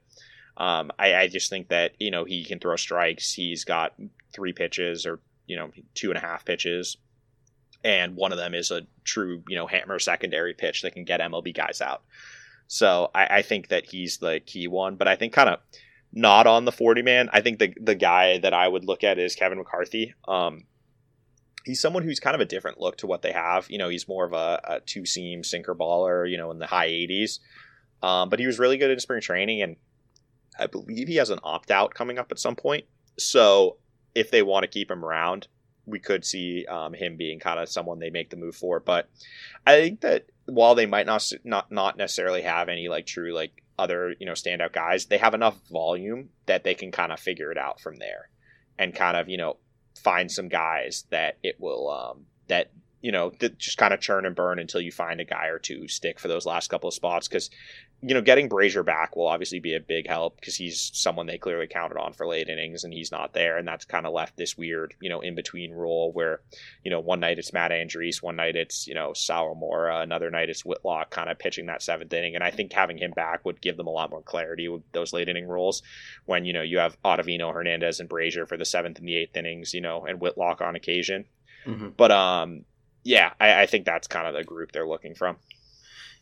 Um, 0.58 0.91
I, 0.98 1.16
I, 1.16 1.28
just 1.28 1.50
think 1.50 1.68
that 1.68 1.96
you 2.00 2.12
know 2.12 2.24
he 2.24 2.46
can 2.46 2.60
throw 2.60 2.78
strikes. 2.78 3.34
He's 3.34 3.66
got 3.66 3.93
three 4.34 4.54
pitches 4.54 5.06
or 5.06 5.20
you 5.48 5.56
know 5.56 5.72
two 5.93 6.10
and 6.10 6.18
a 6.18 6.22
half 6.22 6.46
pitches, 6.46 6.98
and 7.84 8.16
one 8.16 8.32
of 8.32 8.38
them 8.38 8.54
is 8.54 8.72
a 8.72 8.88
true 9.04 9.43
you 9.48 9.56
know 9.56 9.68
hammer 9.68 10.00
secondary 10.00 10.54
pitch 10.54 10.82
that 10.82 10.93
can 10.93 11.06
get 11.06 11.20
MLB 11.20 11.56
guys 11.56 11.82
out. 11.82 12.04
So 12.68 13.12
I, 13.14 13.38
I 13.38 13.41
think 13.41 13.70
that 13.70 13.86
he's 13.86 14.18
the 14.18 14.41
key 14.46 14.68
one, 14.68 14.96
but 14.96 15.08
I 15.08 15.16
think 15.16 15.34
kind 15.34 15.50
of 15.50 15.60
not 16.12 16.48
on 16.48 16.66
the 16.66 16.72
forty 16.72 17.02
man. 17.02 17.30
I 17.32 17.41
think 17.41 17.60
the 17.60 17.74
the 17.80 17.96
guy 17.96 18.39
that 18.39 18.54
I 18.54 18.68
would 18.68 18.86
look 18.86 19.04
at 19.04 19.20
is 19.20 19.36
Kevin 19.36 19.58
McCarthy. 19.58 20.14
Um, 20.28 20.64
he's 21.66 21.82
someone 21.82 22.04
who's 22.04 22.20
kind 22.20 22.36
of 22.36 22.41
a 22.41 22.46
different 22.46 22.80
look 22.80 22.98
to 22.98 23.08
what 23.08 23.22
they 23.22 23.32
have. 23.32 23.70
You 23.70 23.78
know, 23.78 23.89
he's 23.89 24.08
more 24.08 24.26
of 24.26 24.34
a, 24.34 24.62
a 24.64 24.80
two 24.80 25.06
seam 25.06 25.43
sinker 25.43 25.76
baller. 25.76 26.30
You 26.30 26.38
know, 26.38 26.52
in 26.52 26.60
the 26.60 26.68
high 26.68 26.86
eighties. 26.86 27.39
Um, 28.02 28.30
but 28.30 28.39
he 28.39 28.46
was 28.46 28.60
really 28.60 28.78
good 28.78 28.91
in 28.91 29.00
spring 29.00 29.22
training, 29.22 29.62
and 29.62 29.78
I 30.60 30.68
believe 30.68 31.08
he 31.08 31.16
has 31.16 31.30
an 31.30 31.39
opt 31.43 31.72
out 31.72 31.93
coming 31.93 32.20
up 32.20 32.32
at 32.32 32.39
some 32.39 32.56
point. 32.56 32.86
So 33.18 33.78
if 34.16 34.32
they 34.32 34.41
want 34.41 34.63
to 34.63 34.68
keep 34.68 34.89
him 34.89 35.05
around, 35.05 35.47
we 35.86 35.99
could 35.99 36.26
see 36.26 36.66
um, 36.66 36.93
him 36.93 37.16
being 37.18 37.39
kind 37.39 37.59
of 37.59 37.70
someone 37.70 37.99
they 37.99 38.09
make 38.09 38.32
the 38.32 38.38
move 38.38 38.55
for. 38.55 38.80
But 38.80 39.09
I 39.68 39.80
think 39.80 40.01
that 40.01 40.26
while 40.45 40.74
they 40.74 40.88
might 40.88 41.05
not 41.05 41.30
not 41.43 41.72
not 41.72 41.97
necessarily 41.97 42.41
have 42.41 42.70
any 42.70 42.88
like 42.88 43.05
true 43.05 43.34
like 43.34 43.61
other 43.78 44.16
you 44.20 44.26
know 44.26 44.32
standout 44.34 44.74
guys, 44.74 45.05
they 45.05 45.18
have 45.20 45.34
enough 45.36 45.57
volume 45.70 46.30
that 46.47 46.63
they 46.63 46.74
can 46.74 46.91
kind 46.91 47.11
of 47.11 47.20
figure 47.20 47.51
it 47.51 47.57
out 47.57 47.80
from 47.80 47.97
there. 47.97 48.30
and 48.78 48.95
kind 48.95 49.18
of 49.18 49.30
you 49.30 49.38
know 49.38 49.57
find 49.95 50.32
some 50.32 50.49
guys 50.49 51.05
that 51.09 51.38
it 51.43 51.55
will 51.59 51.89
um, 51.89 52.26
that 52.47 52.72
you 53.01 53.11
know 53.11 53.32
that 53.39 53.57
just 53.57 53.78
kind 53.78 53.93
of 53.93 53.99
churn 53.99 54.26
and 54.26 54.36
burn 54.36 54.59
until 54.59 54.82
you 54.82 54.91
find 54.91 55.22
a 55.22 55.26
guy 55.26 55.47
or 55.47 55.59
two 55.59 55.88
stick 55.88 56.20
for 56.20 56.28
those 56.28 56.45
last 56.45 56.70
couple 56.70 56.88
of 56.88 56.93
spots 56.93 57.28
because 57.28 57.49
you 58.08 58.14
know, 58.14 58.22
getting 58.22 58.47
Brasier 58.47 58.86
back 58.86 59.16
will 59.16 59.26
obviously 59.26 59.60
be 59.60 59.74
a 59.74 59.80
big 59.80 60.08
help 60.08 60.36
because 60.36 60.56
he's 60.56 60.91
someone 60.93 61.26
they 61.26 61.39
clearly 61.39 61.66
counted 61.66 61.97
on 61.97 62.14
for 62.14 62.28
late 62.28 62.49
innings 62.49 62.84
and 62.84 62.93
he's 62.93 63.12
not 63.12 63.34
there. 63.34 63.58
And 63.58 63.68
that's 63.68 63.84
kind 63.84 64.06
of 64.06 64.14
left 64.14 64.38
this 64.38 64.56
weird, 64.56 64.93
you 65.01 65.10
know, 65.10 65.22
in 65.22 65.34
between 65.34 65.74
role 65.74 66.12
where, 66.12 66.41
you 66.84 66.91
know, 66.91 66.99
one 66.99 67.20
night 67.20 67.39
it's 67.39 67.51
Matt 67.51 67.72
Andriese, 67.72 68.22
one 68.22 68.36
night 68.36 68.56
it's, 68.56 68.86
you 68.86 68.93
know, 68.93 69.14
Sawamura, 69.14 70.03
another 70.03 70.30
night 70.30 70.51
it's 70.51 70.64
Whitlock 70.64 71.10
kind 71.10 71.32
of 71.32 71.39
pitching 71.39 71.66
that 71.66 71.82
seventh 71.82 72.14
inning. 72.14 72.36
And 72.36 72.43
I 72.43 72.51
think 72.51 72.72
having 72.72 72.99
him 72.99 73.10
back 73.10 73.43
would 73.43 73.60
give 73.60 73.76
them 73.76 73.88
a 73.88 73.91
lot 73.91 74.12
more 74.12 74.22
clarity 74.22 74.68
with 74.68 74.84
those 74.91 75.12
late 75.12 75.28
inning 75.28 75.47
roles 75.47 75.82
when, 76.26 76.45
you 76.45 76.53
know, 76.53 76.62
you 76.62 76.78
have 76.78 77.01
Ottavino, 77.01 77.51
Hernandez, 77.51 77.99
and 77.99 78.08
Brasier 78.08 78.47
for 78.47 78.56
the 78.56 78.66
seventh 78.66 78.99
and 78.99 79.08
the 79.08 79.18
eighth 79.18 79.36
innings, 79.36 79.74
you 79.74 79.82
know, 79.82 80.06
and 80.06 80.22
Whitlock 80.22 80.62
on 80.62 80.76
occasion. 80.76 81.26
Mm-hmm. 81.66 81.89
But, 81.97 82.12
um, 82.12 82.66
yeah, 83.03 83.34
I, 83.39 83.64
I 83.64 83.66
think 83.66 83.86
that's 83.86 84.08
kind 84.08 84.28
of 84.28 84.36
the 84.36 84.43
group 84.43 84.72
they're 84.72 84.88
looking 84.88 85.16
from. 85.16 85.38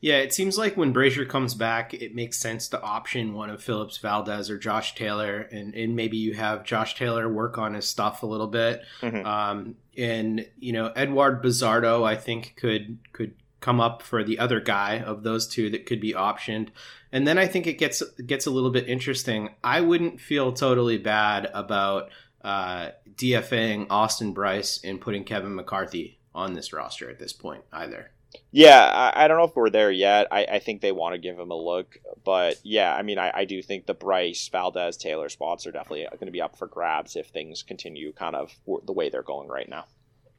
Yeah, 0.04 0.18
it 0.18 0.34
seems 0.34 0.58
like 0.58 0.76
when 0.76 0.94
Brasier 0.94 1.26
comes 1.26 1.54
back, 1.54 1.94
it 1.94 2.14
makes 2.14 2.38
sense 2.38 2.68
to 2.68 2.82
option 2.82 3.34
one 3.34 3.50
of 3.50 3.64
Phillips 3.64 3.96
Valdez 4.00 4.50
or 4.50 4.58
Josh 4.58 4.96
Taylor, 4.96 5.48
and, 5.50 5.74
and 5.74 5.96
maybe 5.96 6.18
you 6.18 6.34
have 6.34 6.66
Josh 6.66 6.96
Taylor 6.96 7.32
work 7.32 7.58
on 7.58 7.74
his 7.74 7.88
stuff 7.88 8.22
a 8.22 8.26
little 8.26 8.48
bit. 8.48 8.82
Mm-hmm. 9.00 9.26
Um, 9.26 9.76
and 9.98 10.46
you 10.60 10.74
know, 10.74 10.88
Eduard 10.88 11.42
Bazardo, 11.42 12.06
I 12.06 12.18
think 12.18 12.56
could 12.58 12.98
could 13.14 13.34
come 13.62 13.80
up 13.80 14.02
for 14.02 14.26
the 14.26 14.40
other 14.40 14.60
guy 14.60 15.00
of 15.00 15.24
those 15.24 15.48
two 15.48 15.70
that 15.70 15.86
could 15.86 16.02
be 16.02 16.12
optioned. 16.12 16.68
And 17.14 17.26
then 17.26 17.38
I 17.38 17.48
think 17.48 17.66
it 17.66 17.80
gets 17.80 18.04
gets 18.26 18.46
a 18.46 18.52
little 18.52 18.72
bit 18.72 18.90
interesting. 18.90 19.56
I 19.64 19.80
wouldn't 19.80 20.20
feel 20.20 20.52
totally 20.52 20.98
bad 20.98 21.50
about 21.54 22.10
uh, 22.44 22.90
DFAing 23.16 23.88
Austin 23.90 24.34
Brice 24.34 24.82
and 24.84 25.00
putting 25.00 25.24
Kevin 25.24 25.56
McCarthy 25.56 26.20
on 26.36 26.56
this 26.56 26.74
roster 26.74 27.10
at 27.10 27.20
this 27.20 27.32
point 27.32 27.64
either. 27.72 28.12
Yeah, 28.52 28.80
I, 28.80 29.26
I, 29.26 29.28
don't 29.28 29.38
know 29.38 29.46
if 29.46 29.56
we're 29.56 29.70
there 29.70 29.92
yet. 29.92 30.28
I, 30.32 30.46
I 30.46 30.60
think 30.60 30.82
they 30.82 30.92
want 30.92 31.14
to 31.14 31.20
give 31.20 31.38
him 31.38 31.52
a 31.52 31.56
look, 31.56 31.98
but 32.24 32.58
yeah, 32.64 32.94
I 32.94 33.02
mean, 33.02 33.18
I, 33.18 33.32
I 33.34 33.46
do 33.46 33.62
think 33.62 33.86
the 33.86 33.94
Brice 33.94 34.48
Valdez, 34.50 34.98
Taylor 34.98 35.30
spots 35.30 35.66
are 35.66 35.72
definitely 35.72 36.06
going 36.12 36.28
to 36.28 36.32
be 36.32 36.42
up 36.42 36.58
for 36.58 36.68
grabs 36.68 37.16
if 37.16 37.28
things 37.28 37.64
continue 37.64 38.14
kind 38.14 38.36
of 38.36 38.54
the 38.86 38.94
way 38.94 39.10
they're 39.10 39.24
going 39.24 39.50
right 39.50 39.68
now. 39.68 39.86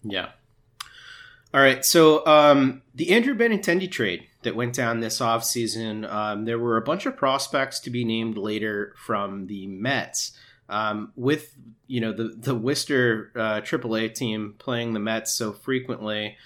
Yeah. 0.03 0.29
All 1.55 1.61
right, 1.61 1.85
so 1.85 2.27
um, 2.27 2.83
the 2.97 3.13
Andrew 3.13 3.33
Benintendi 3.33 3.89
trade 3.89 4.27
that 4.43 4.57
went 4.57 4.75
down 4.75 4.99
this 4.99 5.21
offseason, 5.21 6.11
um, 6.13 6.47
there 6.47 6.59
were 6.59 6.77
a 6.77 6.83
bunch 6.83 7.07
of 7.07 7.17
prospects 7.17 7.79
to 7.81 7.91
be 7.91 8.05
named 8.05 8.37
later 8.37 8.93
from 8.97 9.47
the 9.47 9.69
Mets. 9.69 10.33
Um, 10.69 11.13
with 11.15 11.55
you 11.87 12.01
know 12.01 12.13
the 12.13 12.35
the 12.37 12.55
Worcester 12.55 13.31
uh, 13.37 13.61
AAA 13.61 14.15
team 14.15 14.57
playing 14.59 14.95
the 14.95 14.99
Mets 14.99 15.37
so 15.37 15.53
frequently, 15.53 16.37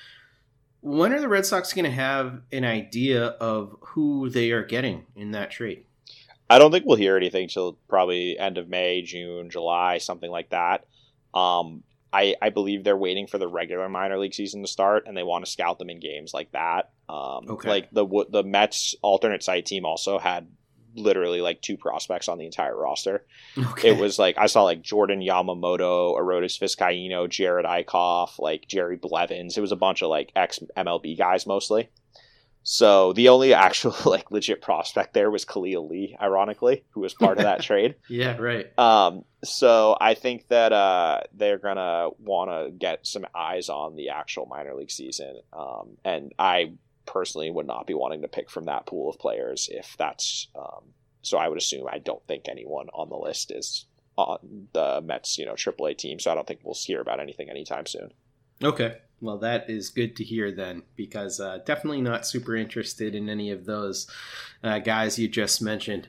when 0.81 1.13
are 1.13 1.21
the 1.21 1.29
Red 1.29 1.47
Sox 1.47 1.73
going 1.73 1.85
to 1.85 1.91
have 1.91 2.41
an 2.53 2.65
idea 2.65 3.27
of 3.27 3.77
who 3.81 4.31
they 4.31 4.51
are 4.53 4.65
getting 4.65 5.07
in 5.17 5.33
that 5.33 5.51
trade? 5.51 5.85
I 6.51 6.59
don't 6.59 6.71
think 6.71 6.85
we'll 6.87 6.97
hear 6.97 7.17
anything 7.17 7.49
till 7.49 7.79
probably 7.89 8.39
end 8.39 8.59
of 8.59 8.69
May, 8.69 9.03
June, 9.03 9.51
July, 9.51 9.99
something 9.99 10.31
like 10.31 10.51
that. 10.51 10.87
Um, 11.35 11.83
I, 12.11 12.37
I 12.41 12.49
believe 12.49 12.85
they're 12.85 12.97
waiting 12.97 13.27
for 13.27 13.37
the 13.37 13.49
regular 13.49 13.89
minor 13.89 14.19
league 14.19 14.33
season 14.33 14.63
to 14.63 14.69
start, 14.69 15.05
and 15.07 15.17
they 15.17 15.23
want 15.23 15.45
to 15.45 15.51
scout 15.51 15.79
them 15.79 15.91
in 15.91 16.01
games 16.01 16.33
like 16.33 16.53
that. 16.53 16.91
Um, 17.09 17.51
okay. 17.51 17.69
Like 17.69 17.91
the 17.91 18.07
the 18.31 18.43
Mets 18.43 18.95
alternate 19.03 19.43
site 19.43 19.67
team 19.67 19.85
also 19.85 20.19
had 20.19 20.49
literally 20.99 21.41
like 21.41 21.63
two 21.63 21.77
prospects 21.77 22.29
on 22.29 22.39
the 22.39 22.47
entire 22.47 22.77
roster. 22.77 23.25
Okay. 23.57 23.91
It 23.91 23.99
was 23.99 24.19
like 24.19 24.37
I 24.39 24.47
saw 24.47 24.65
like 24.65 24.83
Jordan 24.83 25.21
Yamamoto, 25.21 26.17
Arodys 26.19 26.59
Vizcaino, 26.61 27.29
Jared 27.29 27.67
Eickhoff, 27.67 28.39
like 28.39 28.67
Jerry 28.69 28.97
Blevins. 28.97 29.57
It 29.57 29.61
was 29.61 29.73
a 29.73 29.77
bunch 29.77 30.03
of 30.03 30.11
like 30.11 30.33
ex 30.37 30.61
MLB 30.77 31.17
guys 31.17 31.47
mostly. 31.47 31.89
So 32.71 33.15
the 33.15 33.31
only 33.31 33.55
actual 33.55 33.95
like 34.05 34.31
legit 34.31 34.61
prospect 34.61 35.15
there 35.15 35.31
was 35.31 35.47
Khalil 35.47 35.89
Lee, 35.89 36.17
ironically, 36.21 36.85
who 36.91 37.01
was 37.01 37.15
part 37.15 37.39
of 37.39 37.45
that 37.45 37.63
trade. 37.63 37.95
Yeah, 38.11 38.37
right. 38.37 38.79
Um, 38.79 39.25
so 39.43 39.97
I 39.99 40.13
think 40.13 40.49
that 40.49 40.73
uh, 40.73 41.21
they're 41.33 41.59
gonna 41.59 42.11
want 42.19 42.51
to 42.51 42.71
get 42.71 43.07
some 43.07 43.25
eyes 43.35 43.71
on 43.71 43.97
the 43.97 44.11
actual 44.11 44.45
minor 44.47 44.75
league 44.75 44.91
season, 44.91 45.41
um, 45.53 45.97
and 46.05 46.35
I 46.39 46.73
personally 47.09 47.51
would 47.51 47.67
not 47.67 47.87
be 47.87 47.95
wanting 47.95 48.23
to 48.23 48.29
pick 48.29 48.49
from 48.49 48.67
that 48.67 48.87
pool 48.87 49.11
of 49.11 49.19
players 49.19 49.69
if 49.73 49.97
that's 49.99 50.49
um, 50.55 50.93
so 51.23 51.39
I 51.39 51.49
would 51.49 51.59
assume 51.59 51.87
I 51.91 51.99
don't 51.99 52.25
think 52.27 52.49
anyone 52.49 52.89
on 52.95 53.09
the 53.09 53.17
list 53.17 53.51
is 53.51 53.87
on 54.17 54.69
the 54.73 55.01
Mets, 55.05 55.39
you 55.39 55.47
know, 55.47 55.55
AAA 55.55 55.97
team. 55.97 56.19
So 56.19 56.31
I 56.31 56.35
don't 56.35 56.47
think 56.47 56.61
we'll 56.65 56.75
hear 56.75 57.01
about 57.01 57.21
anything 57.21 57.49
anytime 57.51 57.87
soon. 57.87 58.13
Okay. 58.63 58.97
Well, 59.21 59.39
that 59.39 59.69
is 59.69 59.91
good 59.91 60.15
to 60.17 60.25
hear 60.25 60.53
then, 60.53 60.85
because 60.95 61.41
uh, 61.41 61.59
definitely 61.67 62.03
not 62.03 62.25
super 62.25 62.55
interested 62.55 63.17
in 63.17 63.29
any 63.29 63.51
of 63.51 63.65
those 63.65 64.09
uh, 64.63 64.79
guys 64.79 65.19
you 65.19 65.27
just 65.27 65.61
mentioned. 65.61 66.09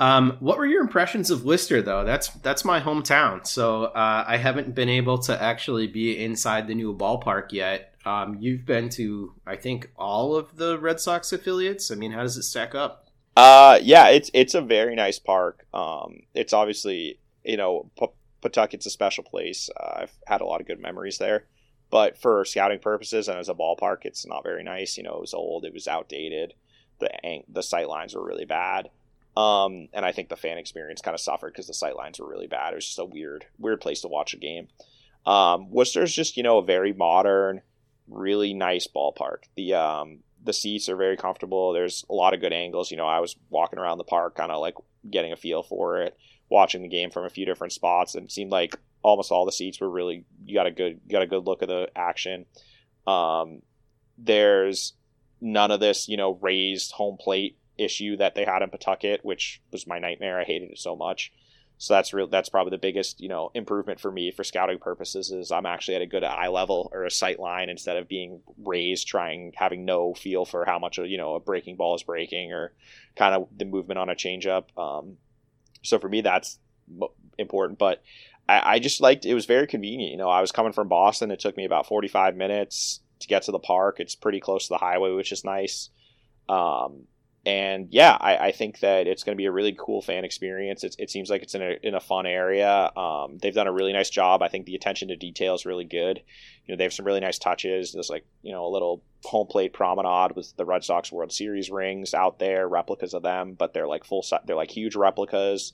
Um, 0.00 0.38
what 0.40 0.56
were 0.56 0.64
your 0.64 0.80
impressions 0.80 1.30
of 1.30 1.44
Worcester, 1.44 1.82
though? 1.82 2.04
That's 2.04 2.28
that's 2.28 2.64
my 2.64 2.80
hometown, 2.80 3.46
so 3.46 3.84
uh, 3.84 4.24
I 4.26 4.38
haven't 4.38 4.74
been 4.74 4.88
able 4.88 5.18
to 5.18 5.42
actually 5.42 5.88
be 5.88 6.24
inside 6.24 6.68
the 6.68 6.74
new 6.74 6.96
ballpark 6.96 7.52
yet. 7.52 7.94
Um, 8.08 8.38
you've 8.40 8.64
been 8.64 8.88
to, 8.90 9.34
I 9.46 9.56
think, 9.56 9.90
all 9.94 10.34
of 10.34 10.56
the 10.56 10.78
Red 10.78 10.98
Sox 10.98 11.30
affiliates. 11.30 11.90
I 11.90 11.94
mean, 11.94 12.12
how 12.12 12.22
does 12.22 12.38
it 12.38 12.44
stack 12.44 12.74
up? 12.74 13.08
Uh, 13.36 13.78
yeah, 13.82 14.08
it's 14.08 14.30
it's 14.32 14.54
a 14.54 14.62
very 14.62 14.96
nice 14.96 15.18
park. 15.18 15.66
Um, 15.74 16.20
it's 16.34 16.54
obviously 16.54 17.20
you 17.44 17.58
know 17.58 17.90
P- 17.98 18.06
Pawtucket's 18.42 18.86
a 18.86 18.90
special 18.90 19.24
place. 19.24 19.68
Uh, 19.78 20.00
I've 20.02 20.18
had 20.26 20.40
a 20.40 20.46
lot 20.46 20.62
of 20.62 20.66
good 20.66 20.80
memories 20.80 21.18
there, 21.18 21.44
but 21.90 22.16
for 22.16 22.46
scouting 22.46 22.78
purposes 22.78 23.28
and 23.28 23.38
as 23.38 23.50
a 23.50 23.54
ballpark, 23.54 23.98
it's 24.04 24.26
not 24.26 24.42
very 24.42 24.64
nice. 24.64 24.96
You 24.96 25.02
know, 25.02 25.16
it 25.16 25.20
was 25.20 25.34
old, 25.34 25.66
it 25.66 25.74
was 25.74 25.86
outdated. 25.86 26.54
The 27.00 27.10
the 27.46 27.62
sight 27.62 27.88
lines 27.88 28.14
were 28.14 28.26
really 28.26 28.46
bad. 28.46 28.88
Um, 29.36 29.88
and 29.92 30.04
I 30.04 30.12
think 30.12 30.30
the 30.30 30.36
fan 30.36 30.58
experience 30.58 31.02
kind 31.02 31.14
of 31.14 31.20
suffered 31.20 31.52
because 31.52 31.68
the 31.68 31.74
sight 31.74 31.94
lines 31.94 32.18
were 32.18 32.28
really 32.28 32.48
bad. 32.48 32.72
It 32.72 32.76
was 32.76 32.86
just 32.86 32.98
a 32.98 33.04
weird, 33.04 33.44
weird 33.58 33.82
place 33.82 34.00
to 34.00 34.08
watch 34.08 34.34
a 34.34 34.38
game. 34.38 34.66
Um, 35.26 35.70
Worcester's 35.70 36.14
just 36.14 36.38
you 36.38 36.42
know 36.42 36.58
a 36.58 36.64
very 36.64 36.94
modern, 36.94 37.60
really 38.08 38.54
nice 38.54 38.86
ballpark. 38.86 39.44
The 39.56 39.74
um 39.74 40.18
the 40.42 40.52
seats 40.52 40.88
are 40.88 40.96
very 40.96 41.16
comfortable. 41.16 41.72
There's 41.72 42.04
a 42.08 42.14
lot 42.14 42.34
of 42.34 42.40
good 42.40 42.52
angles. 42.52 42.90
You 42.90 42.96
know, 42.96 43.06
I 43.06 43.20
was 43.20 43.36
walking 43.50 43.78
around 43.78 43.98
the 43.98 44.04
park, 44.04 44.36
kind 44.36 44.52
of 44.52 44.60
like 44.60 44.74
getting 45.10 45.32
a 45.32 45.36
feel 45.36 45.62
for 45.62 46.00
it, 46.02 46.16
watching 46.48 46.82
the 46.82 46.88
game 46.88 47.10
from 47.10 47.24
a 47.24 47.30
few 47.30 47.44
different 47.44 47.72
spots, 47.72 48.14
and 48.14 48.26
it 48.26 48.32
seemed 48.32 48.52
like 48.52 48.76
almost 49.02 49.30
all 49.30 49.46
the 49.46 49.52
seats 49.52 49.80
were 49.80 49.90
really 49.90 50.24
you 50.44 50.54
got 50.54 50.66
a 50.66 50.70
good 50.70 51.00
you 51.06 51.12
got 51.12 51.22
a 51.22 51.26
good 51.26 51.46
look 51.46 51.62
of 51.62 51.68
the 51.68 51.88
action. 51.94 52.46
Um, 53.06 53.62
there's 54.16 54.94
none 55.40 55.70
of 55.70 55.80
this, 55.80 56.08
you 56.08 56.16
know, 56.16 56.38
raised 56.40 56.92
home 56.92 57.16
plate 57.18 57.56
issue 57.76 58.16
that 58.16 58.34
they 58.34 58.44
had 58.44 58.62
in 58.62 58.70
Pawtucket, 58.70 59.24
which 59.24 59.62
was 59.70 59.86
my 59.86 59.98
nightmare. 59.98 60.40
I 60.40 60.44
hated 60.44 60.70
it 60.70 60.78
so 60.78 60.96
much. 60.96 61.32
So 61.80 61.94
that's 61.94 62.12
real. 62.12 62.26
That's 62.26 62.48
probably 62.48 62.72
the 62.72 62.78
biggest, 62.78 63.20
you 63.20 63.28
know, 63.28 63.52
improvement 63.54 64.00
for 64.00 64.10
me 64.10 64.32
for 64.32 64.42
scouting 64.42 64.80
purposes. 64.80 65.30
Is 65.30 65.52
I'm 65.52 65.64
actually 65.64 65.94
at 65.94 66.02
a 66.02 66.06
good 66.06 66.24
eye 66.24 66.48
level 66.48 66.90
or 66.92 67.04
a 67.04 67.10
sight 67.10 67.38
line 67.38 67.68
instead 67.68 67.96
of 67.96 68.08
being 68.08 68.40
raised, 68.64 69.06
trying 69.06 69.52
having 69.54 69.84
no 69.84 70.12
feel 70.12 70.44
for 70.44 70.64
how 70.64 70.80
much 70.80 70.98
a, 70.98 71.06
you 71.06 71.16
know 71.16 71.36
a 71.36 71.40
breaking 71.40 71.76
ball 71.76 71.94
is 71.94 72.02
breaking 72.02 72.52
or 72.52 72.72
kind 73.16 73.34
of 73.34 73.48
the 73.56 73.64
movement 73.64 73.98
on 73.98 74.10
a 74.10 74.14
changeup. 74.14 74.76
Um, 74.76 75.18
so 75.82 76.00
for 76.00 76.08
me, 76.08 76.20
that's 76.20 76.58
important. 77.38 77.78
But 77.78 78.02
I, 78.48 78.74
I 78.74 78.78
just 78.80 79.00
liked 79.00 79.24
it 79.24 79.34
was 79.34 79.46
very 79.46 79.68
convenient. 79.68 80.10
You 80.10 80.18
know, 80.18 80.28
I 80.28 80.40
was 80.40 80.50
coming 80.50 80.72
from 80.72 80.88
Boston. 80.88 81.30
It 81.30 81.38
took 81.38 81.56
me 81.56 81.64
about 81.64 81.86
45 81.86 82.34
minutes 82.34 83.00
to 83.20 83.28
get 83.28 83.42
to 83.42 83.52
the 83.52 83.58
park. 83.60 84.00
It's 84.00 84.16
pretty 84.16 84.40
close 84.40 84.66
to 84.66 84.74
the 84.74 84.78
highway, 84.78 85.12
which 85.12 85.30
is 85.30 85.44
nice. 85.44 85.90
Um, 86.48 87.04
and 87.48 87.88
yeah, 87.90 88.14
I, 88.20 88.48
I, 88.48 88.52
think 88.52 88.80
that 88.80 89.06
it's 89.06 89.24
going 89.24 89.34
to 89.34 89.40
be 89.40 89.46
a 89.46 89.50
really 89.50 89.74
cool 89.78 90.02
fan 90.02 90.22
experience. 90.22 90.84
It's, 90.84 90.96
it 90.98 91.08
seems 91.08 91.30
like 91.30 91.42
it's 91.42 91.54
in 91.54 91.62
a, 91.62 91.78
in 91.82 91.94
a 91.94 92.00
fun 92.00 92.26
area. 92.26 92.90
Um, 92.94 93.38
they've 93.38 93.54
done 93.54 93.66
a 93.66 93.72
really 93.72 93.94
nice 93.94 94.10
job. 94.10 94.42
I 94.42 94.48
think 94.48 94.66
the 94.66 94.74
attention 94.74 95.08
to 95.08 95.16
detail 95.16 95.54
is 95.54 95.64
really 95.64 95.86
good. 95.86 96.20
You 96.66 96.74
know, 96.74 96.76
they 96.76 96.84
have 96.84 96.92
some 96.92 97.06
really 97.06 97.20
nice 97.20 97.38
touches. 97.38 97.94
There's 97.94 98.10
like 98.10 98.26
you 98.42 98.52
know 98.52 98.66
a 98.66 98.68
little 98.68 99.02
home 99.24 99.46
plate 99.46 99.72
promenade 99.72 100.36
with 100.36 100.54
the 100.58 100.66
Red 100.66 100.84
Sox 100.84 101.10
World 101.10 101.32
Series 101.32 101.70
rings 101.70 102.12
out 102.12 102.38
there, 102.38 102.68
replicas 102.68 103.14
of 103.14 103.22
them, 103.22 103.54
but 103.54 103.72
they're 103.72 103.88
like 103.88 104.04
full. 104.04 104.22
They're 104.44 104.54
like 104.54 104.70
huge 104.70 104.94
replicas. 104.94 105.72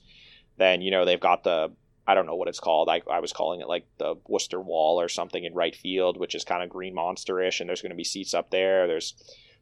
Then 0.55 0.81
you 0.81 0.91
know 0.91 1.03
they've 1.03 1.19
got 1.19 1.43
the 1.43 1.73
I 2.07 2.13
don't 2.15 2.25
know 2.25 2.35
what 2.35 2.47
it's 2.47 2.61
called. 2.61 2.87
I, 2.87 3.01
I 3.11 3.19
was 3.19 3.33
calling 3.33 3.59
it 3.59 3.67
like 3.67 3.85
the 3.97 4.15
Worcester 4.29 4.61
Wall 4.61 5.01
or 5.01 5.09
something 5.09 5.43
in 5.43 5.53
right 5.53 5.75
field, 5.75 6.15
which 6.17 6.35
is 6.35 6.45
kind 6.45 6.63
of 6.63 6.69
green 6.69 6.95
monsterish, 6.95 7.59
and 7.59 7.67
there's 7.67 7.81
going 7.81 7.89
to 7.89 7.97
be 7.97 8.05
seats 8.05 8.33
up 8.33 8.49
there. 8.49 8.87
There's 8.87 9.13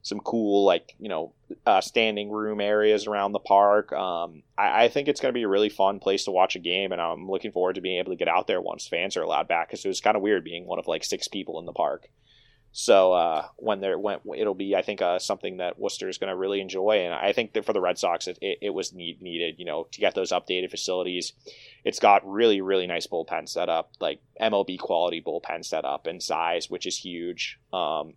some 0.04 0.20
cool 0.20 0.66
like 0.66 0.96
you 1.00 1.10
know 1.10 1.34
uh, 1.66 1.82
standing 1.82 2.30
room 2.30 2.62
areas 2.62 3.08
around 3.08 3.32
the 3.32 3.40
park. 3.40 3.92
Um, 3.94 4.44
I, 4.58 4.84
I, 4.84 4.90
think 4.90 5.08
it's 5.08 5.22
going 5.22 5.34
to 5.34 5.38
be 5.38 5.44
a 5.44 5.48
really 5.48 5.70
fun 5.70 6.00
place 6.00 6.26
to 6.26 6.32
watch 6.32 6.56
a 6.56 6.60
game, 6.60 6.92
and 6.92 7.02
I'm 7.02 7.30
looking 7.30 7.52
forward 7.52 7.76
to 7.76 7.82
being 7.82 8.00
able 8.00 8.12
to 8.12 8.18
get 8.18 8.28
out 8.28 8.46
there 8.46 8.62
once 8.62 8.88
fans 8.88 9.18
are 9.18 9.24
allowed 9.24 9.48
back 9.48 9.70
because 9.70 9.84
it 9.84 9.88
was 9.88 10.02
kind 10.02 10.16
of 10.16 10.22
weird 10.22 10.44
being 10.44 10.68
one 10.68 10.78
of 10.78 10.88
like 10.88 11.04
six 11.04 11.28
people 11.28 11.60
in 11.60 11.66
the 11.66 11.74
park. 11.74 12.10
So 12.76 13.14
uh, 13.14 13.46
when 13.58 13.82
they're 13.82 14.00
when 14.00 14.20
it'll 14.36 14.56
be, 14.56 14.76
I 14.76 14.82
think, 14.82 15.02
uh, 15.02 15.20
something 15.20 15.58
that 15.58 15.78
Worcester 15.80 16.10
is 16.10 16.18
going 16.18 16.32
to 16.32 16.36
really 16.36 16.60
enjoy, 16.60 17.06
and 17.06 17.14
I 17.14 17.32
think 17.32 17.54
that 17.54 17.66
for 17.66 17.72
the 17.72 17.80
Red 17.80 18.00
Sox, 18.00 18.28
it, 18.28 18.40
it, 18.42 18.58
it 18.64 18.70
was 18.72 18.92
need, 18.92 19.22
needed, 19.22 19.56
you 19.60 19.66
know, 19.66 19.88
to 19.92 20.02
get 20.02 20.16
those 20.16 20.32
updated 20.32 20.72
facilities. 20.72 21.34
It's 21.86 22.00
got 22.00 22.28
really 22.28 22.62
really 22.62 22.88
nice 22.88 23.06
bullpen 23.06 23.48
set 23.48 23.70
up, 23.70 23.92
like 24.02 24.22
MLB 24.42 24.80
quality 24.80 25.22
bullpen 25.22 25.64
set 25.64 25.86
up 25.86 26.08
and 26.08 26.22
size, 26.22 26.68
which 26.68 26.88
is 26.88 26.98
huge. 26.98 27.60
Um, 27.72 28.16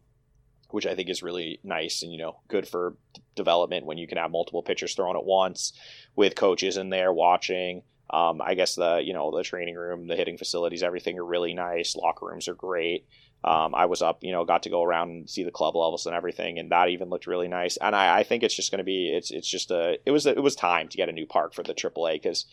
which 0.77 0.87
I 0.87 0.95
think 0.95 1.09
is 1.09 1.23
really 1.23 1.59
nice 1.65 2.03
and 2.03 2.13
you 2.13 2.19
know 2.19 2.37
good 2.49 2.69
for 2.69 2.99
development 3.35 3.87
when 3.87 3.97
you 3.97 4.07
can 4.07 4.19
have 4.19 4.31
multiple 4.31 4.63
pitchers 4.63 4.95
thrown 4.95 5.17
at 5.17 5.25
once 5.25 5.73
with 6.15 6.35
coaches 6.35 6.77
in 6.77 6.91
there 6.91 7.15
watching. 7.15 7.81
Um, 8.11 8.43
I 8.45 8.53
guess 8.53 8.75
the 8.75 9.01
you 9.03 9.15
know 9.15 9.35
the 9.35 9.43
training 9.43 9.77
room, 9.77 10.07
the 10.07 10.17
hitting 10.17 10.37
facilities, 10.37 10.83
everything 10.83 11.19
are 11.19 11.25
really 11.25 11.55
nice. 11.55 11.97
Locker 11.97 12.27
rooms 12.27 12.47
are 12.47 12.55
great. 12.55 13.07
Um, 13.43 13.75
I 13.75 13.87
was 13.87 14.03
up, 14.03 14.19
you 14.21 14.33
know, 14.33 14.45
got 14.45 14.65
to 14.65 14.71
go 14.71 14.83
around 14.83 15.09
and 15.09 15.31
see 15.31 15.45
the 15.45 15.51
club 15.51 15.77
levels 15.77 16.05
and 16.05 16.15
everything, 16.15 16.59
and 16.59 16.71
that 16.73 16.91
even 16.91 17.09
looked 17.09 17.27
really 17.27 17.49
nice. 17.49 17.79
And 17.79 17.97
I, 17.97 18.19
I 18.19 18.23
think 18.23 18.43
it's 18.43 18.55
just 18.55 18.71
going 18.71 18.81
to 18.81 18.85
be, 18.85 19.09
it's 19.17 19.31
it's 19.31 19.49
just 19.49 19.71
a, 19.71 19.99
it 20.05 20.11
was 20.11 20.27
it 20.27 20.43
was 20.43 20.57
time 20.57 20.89
to 20.91 20.97
get 20.99 21.09
a 21.09 21.13
new 21.13 21.27
park 21.27 21.55
for 21.55 21.63
the 21.63 21.73
AAA 21.73 22.17
because, 22.17 22.45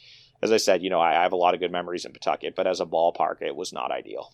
as 0.42 0.54
I 0.54 0.58
said, 0.58 0.82
you 0.82 0.90
know, 0.90 1.02
I, 1.02 1.20
I 1.20 1.24
have 1.24 1.34
a 1.34 1.44
lot 1.44 1.56
of 1.56 1.60
good 1.60 1.74
memories 1.74 2.06
in 2.06 2.14
Pawtucket, 2.14 2.56
but 2.56 2.68
as 2.68 2.80
a 2.80 2.86
ballpark, 2.86 3.42
it 3.42 3.58
was 3.58 3.74
not 3.74 3.92
ideal. 3.92 4.32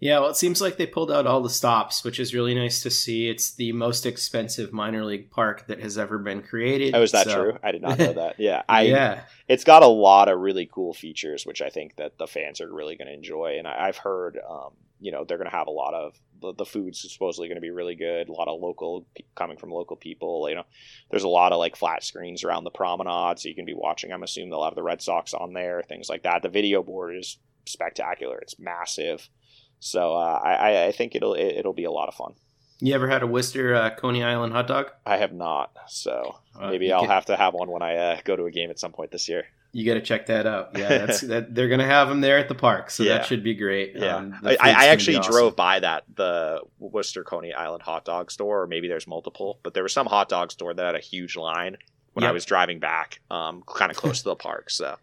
Yeah, 0.00 0.20
well, 0.20 0.30
it 0.30 0.36
seems 0.36 0.60
like 0.60 0.76
they 0.76 0.86
pulled 0.86 1.10
out 1.10 1.26
all 1.26 1.40
the 1.40 1.50
stops, 1.50 2.04
which 2.04 2.20
is 2.20 2.32
really 2.32 2.54
nice 2.54 2.82
to 2.84 2.90
see. 2.90 3.28
It's 3.28 3.50
the 3.50 3.72
most 3.72 4.06
expensive 4.06 4.72
minor 4.72 5.04
league 5.04 5.28
park 5.28 5.66
that 5.66 5.80
has 5.80 5.98
ever 5.98 6.18
been 6.18 6.42
created. 6.42 6.94
Oh, 6.94 7.02
is 7.02 7.10
that 7.12 7.26
so. 7.26 7.34
true? 7.34 7.58
I 7.64 7.72
did 7.72 7.82
not 7.82 7.98
know 7.98 8.12
that. 8.12 8.38
Yeah, 8.38 8.62
I 8.68 8.82
yeah. 8.82 9.22
It's 9.48 9.64
got 9.64 9.82
a 9.82 9.88
lot 9.88 10.28
of 10.28 10.38
really 10.38 10.66
cool 10.66 10.94
features, 10.94 11.44
which 11.44 11.60
I 11.60 11.68
think 11.68 11.96
that 11.96 12.16
the 12.16 12.28
fans 12.28 12.60
are 12.60 12.72
really 12.72 12.96
going 12.96 13.08
to 13.08 13.14
enjoy. 13.14 13.56
And 13.58 13.66
I, 13.66 13.86
have 13.86 13.96
heard, 13.96 14.38
um, 14.48 14.74
you 15.00 15.10
know, 15.10 15.24
they're 15.24 15.38
going 15.38 15.50
to 15.50 15.56
have 15.56 15.66
a 15.66 15.72
lot 15.72 15.94
of 15.94 16.14
the, 16.40 16.54
the 16.54 16.64
food's 16.64 17.00
supposedly 17.00 17.48
going 17.48 17.56
to 17.56 17.62
be 17.62 17.70
really 17.70 17.96
good. 17.96 18.28
A 18.28 18.32
lot 18.32 18.46
of 18.46 18.60
local 18.60 19.04
coming 19.34 19.56
from 19.56 19.70
local 19.70 19.96
people. 19.96 20.48
You 20.48 20.56
know, 20.56 20.64
there's 21.10 21.24
a 21.24 21.28
lot 21.28 21.50
of 21.50 21.58
like 21.58 21.74
flat 21.74 22.04
screens 22.04 22.44
around 22.44 22.62
the 22.62 22.70
promenade, 22.70 23.40
so 23.40 23.48
you 23.48 23.54
can 23.56 23.64
be 23.64 23.74
watching. 23.74 24.12
I'm 24.12 24.22
assuming 24.22 24.50
they'll 24.50 24.64
have 24.64 24.76
the 24.76 24.82
Red 24.82 25.02
Sox 25.02 25.34
on 25.34 25.54
there, 25.54 25.82
things 25.82 26.08
like 26.08 26.22
that. 26.22 26.42
The 26.42 26.48
video 26.48 26.84
board 26.84 27.16
is 27.16 27.38
spectacular. 27.66 28.38
It's 28.38 28.60
massive. 28.60 29.28
So 29.80 30.14
uh, 30.14 30.40
I, 30.42 30.86
I 30.86 30.92
think 30.92 31.14
it'll 31.14 31.34
it'll 31.34 31.72
be 31.72 31.84
a 31.84 31.90
lot 31.90 32.08
of 32.08 32.14
fun. 32.14 32.34
You 32.80 32.94
ever 32.94 33.08
had 33.08 33.22
a 33.22 33.26
Worcester 33.26 33.74
uh, 33.74 33.90
Coney 33.90 34.22
Island 34.22 34.52
hot 34.52 34.68
dog? 34.68 34.90
I 35.04 35.16
have 35.16 35.32
not, 35.32 35.72
so 35.88 36.36
uh, 36.58 36.70
maybe 36.70 36.92
I'll 36.92 37.06
have 37.06 37.26
to 37.26 37.36
have 37.36 37.54
one 37.54 37.70
when 37.70 37.82
I 37.82 37.96
uh, 37.96 38.20
go 38.24 38.36
to 38.36 38.44
a 38.44 38.50
game 38.52 38.70
at 38.70 38.78
some 38.78 38.92
point 38.92 39.10
this 39.10 39.28
year. 39.28 39.46
You 39.72 39.84
got 39.84 39.94
to 39.94 40.00
check 40.00 40.26
that 40.26 40.46
out. 40.46 40.70
Yeah, 40.78 41.06
that's 41.06 41.20
that. 41.22 41.54
They're 41.54 41.68
gonna 41.68 41.86
have 41.86 42.08
them 42.08 42.20
there 42.20 42.38
at 42.38 42.48
the 42.48 42.54
park, 42.54 42.90
so 42.90 43.02
yeah. 43.02 43.18
that 43.18 43.26
should 43.26 43.42
be 43.42 43.54
great. 43.54 43.94
Yeah, 43.96 44.16
um, 44.16 44.34
I, 44.44 44.56
I, 44.60 44.86
actually 44.86 45.16
awesome. 45.16 45.32
drove 45.32 45.56
by 45.56 45.80
that 45.80 46.04
the 46.14 46.60
Worcester 46.78 47.24
Coney 47.24 47.52
Island 47.52 47.82
hot 47.82 48.04
dog 48.04 48.30
store, 48.30 48.62
or 48.62 48.66
maybe 48.66 48.86
there's 48.86 49.06
multiple, 49.06 49.58
but 49.62 49.74
there 49.74 49.82
was 49.82 49.92
some 49.92 50.06
hot 50.06 50.28
dog 50.28 50.52
store 50.52 50.72
that 50.72 50.86
had 50.86 50.94
a 50.94 51.00
huge 51.00 51.36
line 51.36 51.76
when 52.12 52.22
yep. 52.22 52.30
I 52.30 52.32
was 52.32 52.44
driving 52.44 52.78
back, 52.78 53.20
um, 53.30 53.62
kind 53.66 53.90
of 53.90 53.96
close 53.96 54.18
to 54.18 54.24
the 54.24 54.36
park. 54.36 54.70
So 54.70 54.96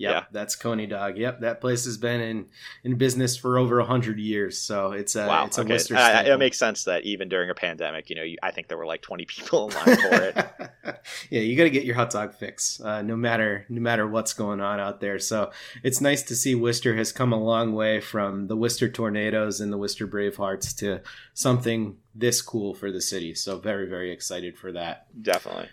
Yep, 0.00 0.12
yeah, 0.12 0.24
that's 0.32 0.56
Coney 0.56 0.86
Dog. 0.86 1.18
Yep, 1.18 1.40
that 1.40 1.60
place 1.60 1.84
has 1.84 1.98
been 1.98 2.22
in 2.22 2.46
in 2.84 2.96
business 2.96 3.36
for 3.36 3.58
over 3.58 3.82
hundred 3.82 4.18
years, 4.18 4.56
so 4.56 4.92
it's 4.92 5.14
a 5.14 5.26
wow, 5.26 5.44
it's 5.44 5.58
a 5.58 5.60
okay. 5.60 5.74
Worcester. 5.74 5.94
Uh, 5.94 6.22
it 6.22 6.38
makes 6.38 6.58
sense 6.58 6.84
that 6.84 7.04
even 7.04 7.28
during 7.28 7.50
a 7.50 7.54
pandemic, 7.54 8.08
you 8.08 8.16
know, 8.16 8.22
you, 8.22 8.38
I 8.42 8.50
think 8.50 8.68
there 8.68 8.78
were 8.78 8.86
like 8.86 9.02
twenty 9.02 9.24
people 9.26 9.68
in 9.68 9.74
line 9.74 9.96
for 9.96 10.22
it. 10.22 10.36
yeah, 11.30 11.40
you 11.42 11.54
got 11.54 11.64
to 11.64 11.70
get 11.70 11.84
your 11.84 11.96
hot 11.96 12.08
dog 12.08 12.32
fix, 12.32 12.80
uh, 12.80 13.02
no 13.02 13.14
matter 13.14 13.66
no 13.68 13.82
matter 13.82 14.08
what's 14.08 14.32
going 14.32 14.62
on 14.62 14.80
out 14.80 15.02
there. 15.02 15.18
So 15.18 15.50
it's 15.82 16.00
nice 16.00 16.22
to 16.22 16.34
see 16.34 16.54
Worcester 16.54 16.96
has 16.96 17.12
come 17.12 17.34
a 17.34 17.38
long 17.38 17.74
way 17.74 18.00
from 18.00 18.46
the 18.46 18.56
Worcester 18.56 18.88
Tornadoes 18.88 19.60
and 19.60 19.70
the 19.70 19.76
Worcester 19.76 20.08
Bravehearts 20.08 20.74
to 20.78 21.02
something 21.34 21.98
this 22.14 22.40
cool 22.40 22.72
for 22.72 22.90
the 22.90 23.02
city. 23.02 23.34
So 23.34 23.58
very 23.58 23.86
very 23.86 24.12
excited 24.12 24.56
for 24.56 24.72
that. 24.72 25.08
Definitely. 25.22 25.68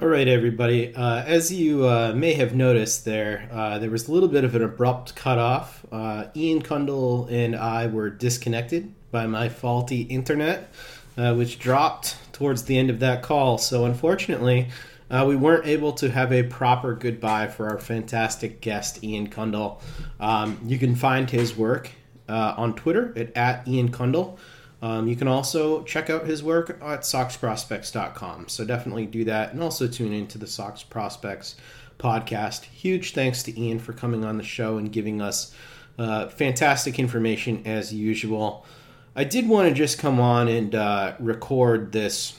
All 0.00 0.08
right, 0.08 0.26
everybody. 0.26 0.96
Uh, 0.96 1.22
as 1.22 1.52
you 1.52 1.86
uh, 1.86 2.14
may 2.16 2.32
have 2.32 2.54
noticed, 2.54 3.04
there 3.04 3.46
uh, 3.52 3.78
there 3.78 3.90
was 3.90 4.08
a 4.08 4.12
little 4.12 4.30
bit 4.30 4.42
of 4.42 4.54
an 4.54 4.62
abrupt 4.62 5.14
cutoff. 5.14 5.84
Uh, 5.92 6.28
Ian 6.34 6.62
Cundall 6.62 7.30
and 7.30 7.54
I 7.54 7.88
were 7.88 8.08
disconnected 8.08 8.90
by 9.10 9.26
my 9.26 9.50
faulty 9.50 10.00
internet, 10.00 10.72
uh, 11.18 11.34
which 11.34 11.58
dropped 11.58 12.16
towards 12.32 12.62
the 12.62 12.78
end 12.78 12.88
of 12.88 13.00
that 13.00 13.22
call. 13.22 13.58
So, 13.58 13.84
unfortunately, 13.84 14.68
uh, 15.10 15.26
we 15.28 15.36
weren't 15.36 15.66
able 15.66 15.92
to 15.92 16.10
have 16.10 16.32
a 16.32 16.44
proper 16.44 16.94
goodbye 16.94 17.48
for 17.48 17.68
our 17.68 17.78
fantastic 17.78 18.62
guest, 18.62 19.04
Ian 19.04 19.28
Cundall. 19.28 19.82
Um, 20.18 20.58
you 20.64 20.78
can 20.78 20.94
find 20.94 21.28
his 21.28 21.54
work 21.54 21.90
on 22.30 22.74
Twitter 22.76 23.12
at, 23.14 23.36
at 23.36 23.68
Ian 23.68 23.92
Cundall. 23.92 24.38
Um, 24.82 25.06
you 25.06 25.14
can 25.14 25.28
also 25.28 25.84
check 25.84 26.10
out 26.10 26.26
his 26.26 26.42
work 26.42 26.70
at 26.70 27.02
SoxProspects.com. 27.02 28.48
So 28.48 28.64
definitely 28.64 29.06
do 29.06 29.24
that 29.24 29.52
and 29.52 29.62
also 29.62 29.86
tune 29.86 30.12
into 30.12 30.38
the 30.38 30.46
Sox 30.48 30.82
Prospects 30.82 31.54
podcast. 31.98 32.64
Huge 32.64 33.14
thanks 33.14 33.44
to 33.44 33.58
Ian 33.58 33.78
for 33.78 33.92
coming 33.92 34.24
on 34.24 34.36
the 34.36 34.42
show 34.42 34.78
and 34.78 34.90
giving 34.90 35.22
us 35.22 35.54
uh, 35.98 36.28
fantastic 36.28 36.98
information 36.98 37.62
as 37.64 37.94
usual. 37.94 38.66
I 39.14 39.22
did 39.24 39.48
want 39.48 39.68
to 39.68 39.74
just 39.74 39.98
come 39.98 40.18
on 40.18 40.48
and 40.48 40.74
uh, 40.74 41.14
record 41.20 41.92
this 41.92 42.36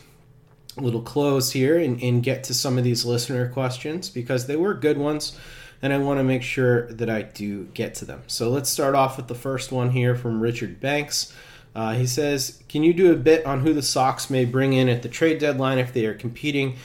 little 0.76 1.02
close 1.02 1.52
here 1.52 1.78
and, 1.78 2.02
and 2.02 2.24
get 2.24 2.44
to 2.46 2.54
some 2.54 2.78
of 2.78 2.84
these 2.84 3.06
listener 3.06 3.48
questions 3.48 4.10
because 4.10 4.48
they 4.48 4.56
were 4.56 4.74
good 4.74 4.98
ones 4.98 5.38
and 5.82 5.94
I 5.94 5.98
want 5.98 6.20
to 6.20 6.24
make 6.24 6.44
sure 6.44 6.88
that 6.94 7.10
I 7.10 7.22
do 7.22 7.66
get 7.74 7.96
to 7.96 8.06
them. 8.06 8.24
So 8.28 8.50
let's 8.50 8.70
start 8.70 8.96
off 8.96 9.18
with 9.18 9.28
the 9.28 9.36
first 9.36 9.72
one 9.72 9.92
here 9.92 10.16
from 10.16 10.42
Richard 10.42 10.80
Banks. 10.80 11.34
Uh, 11.76 11.94
he 11.94 12.06
says, 12.06 12.62
Can 12.70 12.84
you 12.84 12.94
do 12.94 13.12
a 13.12 13.16
bit 13.16 13.46
on 13.46 13.62
who 13.62 13.74
the 13.74 13.82
Sox 13.82 14.30
may 14.30 14.46
bring 14.46 14.74
in 14.74 14.90
at 14.90 15.02
the 15.02 15.10
trade 15.10 15.40
deadline 15.40 15.78
if 15.78 15.94
they 15.94 16.06
are 16.06 16.14
competing? 16.14 16.78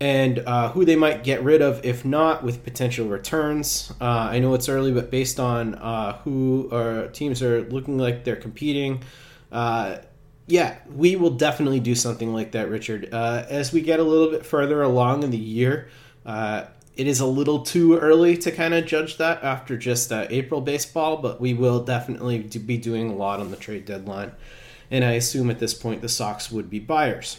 And 0.00 0.40
uh, 0.40 0.70
who 0.70 0.84
they 0.84 0.96
might 0.96 1.22
get 1.22 1.44
rid 1.44 1.62
of 1.62 1.84
if 1.84 2.04
not, 2.04 2.42
with 2.42 2.64
potential 2.64 3.06
returns. 3.06 3.92
Uh, 4.00 4.04
I 4.04 4.40
know 4.40 4.52
it's 4.54 4.68
early, 4.68 4.90
but 4.90 5.12
based 5.12 5.38
on 5.38 5.76
uh, 5.76 6.16
who 6.18 6.68
our 6.72 7.06
teams 7.08 7.40
are 7.40 7.62
looking 7.68 7.98
like 7.98 8.24
they're 8.24 8.34
competing, 8.34 9.04
uh, 9.52 9.98
yeah, 10.48 10.78
we 10.92 11.14
will 11.14 11.30
definitely 11.30 11.78
do 11.78 11.94
something 11.94 12.32
like 12.32 12.50
that, 12.52 12.68
Richard. 12.68 13.10
Uh, 13.12 13.44
as 13.48 13.72
we 13.72 13.80
get 13.80 14.00
a 14.00 14.02
little 14.02 14.30
bit 14.30 14.44
further 14.44 14.82
along 14.82 15.22
in 15.22 15.30
the 15.30 15.38
year, 15.38 15.88
it 16.94 17.06
is 17.06 17.20
a 17.20 17.26
little 17.26 17.60
too 17.60 17.96
early 17.96 18.36
to 18.36 18.50
kind 18.50 18.74
of 18.74 18.84
judge 18.84 19.16
that 19.16 19.42
after 19.42 19.76
just 19.78 20.12
uh, 20.12 20.26
April 20.28 20.60
baseball, 20.60 21.16
but 21.16 21.40
we 21.40 21.54
will 21.54 21.82
definitely 21.82 22.38
be 22.38 22.76
doing 22.76 23.10
a 23.10 23.14
lot 23.14 23.40
on 23.40 23.50
the 23.50 23.56
trade 23.56 23.86
deadline. 23.86 24.32
And 24.90 25.04
I 25.04 25.12
assume 25.12 25.50
at 25.50 25.58
this 25.58 25.72
point 25.72 26.02
the 26.02 26.08
Sox 26.08 26.50
would 26.52 26.68
be 26.68 26.78
buyers. 26.78 27.38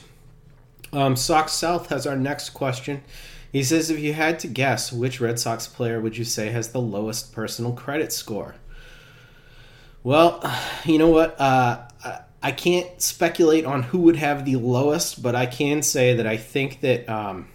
Um, 0.92 1.16
Sox 1.16 1.52
South 1.52 1.90
has 1.90 2.08
our 2.08 2.16
next 2.16 2.50
question. 2.52 3.04
He 3.52 3.64
says, 3.64 3.92
if 3.92 4.00
you 4.00 4.14
had 4.14 4.40
to 4.40 4.48
guess, 4.48 4.92
which 4.92 5.22
Red 5.22 5.40
Sox 5.40 5.68
player 5.68 6.02
would 6.02 6.18
you 6.18 6.24
say 6.24 6.50
has 6.50 6.72
the 6.72 6.82
lowest 6.82 7.32
personal 7.32 7.74
credit 7.74 8.12
score? 8.12 8.56
Well, 10.02 10.44
you 10.84 10.98
know 10.98 11.10
what? 11.10 11.40
Uh, 11.40 11.84
I 12.42 12.52
can't 12.52 13.00
speculate 13.00 13.66
on 13.66 13.84
who 13.84 14.00
would 14.00 14.16
have 14.16 14.46
the 14.46 14.56
lowest, 14.56 15.22
but 15.22 15.36
I 15.36 15.46
can 15.46 15.84
say 15.84 16.16
that 16.16 16.26
I 16.26 16.38
think 16.38 16.82
that. 16.82 17.08
Um, 17.08 17.50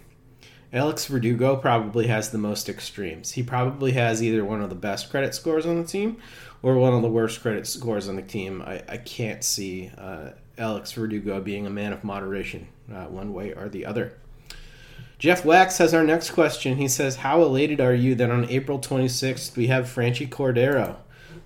Alex 0.71 1.05
Verdugo 1.05 1.55
probably 1.55 2.07
has 2.07 2.29
the 2.29 2.37
most 2.37 2.69
extremes. 2.69 3.31
He 3.31 3.41
probably 3.41 3.93
has 3.93 4.21
either 4.21 4.45
one 4.45 4.61
of 4.61 4.69
the 4.69 4.75
best 4.75 5.09
credit 5.09 5.33
scores 5.33 5.65
on 5.65 5.81
the 5.81 5.87
team 5.87 6.17
or 6.61 6.75
one 6.75 6.93
of 6.93 7.01
the 7.01 7.09
worst 7.09 7.41
credit 7.41 7.65
scores 7.65 8.07
on 8.07 8.15
the 8.15 8.21
team. 8.21 8.61
I, 8.61 8.83
I 8.87 8.97
can't 8.97 9.43
see 9.43 9.91
uh, 9.97 10.31
Alex 10.59 10.91
Verdugo 10.91 11.41
being 11.41 11.65
a 11.65 11.71
man 11.71 11.91
of 11.91 12.03
moderation 12.03 12.67
uh, 12.93 13.05
one 13.05 13.33
way 13.33 13.53
or 13.53 13.67
the 13.67 13.85
other. 13.85 14.13
Jeff 15.17 15.43
Wax 15.43 15.79
has 15.79 15.93
our 15.93 16.03
next 16.03 16.31
question. 16.31 16.77
He 16.77 16.87
says, 16.87 17.17
How 17.17 17.41
elated 17.41 17.81
are 17.81 17.93
you 17.93 18.13
that 18.15 18.29
on 18.29 18.49
April 18.49 18.79
26th 18.79 19.57
we 19.57 19.67
have 19.67 19.85
Franchy 19.85 20.29
Cordero? 20.29 20.97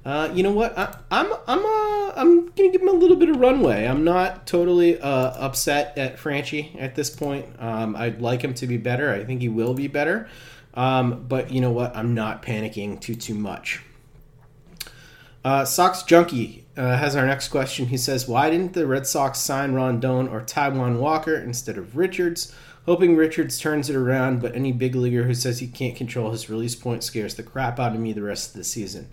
Uh, 0.06 0.30
you 0.34 0.44
know 0.44 0.52
what? 0.52 0.78
I, 0.78 0.98
am 1.12 1.32
I'm 1.32 1.34
I'm 1.48 1.66
uh, 1.66 2.14
I'm 2.16 2.46
gonna 2.52 2.72
give 2.72 2.82
him 2.82 2.90
a 2.90 2.94
little 2.94 3.16
bit 3.16 3.30
of 3.30 3.38
runway. 3.38 3.86
I'm 3.86 4.04
not 4.04 4.46
totally 4.46 5.00
uh, 5.00 5.08
upset 5.08 5.98
at 5.98 6.18
Franchy 6.18 6.80
at 6.80 6.96
this 6.96 7.10
point. 7.10 7.46
Um, 7.58 7.96
I'd 7.96 8.22
like 8.22 8.42
him 8.42 8.54
to 8.56 8.68
be 8.68 8.78
better. 8.78 9.12
I 9.12 9.24
think 9.24 9.42
he 9.42 9.48
will 9.48 9.74
be 9.74 9.88
better. 9.88 10.28
Um, 10.74 11.26
but 11.28 11.52
you 11.52 11.62
know 11.62 11.72
what? 11.72 11.96
I'm 11.96 12.14
not 12.14 12.44
panicking 12.44 13.00
too 13.00 13.16
too 13.16 13.34
much. 13.34 13.82
Uh, 15.46 15.64
Sox 15.64 16.04
Junkie 16.04 16.66
uh, 16.76 16.98
has 16.98 17.16
our 17.16 17.26
next 17.26 17.48
question. 17.48 17.86
He 17.86 17.98
says, 17.98 18.28
"Why 18.28 18.50
didn't 18.50 18.74
the 18.74 18.86
Red 18.86 19.08
Sox 19.08 19.40
sign 19.40 19.72
Rondon 19.72 20.28
or 20.28 20.42
Taijuan 20.42 21.00
Walker 21.00 21.36
instead 21.36 21.78
of 21.78 21.96
Richards?" 21.96 22.54
Hoping 22.86 23.16
Richards 23.16 23.58
turns 23.60 23.90
it 23.90 23.96
around, 23.96 24.42
but 24.42 24.54
any 24.54 24.74
big 24.74 24.94
leaguer 24.94 25.24
who 25.24 25.34
says 25.34 25.60
he 25.60 25.68
can't 25.68 25.96
control 25.96 26.32
his 26.32 26.50
release 26.50 26.76
point 26.76 27.02
scares 27.02 27.36
the 27.36 27.44
crap 27.44 27.80
out 27.80 27.96
of 27.96 28.02
me 28.02 28.12
the 28.12 28.22
rest 28.22 28.50
of 28.50 28.58
the 28.58 28.64
season. 28.66 29.08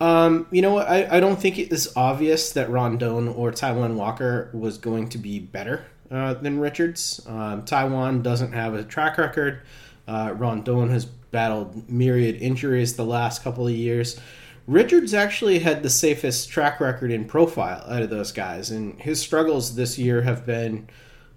Um, 0.00 0.46
you 0.50 0.62
know 0.62 0.72
what? 0.72 0.88
I, 0.88 1.16
I 1.16 1.20
don't 1.20 1.40
think 1.40 1.58
it 1.58 1.72
is 1.72 1.92
obvious 1.96 2.52
that 2.52 2.70
Rondon 2.70 3.28
or 3.28 3.50
Taijuan 3.50 3.94
Walker 3.94 4.50
was 4.52 4.78
going 4.78 5.08
to 5.10 5.18
be 5.18 5.38
better 5.40 5.86
uh, 6.10 6.34
than 6.34 6.60
Richards. 6.60 7.20
Um, 7.26 7.64
Taijuan 7.64 8.22
doesn't 8.22 8.52
have 8.52 8.74
a 8.74 8.84
track 8.84 9.18
record. 9.18 9.62
Uh, 10.06 10.34
Rondon 10.36 10.88
has 10.90 11.04
battled 11.04 11.90
myriad 11.90 12.40
injuries 12.40 12.96
the 12.96 13.04
last 13.04 13.42
couple 13.42 13.66
of 13.66 13.74
years. 13.74 14.18
Richards 14.66 15.14
actually 15.14 15.60
had 15.60 15.82
the 15.82 15.90
safest 15.90 16.50
track 16.50 16.78
record 16.78 17.10
in 17.10 17.24
profile 17.24 17.84
out 17.88 18.02
of 18.02 18.10
those 18.10 18.32
guys, 18.32 18.70
and 18.70 19.00
his 19.00 19.20
struggles 19.20 19.74
this 19.74 19.98
year 19.98 20.22
have 20.22 20.44
been 20.44 20.88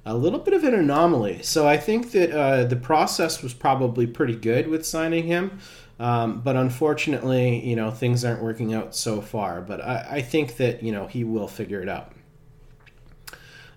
a 0.06 0.16
little 0.16 0.40
bit 0.40 0.54
of 0.54 0.64
an 0.64 0.74
anomaly. 0.74 1.42
So 1.42 1.68
I 1.68 1.78
think 1.78 2.12
that 2.12 2.32
uh, 2.32 2.64
the 2.66 2.76
process 2.76 3.42
was 3.42 3.54
probably 3.54 4.08
pretty 4.08 4.36
good 4.36 4.68
with 4.68 4.86
signing 4.86 5.28
him. 5.28 5.60
Um, 6.02 6.42
but 6.42 6.56
unfortunately, 6.56 7.64
you 7.64 7.76
know, 7.76 7.92
things 7.92 8.26
aren't 8.26 8.42
working 8.42 8.74
out 8.74 8.96
so 8.96 9.22
far. 9.22 9.62
But 9.62 9.82
I, 9.82 10.08
I 10.10 10.22
think 10.24 10.58
that, 10.58 10.82
you 10.82 10.92
know, 10.92 11.06
he 11.06 11.24
will 11.24 11.48
figure 11.48 11.80
it 11.80 11.88
out. 11.88 12.12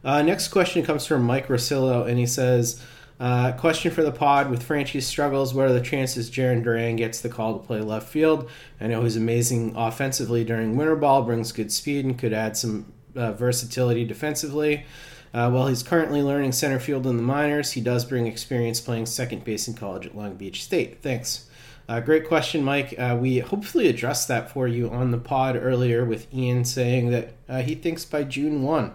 Uh, 0.02 0.22
next 0.22 0.48
question 0.48 0.82
comes 0.82 1.06
from 1.06 1.22
Mike 1.22 1.48
Rosillo, 1.48 2.08
and 2.08 2.18
he 2.18 2.24
says, 2.24 2.82
uh, 3.20 3.52
question 3.52 3.92
for 3.92 4.02
the 4.02 4.10
pod 4.10 4.50
with 4.50 4.62
Franchy's 4.62 5.06
struggles. 5.06 5.52
What 5.52 5.66
are 5.66 5.72
the 5.74 5.82
chances 5.82 6.30
Jarren 6.30 6.64
Duran 6.64 6.96
gets 6.96 7.20
the 7.20 7.28
call 7.28 7.58
to 7.58 7.66
play 7.66 7.82
left 7.82 8.08
field? 8.08 8.48
I 8.80 8.86
know 8.86 9.02
he's 9.02 9.16
amazing 9.16 9.74
offensively 9.76 10.44
during 10.44 10.76
winter 10.76 10.96
ball, 10.96 11.24
brings 11.24 11.52
good 11.52 11.70
speed, 11.70 12.06
and 12.06 12.18
could 12.18 12.32
add 12.32 12.56
some 12.56 12.90
uh, 13.14 13.32
versatility 13.32 14.06
defensively. 14.06 14.86
Uh, 15.34 15.50
while 15.50 15.66
he's 15.66 15.82
currently 15.82 16.22
learning 16.22 16.52
center 16.52 16.80
field 16.80 17.06
in 17.06 17.18
the 17.18 17.22
minors, 17.22 17.72
he 17.72 17.82
does 17.82 18.06
bring 18.06 18.26
experience 18.26 18.80
playing 18.80 19.04
second 19.04 19.44
base 19.44 19.68
in 19.68 19.74
college 19.74 20.06
at 20.06 20.16
Long 20.16 20.36
Beach 20.36 20.64
State. 20.64 21.02
Thanks. 21.02 21.50
Uh, 21.88 22.00
great 22.00 22.26
question, 22.26 22.64
Mike. 22.64 22.94
Uh, 22.98 23.16
we 23.20 23.38
hopefully 23.38 23.88
addressed 23.88 24.28
that 24.28 24.50
for 24.50 24.66
you 24.66 24.90
on 24.90 25.10
the 25.10 25.18
pod 25.18 25.56
earlier 25.56 26.04
with 26.04 26.32
Ian 26.32 26.64
saying 26.64 27.10
that 27.10 27.34
uh, 27.48 27.60
he 27.62 27.74
thinks 27.74 28.04
by 28.04 28.24
June 28.24 28.62
1 28.62 28.92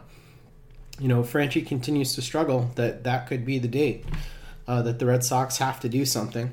you 0.99 1.07
know, 1.07 1.23
Franchy 1.23 1.65
continues 1.65 2.13
to 2.15 2.21
struggle, 2.21 2.71
that 2.75 3.03
that 3.05 3.27
could 3.27 3.45
be 3.45 3.57
the 3.57 3.67
date 3.67 4.05
uh, 4.67 4.81
that 4.81 4.99
the 4.99 5.05
Red 5.05 5.23
Sox 5.23 5.57
have 5.57 5.79
to 5.79 5.89
do 5.89 6.05
something 6.05 6.51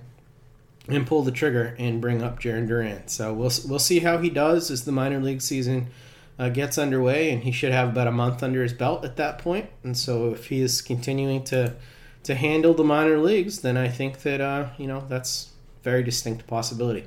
and 0.89 1.07
pull 1.07 1.23
the 1.23 1.33
trigger 1.33 1.75
and 1.79 2.01
bring 2.01 2.23
up 2.23 2.39
Jarren 2.41 2.69
Duran. 2.69 3.09
So 3.09 3.35
we'll 3.35 3.51
we'll 3.69 3.81
see 3.81 4.01
how 4.01 4.19
he 4.19 4.31
does 4.31 4.71
as 4.71 4.85
the 4.85 4.93
minor 4.93 5.19
league 5.19 5.43
season 5.43 5.89
uh, 6.39 6.49
gets 6.51 6.79
underway, 6.79 7.33
and 7.33 7.43
he 7.43 7.51
should 7.51 7.73
have 7.73 7.89
about 7.89 8.07
a 8.07 8.13
month 8.13 8.43
under 8.43 8.63
his 8.63 8.73
belt 8.73 9.05
at 9.05 9.17
that 9.17 9.39
point. 9.39 9.69
And 9.83 9.97
so 9.97 10.33
if 10.33 10.47
he 10.47 10.61
is 10.61 10.81
continuing 10.81 11.43
to 11.45 11.75
to 12.23 12.35
handle 12.35 12.75
the 12.75 12.85
minor 12.85 13.19
leagues, 13.19 13.61
then 13.61 13.77
I 13.77 13.89
think 13.89 14.23
that 14.23 14.41
uh, 14.41 14.69
you 14.79 14.87
know 14.87 15.05
that's 15.09 15.51
very 15.87 16.03
distinct 16.03 16.49
possibility. 16.49 17.05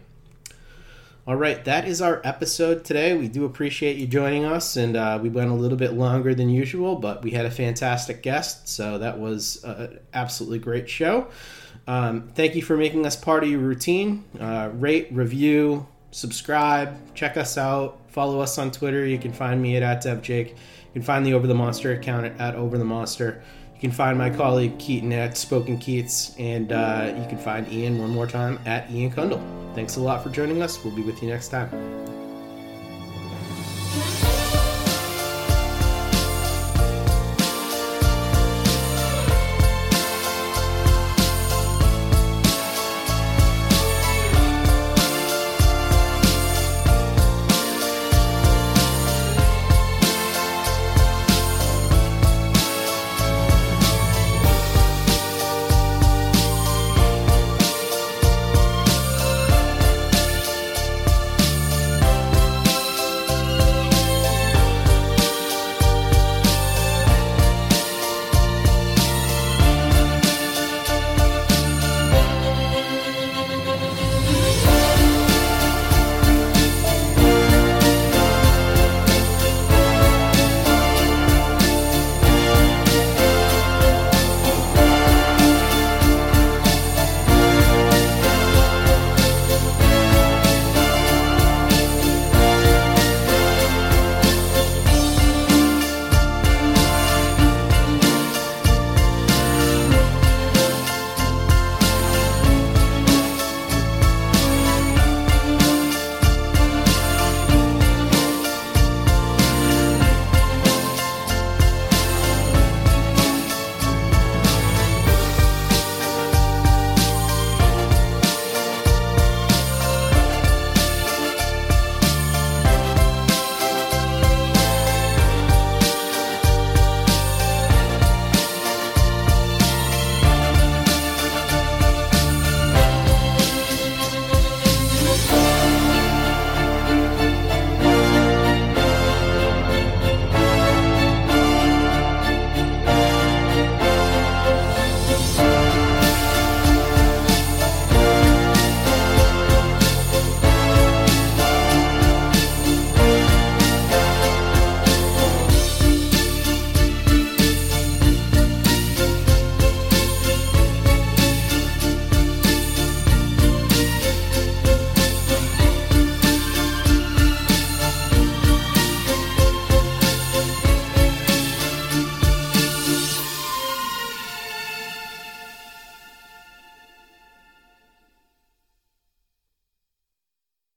All 1.27 1.35
right, 1.35 1.65
that 1.65 1.85
is 1.85 2.01
our 2.01 2.21
episode 2.23 2.85
today. 2.85 3.13
We 3.13 3.27
do 3.27 3.43
appreciate 3.43 3.97
you 3.97 4.07
joining 4.07 4.45
us, 4.45 4.77
and 4.77 4.95
uh, 4.95 5.19
we 5.21 5.27
went 5.27 5.51
a 5.51 5.53
little 5.53 5.77
bit 5.77 5.91
longer 5.95 6.33
than 6.33 6.47
usual, 6.49 6.95
but 6.95 7.21
we 7.21 7.31
had 7.31 7.45
a 7.45 7.51
fantastic 7.51 8.23
guest, 8.23 8.69
so 8.69 8.97
that 8.97 9.19
was 9.19 9.61
an 9.65 9.99
absolutely 10.13 10.59
great 10.59 10.89
show. 10.89 11.27
Um, 11.87 12.29
thank 12.35 12.55
you 12.55 12.61
for 12.61 12.77
making 12.77 13.05
us 13.05 13.17
part 13.17 13.43
of 13.43 13.49
your 13.49 13.59
routine. 13.59 14.23
Uh, 14.39 14.69
rate, 14.73 15.09
review, 15.11 15.85
subscribe, 16.11 16.95
check 17.13 17.35
us 17.35 17.57
out, 17.57 17.99
follow 18.07 18.39
us 18.39 18.57
on 18.57 18.71
Twitter. 18.71 19.05
You 19.05 19.17
can 19.17 19.33
find 19.33 19.61
me 19.61 19.75
at, 19.75 19.83
at 19.83 20.01
DevJake. 20.05 20.51
You 20.51 20.93
can 20.93 21.01
find 21.01 21.25
the 21.25 21.33
Over 21.33 21.47
the 21.47 21.53
Monster 21.53 21.91
account 21.91 22.27
at, 22.27 22.39
at 22.39 22.55
Over 22.55 22.77
the 22.77 22.85
Monster. 22.85 23.43
You 23.79 23.87
can 23.87 23.95
find 23.95 24.17
my 24.17 24.29
colleague 24.29 24.77
Keaton 24.77 25.13
at 25.13 25.37
Spoken 25.37 25.77
Keats, 25.77 26.35
and 26.37 26.73
uh, 26.73 27.13
you 27.15 27.25
can 27.29 27.37
find 27.37 27.65
Ian 27.71 27.97
one 27.97 28.09
more 28.09 28.27
time 28.27 28.59
at 28.65 28.91
Ian 28.91 29.09
Cundall. 29.09 29.41
Thanks 29.73 29.95
a 29.95 30.01
lot 30.01 30.21
for 30.21 30.29
joining 30.29 30.61
us. 30.61 30.83
We'll 30.83 30.93
be 30.93 31.01
with 31.01 31.23
you 31.23 31.29
next 31.29 31.47
time. 31.47 32.18